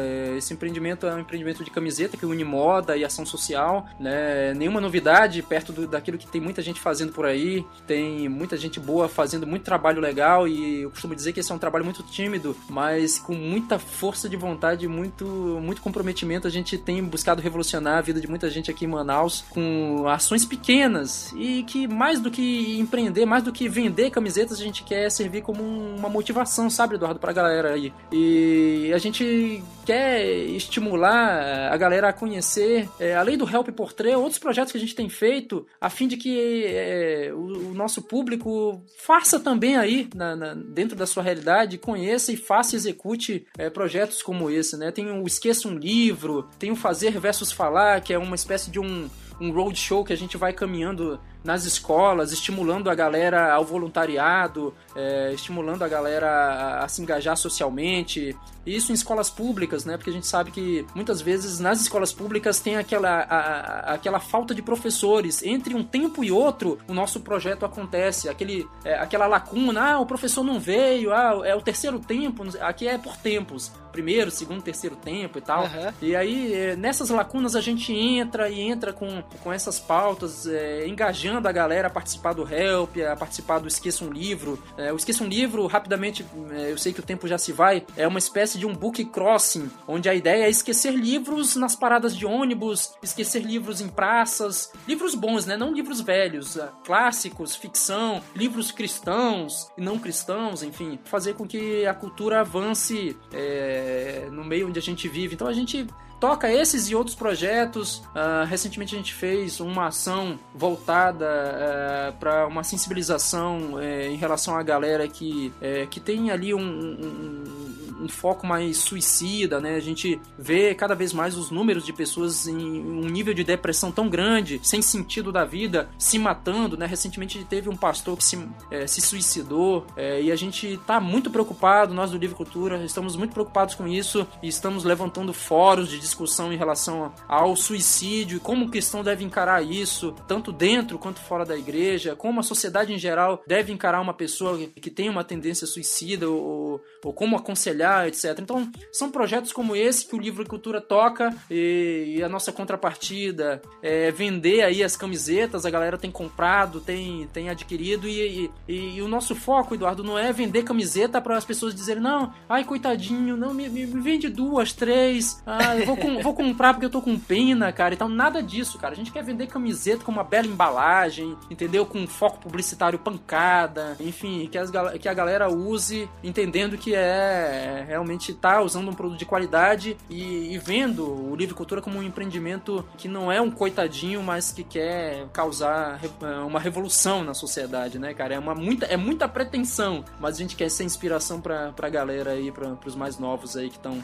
É, 0.00 0.34
esse 0.36 0.52
empreendimento 0.52 1.06
é 1.06 1.14
um 1.14 1.20
empreendimento 1.20 1.64
de 1.64 1.70
camiseta 1.70 2.16
que 2.16 2.26
une 2.26 2.44
moda 2.44 2.96
e 2.96 3.04
ação 3.04 3.24
social, 3.24 3.86
né? 3.98 4.23
É, 4.24 4.54
nenhuma 4.54 4.80
novidade 4.80 5.42
perto 5.42 5.70
do, 5.70 5.86
daquilo 5.86 6.16
que 6.16 6.26
tem 6.26 6.40
muita 6.40 6.62
gente 6.62 6.80
fazendo 6.80 7.12
por 7.12 7.26
aí. 7.26 7.64
Tem 7.86 8.26
muita 8.26 8.56
gente 8.56 8.80
boa 8.80 9.06
fazendo 9.06 9.46
muito 9.46 9.64
trabalho 9.64 10.00
legal 10.00 10.48
e 10.48 10.82
eu 10.82 10.90
costumo 10.90 11.14
dizer 11.14 11.34
que 11.34 11.40
esse 11.40 11.52
é 11.52 11.54
um 11.54 11.58
trabalho 11.58 11.84
muito 11.84 12.02
tímido, 12.02 12.56
mas 12.70 13.18
com 13.18 13.34
muita 13.34 13.78
força 13.78 14.26
de 14.26 14.36
vontade, 14.36 14.88
muito, 14.88 15.26
muito 15.62 15.82
comprometimento. 15.82 16.46
A 16.46 16.50
gente 16.50 16.78
tem 16.78 17.04
buscado 17.04 17.42
revolucionar 17.42 17.98
a 17.98 18.00
vida 18.00 18.18
de 18.18 18.26
muita 18.26 18.48
gente 18.48 18.70
aqui 18.70 18.86
em 18.86 18.88
Manaus 18.88 19.44
com 19.50 20.08
ações 20.08 20.46
pequenas 20.46 21.34
e 21.36 21.62
que 21.64 21.86
mais 21.86 22.18
do 22.18 22.30
que 22.30 22.78
empreender, 22.78 23.26
mais 23.26 23.42
do 23.42 23.52
que 23.52 23.68
vender 23.68 24.10
camisetas, 24.10 24.58
a 24.58 24.62
gente 24.62 24.84
quer 24.84 25.10
servir 25.10 25.42
como 25.42 25.62
uma 25.62 26.08
motivação, 26.08 26.70
sabe, 26.70 26.94
Eduardo, 26.94 27.20
pra 27.20 27.32
galera 27.32 27.74
aí. 27.74 27.92
E 28.10 28.90
a 28.94 28.98
gente 28.98 29.62
quer 29.84 30.24
estimular 30.24 31.72
a 31.72 31.76
galera 31.76 32.08
a 32.08 32.12
conhecer, 32.12 32.88
é, 32.98 33.14
além 33.14 33.36
do 33.36 33.48
Help 33.48 33.68
Portrait, 33.70 34.16
outros 34.16 34.38
projetos 34.38 34.72
que 34.72 34.78
a 34.78 34.80
gente 34.80 34.94
tem 34.94 35.08
feito, 35.08 35.66
a 35.80 35.90
fim 35.90 36.08
de 36.08 36.16
que 36.16 36.64
é, 36.66 37.30
o, 37.32 37.70
o, 37.70 37.74
nosso 37.74 38.02
público 38.02 38.82
faça 38.98 39.38
também 39.38 39.76
aí, 39.76 40.08
na, 40.14 40.34
na, 40.34 40.54
dentro 40.54 40.96
da 40.96 41.06
sua 41.06 41.22
realidade, 41.22 41.78
conheça 41.78 42.32
e 42.32 42.36
faça 42.36 42.74
e 42.74 42.78
execute 42.78 43.46
é, 43.58 43.68
projetos 43.68 44.22
como 44.22 44.50
esse, 44.50 44.76
né? 44.76 44.90
Tem 44.90 45.10
o 45.10 45.26
Esqueça 45.26 45.68
um 45.68 45.76
Livro, 45.76 46.48
tem 46.58 46.70
o 46.70 46.76
Fazer 46.76 47.18
versus 47.18 47.52
Falar, 47.52 48.00
que 48.00 48.12
é 48.12 48.18
uma 48.18 48.34
espécie 48.36 48.70
de 48.70 48.80
um, 48.80 49.08
um 49.40 49.50
roadshow 49.50 50.04
que 50.04 50.12
a 50.12 50.16
gente 50.16 50.36
vai 50.36 50.52
caminhando 50.52 51.20
nas 51.44 51.66
escolas, 51.66 52.32
estimulando 52.32 52.88
a 52.88 52.94
galera 52.94 53.52
ao 53.52 53.64
voluntariado, 53.64 54.74
é, 54.96 55.30
estimulando 55.34 55.82
a 55.82 55.88
galera 55.88 56.26
a, 56.26 56.84
a, 56.84 56.88
se 56.88 57.02
engajar 57.02 57.36
socialmente. 57.36 58.34
Isso 58.66 58.90
em 58.90 58.94
escolas 58.94 59.28
públicas, 59.28 59.84
né? 59.84 59.98
Porque 59.98 60.08
a 60.08 60.12
gente 60.12 60.26
sabe 60.26 60.50
que 60.50 60.86
muitas 60.94 61.20
vezes 61.20 61.60
nas 61.60 61.82
escolas 61.82 62.14
públicas 62.14 62.60
tem 62.60 62.76
aquela, 62.76 63.20
a, 63.28 63.92
aquela 63.92 64.18
falta 64.18 64.54
de 64.54 64.62
professores. 64.62 65.42
Entre 65.42 65.74
um 65.74 65.84
tempo 65.84 66.24
e 66.24 66.32
outro, 66.32 66.78
o 66.88 66.94
nosso 66.94 67.20
projeto 67.20 67.66
acontece. 67.66 68.28
Aquele, 68.30 68.66
é, 68.82 68.94
aquela 68.94 69.26
lacuna, 69.26 69.92
ah, 69.92 70.00
o 70.00 70.06
professor 70.06 70.42
não 70.42 70.58
veio, 70.58 71.12
ah, 71.12 71.42
é 71.44 71.54
o 71.54 71.60
terceiro 71.60 71.98
tempo, 71.98 72.42
aqui 72.60 72.88
é 72.88 72.96
por 72.96 73.18
tempos 73.18 73.70
primeiro, 73.94 74.28
segundo, 74.28 74.60
terceiro 74.60 74.96
tempo 74.96 75.38
e 75.38 75.40
tal. 75.40 75.62
Uhum. 75.62 75.92
E 76.02 76.16
aí, 76.16 76.52
é, 76.52 76.76
nessas 76.76 77.10
lacunas, 77.10 77.54
a 77.54 77.60
gente 77.60 77.92
entra 77.92 78.50
e 78.50 78.60
entra 78.60 78.92
com, 78.92 79.22
com 79.42 79.52
essas 79.52 79.78
pautas, 79.78 80.48
é, 80.48 80.86
engajando 80.86 81.46
a 81.46 81.52
galera 81.52 81.86
a 81.86 81.90
participar 81.90 82.32
do 82.32 82.42
Help, 82.42 82.96
a 82.98 83.14
participar 83.14 83.60
do 83.60 83.68
Esqueça 83.68 84.04
um 84.04 84.12
Livro. 84.12 84.60
É, 84.76 84.92
o 84.92 84.96
Esqueça 84.96 85.22
um 85.22 85.28
Livro, 85.28 85.66
rapidamente, 85.68 86.26
é, 86.50 86.72
eu 86.72 86.76
sei 86.76 86.92
que 86.92 86.98
o 86.98 87.04
tempo 87.04 87.28
já 87.28 87.38
se 87.38 87.52
vai, 87.52 87.86
é 87.96 88.06
uma 88.08 88.18
espécie 88.18 88.58
de 88.58 88.66
um 88.66 88.74
book 88.74 89.04
crossing, 89.06 89.70
onde 89.86 90.08
a 90.08 90.14
ideia 90.14 90.44
é 90.44 90.50
esquecer 90.50 90.92
livros 90.92 91.54
nas 91.54 91.76
paradas 91.76 92.16
de 92.16 92.26
ônibus, 92.26 92.94
esquecer 93.00 93.42
livros 93.42 93.80
em 93.80 93.88
praças, 93.88 94.72
livros 94.88 95.14
bons, 95.14 95.46
né? 95.46 95.56
Não 95.56 95.72
livros 95.72 96.00
velhos, 96.00 96.56
é, 96.56 96.68
clássicos, 96.84 97.54
ficção, 97.54 98.20
livros 98.34 98.72
cristãos 98.72 99.70
e 99.78 99.80
não 99.80 99.98
cristãos, 99.98 100.64
enfim, 100.64 100.98
fazer 101.04 101.34
com 101.34 101.46
que 101.46 101.86
a 101.86 101.94
cultura 101.94 102.40
avance 102.40 103.16
é, 103.32 103.83
é, 103.84 104.28
no 104.30 104.42
meio 104.42 104.68
onde 104.68 104.78
a 104.78 104.82
gente 104.82 105.06
vive. 105.08 105.34
Então 105.34 105.46
a 105.46 105.52
gente 105.52 105.86
toca 106.20 106.52
esses 106.52 106.88
e 106.88 106.94
outros 106.94 107.14
projetos. 107.14 107.98
Uh, 107.98 108.44
recentemente 108.46 108.94
a 108.94 108.98
gente 108.98 109.14
fez 109.14 109.60
uma 109.60 109.88
ação 109.88 110.38
voltada 110.54 111.26
uh, 111.26 112.18
para 112.18 112.46
uma 112.46 112.64
sensibilização 112.64 113.74
uh, 113.74 113.82
em 113.82 114.16
relação 114.16 114.56
à 114.56 114.62
galera 114.62 115.06
que, 115.08 115.52
é, 115.60 115.86
que 115.86 116.00
tem 116.00 116.30
ali 116.30 116.54
um, 116.54 116.60
um 116.60 117.84
um 118.00 118.08
foco 118.08 118.46
mais 118.46 118.76
suicida, 118.78 119.60
né? 119.60 119.76
A 119.76 119.80
gente 119.80 120.20
vê 120.38 120.74
cada 120.74 120.94
vez 120.94 121.12
mais 121.12 121.36
os 121.36 121.50
números 121.50 121.84
de 121.84 121.92
pessoas 121.92 122.46
em 122.46 122.56
um 122.56 123.06
nível 123.06 123.32
de 123.32 123.44
depressão 123.44 123.90
tão 123.90 124.08
grande, 124.08 124.60
sem 124.62 124.82
sentido 124.82 125.32
da 125.32 125.44
vida, 125.44 125.88
se 125.98 126.18
matando, 126.18 126.76
né? 126.76 126.86
Recentemente 126.86 127.44
teve 127.44 127.68
um 127.68 127.76
pastor 127.76 128.16
que 128.16 128.24
se, 128.24 128.38
se 128.86 129.00
suicidou 129.00 129.86
e 130.20 130.30
a 130.30 130.36
gente 130.36 130.74
está 130.74 131.00
muito 131.00 131.30
preocupado, 131.30 131.94
nós 131.94 132.10
do 132.10 132.18
Livre 132.18 132.36
Cultura, 132.36 132.84
estamos 132.84 133.16
muito 133.16 133.32
preocupados 133.32 133.74
com 133.74 133.86
isso 133.86 134.26
e 134.42 134.48
estamos 134.48 134.84
levantando 134.84 135.32
fóruns 135.32 135.88
de 135.88 135.98
discussão 136.04 136.52
em 136.52 136.56
relação 136.56 137.12
ao 137.26 137.56
suicídio 137.56 138.36
e 138.36 138.40
como 138.40 138.66
o 138.66 138.70
cristão 138.70 139.02
deve 139.02 139.24
encarar 139.24 139.62
isso, 139.62 140.14
tanto 140.28 140.52
dentro 140.52 140.98
quanto 140.98 141.20
fora 141.20 141.44
da 141.44 141.56
igreja, 141.56 142.14
como 142.14 142.40
a 142.40 142.42
sociedade 142.42 142.92
em 142.92 142.98
geral 142.98 143.42
deve 143.46 143.72
encarar 143.72 144.00
uma 144.00 144.14
pessoa 144.14 144.58
que 144.58 144.90
tem 144.90 145.08
uma 145.08 145.24
tendência 145.24 145.66
suicida 145.66 146.28
ou, 146.28 146.80
ou 147.02 147.12
como 147.12 147.36
aconselhar 147.36 148.06
etc. 148.06 148.38
Então, 148.40 148.70
são 148.92 149.10
projetos 149.10 149.52
como 149.52 149.74
esse 149.74 150.06
que 150.06 150.14
o 150.14 150.20
Livro 150.20 150.42
e 150.42 150.46
Cultura 150.46 150.80
toca 150.80 151.34
e, 151.50 152.16
e 152.16 152.22
a 152.22 152.28
nossa 152.28 152.52
contrapartida 152.52 153.60
é 153.82 154.10
vender 154.10 154.62
aí 154.62 154.82
as 154.82 154.96
camisetas, 154.96 155.64
a 155.64 155.70
galera 155.70 155.98
tem 155.98 156.10
comprado, 156.10 156.80
tem, 156.80 157.28
tem 157.32 157.48
adquirido 157.48 158.08
e, 158.08 158.50
e, 158.68 158.96
e 158.96 159.02
o 159.02 159.08
nosso 159.08 159.34
foco, 159.34 159.74
Eduardo, 159.74 160.04
não 160.04 160.18
é 160.18 160.32
vender 160.32 160.62
camiseta 160.62 161.20
para 161.20 161.36
as 161.36 161.44
pessoas 161.44 161.74
dizerem, 161.74 162.02
não, 162.02 162.32
ai, 162.48 162.64
coitadinho, 162.64 163.36
não, 163.36 163.54
me, 163.54 163.68
me, 163.68 163.84
vende 163.84 164.28
duas, 164.28 164.72
três, 164.72 165.42
ah, 165.46 165.76
eu 165.76 165.86
vou, 165.86 165.93
com, 165.96 166.22
vou 166.22 166.34
comprar 166.34 166.74
porque 166.74 166.86
eu 166.86 166.90
tô 166.90 167.00
com 167.00 167.18
pena, 167.18 167.72
cara, 167.72 167.94
então 167.94 168.08
nada 168.08 168.42
disso, 168.42 168.78
cara. 168.78 168.92
A 168.94 168.96
gente 168.96 169.12
quer 169.12 169.22
vender 169.22 169.46
camiseta 169.46 170.04
com 170.04 170.12
uma 170.12 170.24
bela 170.24 170.46
embalagem, 170.46 171.36
entendeu? 171.50 171.86
Com 171.86 172.06
foco 172.06 172.38
publicitário 172.38 172.98
pancada, 172.98 173.96
enfim, 174.00 174.48
que, 174.50 174.58
as, 174.58 174.70
que 175.00 175.08
a 175.08 175.14
galera 175.14 175.48
use 175.50 176.08
entendendo 176.22 176.76
que 176.76 176.94
é 176.94 177.84
realmente 177.86 178.32
está 178.32 178.60
usando 178.60 178.90
um 178.90 178.94
produto 178.94 179.18
de 179.18 179.24
qualidade 179.24 179.96
e, 180.08 180.54
e, 180.54 180.58
vendo 180.58 181.30
o 181.30 181.36
Livre 181.36 181.54
Cultura 181.54 181.80
como 181.80 181.98
um 181.98 182.02
empreendimento 182.02 182.84
que 182.96 183.08
não 183.08 183.30
é 183.30 183.40
um 183.40 183.50
coitadinho, 183.50 184.22
mas 184.22 184.52
que 184.52 184.64
quer 184.64 185.26
causar 185.32 186.00
é, 186.02 186.26
uma 186.40 186.60
revolução 186.60 187.24
na 187.24 187.34
sociedade, 187.34 187.98
né, 187.98 188.14
cara? 188.14 188.34
É, 188.34 188.38
uma 188.38 188.54
muita, 188.54 188.86
é 188.86 188.96
muita 188.96 189.28
pretensão, 189.28 190.04
mas 190.20 190.36
a 190.36 190.38
gente 190.38 190.56
quer 190.56 190.70
ser 190.70 190.84
inspiração 190.84 191.40
para 191.40 191.72
a 191.76 191.88
galera 191.88 192.32
aí, 192.32 192.50
para 192.50 192.76
os 192.86 192.94
mais 192.94 193.18
novos 193.18 193.56
aí 193.56 193.68
que 193.68 193.76
estão 193.76 193.98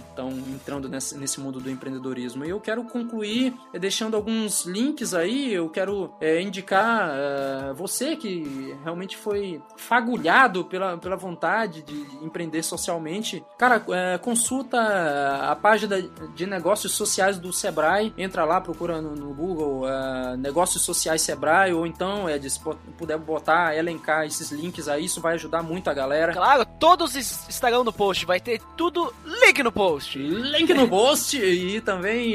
entrando 0.49 0.89
nesse, 0.89 1.17
nesse 1.17 1.41
mundo 1.41 1.61
do 1.61 1.71
empreendedorismo. 1.71 1.80
E 2.45 2.51
eu 2.51 2.61
quero 2.61 2.85
concluir 2.85 3.55
é, 3.73 3.79
deixando 3.79 4.17
alguns 4.17 4.65
links 4.67 5.15
aí, 5.15 5.53
eu 5.53 5.69
quero 5.69 6.15
é, 6.21 6.41
indicar 6.41 7.11
é, 7.13 7.73
você 7.73 8.17
que 8.17 8.77
realmente 8.83 9.17
foi 9.17 9.63
fagulhado 9.77 10.65
pela, 10.65 10.97
pela 10.99 11.17
vontade 11.17 11.83
de 11.83 11.95
empreender 12.25 12.63
socialmente, 12.63 13.45
Cara, 13.59 13.83
é, 13.91 14.19
consulta 14.19 14.79
a 15.51 15.55
página 15.57 16.01
de 16.35 16.47
negócios 16.47 16.93
sociais 16.93 17.39
do 17.39 17.53
Sebrae, 17.53 18.13
entra 18.17 18.45
lá, 18.45 18.61
procura 18.61 19.01
no, 19.01 19.15
no 19.15 19.35
Google 19.35 19.85
Negócios 20.39 20.83
Sociais 20.83 21.23
Sebrae, 21.23 21.73
ou 21.73 21.87
então, 21.87 22.29
Ed, 22.29 22.49
se 22.49 22.61
puder 22.97 23.19
botar, 23.19 23.77
elencar 23.77 24.27
esses 24.27 24.51
links 24.51 24.89
aí, 24.89 25.05
isso 25.05 25.21
vai 25.21 25.35
ajudar 25.35 25.63
muito 25.63 25.89
a 25.89 25.95
galera. 25.95 26.33
Claro, 26.33 26.65
todos 26.79 27.15
estarão 27.15 27.85
no 27.85 27.93
post, 27.93 28.25
vai 28.27 28.41
ter 28.41 28.61
tudo 28.77 29.13
link 29.25 29.63
no 29.63 29.73
post. 29.73 30.19
Link 30.19 30.73
no 30.75 30.89
post, 30.89 31.39
e 31.77 31.81
também. 31.81 32.35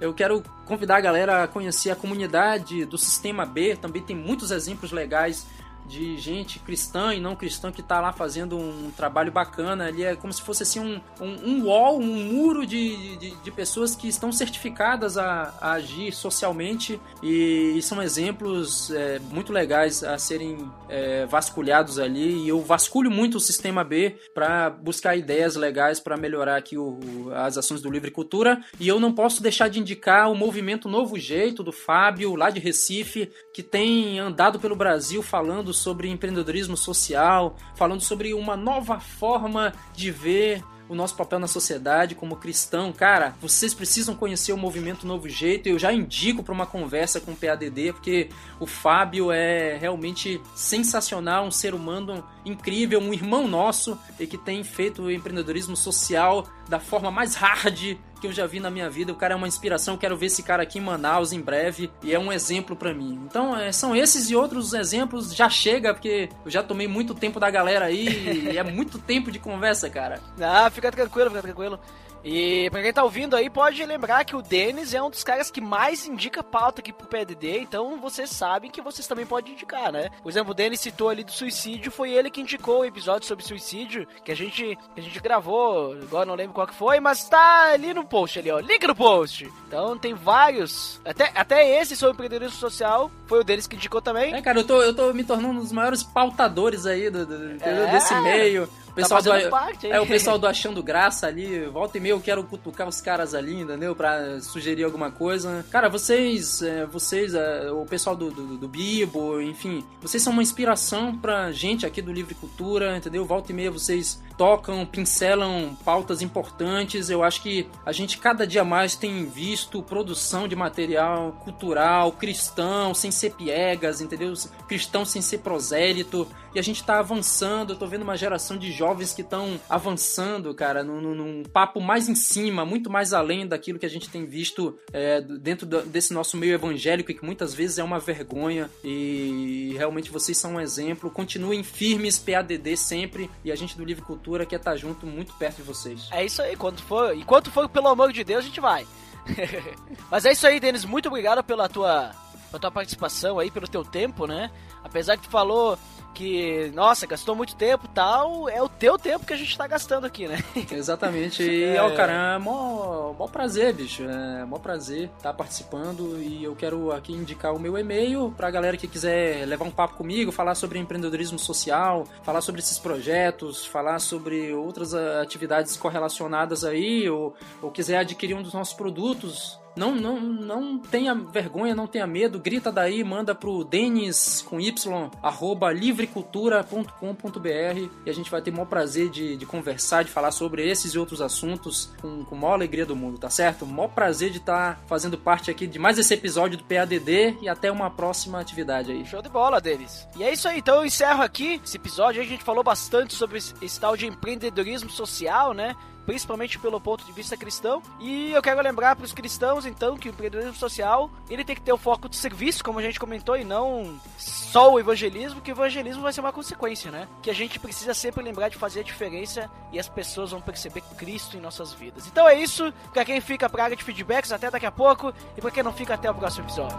Eu 0.00 0.14
quero 0.14 0.42
convidar 0.64 0.96
a 0.96 1.00
galera 1.00 1.42
a 1.42 1.48
conhecer 1.48 1.90
a 1.90 1.96
comunidade 1.96 2.84
do 2.84 2.98
Sistema 2.98 3.44
B, 3.44 3.76
também 3.76 4.02
tem 4.02 4.16
muitos 4.16 4.50
exemplos 4.50 4.92
legais 4.92 5.46
de 5.86 6.16
gente 6.18 6.58
cristã 6.58 7.14
e 7.14 7.20
não 7.20 7.36
cristã 7.36 7.70
que 7.70 7.80
está 7.80 8.00
lá 8.00 8.12
fazendo 8.12 8.56
um 8.56 8.90
trabalho 8.90 9.30
bacana. 9.30 9.86
Ali 9.86 10.04
é 10.04 10.16
como 10.16 10.32
se 10.32 10.42
fosse 10.42 10.62
assim 10.62 10.80
um, 10.80 11.00
um, 11.20 11.48
um 11.48 11.64
wall, 11.66 11.98
um 11.98 12.32
muro 12.32 12.66
de, 12.66 13.16
de, 13.16 13.30
de 13.36 13.50
pessoas 13.50 13.94
que 13.94 14.08
estão 14.08 14.32
certificadas 14.32 15.18
a, 15.18 15.54
a 15.60 15.72
agir 15.72 16.12
socialmente 16.12 17.00
e, 17.22 17.74
e 17.76 17.82
são 17.82 18.02
exemplos 18.02 18.90
é, 18.90 19.18
muito 19.30 19.52
legais 19.52 20.02
a 20.02 20.16
serem 20.18 20.70
é, 20.88 21.26
vasculhados 21.26 21.98
ali. 21.98 22.44
E 22.44 22.48
eu 22.48 22.60
vasculho 22.60 23.10
muito 23.10 23.36
o 23.36 23.40
sistema 23.40 23.84
B 23.84 24.16
para 24.32 24.70
buscar 24.70 25.16
ideias 25.16 25.56
legais 25.56 26.00
para 26.00 26.16
melhorar 26.16 26.56
aqui 26.56 26.78
o, 26.78 26.98
as 27.34 27.58
ações 27.58 27.82
do 27.82 27.90
Livre 27.90 28.10
Cultura. 28.10 28.62
E 28.80 28.88
eu 28.88 28.98
não 28.98 29.12
posso 29.12 29.42
deixar 29.42 29.68
de 29.68 29.80
indicar 29.80 30.30
o 30.30 30.34
movimento 30.34 30.88
Novo 30.88 31.18
Jeito 31.18 31.62
do 31.62 31.72
Fábio, 31.72 32.34
lá 32.34 32.48
de 32.50 32.60
Recife, 32.60 33.30
que 33.52 33.62
tem 33.62 34.18
andado 34.18 34.58
pelo 34.58 34.76
Brasil 34.76 35.22
falando 35.22 35.73
sobre 35.74 36.08
empreendedorismo 36.08 36.76
social, 36.76 37.56
falando 37.74 38.00
sobre 38.00 38.32
uma 38.32 38.56
nova 38.56 39.00
forma 39.00 39.72
de 39.94 40.10
ver 40.10 40.64
o 40.88 40.94
nosso 40.94 41.16
papel 41.16 41.38
na 41.38 41.46
sociedade 41.46 42.14
como 42.14 42.36
cristão. 42.36 42.92
Cara, 42.92 43.34
vocês 43.40 43.72
precisam 43.72 44.14
conhecer 44.14 44.52
o 44.52 44.56
movimento 44.56 45.06
Novo 45.06 45.28
Jeito. 45.28 45.68
Eu 45.68 45.78
já 45.78 45.92
indico 45.92 46.42
para 46.42 46.52
uma 46.52 46.66
conversa 46.66 47.20
com 47.20 47.32
o 47.32 47.36
PADD, 47.36 47.92
porque 47.92 48.28
o 48.60 48.66
Fábio 48.66 49.32
é 49.32 49.76
realmente 49.76 50.40
sensacional, 50.54 51.46
um 51.46 51.50
ser 51.50 51.74
humano 51.74 52.24
incrível, 52.44 53.00
um 53.00 53.12
irmão 53.12 53.48
nosso 53.48 53.98
e 54.18 54.26
que 54.26 54.36
tem 54.36 54.62
feito 54.62 55.02
o 55.02 55.10
empreendedorismo 55.10 55.76
social 55.76 56.46
da 56.68 56.78
forma 56.78 57.10
mais 57.10 57.34
hard 57.34 57.96
que 58.24 58.28
eu 58.28 58.32
já 58.32 58.46
vi 58.46 58.58
na 58.58 58.70
minha 58.70 58.88
vida. 58.88 59.12
O 59.12 59.16
cara 59.16 59.34
é 59.34 59.36
uma 59.36 59.46
inspiração, 59.46 59.98
quero 59.98 60.16
ver 60.16 60.26
esse 60.26 60.42
cara 60.42 60.62
aqui 60.62 60.78
em 60.78 60.82
Manaus 60.82 61.32
em 61.32 61.40
breve 61.40 61.90
e 62.02 62.14
é 62.14 62.18
um 62.18 62.32
exemplo 62.32 62.74
para 62.74 62.94
mim. 62.94 63.20
Então, 63.26 63.54
é, 63.54 63.70
são 63.70 63.94
esses 63.94 64.30
e 64.30 64.36
outros 64.36 64.72
exemplos. 64.72 65.34
Já 65.34 65.50
chega, 65.50 65.92
porque 65.92 66.30
eu 66.42 66.50
já 66.50 66.62
tomei 66.62 66.88
muito 66.88 67.14
tempo 67.14 67.38
da 67.38 67.50
galera 67.50 67.84
aí 67.84 68.50
e 68.50 68.56
é 68.56 68.62
muito 68.62 68.98
tempo 68.98 69.30
de 69.30 69.38
conversa, 69.38 69.90
cara. 69.90 70.20
Ah, 70.54 70.70
fica 70.70 70.90
tranquilo, 70.92 71.30
fica 71.30 71.42
tranquilo. 71.42 71.80
E 72.24 72.70
pra 72.70 72.82
quem 72.82 72.92
tá 72.92 73.04
ouvindo 73.04 73.36
aí, 73.36 73.50
pode 73.50 73.84
lembrar 73.84 74.24
que 74.24 74.34
o 74.34 74.40
Denis 74.40 74.94
é 74.94 75.02
um 75.02 75.10
dos 75.10 75.22
caras 75.22 75.50
que 75.50 75.60
mais 75.60 76.06
indica 76.06 76.42
pauta 76.42 76.80
aqui 76.80 76.90
pro 76.90 77.06
PDD, 77.06 77.58
então 77.58 78.00
vocês 78.00 78.30
sabem 78.30 78.70
que 78.70 78.80
vocês 78.80 79.06
também 79.06 79.26
podem 79.26 79.52
indicar, 79.52 79.92
né? 79.92 80.08
Por 80.22 80.30
exemplo, 80.30 80.52
o 80.52 80.54
Denis 80.54 80.80
citou 80.80 81.10
ali 81.10 81.22
do 81.22 81.30
suicídio, 81.30 81.92
foi 81.92 82.12
ele 82.12 82.30
que 82.30 82.40
indicou 82.40 82.80
o 82.80 82.84
episódio 82.84 83.28
sobre 83.28 83.44
suicídio, 83.44 84.06
que 84.24 84.32
a 84.32 84.34
gente, 84.34 84.78
que 84.94 85.00
a 85.00 85.02
gente 85.02 85.20
gravou, 85.20 85.92
agora 85.92 86.24
não 86.24 86.34
lembro 86.34 86.54
qual 86.54 86.66
que 86.66 86.74
foi, 86.74 86.98
mas 86.98 87.28
tá 87.28 87.72
ali 87.72 87.92
no 87.92 88.04
post 88.06 88.38
ali, 88.38 88.50
ó, 88.50 88.58
link 88.58 88.86
no 88.86 88.94
post. 88.94 89.50
Então 89.68 89.98
tem 89.98 90.14
vários, 90.14 91.00
até, 91.04 91.30
até 91.34 91.78
esse 91.78 91.94
sobre 91.94 92.14
empreendedorismo 92.14 92.58
social, 92.58 93.10
foi 93.26 93.40
o 93.40 93.44
Denis 93.44 93.66
que 93.66 93.76
indicou 93.76 94.00
também. 94.00 94.34
É, 94.34 94.40
cara, 94.40 94.60
eu 94.60 94.64
tô, 94.64 94.80
eu 94.80 94.94
tô 94.94 95.12
me 95.12 95.24
tornando 95.24 95.58
um 95.58 95.62
dos 95.62 95.72
maiores 95.72 96.02
pautadores 96.02 96.86
aí 96.86 97.10
do, 97.10 97.26
do, 97.26 97.62
é. 97.62 97.90
desse 97.90 98.14
meio. 98.22 98.66
O 98.94 99.02
pessoal, 99.02 99.20
tá 99.20 99.38
do, 99.40 99.50
parte, 99.50 99.90
é, 99.90 100.00
o 100.00 100.06
pessoal 100.06 100.38
do 100.38 100.46
Achando 100.46 100.80
Graça 100.80 101.26
ali, 101.26 101.66
volta 101.66 101.98
e 101.98 102.00
meia 102.00 102.12
eu 102.12 102.20
quero 102.20 102.44
cutucar 102.44 102.86
os 102.86 103.00
caras 103.00 103.34
ali, 103.34 103.62
entendeu? 103.62 103.94
Pra 103.96 104.40
sugerir 104.40 104.84
alguma 104.84 105.10
coisa. 105.10 105.66
Cara, 105.68 105.88
vocês, 105.88 106.62
é, 106.62 106.86
vocês, 106.86 107.34
é, 107.34 107.72
o 107.72 107.84
pessoal 107.84 108.14
do, 108.14 108.30
do, 108.30 108.56
do 108.56 108.68
Bibo, 108.68 109.40
enfim, 109.40 109.84
vocês 110.00 110.22
são 110.22 110.32
uma 110.32 110.44
inspiração 110.44 111.18
pra 111.18 111.50
gente 111.50 111.84
aqui 111.84 112.00
do 112.00 112.12
Livre 112.12 112.36
Cultura, 112.36 112.96
entendeu? 112.96 113.24
Volta 113.24 113.50
e 113.50 113.54
meia 113.54 113.68
vocês 113.68 114.22
tocam, 114.38 114.86
pincelam 114.86 115.76
pautas 115.84 116.22
importantes. 116.22 117.10
Eu 117.10 117.24
acho 117.24 117.42
que 117.42 117.68
a 117.84 117.90
gente 117.90 118.18
cada 118.18 118.46
dia 118.46 118.62
mais 118.62 118.94
tem 118.94 119.24
visto 119.24 119.82
produção 119.82 120.46
de 120.46 120.54
material 120.54 121.32
cultural, 121.42 122.12
cristão, 122.12 122.94
sem 122.94 123.10
ser 123.10 123.32
piegas, 123.32 124.00
entendeu? 124.00 124.32
Cristão 124.68 125.04
sem 125.04 125.20
ser 125.20 125.38
prosélito. 125.38 126.28
E 126.54 126.58
a 126.60 126.62
gente 126.62 126.84
tá 126.84 127.00
avançando, 127.00 127.72
eu 127.72 127.76
tô 127.76 127.86
vendo 127.88 128.02
uma 128.02 128.16
geração 128.16 128.56
de 128.56 128.70
jovens 128.70 128.83
que 129.14 129.22
estão 129.22 129.60
avançando, 129.68 130.54
cara, 130.54 130.82
num, 130.82 131.14
num, 131.14 131.42
papo 131.42 131.80
mais 131.80 132.08
em 132.08 132.14
cima, 132.14 132.64
muito 132.64 132.90
mais 132.90 133.12
além 133.12 133.46
daquilo 133.46 133.78
que 133.78 133.86
a 133.86 133.90
gente 133.90 134.08
tem 134.08 134.26
visto 134.26 134.78
é, 134.92 135.20
dentro 135.20 135.66
desse 135.66 136.12
nosso 136.12 136.36
meio 136.36 136.54
evangélico 136.54 137.10
e 137.10 137.14
que 137.14 137.24
muitas 137.24 137.54
vezes 137.54 137.78
é 137.78 137.84
uma 137.84 137.98
vergonha. 137.98 138.70
E 138.82 139.74
realmente 139.76 140.10
vocês 140.10 140.36
são 140.36 140.54
um 140.54 140.60
exemplo. 140.60 141.10
Continuem 141.10 141.62
firmes, 141.62 142.18
PADD 142.18 142.76
sempre. 142.76 143.30
E 143.44 143.52
a 143.52 143.56
gente 143.56 143.76
do 143.76 143.84
Livre 143.84 144.02
Cultura 144.02 144.44
quer 144.44 144.56
estar 144.56 144.72
tá 144.72 144.76
junto, 144.76 145.06
muito 145.06 145.32
perto 145.34 145.56
de 145.56 145.62
vocês. 145.62 146.08
É 146.10 146.24
isso 146.24 146.42
aí, 146.42 146.56
quando 146.56 146.80
for, 146.82 147.14
enquanto 147.14 147.50
for 147.50 147.68
pelo 147.68 147.88
amor 147.88 148.12
de 148.12 148.24
Deus, 148.24 148.44
a 148.44 148.46
gente 148.46 148.60
vai. 148.60 148.86
Mas 150.10 150.24
é 150.24 150.32
isso 150.32 150.46
aí, 150.46 150.60
Denis, 150.60 150.84
muito 150.84 151.08
obrigado 151.08 151.42
pela 151.42 151.68
tua, 151.68 152.12
pela 152.48 152.60
tua 152.60 152.70
participação 152.70 153.38
aí, 153.38 153.50
pelo 153.50 153.68
teu 153.68 153.84
tempo, 153.84 154.26
né? 154.26 154.50
Apesar 154.82 155.16
que 155.16 155.24
tu 155.24 155.30
falou 155.30 155.78
que, 156.14 156.70
nossa, 156.74 157.06
gastou 157.06 157.34
muito 157.34 157.56
tempo 157.56 157.88
tal, 157.88 158.48
é 158.48 158.62
o 158.62 158.68
teu 158.68 158.96
tempo 158.96 159.26
que 159.26 159.32
a 159.32 159.36
gente 159.36 159.56
tá 159.58 159.66
gastando 159.66 160.06
aqui, 160.06 160.26
né? 160.28 160.38
Exatamente. 160.70 161.42
E, 161.42 161.64
é. 161.64 161.82
ó, 161.82 161.94
cara, 161.94 162.36
é 162.36 162.38
mó, 162.38 163.12
mó 163.12 163.26
prazer, 163.26 163.74
bicho. 163.74 164.04
É 164.04 164.44
mó 164.44 164.58
prazer 164.58 165.10
estar 165.16 165.30
tá 165.30 165.34
participando 165.34 166.22
e 166.22 166.44
eu 166.44 166.54
quero 166.54 166.92
aqui 166.92 167.12
indicar 167.12 167.54
o 167.54 167.58
meu 167.58 167.76
e-mail 167.76 168.32
pra 168.36 168.50
galera 168.50 168.76
que 168.76 168.86
quiser 168.86 169.46
levar 169.46 169.64
um 169.64 169.70
papo 169.70 169.96
comigo, 169.96 170.30
falar 170.30 170.54
sobre 170.54 170.78
empreendedorismo 170.78 171.38
social, 171.38 172.04
falar 172.22 172.40
sobre 172.40 172.60
esses 172.60 172.78
projetos, 172.78 173.66
falar 173.66 173.98
sobre 173.98 174.52
outras 174.54 174.94
atividades 174.94 175.76
correlacionadas 175.76 176.64
aí, 176.64 177.08
ou, 177.10 177.34
ou 177.60 177.70
quiser 177.70 177.98
adquirir 177.98 178.34
um 178.34 178.42
dos 178.42 178.54
nossos 178.54 178.74
produtos, 178.74 179.58
não, 179.76 179.94
não, 179.94 180.20
não 180.20 180.78
tenha 180.78 181.14
vergonha, 181.14 181.74
não 181.74 181.86
tenha 181.86 182.06
medo, 182.06 182.38
grita 182.38 182.70
daí, 182.70 183.02
manda 183.02 183.34
pro 183.34 183.64
Denis 183.64 184.44
com 184.48 184.60
Y, 184.60 185.10
arroba 185.22 185.72
livrecultura.com.br 185.72 187.90
e 188.06 188.10
a 188.10 188.12
gente 188.12 188.30
vai 188.30 188.40
ter 188.40 188.50
o 188.50 188.54
maior 188.54 188.66
prazer 188.66 189.10
de, 189.10 189.36
de 189.36 189.46
conversar, 189.46 190.04
de 190.04 190.10
falar 190.10 190.30
sobre 190.30 190.68
esses 190.68 190.92
e 190.92 190.98
outros 190.98 191.20
assuntos 191.20 191.92
com, 192.00 192.24
com 192.24 192.36
a 192.36 192.38
maior 192.38 192.54
alegria 192.54 192.86
do 192.86 192.94
mundo, 192.94 193.18
tá 193.18 193.28
certo? 193.28 193.64
O 193.64 193.68
maior 193.68 193.88
prazer 193.88 194.30
de 194.30 194.38
estar 194.38 194.76
tá 194.76 194.82
fazendo 194.86 195.18
parte 195.18 195.50
aqui 195.50 195.66
de 195.66 195.78
mais 195.78 195.98
esse 195.98 196.14
episódio 196.14 196.58
do 196.58 196.64
PADD 196.64 197.38
e 197.42 197.48
até 197.48 197.70
uma 197.70 197.90
próxima 197.90 198.40
atividade 198.40 198.92
aí. 198.92 199.04
Show 199.04 199.22
de 199.22 199.28
bola, 199.28 199.60
Denis. 199.60 200.06
E 200.16 200.22
é 200.22 200.32
isso 200.32 200.48
aí, 200.48 200.58
então 200.58 200.76
eu 200.76 200.86
encerro 200.86 201.22
aqui 201.22 201.60
esse 201.64 201.76
episódio. 201.76 202.22
A 202.22 202.24
gente 202.24 202.44
falou 202.44 202.62
bastante 202.62 203.14
sobre 203.14 203.38
esse, 203.38 203.80
tal 203.80 203.96
de 203.96 204.06
empreendedorismo 204.06 204.90
social, 204.90 205.52
né? 205.52 205.74
Principalmente 206.04 206.58
pelo 206.58 206.80
ponto 206.80 207.04
de 207.04 207.12
vista 207.12 207.36
cristão. 207.36 207.82
E 208.00 208.32
eu 208.32 208.42
quero 208.42 208.60
lembrar 208.62 208.96
para 208.96 209.04
os 209.04 209.12
cristãos, 209.12 209.66
então, 209.66 209.96
que 209.96 210.08
o 210.08 210.10
empreendedorismo 210.10 210.54
social 210.54 211.10
ele 211.28 211.44
tem 211.44 211.54
que 211.54 211.62
ter 211.62 211.72
o 211.72 211.78
foco 211.78 212.08
de 212.08 212.16
serviço, 212.16 212.64
como 212.64 212.78
a 212.78 212.82
gente 212.82 213.00
comentou, 213.00 213.36
e 213.36 213.44
não 213.44 213.98
só 214.16 214.72
o 214.72 214.78
evangelismo, 214.78 215.40
que 215.40 215.50
o 215.50 215.54
evangelismo 215.54 216.02
vai 216.02 216.12
ser 216.12 216.20
uma 216.20 216.32
consequência, 216.32 216.90
né? 216.90 217.08
Que 217.22 217.30
a 217.30 217.34
gente 217.34 217.58
precisa 217.58 217.94
sempre 217.94 218.22
lembrar 218.22 218.48
de 218.48 218.56
fazer 218.56 218.80
a 218.80 218.84
diferença 218.84 219.50
e 219.72 219.78
as 219.78 219.88
pessoas 219.88 220.30
vão 220.30 220.40
perceber 220.40 220.82
Cristo 220.96 221.36
em 221.36 221.40
nossas 221.40 221.72
vidas. 221.72 222.06
Então 222.06 222.28
é 222.28 222.38
isso. 222.38 222.72
Para 222.92 223.04
quem 223.04 223.20
fica 223.20 223.48
para 223.48 223.64
área 223.64 223.76
de 223.76 223.84
feedbacks, 223.84 224.32
até 224.32 224.50
daqui 224.50 224.66
a 224.66 224.72
pouco. 224.72 225.12
E 225.36 225.40
para 225.40 225.50
quem 225.50 225.62
não 225.62 225.72
fica, 225.72 225.94
até 225.94 226.10
o 226.10 226.14
próximo 226.14 226.46
episódio. 226.46 226.76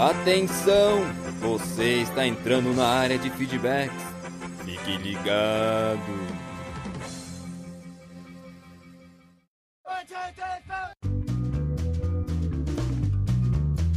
Atenção! 0.00 1.04
Você 1.40 2.00
está 2.00 2.26
entrando 2.26 2.72
na 2.72 2.86
área 2.86 3.18
de 3.18 3.28
feedbacks. 3.28 4.02
Fique 4.64 4.96
ligado. 4.96 6.00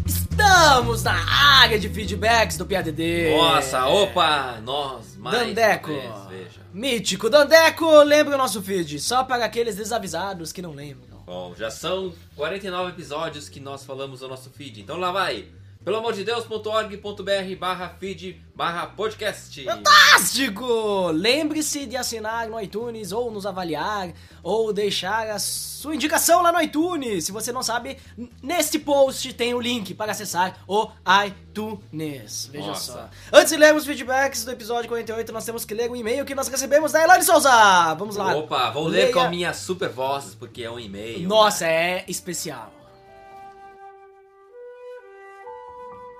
Estamos 0.05 1.03
na 1.03 1.13
área 1.61 1.79
de 1.79 1.87
feedbacks 1.87 2.57
do 2.57 2.65
PADD. 2.65 3.37
Nossa, 3.37 3.87
opa, 3.87 4.59
nós, 4.61 5.15
mais 5.15 5.37
Dandeco. 5.37 5.93
Vez, 6.27 6.59
Mítico 6.73 7.29
Dandeco, 7.29 8.03
lembra 8.03 8.35
o 8.35 8.37
nosso 8.37 8.61
feed, 8.61 8.99
só 8.99 9.23
para 9.23 9.45
aqueles 9.45 9.77
desavisados 9.77 10.51
que 10.51 10.61
não 10.61 10.73
lembram. 10.73 11.23
Bom, 11.25 11.55
já 11.57 11.71
são 11.71 12.13
49 12.35 12.89
episódios 12.89 13.47
que 13.47 13.61
nós 13.61 13.85
falamos 13.85 14.19
no 14.19 14.27
nosso 14.27 14.49
feed, 14.49 14.81
então 14.81 14.97
lá 14.97 15.09
vai 15.09 15.47
pelo 15.83 15.97
amor 15.97 16.13
de 16.13 16.23
Deus.org.br 16.23 17.55
barra 17.59 17.89
feed 17.99 18.41
barra 18.55 18.87
podcast. 18.87 19.63
Fantástico! 19.63 21.11
Lembre-se 21.11 21.85
de 21.85 21.97
assinar 21.97 22.47
no 22.47 22.59
iTunes 22.61 23.11
ou 23.11 23.29
nos 23.29 23.45
avaliar 23.45 24.13
ou 24.41 24.71
deixar 24.71 25.29
a 25.29 25.39
sua 25.39 25.95
indicação 25.95 26.41
lá 26.41 26.51
no 26.51 26.61
iTunes. 26.61 27.25
Se 27.25 27.31
você 27.31 27.51
não 27.51 27.61
sabe, 27.61 27.97
neste 28.41 28.79
post 28.79 29.33
tem 29.33 29.53
o 29.53 29.59
link 29.59 29.93
para 29.93 30.11
acessar 30.11 30.57
o 30.67 30.89
iTunes. 31.25 32.49
Veja 32.51 32.67
Nossa. 32.67 32.93
só. 32.93 33.09
Antes 33.31 33.51
de 33.51 33.57
lermos 33.57 33.85
feedbacks 33.85 34.45
do 34.45 34.51
episódio 34.51 34.87
48, 34.87 35.33
nós 35.33 35.43
temos 35.43 35.65
que 35.65 35.73
ler 35.73 35.89
um 35.89 35.95
e-mail 35.95 36.23
que 36.23 36.35
nós 36.35 36.47
recebemos 36.47 36.91
da 36.91 37.03
Elaine 37.03 37.23
Souza. 37.23 37.93
Vamos 37.95 38.15
lá. 38.15 38.35
Opa, 38.35 38.69
vou 38.71 38.87
Leia... 38.87 39.07
ler 39.07 39.11
com 39.11 39.19
a 39.19 39.29
minha 39.29 39.53
super 39.53 39.89
voz, 39.89 40.35
porque 40.35 40.63
é 40.63 40.71
um 40.71 40.79
e-mail. 40.79 41.27
Nossa, 41.27 41.65
é 41.67 42.05
especial. 42.07 42.82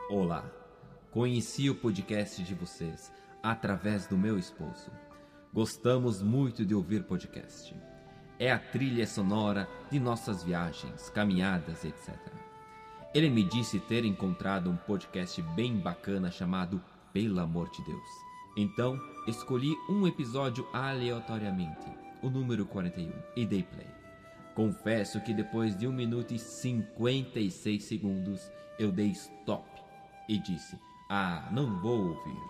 Olá, 0.10 0.44
conheci 1.12 1.70
o 1.70 1.76
podcast 1.76 2.44
de 2.44 2.54
vocês 2.54 3.12
através 3.42 4.06
do 4.06 4.18
meu 4.18 4.38
esposo. 4.38 4.92
Gostamos 5.54 6.22
muito 6.22 6.66
de 6.66 6.76
ouvir 6.76 7.04
podcast. 7.04 7.74
É 8.38 8.52
a 8.52 8.60
trilha 8.60 9.08
sonora 9.08 9.68
de 9.90 10.02
nossas 10.02 10.44
viagens, 10.44 11.10
caminhadas, 11.10 11.86
etc. 11.86 12.14
Ele 13.14 13.30
me 13.30 13.46
disse 13.46 13.80
ter 13.80 14.04
encontrado 14.04 14.70
um 14.70 14.76
podcast 14.76 15.42
bem 15.56 15.80
bacana 15.80 16.30
chamado 16.30 16.84
Pelo 17.14 17.40
Amor 17.40 17.70
de 17.72 17.82
Deus. 17.86 18.10
Então, 18.58 19.00
escolhi 19.26 19.74
um 19.90 20.06
episódio 20.06 20.68
aleatoriamente, 20.74 21.88
o 22.22 22.30
número 22.30 22.66
41, 22.66 23.10
e 23.38 23.46
dei 23.46 23.64
play. 23.64 23.88
Confesso 24.54 25.22
que 25.22 25.34
depois 25.34 25.78
de 25.78 25.88
1 25.88 25.92
minuto 25.94 26.34
e 26.34 26.40
56 26.40 27.82
segundos, 27.82 28.52
eu 28.78 28.92
dei 28.92 29.08
stop 29.08 29.73
e 30.28 30.38
disse: 30.38 30.80
Ah, 31.10 31.50
não 31.52 31.80
vou 31.80 32.10
ouvir. 32.10 32.42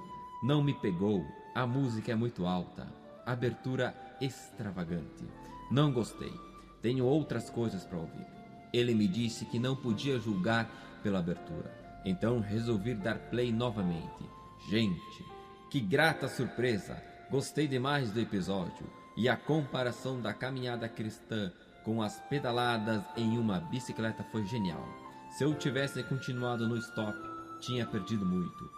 Não 0.43 0.63
me 0.63 0.73
pegou. 0.73 1.25
A 1.55 1.65
música 1.65 2.11
é 2.11 2.15
muito 2.15 2.45
alta. 2.45 2.87
Abertura 3.25 3.95
extravagante. 4.19 5.27
Não 5.71 5.91
gostei. 5.91 6.33
Tenho 6.81 7.05
outras 7.05 7.49
coisas 7.49 7.85
para 7.85 7.97
ouvir. 7.97 8.25
Ele 8.73 8.93
me 8.93 9.07
disse 9.07 9.45
que 9.45 9.59
não 9.59 9.75
podia 9.75 10.19
julgar 10.19 10.69
pela 11.01 11.19
abertura. 11.19 11.71
Então 12.03 12.39
resolvi 12.39 12.93
dar 12.93 13.17
play 13.17 13.51
novamente. 13.51 14.23
Gente, 14.69 15.25
que 15.69 15.79
grata 15.79 16.27
surpresa! 16.27 17.01
Gostei 17.29 17.67
demais 17.67 18.11
do 18.11 18.19
episódio 18.19 18.85
e 19.15 19.29
a 19.29 19.37
comparação 19.37 20.21
da 20.21 20.33
caminhada 20.33 20.89
cristã 20.89 21.51
com 21.83 22.01
as 22.01 22.19
pedaladas 22.29 23.03
em 23.17 23.37
uma 23.37 23.59
bicicleta 23.59 24.23
foi 24.31 24.45
genial. 24.45 24.87
Se 25.31 25.43
eu 25.43 25.53
tivesse 25.55 26.03
continuado 26.03 26.67
no 26.67 26.77
stop, 26.77 27.17
tinha 27.65 27.85
perdido 27.85 28.25
muito. 28.25 28.69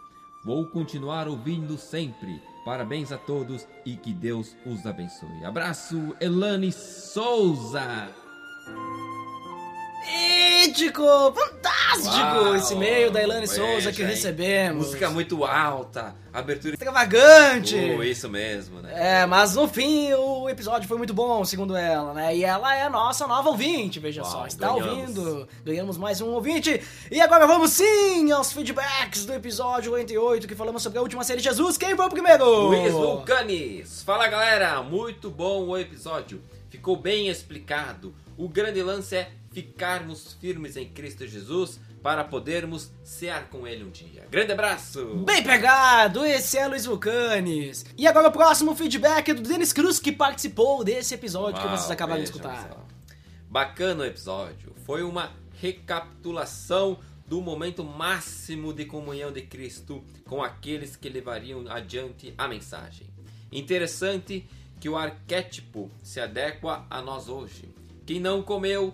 Vou 0.44 0.66
continuar 0.68 1.28
ouvindo 1.28 1.78
sempre. 1.78 2.42
Parabéns 2.64 3.12
a 3.12 3.18
todos 3.18 3.68
e 3.86 3.96
que 3.96 4.14
Deus 4.14 4.56
os 4.66 4.86
abençoe. 4.86 5.44
Abraço, 5.44 6.16
Elane 6.20 6.72
Souza. 6.72 8.10
Mítico! 10.06 11.04
Fantástico! 11.34 12.16
Uau, 12.16 12.56
Esse 12.56 12.74
e-mail 12.74 13.12
da 13.12 13.22
Elane 13.22 13.48
Souza 13.48 13.92
que 13.92 14.04
recebemos. 14.04 14.88
Música 14.88 15.10
muito 15.10 15.44
alta, 15.46 16.16
abertura 16.34 16.74
extravagante. 16.74 17.76
Uh, 17.76 18.04
isso 18.04 18.30
mesmo, 18.30 18.82
né? 18.82 19.22
É, 19.22 19.26
mas 19.26 19.56
no 19.56 19.68
fim 19.68 20.12
o 20.14 20.50
episódio 20.50 20.88
foi 20.88 20.98
muito 20.98 21.14
bom, 21.14 21.44
segundo 21.46 21.76
ela, 21.76 22.14
né? 22.14 22.36
E 22.36 22.44
ela 22.44 22.76
é 22.76 22.84
a 22.84 22.90
nossa 22.90 23.26
nova 23.28 23.50
ouvinte, 23.50 24.00
veja 24.00 24.22
Uau, 24.22 24.32
só. 24.32 24.46
Está 24.48 24.70
ganhamos. 24.74 25.18
ouvindo? 25.18 25.48
Ganhamos 25.64 25.98
mais 25.98 26.22
um 26.22 26.30
ouvinte. 26.32 26.82
E 27.12 27.22
agora 27.22 27.48
vamos 27.48 27.72
sim 27.72 28.32
aos 28.32 28.52
feedbacks 28.52 29.26
do 29.26 29.34
episódio 29.34 29.94
88 29.94 30.48
que 30.48 30.56
falamos 30.56 30.84
sobre 30.84 31.00
a 31.00 31.02
última 31.02 31.24
série 31.24 31.42
Jesus. 31.42 31.78
Quem 31.78 31.96
foi 31.96 32.06
o 32.06 32.10
primeiro? 32.10 32.46
Luiz 32.68 32.92
Vulcanes. 32.92 34.04
Fala 34.04 34.28
galera, 34.28 34.82
muito 34.82 35.30
bom 35.30 35.66
o 35.68 35.78
episódio. 35.78 36.42
Ficou 36.70 36.98
bem 36.98 37.30
explicado. 37.30 38.14
O 38.38 38.50
grande 38.50 38.84
lance 38.84 39.16
é 39.16 39.30
ficarmos 39.56 40.34
firmes 40.34 40.76
em 40.76 40.90
Cristo 40.90 41.26
Jesus, 41.26 41.80
para 42.04 42.26
podermos 42.26 42.92
cear 43.06 43.48
com 43.48 43.66
ele 43.66 43.86
um 43.86 43.90
dia. 43.90 44.28
Grande 44.30 44.52
abraço! 44.52 45.24
Bem 45.26 45.42
pegado, 45.42 46.26
esse 46.26 46.58
é 46.58 46.68
Luiz 46.68 46.86
Vulcanes. 46.86 47.86
E 47.98 48.06
agora 48.06 48.28
o 48.28 48.32
próximo 48.34 48.76
feedback 48.76 49.30
é 49.30 49.34
do 49.34 49.42
Denis 49.42 49.72
Cruz, 49.72 49.98
que 49.98 50.12
participou 50.12 50.84
desse 50.84 51.14
episódio 51.16 51.62
que 51.62 51.68
Uau, 51.68 51.78
vocês 51.78 51.90
acabaram 51.90 52.22
de 52.22 52.28
escutar. 52.28 52.68
só. 52.68 52.86
Bacana 53.50 54.04
o 54.04 54.06
episódio. 54.06 54.76
Foi 54.86 55.04
uma 55.04 55.32
recapitulação 55.62 57.00
do 57.26 57.42
momento 57.42 57.82
máximo 57.82 58.74
de 58.74 58.84
comunhão 58.84 59.32
de 59.32 59.42
Cristo 59.42 60.04
com 60.26 60.44
aqueles 60.44 60.98
que 60.98 61.08
levariam 61.08 61.64
adiante 61.70 62.34
a 62.38 62.46
mensagem. 62.46 63.08
Interessante 63.50 64.46
que 64.82 64.90
o 64.90 64.98
arquétipo 64.98 65.90
se 66.04 66.20
adequa 66.20 66.86
a 66.90 67.02
nós 67.02 67.30
hoje. 67.30 67.74
Quem 68.06 68.20
não 68.20 68.44
comeu 68.44 68.94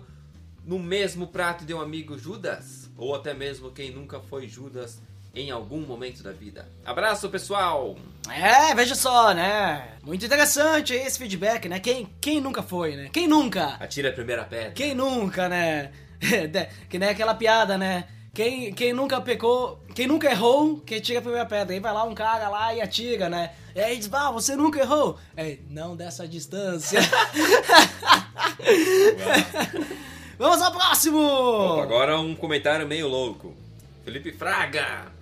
no 0.64 0.78
mesmo 0.78 1.26
prato 1.26 1.64
de 1.64 1.74
um 1.74 1.80
amigo 1.80 2.18
Judas, 2.18 2.90
ou 2.96 3.14
até 3.14 3.34
mesmo 3.34 3.70
quem 3.70 3.90
nunca 3.90 4.20
foi 4.20 4.48
Judas 4.48 5.00
em 5.34 5.50
algum 5.50 5.80
momento 5.80 6.22
da 6.22 6.32
vida. 6.32 6.68
Abraço, 6.84 7.28
pessoal! 7.28 7.96
É, 8.30 8.74
veja 8.74 8.94
só, 8.94 9.32
né? 9.32 9.96
Muito 10.02 10.24
interessante 10.24 10.94
esse 10.94 11.18
feedback, 11.18 11.68
né? 11.68 11.80
Quem, 11.80 12.08
quem 12.20 12.40
nunca 12.40 12.62
foi, 12.62 12.94
né? 12.96 13.10
Quem 13.12 13.26
nunca? 13.26 13.76
Atira 13.80 14.10
a 14.10 14.12
primeira 14.12 14.44
pedra. 14.44 14.72
Quem 14.72 14.94
nunca, 14.94 15.48
né? 15.48 15.90
Que 16.88 16.98
nem 16.98 17.08
aquela 17.08 17.34
piada, 17.34 17.76
né? 17.76 18.04
Quem, 18.32 18.72
quem 18.72 18.92
nunca 18.92 19.20
pecou, 19.20 19.82
quem 19.94 20.06
nunca 20.06 20.30
errou, 20.30 20.78
que 20.78 21.00
tira 21.00 21.18
a 21.18 21.22
primeira 21.22 21.44
pedra. 21.44 21.74
Aí 21.74 21.80
vai 21.80 21.92
lá 21.92 22.04
um 22.04 22.14
cara 22.14 22.48
lá 22.48 22.72
e 22.72 22.80
atira, 22.80 23.28
né? 23.28 23.50
E 23.74 23.80
aí 23.80 23.98
diz, 23.98 24.08
ah, 24.12 24.30
você 24.30 24.54
nunca 24.54 24.80
errou. 24.80 25.18
É, 25.36 25.58
não 25.68 25.96
dessa 25.96 26.28
distância. 26.28 27.00
Vamos 30.42 30.60
ao 30.60 30.72
próximo! 30.72 31.20
Opa, 31.20 31.84
agora 31.84 32.18
um 32.18 32.34
comentário 32.34 32.84
meio 32.84 33.06
louco. 33.06 33.54
Felipe 34.04 34.32
Fraga. 34.32 35.12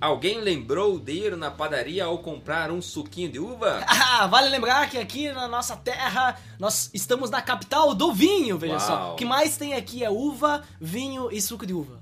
Alguém 0.00 0.40
lembrou 0.40 1.00
de 1.00 1.14
ir 1.14 1.36
na 1.36 1.50
padaria 1.50 2.06
ou 2.06 2.18
comprar 2.18 2.70
um 2.70 2.80
suquinho 2.80 3.28
de 3.28 3.40
uva? 3.40 3.84
Ah, 4.20 4.28
vale 4.28 4.48
lembrar 4.48 4.88
que 4.88 4.96
aqui 4.96 5.32
na 5.32 5.48
nossa 5.48 5.76
terra 5.76 6.36
nós 6.60 6.90
estamos 6.94 7.28
na 7.28 7.42
capital 7.42 7.92
do 7.92 8.12
vinho, 8.12 8.56
veja 8.56 8.78
só. 8.78 8.92
Uau. 8.94 9.12
O 9.12 9.16
que 9.16 9.24
mais 9.24 9.56
tem 9.56 9.74
aqui 9.74 10.04
é 10.04 10.10
uva, 10.10 10.62
vinho 10.80 11.28
e 11.32 11.40
suco 11.42 11.66
de 11.66 11.72
uva. 11.72 11.98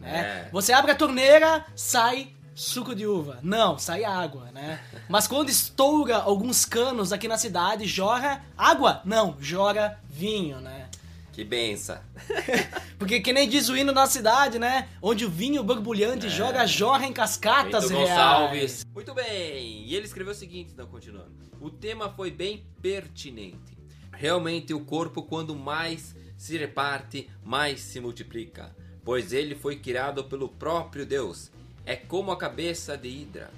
né? 0.00 0.46
É. 0.46 0.50
Você 0.50 0.72
abre 0.72 0.90
a 0.90 0.96
torneira, 0.96 1.64
sai 1.76 2.34
suco 2.56 2.92
de 2.94 3.06
uva. 3.06 3.38
Não, 3.42 3.78
sai 3.78 4.02
água, 4.02 4.48
né? 4.52 4.80
Mas 5.08 5.28
quando 5.28 5.48
estoura 5.48 6.16
alguns 6.16 6.64
canos 6.64 7.12
aqui 7.12 7.28
na 7.28 7.38
cidade, 7.38 7.86
jorra 7.86 8.44
água? 8.58 9.00
Não, 9.04 9.36
jorra 9.40 10.00
vinho, 10.08 10.60
né? 10.60 10.85
Que 11.36 11.44
benção. 11.44 11.98
Porque 12.98 13.20
que 13.20 13.30
nem 13.30 13.46
diz 13.46 13.68
o 13.68 13.76
hino 13.76 13.92
da 13.92 14.06
cidade, 14.06 14.58
né? 14.58 14.88
Onde 15.02 15.26
o 15.26 15.28
vinho 15.28 15.62
borbulhante 15.62 16.30
joga 16.30 16.66
jorra 16.66 17.04
em 17.04 17.12
cascatas 17.12 17.90
reais. 17.90 18.08
Gonçalves. 18.08 18.86
Muito 18.94 19.12
bem. 19.12 19.84
E 19.84 19.94
ele 19.94 20.06
escreveu 20.06 20.32
o 20.32 20.34
seguinte, 20.34 20.70
então, 20.72 20.86
continuando. 20.86 21.34
O 21.60 21.68
tema 21.68 22.08
foi 22.08 22.30
bem 22.30 22.64
pertinente. 22.80 23.76
Realmente 24.14 24.72
o 24.72 24.80
corpo, 24.80 25.24
quando 25.24 25.54
mais 25.54 26.16
se 26.38 26.56
reparte, 26.56 27.28
mais 27.44 27.82
se 27.82 28.00
multiplica. 28.00 28.74
Pois 29.04 29.34
ele 29.34 29.54
foi 29.54 29.76
criado 29.76 30.24
pelo 30.24 30.48
próprio 30.48 31.04
Deus. 31.04 31.52
É 31.84 31.96
como 31.96 32.32
a 32.32 32.38
cabeça 32.38 32.96
de 32.96 33.08
Hidra. 33.08 33.50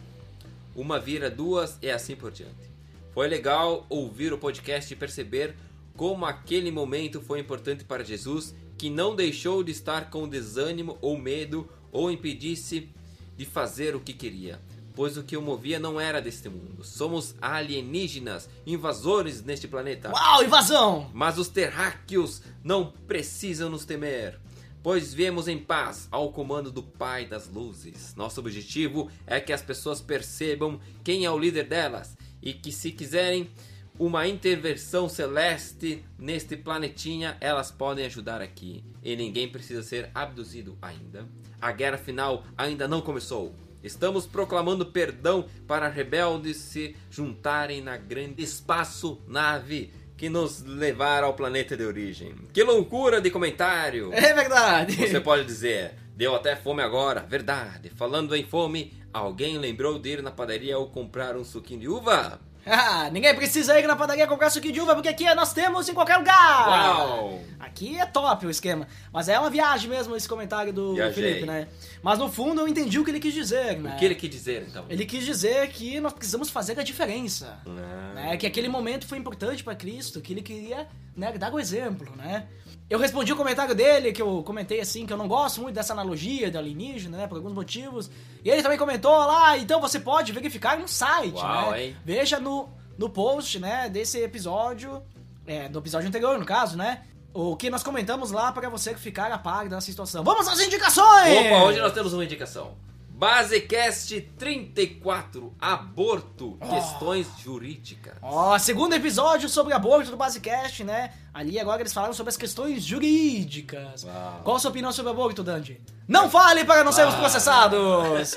Uma 0.75 0.99
vira 0.99 1.31
duas 1.31 1.79
e 1.81 1.89
assim 1.89 2.17
por 2.17 2.33
diante. 2.33 2.73
Foi 3.15 3.29
legal 3.29 3.87
ouvir 3.89 4.33
o 4.33 4.39
podcast 4.39 4.93
e 4.93 4.97
perceber 4.97 5.55
como 5.99 6.25
aquele 6.25 6.71
momento 6.71 7.21
foi 7.21 7.41
importante 7.41 7.83
para 7.83 8.05
Jesus, 8.05 8.55
que 8.79 8.89
não 8.89 9.17
deixou 9.17 9.65
de 9.65 9.73
estar 9.73 10.11
com 10.11 10.29
desânimo 10.29 10.97
ou 11.03 11.19
medo 11.19 11.69
ou 11.91 12.09
impedisse 12.09 12.89
de 13.37 13.45
fazer 13.45 13.97
o 13.97 14.01
que 14.01 14.13
queria, 14.13 14.61
pois 14.95 15.17
o 15.17 15.25
que 15.25 15.37
o 15.37 15.43
movia 15.43 15.77
não 15.81 16.01
era 16.01 16.23
deste 16.23 16.49
mundo. 16.49 16.85
Somos 16.85 17.35
alienígenas, 17.43 18.49
invasores 18.65 19.43
neste 19.43 19.67
planeta. 19.67 20.13
Uau, 20.13 20.45
invasão! 20.45 21.11
Mas 21.13 21.37
os 21.37 21.49
terráqueos 21.49 22.43
não 22.63 22.93
precisam 23.09 23.69
nos 23.69 23.85
temer, 23.85 24.39
pois 24.85 25.13
viemos 25.13 25.49
em 25.49 25.59
paz 25.59 26.07
ao 26.13 26.31
comando 26.31 26.71
do 26.71 26.85
Pai 26.85 27.27
das 27.27 27.49
Luzes. 27.49 28.15
Nosso 28.15 28.39
objetivo 28.39 29.11
é 29.27 29.41
que 29.41 29.53
as 29.53 29.63
pessoas 29.63 30.01
percebam 30.01 30.79
quem 31.03 31.25
é 31.25 31.31
o 31.31 31.37
líder 31.37 31.65
delas 31.65 32.17
e 32.41 32.53
que, 32.53 32.71
se 32.71 32.93
quiserem 32.93 33.51
uma 33.99 34.27
intervenção 34.27 35.09
celeste 35.09 36.05
neste 36.19 36.57
planetinha, 36.57 37.37
elas 37.41 37.71
podem 37.71 38.07
ajudar 38.07 38.41
aqui. 38.41 38.85
E 39.03 39.17
ninguém 39.17 39.49
precisa 39.49 39.83
ser 39.83 40.11
abduzido 40.15 40.79
ainda. 40.81 41.27
A 41.61 41.73
guerra 41.73 41.99
final 41.99 42.45
ainda 42.57 42.87
não 42.87 43.01
começou. 43.01 43.55
Estamos 43.83 44.27
proclamando 44.27 44.87
perdão 44.87 45.47
para 45.67 45.89
rebeldes 45.89 46.57
se 46.57 46.97
juntarem 47.11 47.81
na 47.81 47.97
grande 47.97 48.43
espaço-nave 48.43 49.93
que 50.17 50.29
nos 50.29 50.63
levar 50.63 51.23
ao 51.23 51.35
planeta 51.35 51.77
de 51.77 51.85
origem. 51.85 52.35
Que 52.53 52.63
loucura 52.65 53.21
de 53.21 53.31
comentário! 53.31 54.13
É 54.13 54.35
verdade! 54.35 54.97
Você 54.97 55.21
pode 55.21 55.45
dizer, 55.45 55.95
deu 56.17 56.35
até 56.35 56.57
fome 56.57 56.83
agora. 56.83 57.21
Verdade. 57.21 57.89
Falando 57.91 58.35
em 58.35 58.45
fome, 58.45 58.93
alguém 59.13 59.59
lembrou 59.59 59.97
de 59.97 60.11
ir 60.11 60.23
na 60.23 60.33
padaria 60.33 60.77
ou 60.77 60.89
comprar 60.89 61.37
um 61.37 61.45
suquinho 61.45 61.81
de 61.81 61.89
uva? 61.89 62.41
Ah, 62.71 63.09
ninguém 63.11 63.35
precisa 63.35 63.79
ir 63.79 63.87
na 63.87 63.97
padaria 63.97 64.27
comprar 64.27 64.51
suquinho 64.51 64.75
de 64.75 64.81
uva, 64.81 64.95
porque 64.95 65.09
aqui 65.09 65.25
nós 65.35 65.53
temos 65.53 65.89
em 65.89 65.95
qualquer 65.95 66.19
lugar! 66.19 66.69
Uau! 66.69 67.41
Aqui 67.59 67.99
é 67.99 68.05
top 68.07 68.47
o 68.47 68.51
esquema. 68.51 68.87
Mas 69.13 69.29
é 69.29 69.39
uma 69.39 69.51
viagem 69.51 69.89
mesmo 69.89 70.15
esse 70.15 70.29
comentário 70.29 70.73
do 70.73 70.95
Viajei. 70.95 71.15
Felipe, 71.15 71.47
né? 71.47 71.69
Mas 72.03 72.19
no 72.19 72.31
fundo 72.31 72.61
eu 72.61 72.69
entendi 72.69 72.99
o 72.99 73.05
que 73.05 73.11
ele 73.11 73.21
quis 73.21 73.35
dizer, 73.35 73.79
né? 73.79 73.95
O 73.95 73.99
que 73.99 74.05
ele 74.05 74.15
quis 74.15 74.31
dizer, 74.31 74.67
então? 74.69 74.85
Ele 74.89 75.05
quis 75.07 75.25
dizer 75.25 75.69
que 75.69 76.01
nós 76.01 76.13
precisamos 76.13 76.51
fazer 76.51 76.79
a 76.79 76.83
diferença. 76.83 77.59
Ah. 77.67 78.13
Né? 78.15 78.37
Que 78.37 78.47
aquele 78.47 78.69
momento 78.69 79.07
foi 79.07 79.19
importante 79.19 79.65
pra 79.65 79.75
Cristo, 79.75 80.21
que 80.21 80.33
ele 80.33 80.43
queria 80.43 80.87
né, 81.19 81.33
dar 81.33 81.53
o 81.53 81.59
exemplo, 81.59 82.15
né? 82.17 82.47
Eu 82.89 82.99
respondi 82.99 83.31
o 83.33 83.37
comentário 83.37 83.75
dele, 83.75 84.13
que 84.13 84.23
eu 84.23 84.43
comentei 84.43 84.81
assim, 84.81 85.05
que 85.05 85.13
eu 85.13 85.17
não 85.17 85.29
gosto 85.29 85.61
muito 85.61 85.75
dessa 85.75 85.93
analogia 85.93 86.51
de 86.51 86.57
alienígena, 86.57 87.19
né? 87.19 87.27
Por 87.27 87.37
alguns 87.37 87.53
motivos. 87.53 88.11
E 88.43 88.49
ele 88.49 88.63
também 88.63 88.79
comentou 88.79 89.15
lá, 89.15 89.59
então 89.59 89.79
você 89.79 90.01
pode 90.01 90.33
verificar 90.33 90.79
no 90.79 90.89
site, 90.89 91.35
Uau, 91.35 91.73
né? 91.73 91.85
hein? 91.85 91.97
Veja 92.03 92.41
no, 92.41 92.71
no 92.97 93.11
post, 93.11 93.59
né, 93.59 93.91
desse 93.91 94.19
episódio, 94.23 95.03
é, 95.47 95.69
do 95.69 95.81
episódio 95.81 96.09
anterior, 96.09 96.39
no 96.39 96.47
caso, 96.47 96.79
né? 96.79 97.03
O 97.35 97.57
que 97.57 97.69
nós 97.69 97.83
comentamos 97.83 98.31
lá 98.31 98.51
para 98.53 98.71
você 98.71 98.95
ficar 98.95 99.31
a 99.31 99.39
par 99.39 99.69
dessa 99.69 99.83
situação. 99.83 100.25
Vamos 100.25 100.49
às 100.49 100.59
indicações! 100.59 101.47
Opa, 101.47 101.65
hoje 101.65 101.81
nós 101.81 101.93
temos 101.93 102.15
uma 102.15 102.25
indicação. 102.25 102.75
Basecast 103.19 104.21
34, 104.39 105.53
aborto, 105.61 106.57
questões 106.71 107.27
jurídicas. 107.43 108.15
Ó, 108.23 108.57
segundo 108.61 108.95
episódio 108.95 109.49
sobre 109.49 109.75
aborto 109.75 110.13
do 110.13 110.17
Basecast, 110.17 110.85
né? 110.85 111.13
Ali 111.35 111.59
agora 111.59 111.83
eles 111.83 111.93
falaram 111.93 112.15
sobre 112.15 112.31
as 112.31 112.37
questões 112.37 112.85
jurídicas. 112.85 114.05
Uau. 114.05 114.41
Qual 114.45 114.57
a 114.57 114.61
sua 114.61 114.71
opinião 114.71 114.93
sobre 114.93 115.11
aborto, 115.11 115.43
Dandy? 115.43 115.81
Não 116.07 116.31
fale 116.31 116.65
para 116.65 116.85
não 116.85 116.93
sermos 116.93 117.17
Ah. 117.17 117.19
processados! 117.19 118.37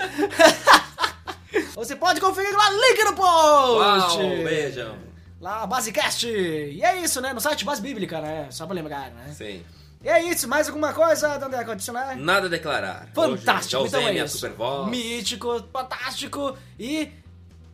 Você 1.75 1.95
pode 1.95 2.19
conferir 2.19 2.51
lá, 2.51 2.69
link 2.71 3.03
no 3.03 3.13
post! 3.15 4.17
Uau, 4.17 4.29
beijão. 4.43 4.95
Lá, 5.39 5.67
Basecast! 5.67 6.25
E 6.27 6.83
é 6.83 7.01
isso, 7.03 7.21
né? 7.21 7.33
No 7.33 7.39
site 7.39 7.63
Base 7.63 7.83
Bíblica, 7.83 8.19
né? 8.19 8.47
Só 8.49 8.65
pra 8.65 8.73
lembrar, 8.73 9.11
né? 9.11 9.31
Sim. 9.37 9.63
E 10.03 10.09
é 10.09 10.23
isso, 10.23 10.47
mais 10.47 10.67
alguma 10.67 10.93
coisa, 10.93 11.37
Dandeco, 11.37 11.71
adicionar? 11.71 12.15
Nada 12.15 12.47
a 12.47 12.49
declarar. 12.49 13.07
Fantástico, 13.13 13.83
Hoje, 13.83 13.91
já 13.91 13.97
usei 13.97 13.99
então 13.99 14.09
é 14.09 14.11
minha 14.13 14.25
isso. 14.25 14.37
super 14.39 14.55
voz. 14.55 14.89
Mítico, 14.89 15.63
fantástico 15.71 16.57
e 16.79 17.11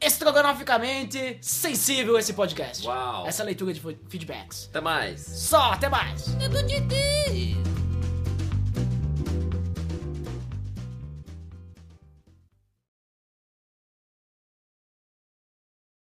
estrogonoficamente 0.02 1.38
sensível 1.42 2.18
esse 2.18 2.34
podcast. 2.34 2.86
Uau. 2.86 3.26
Essa 3.26 3.44
leitura 3.44 3.74
de 3.74 3.80
feedbacks. 4.10 4.68
Até 4.70 4.82
mais. 4.82 5.22
Só, 5.22 5.72
até 5.72 5.88
mais. 5.90 6.26
Tudo 6.26 6.62
de 6.64 6.82
ti. 6.88 7.87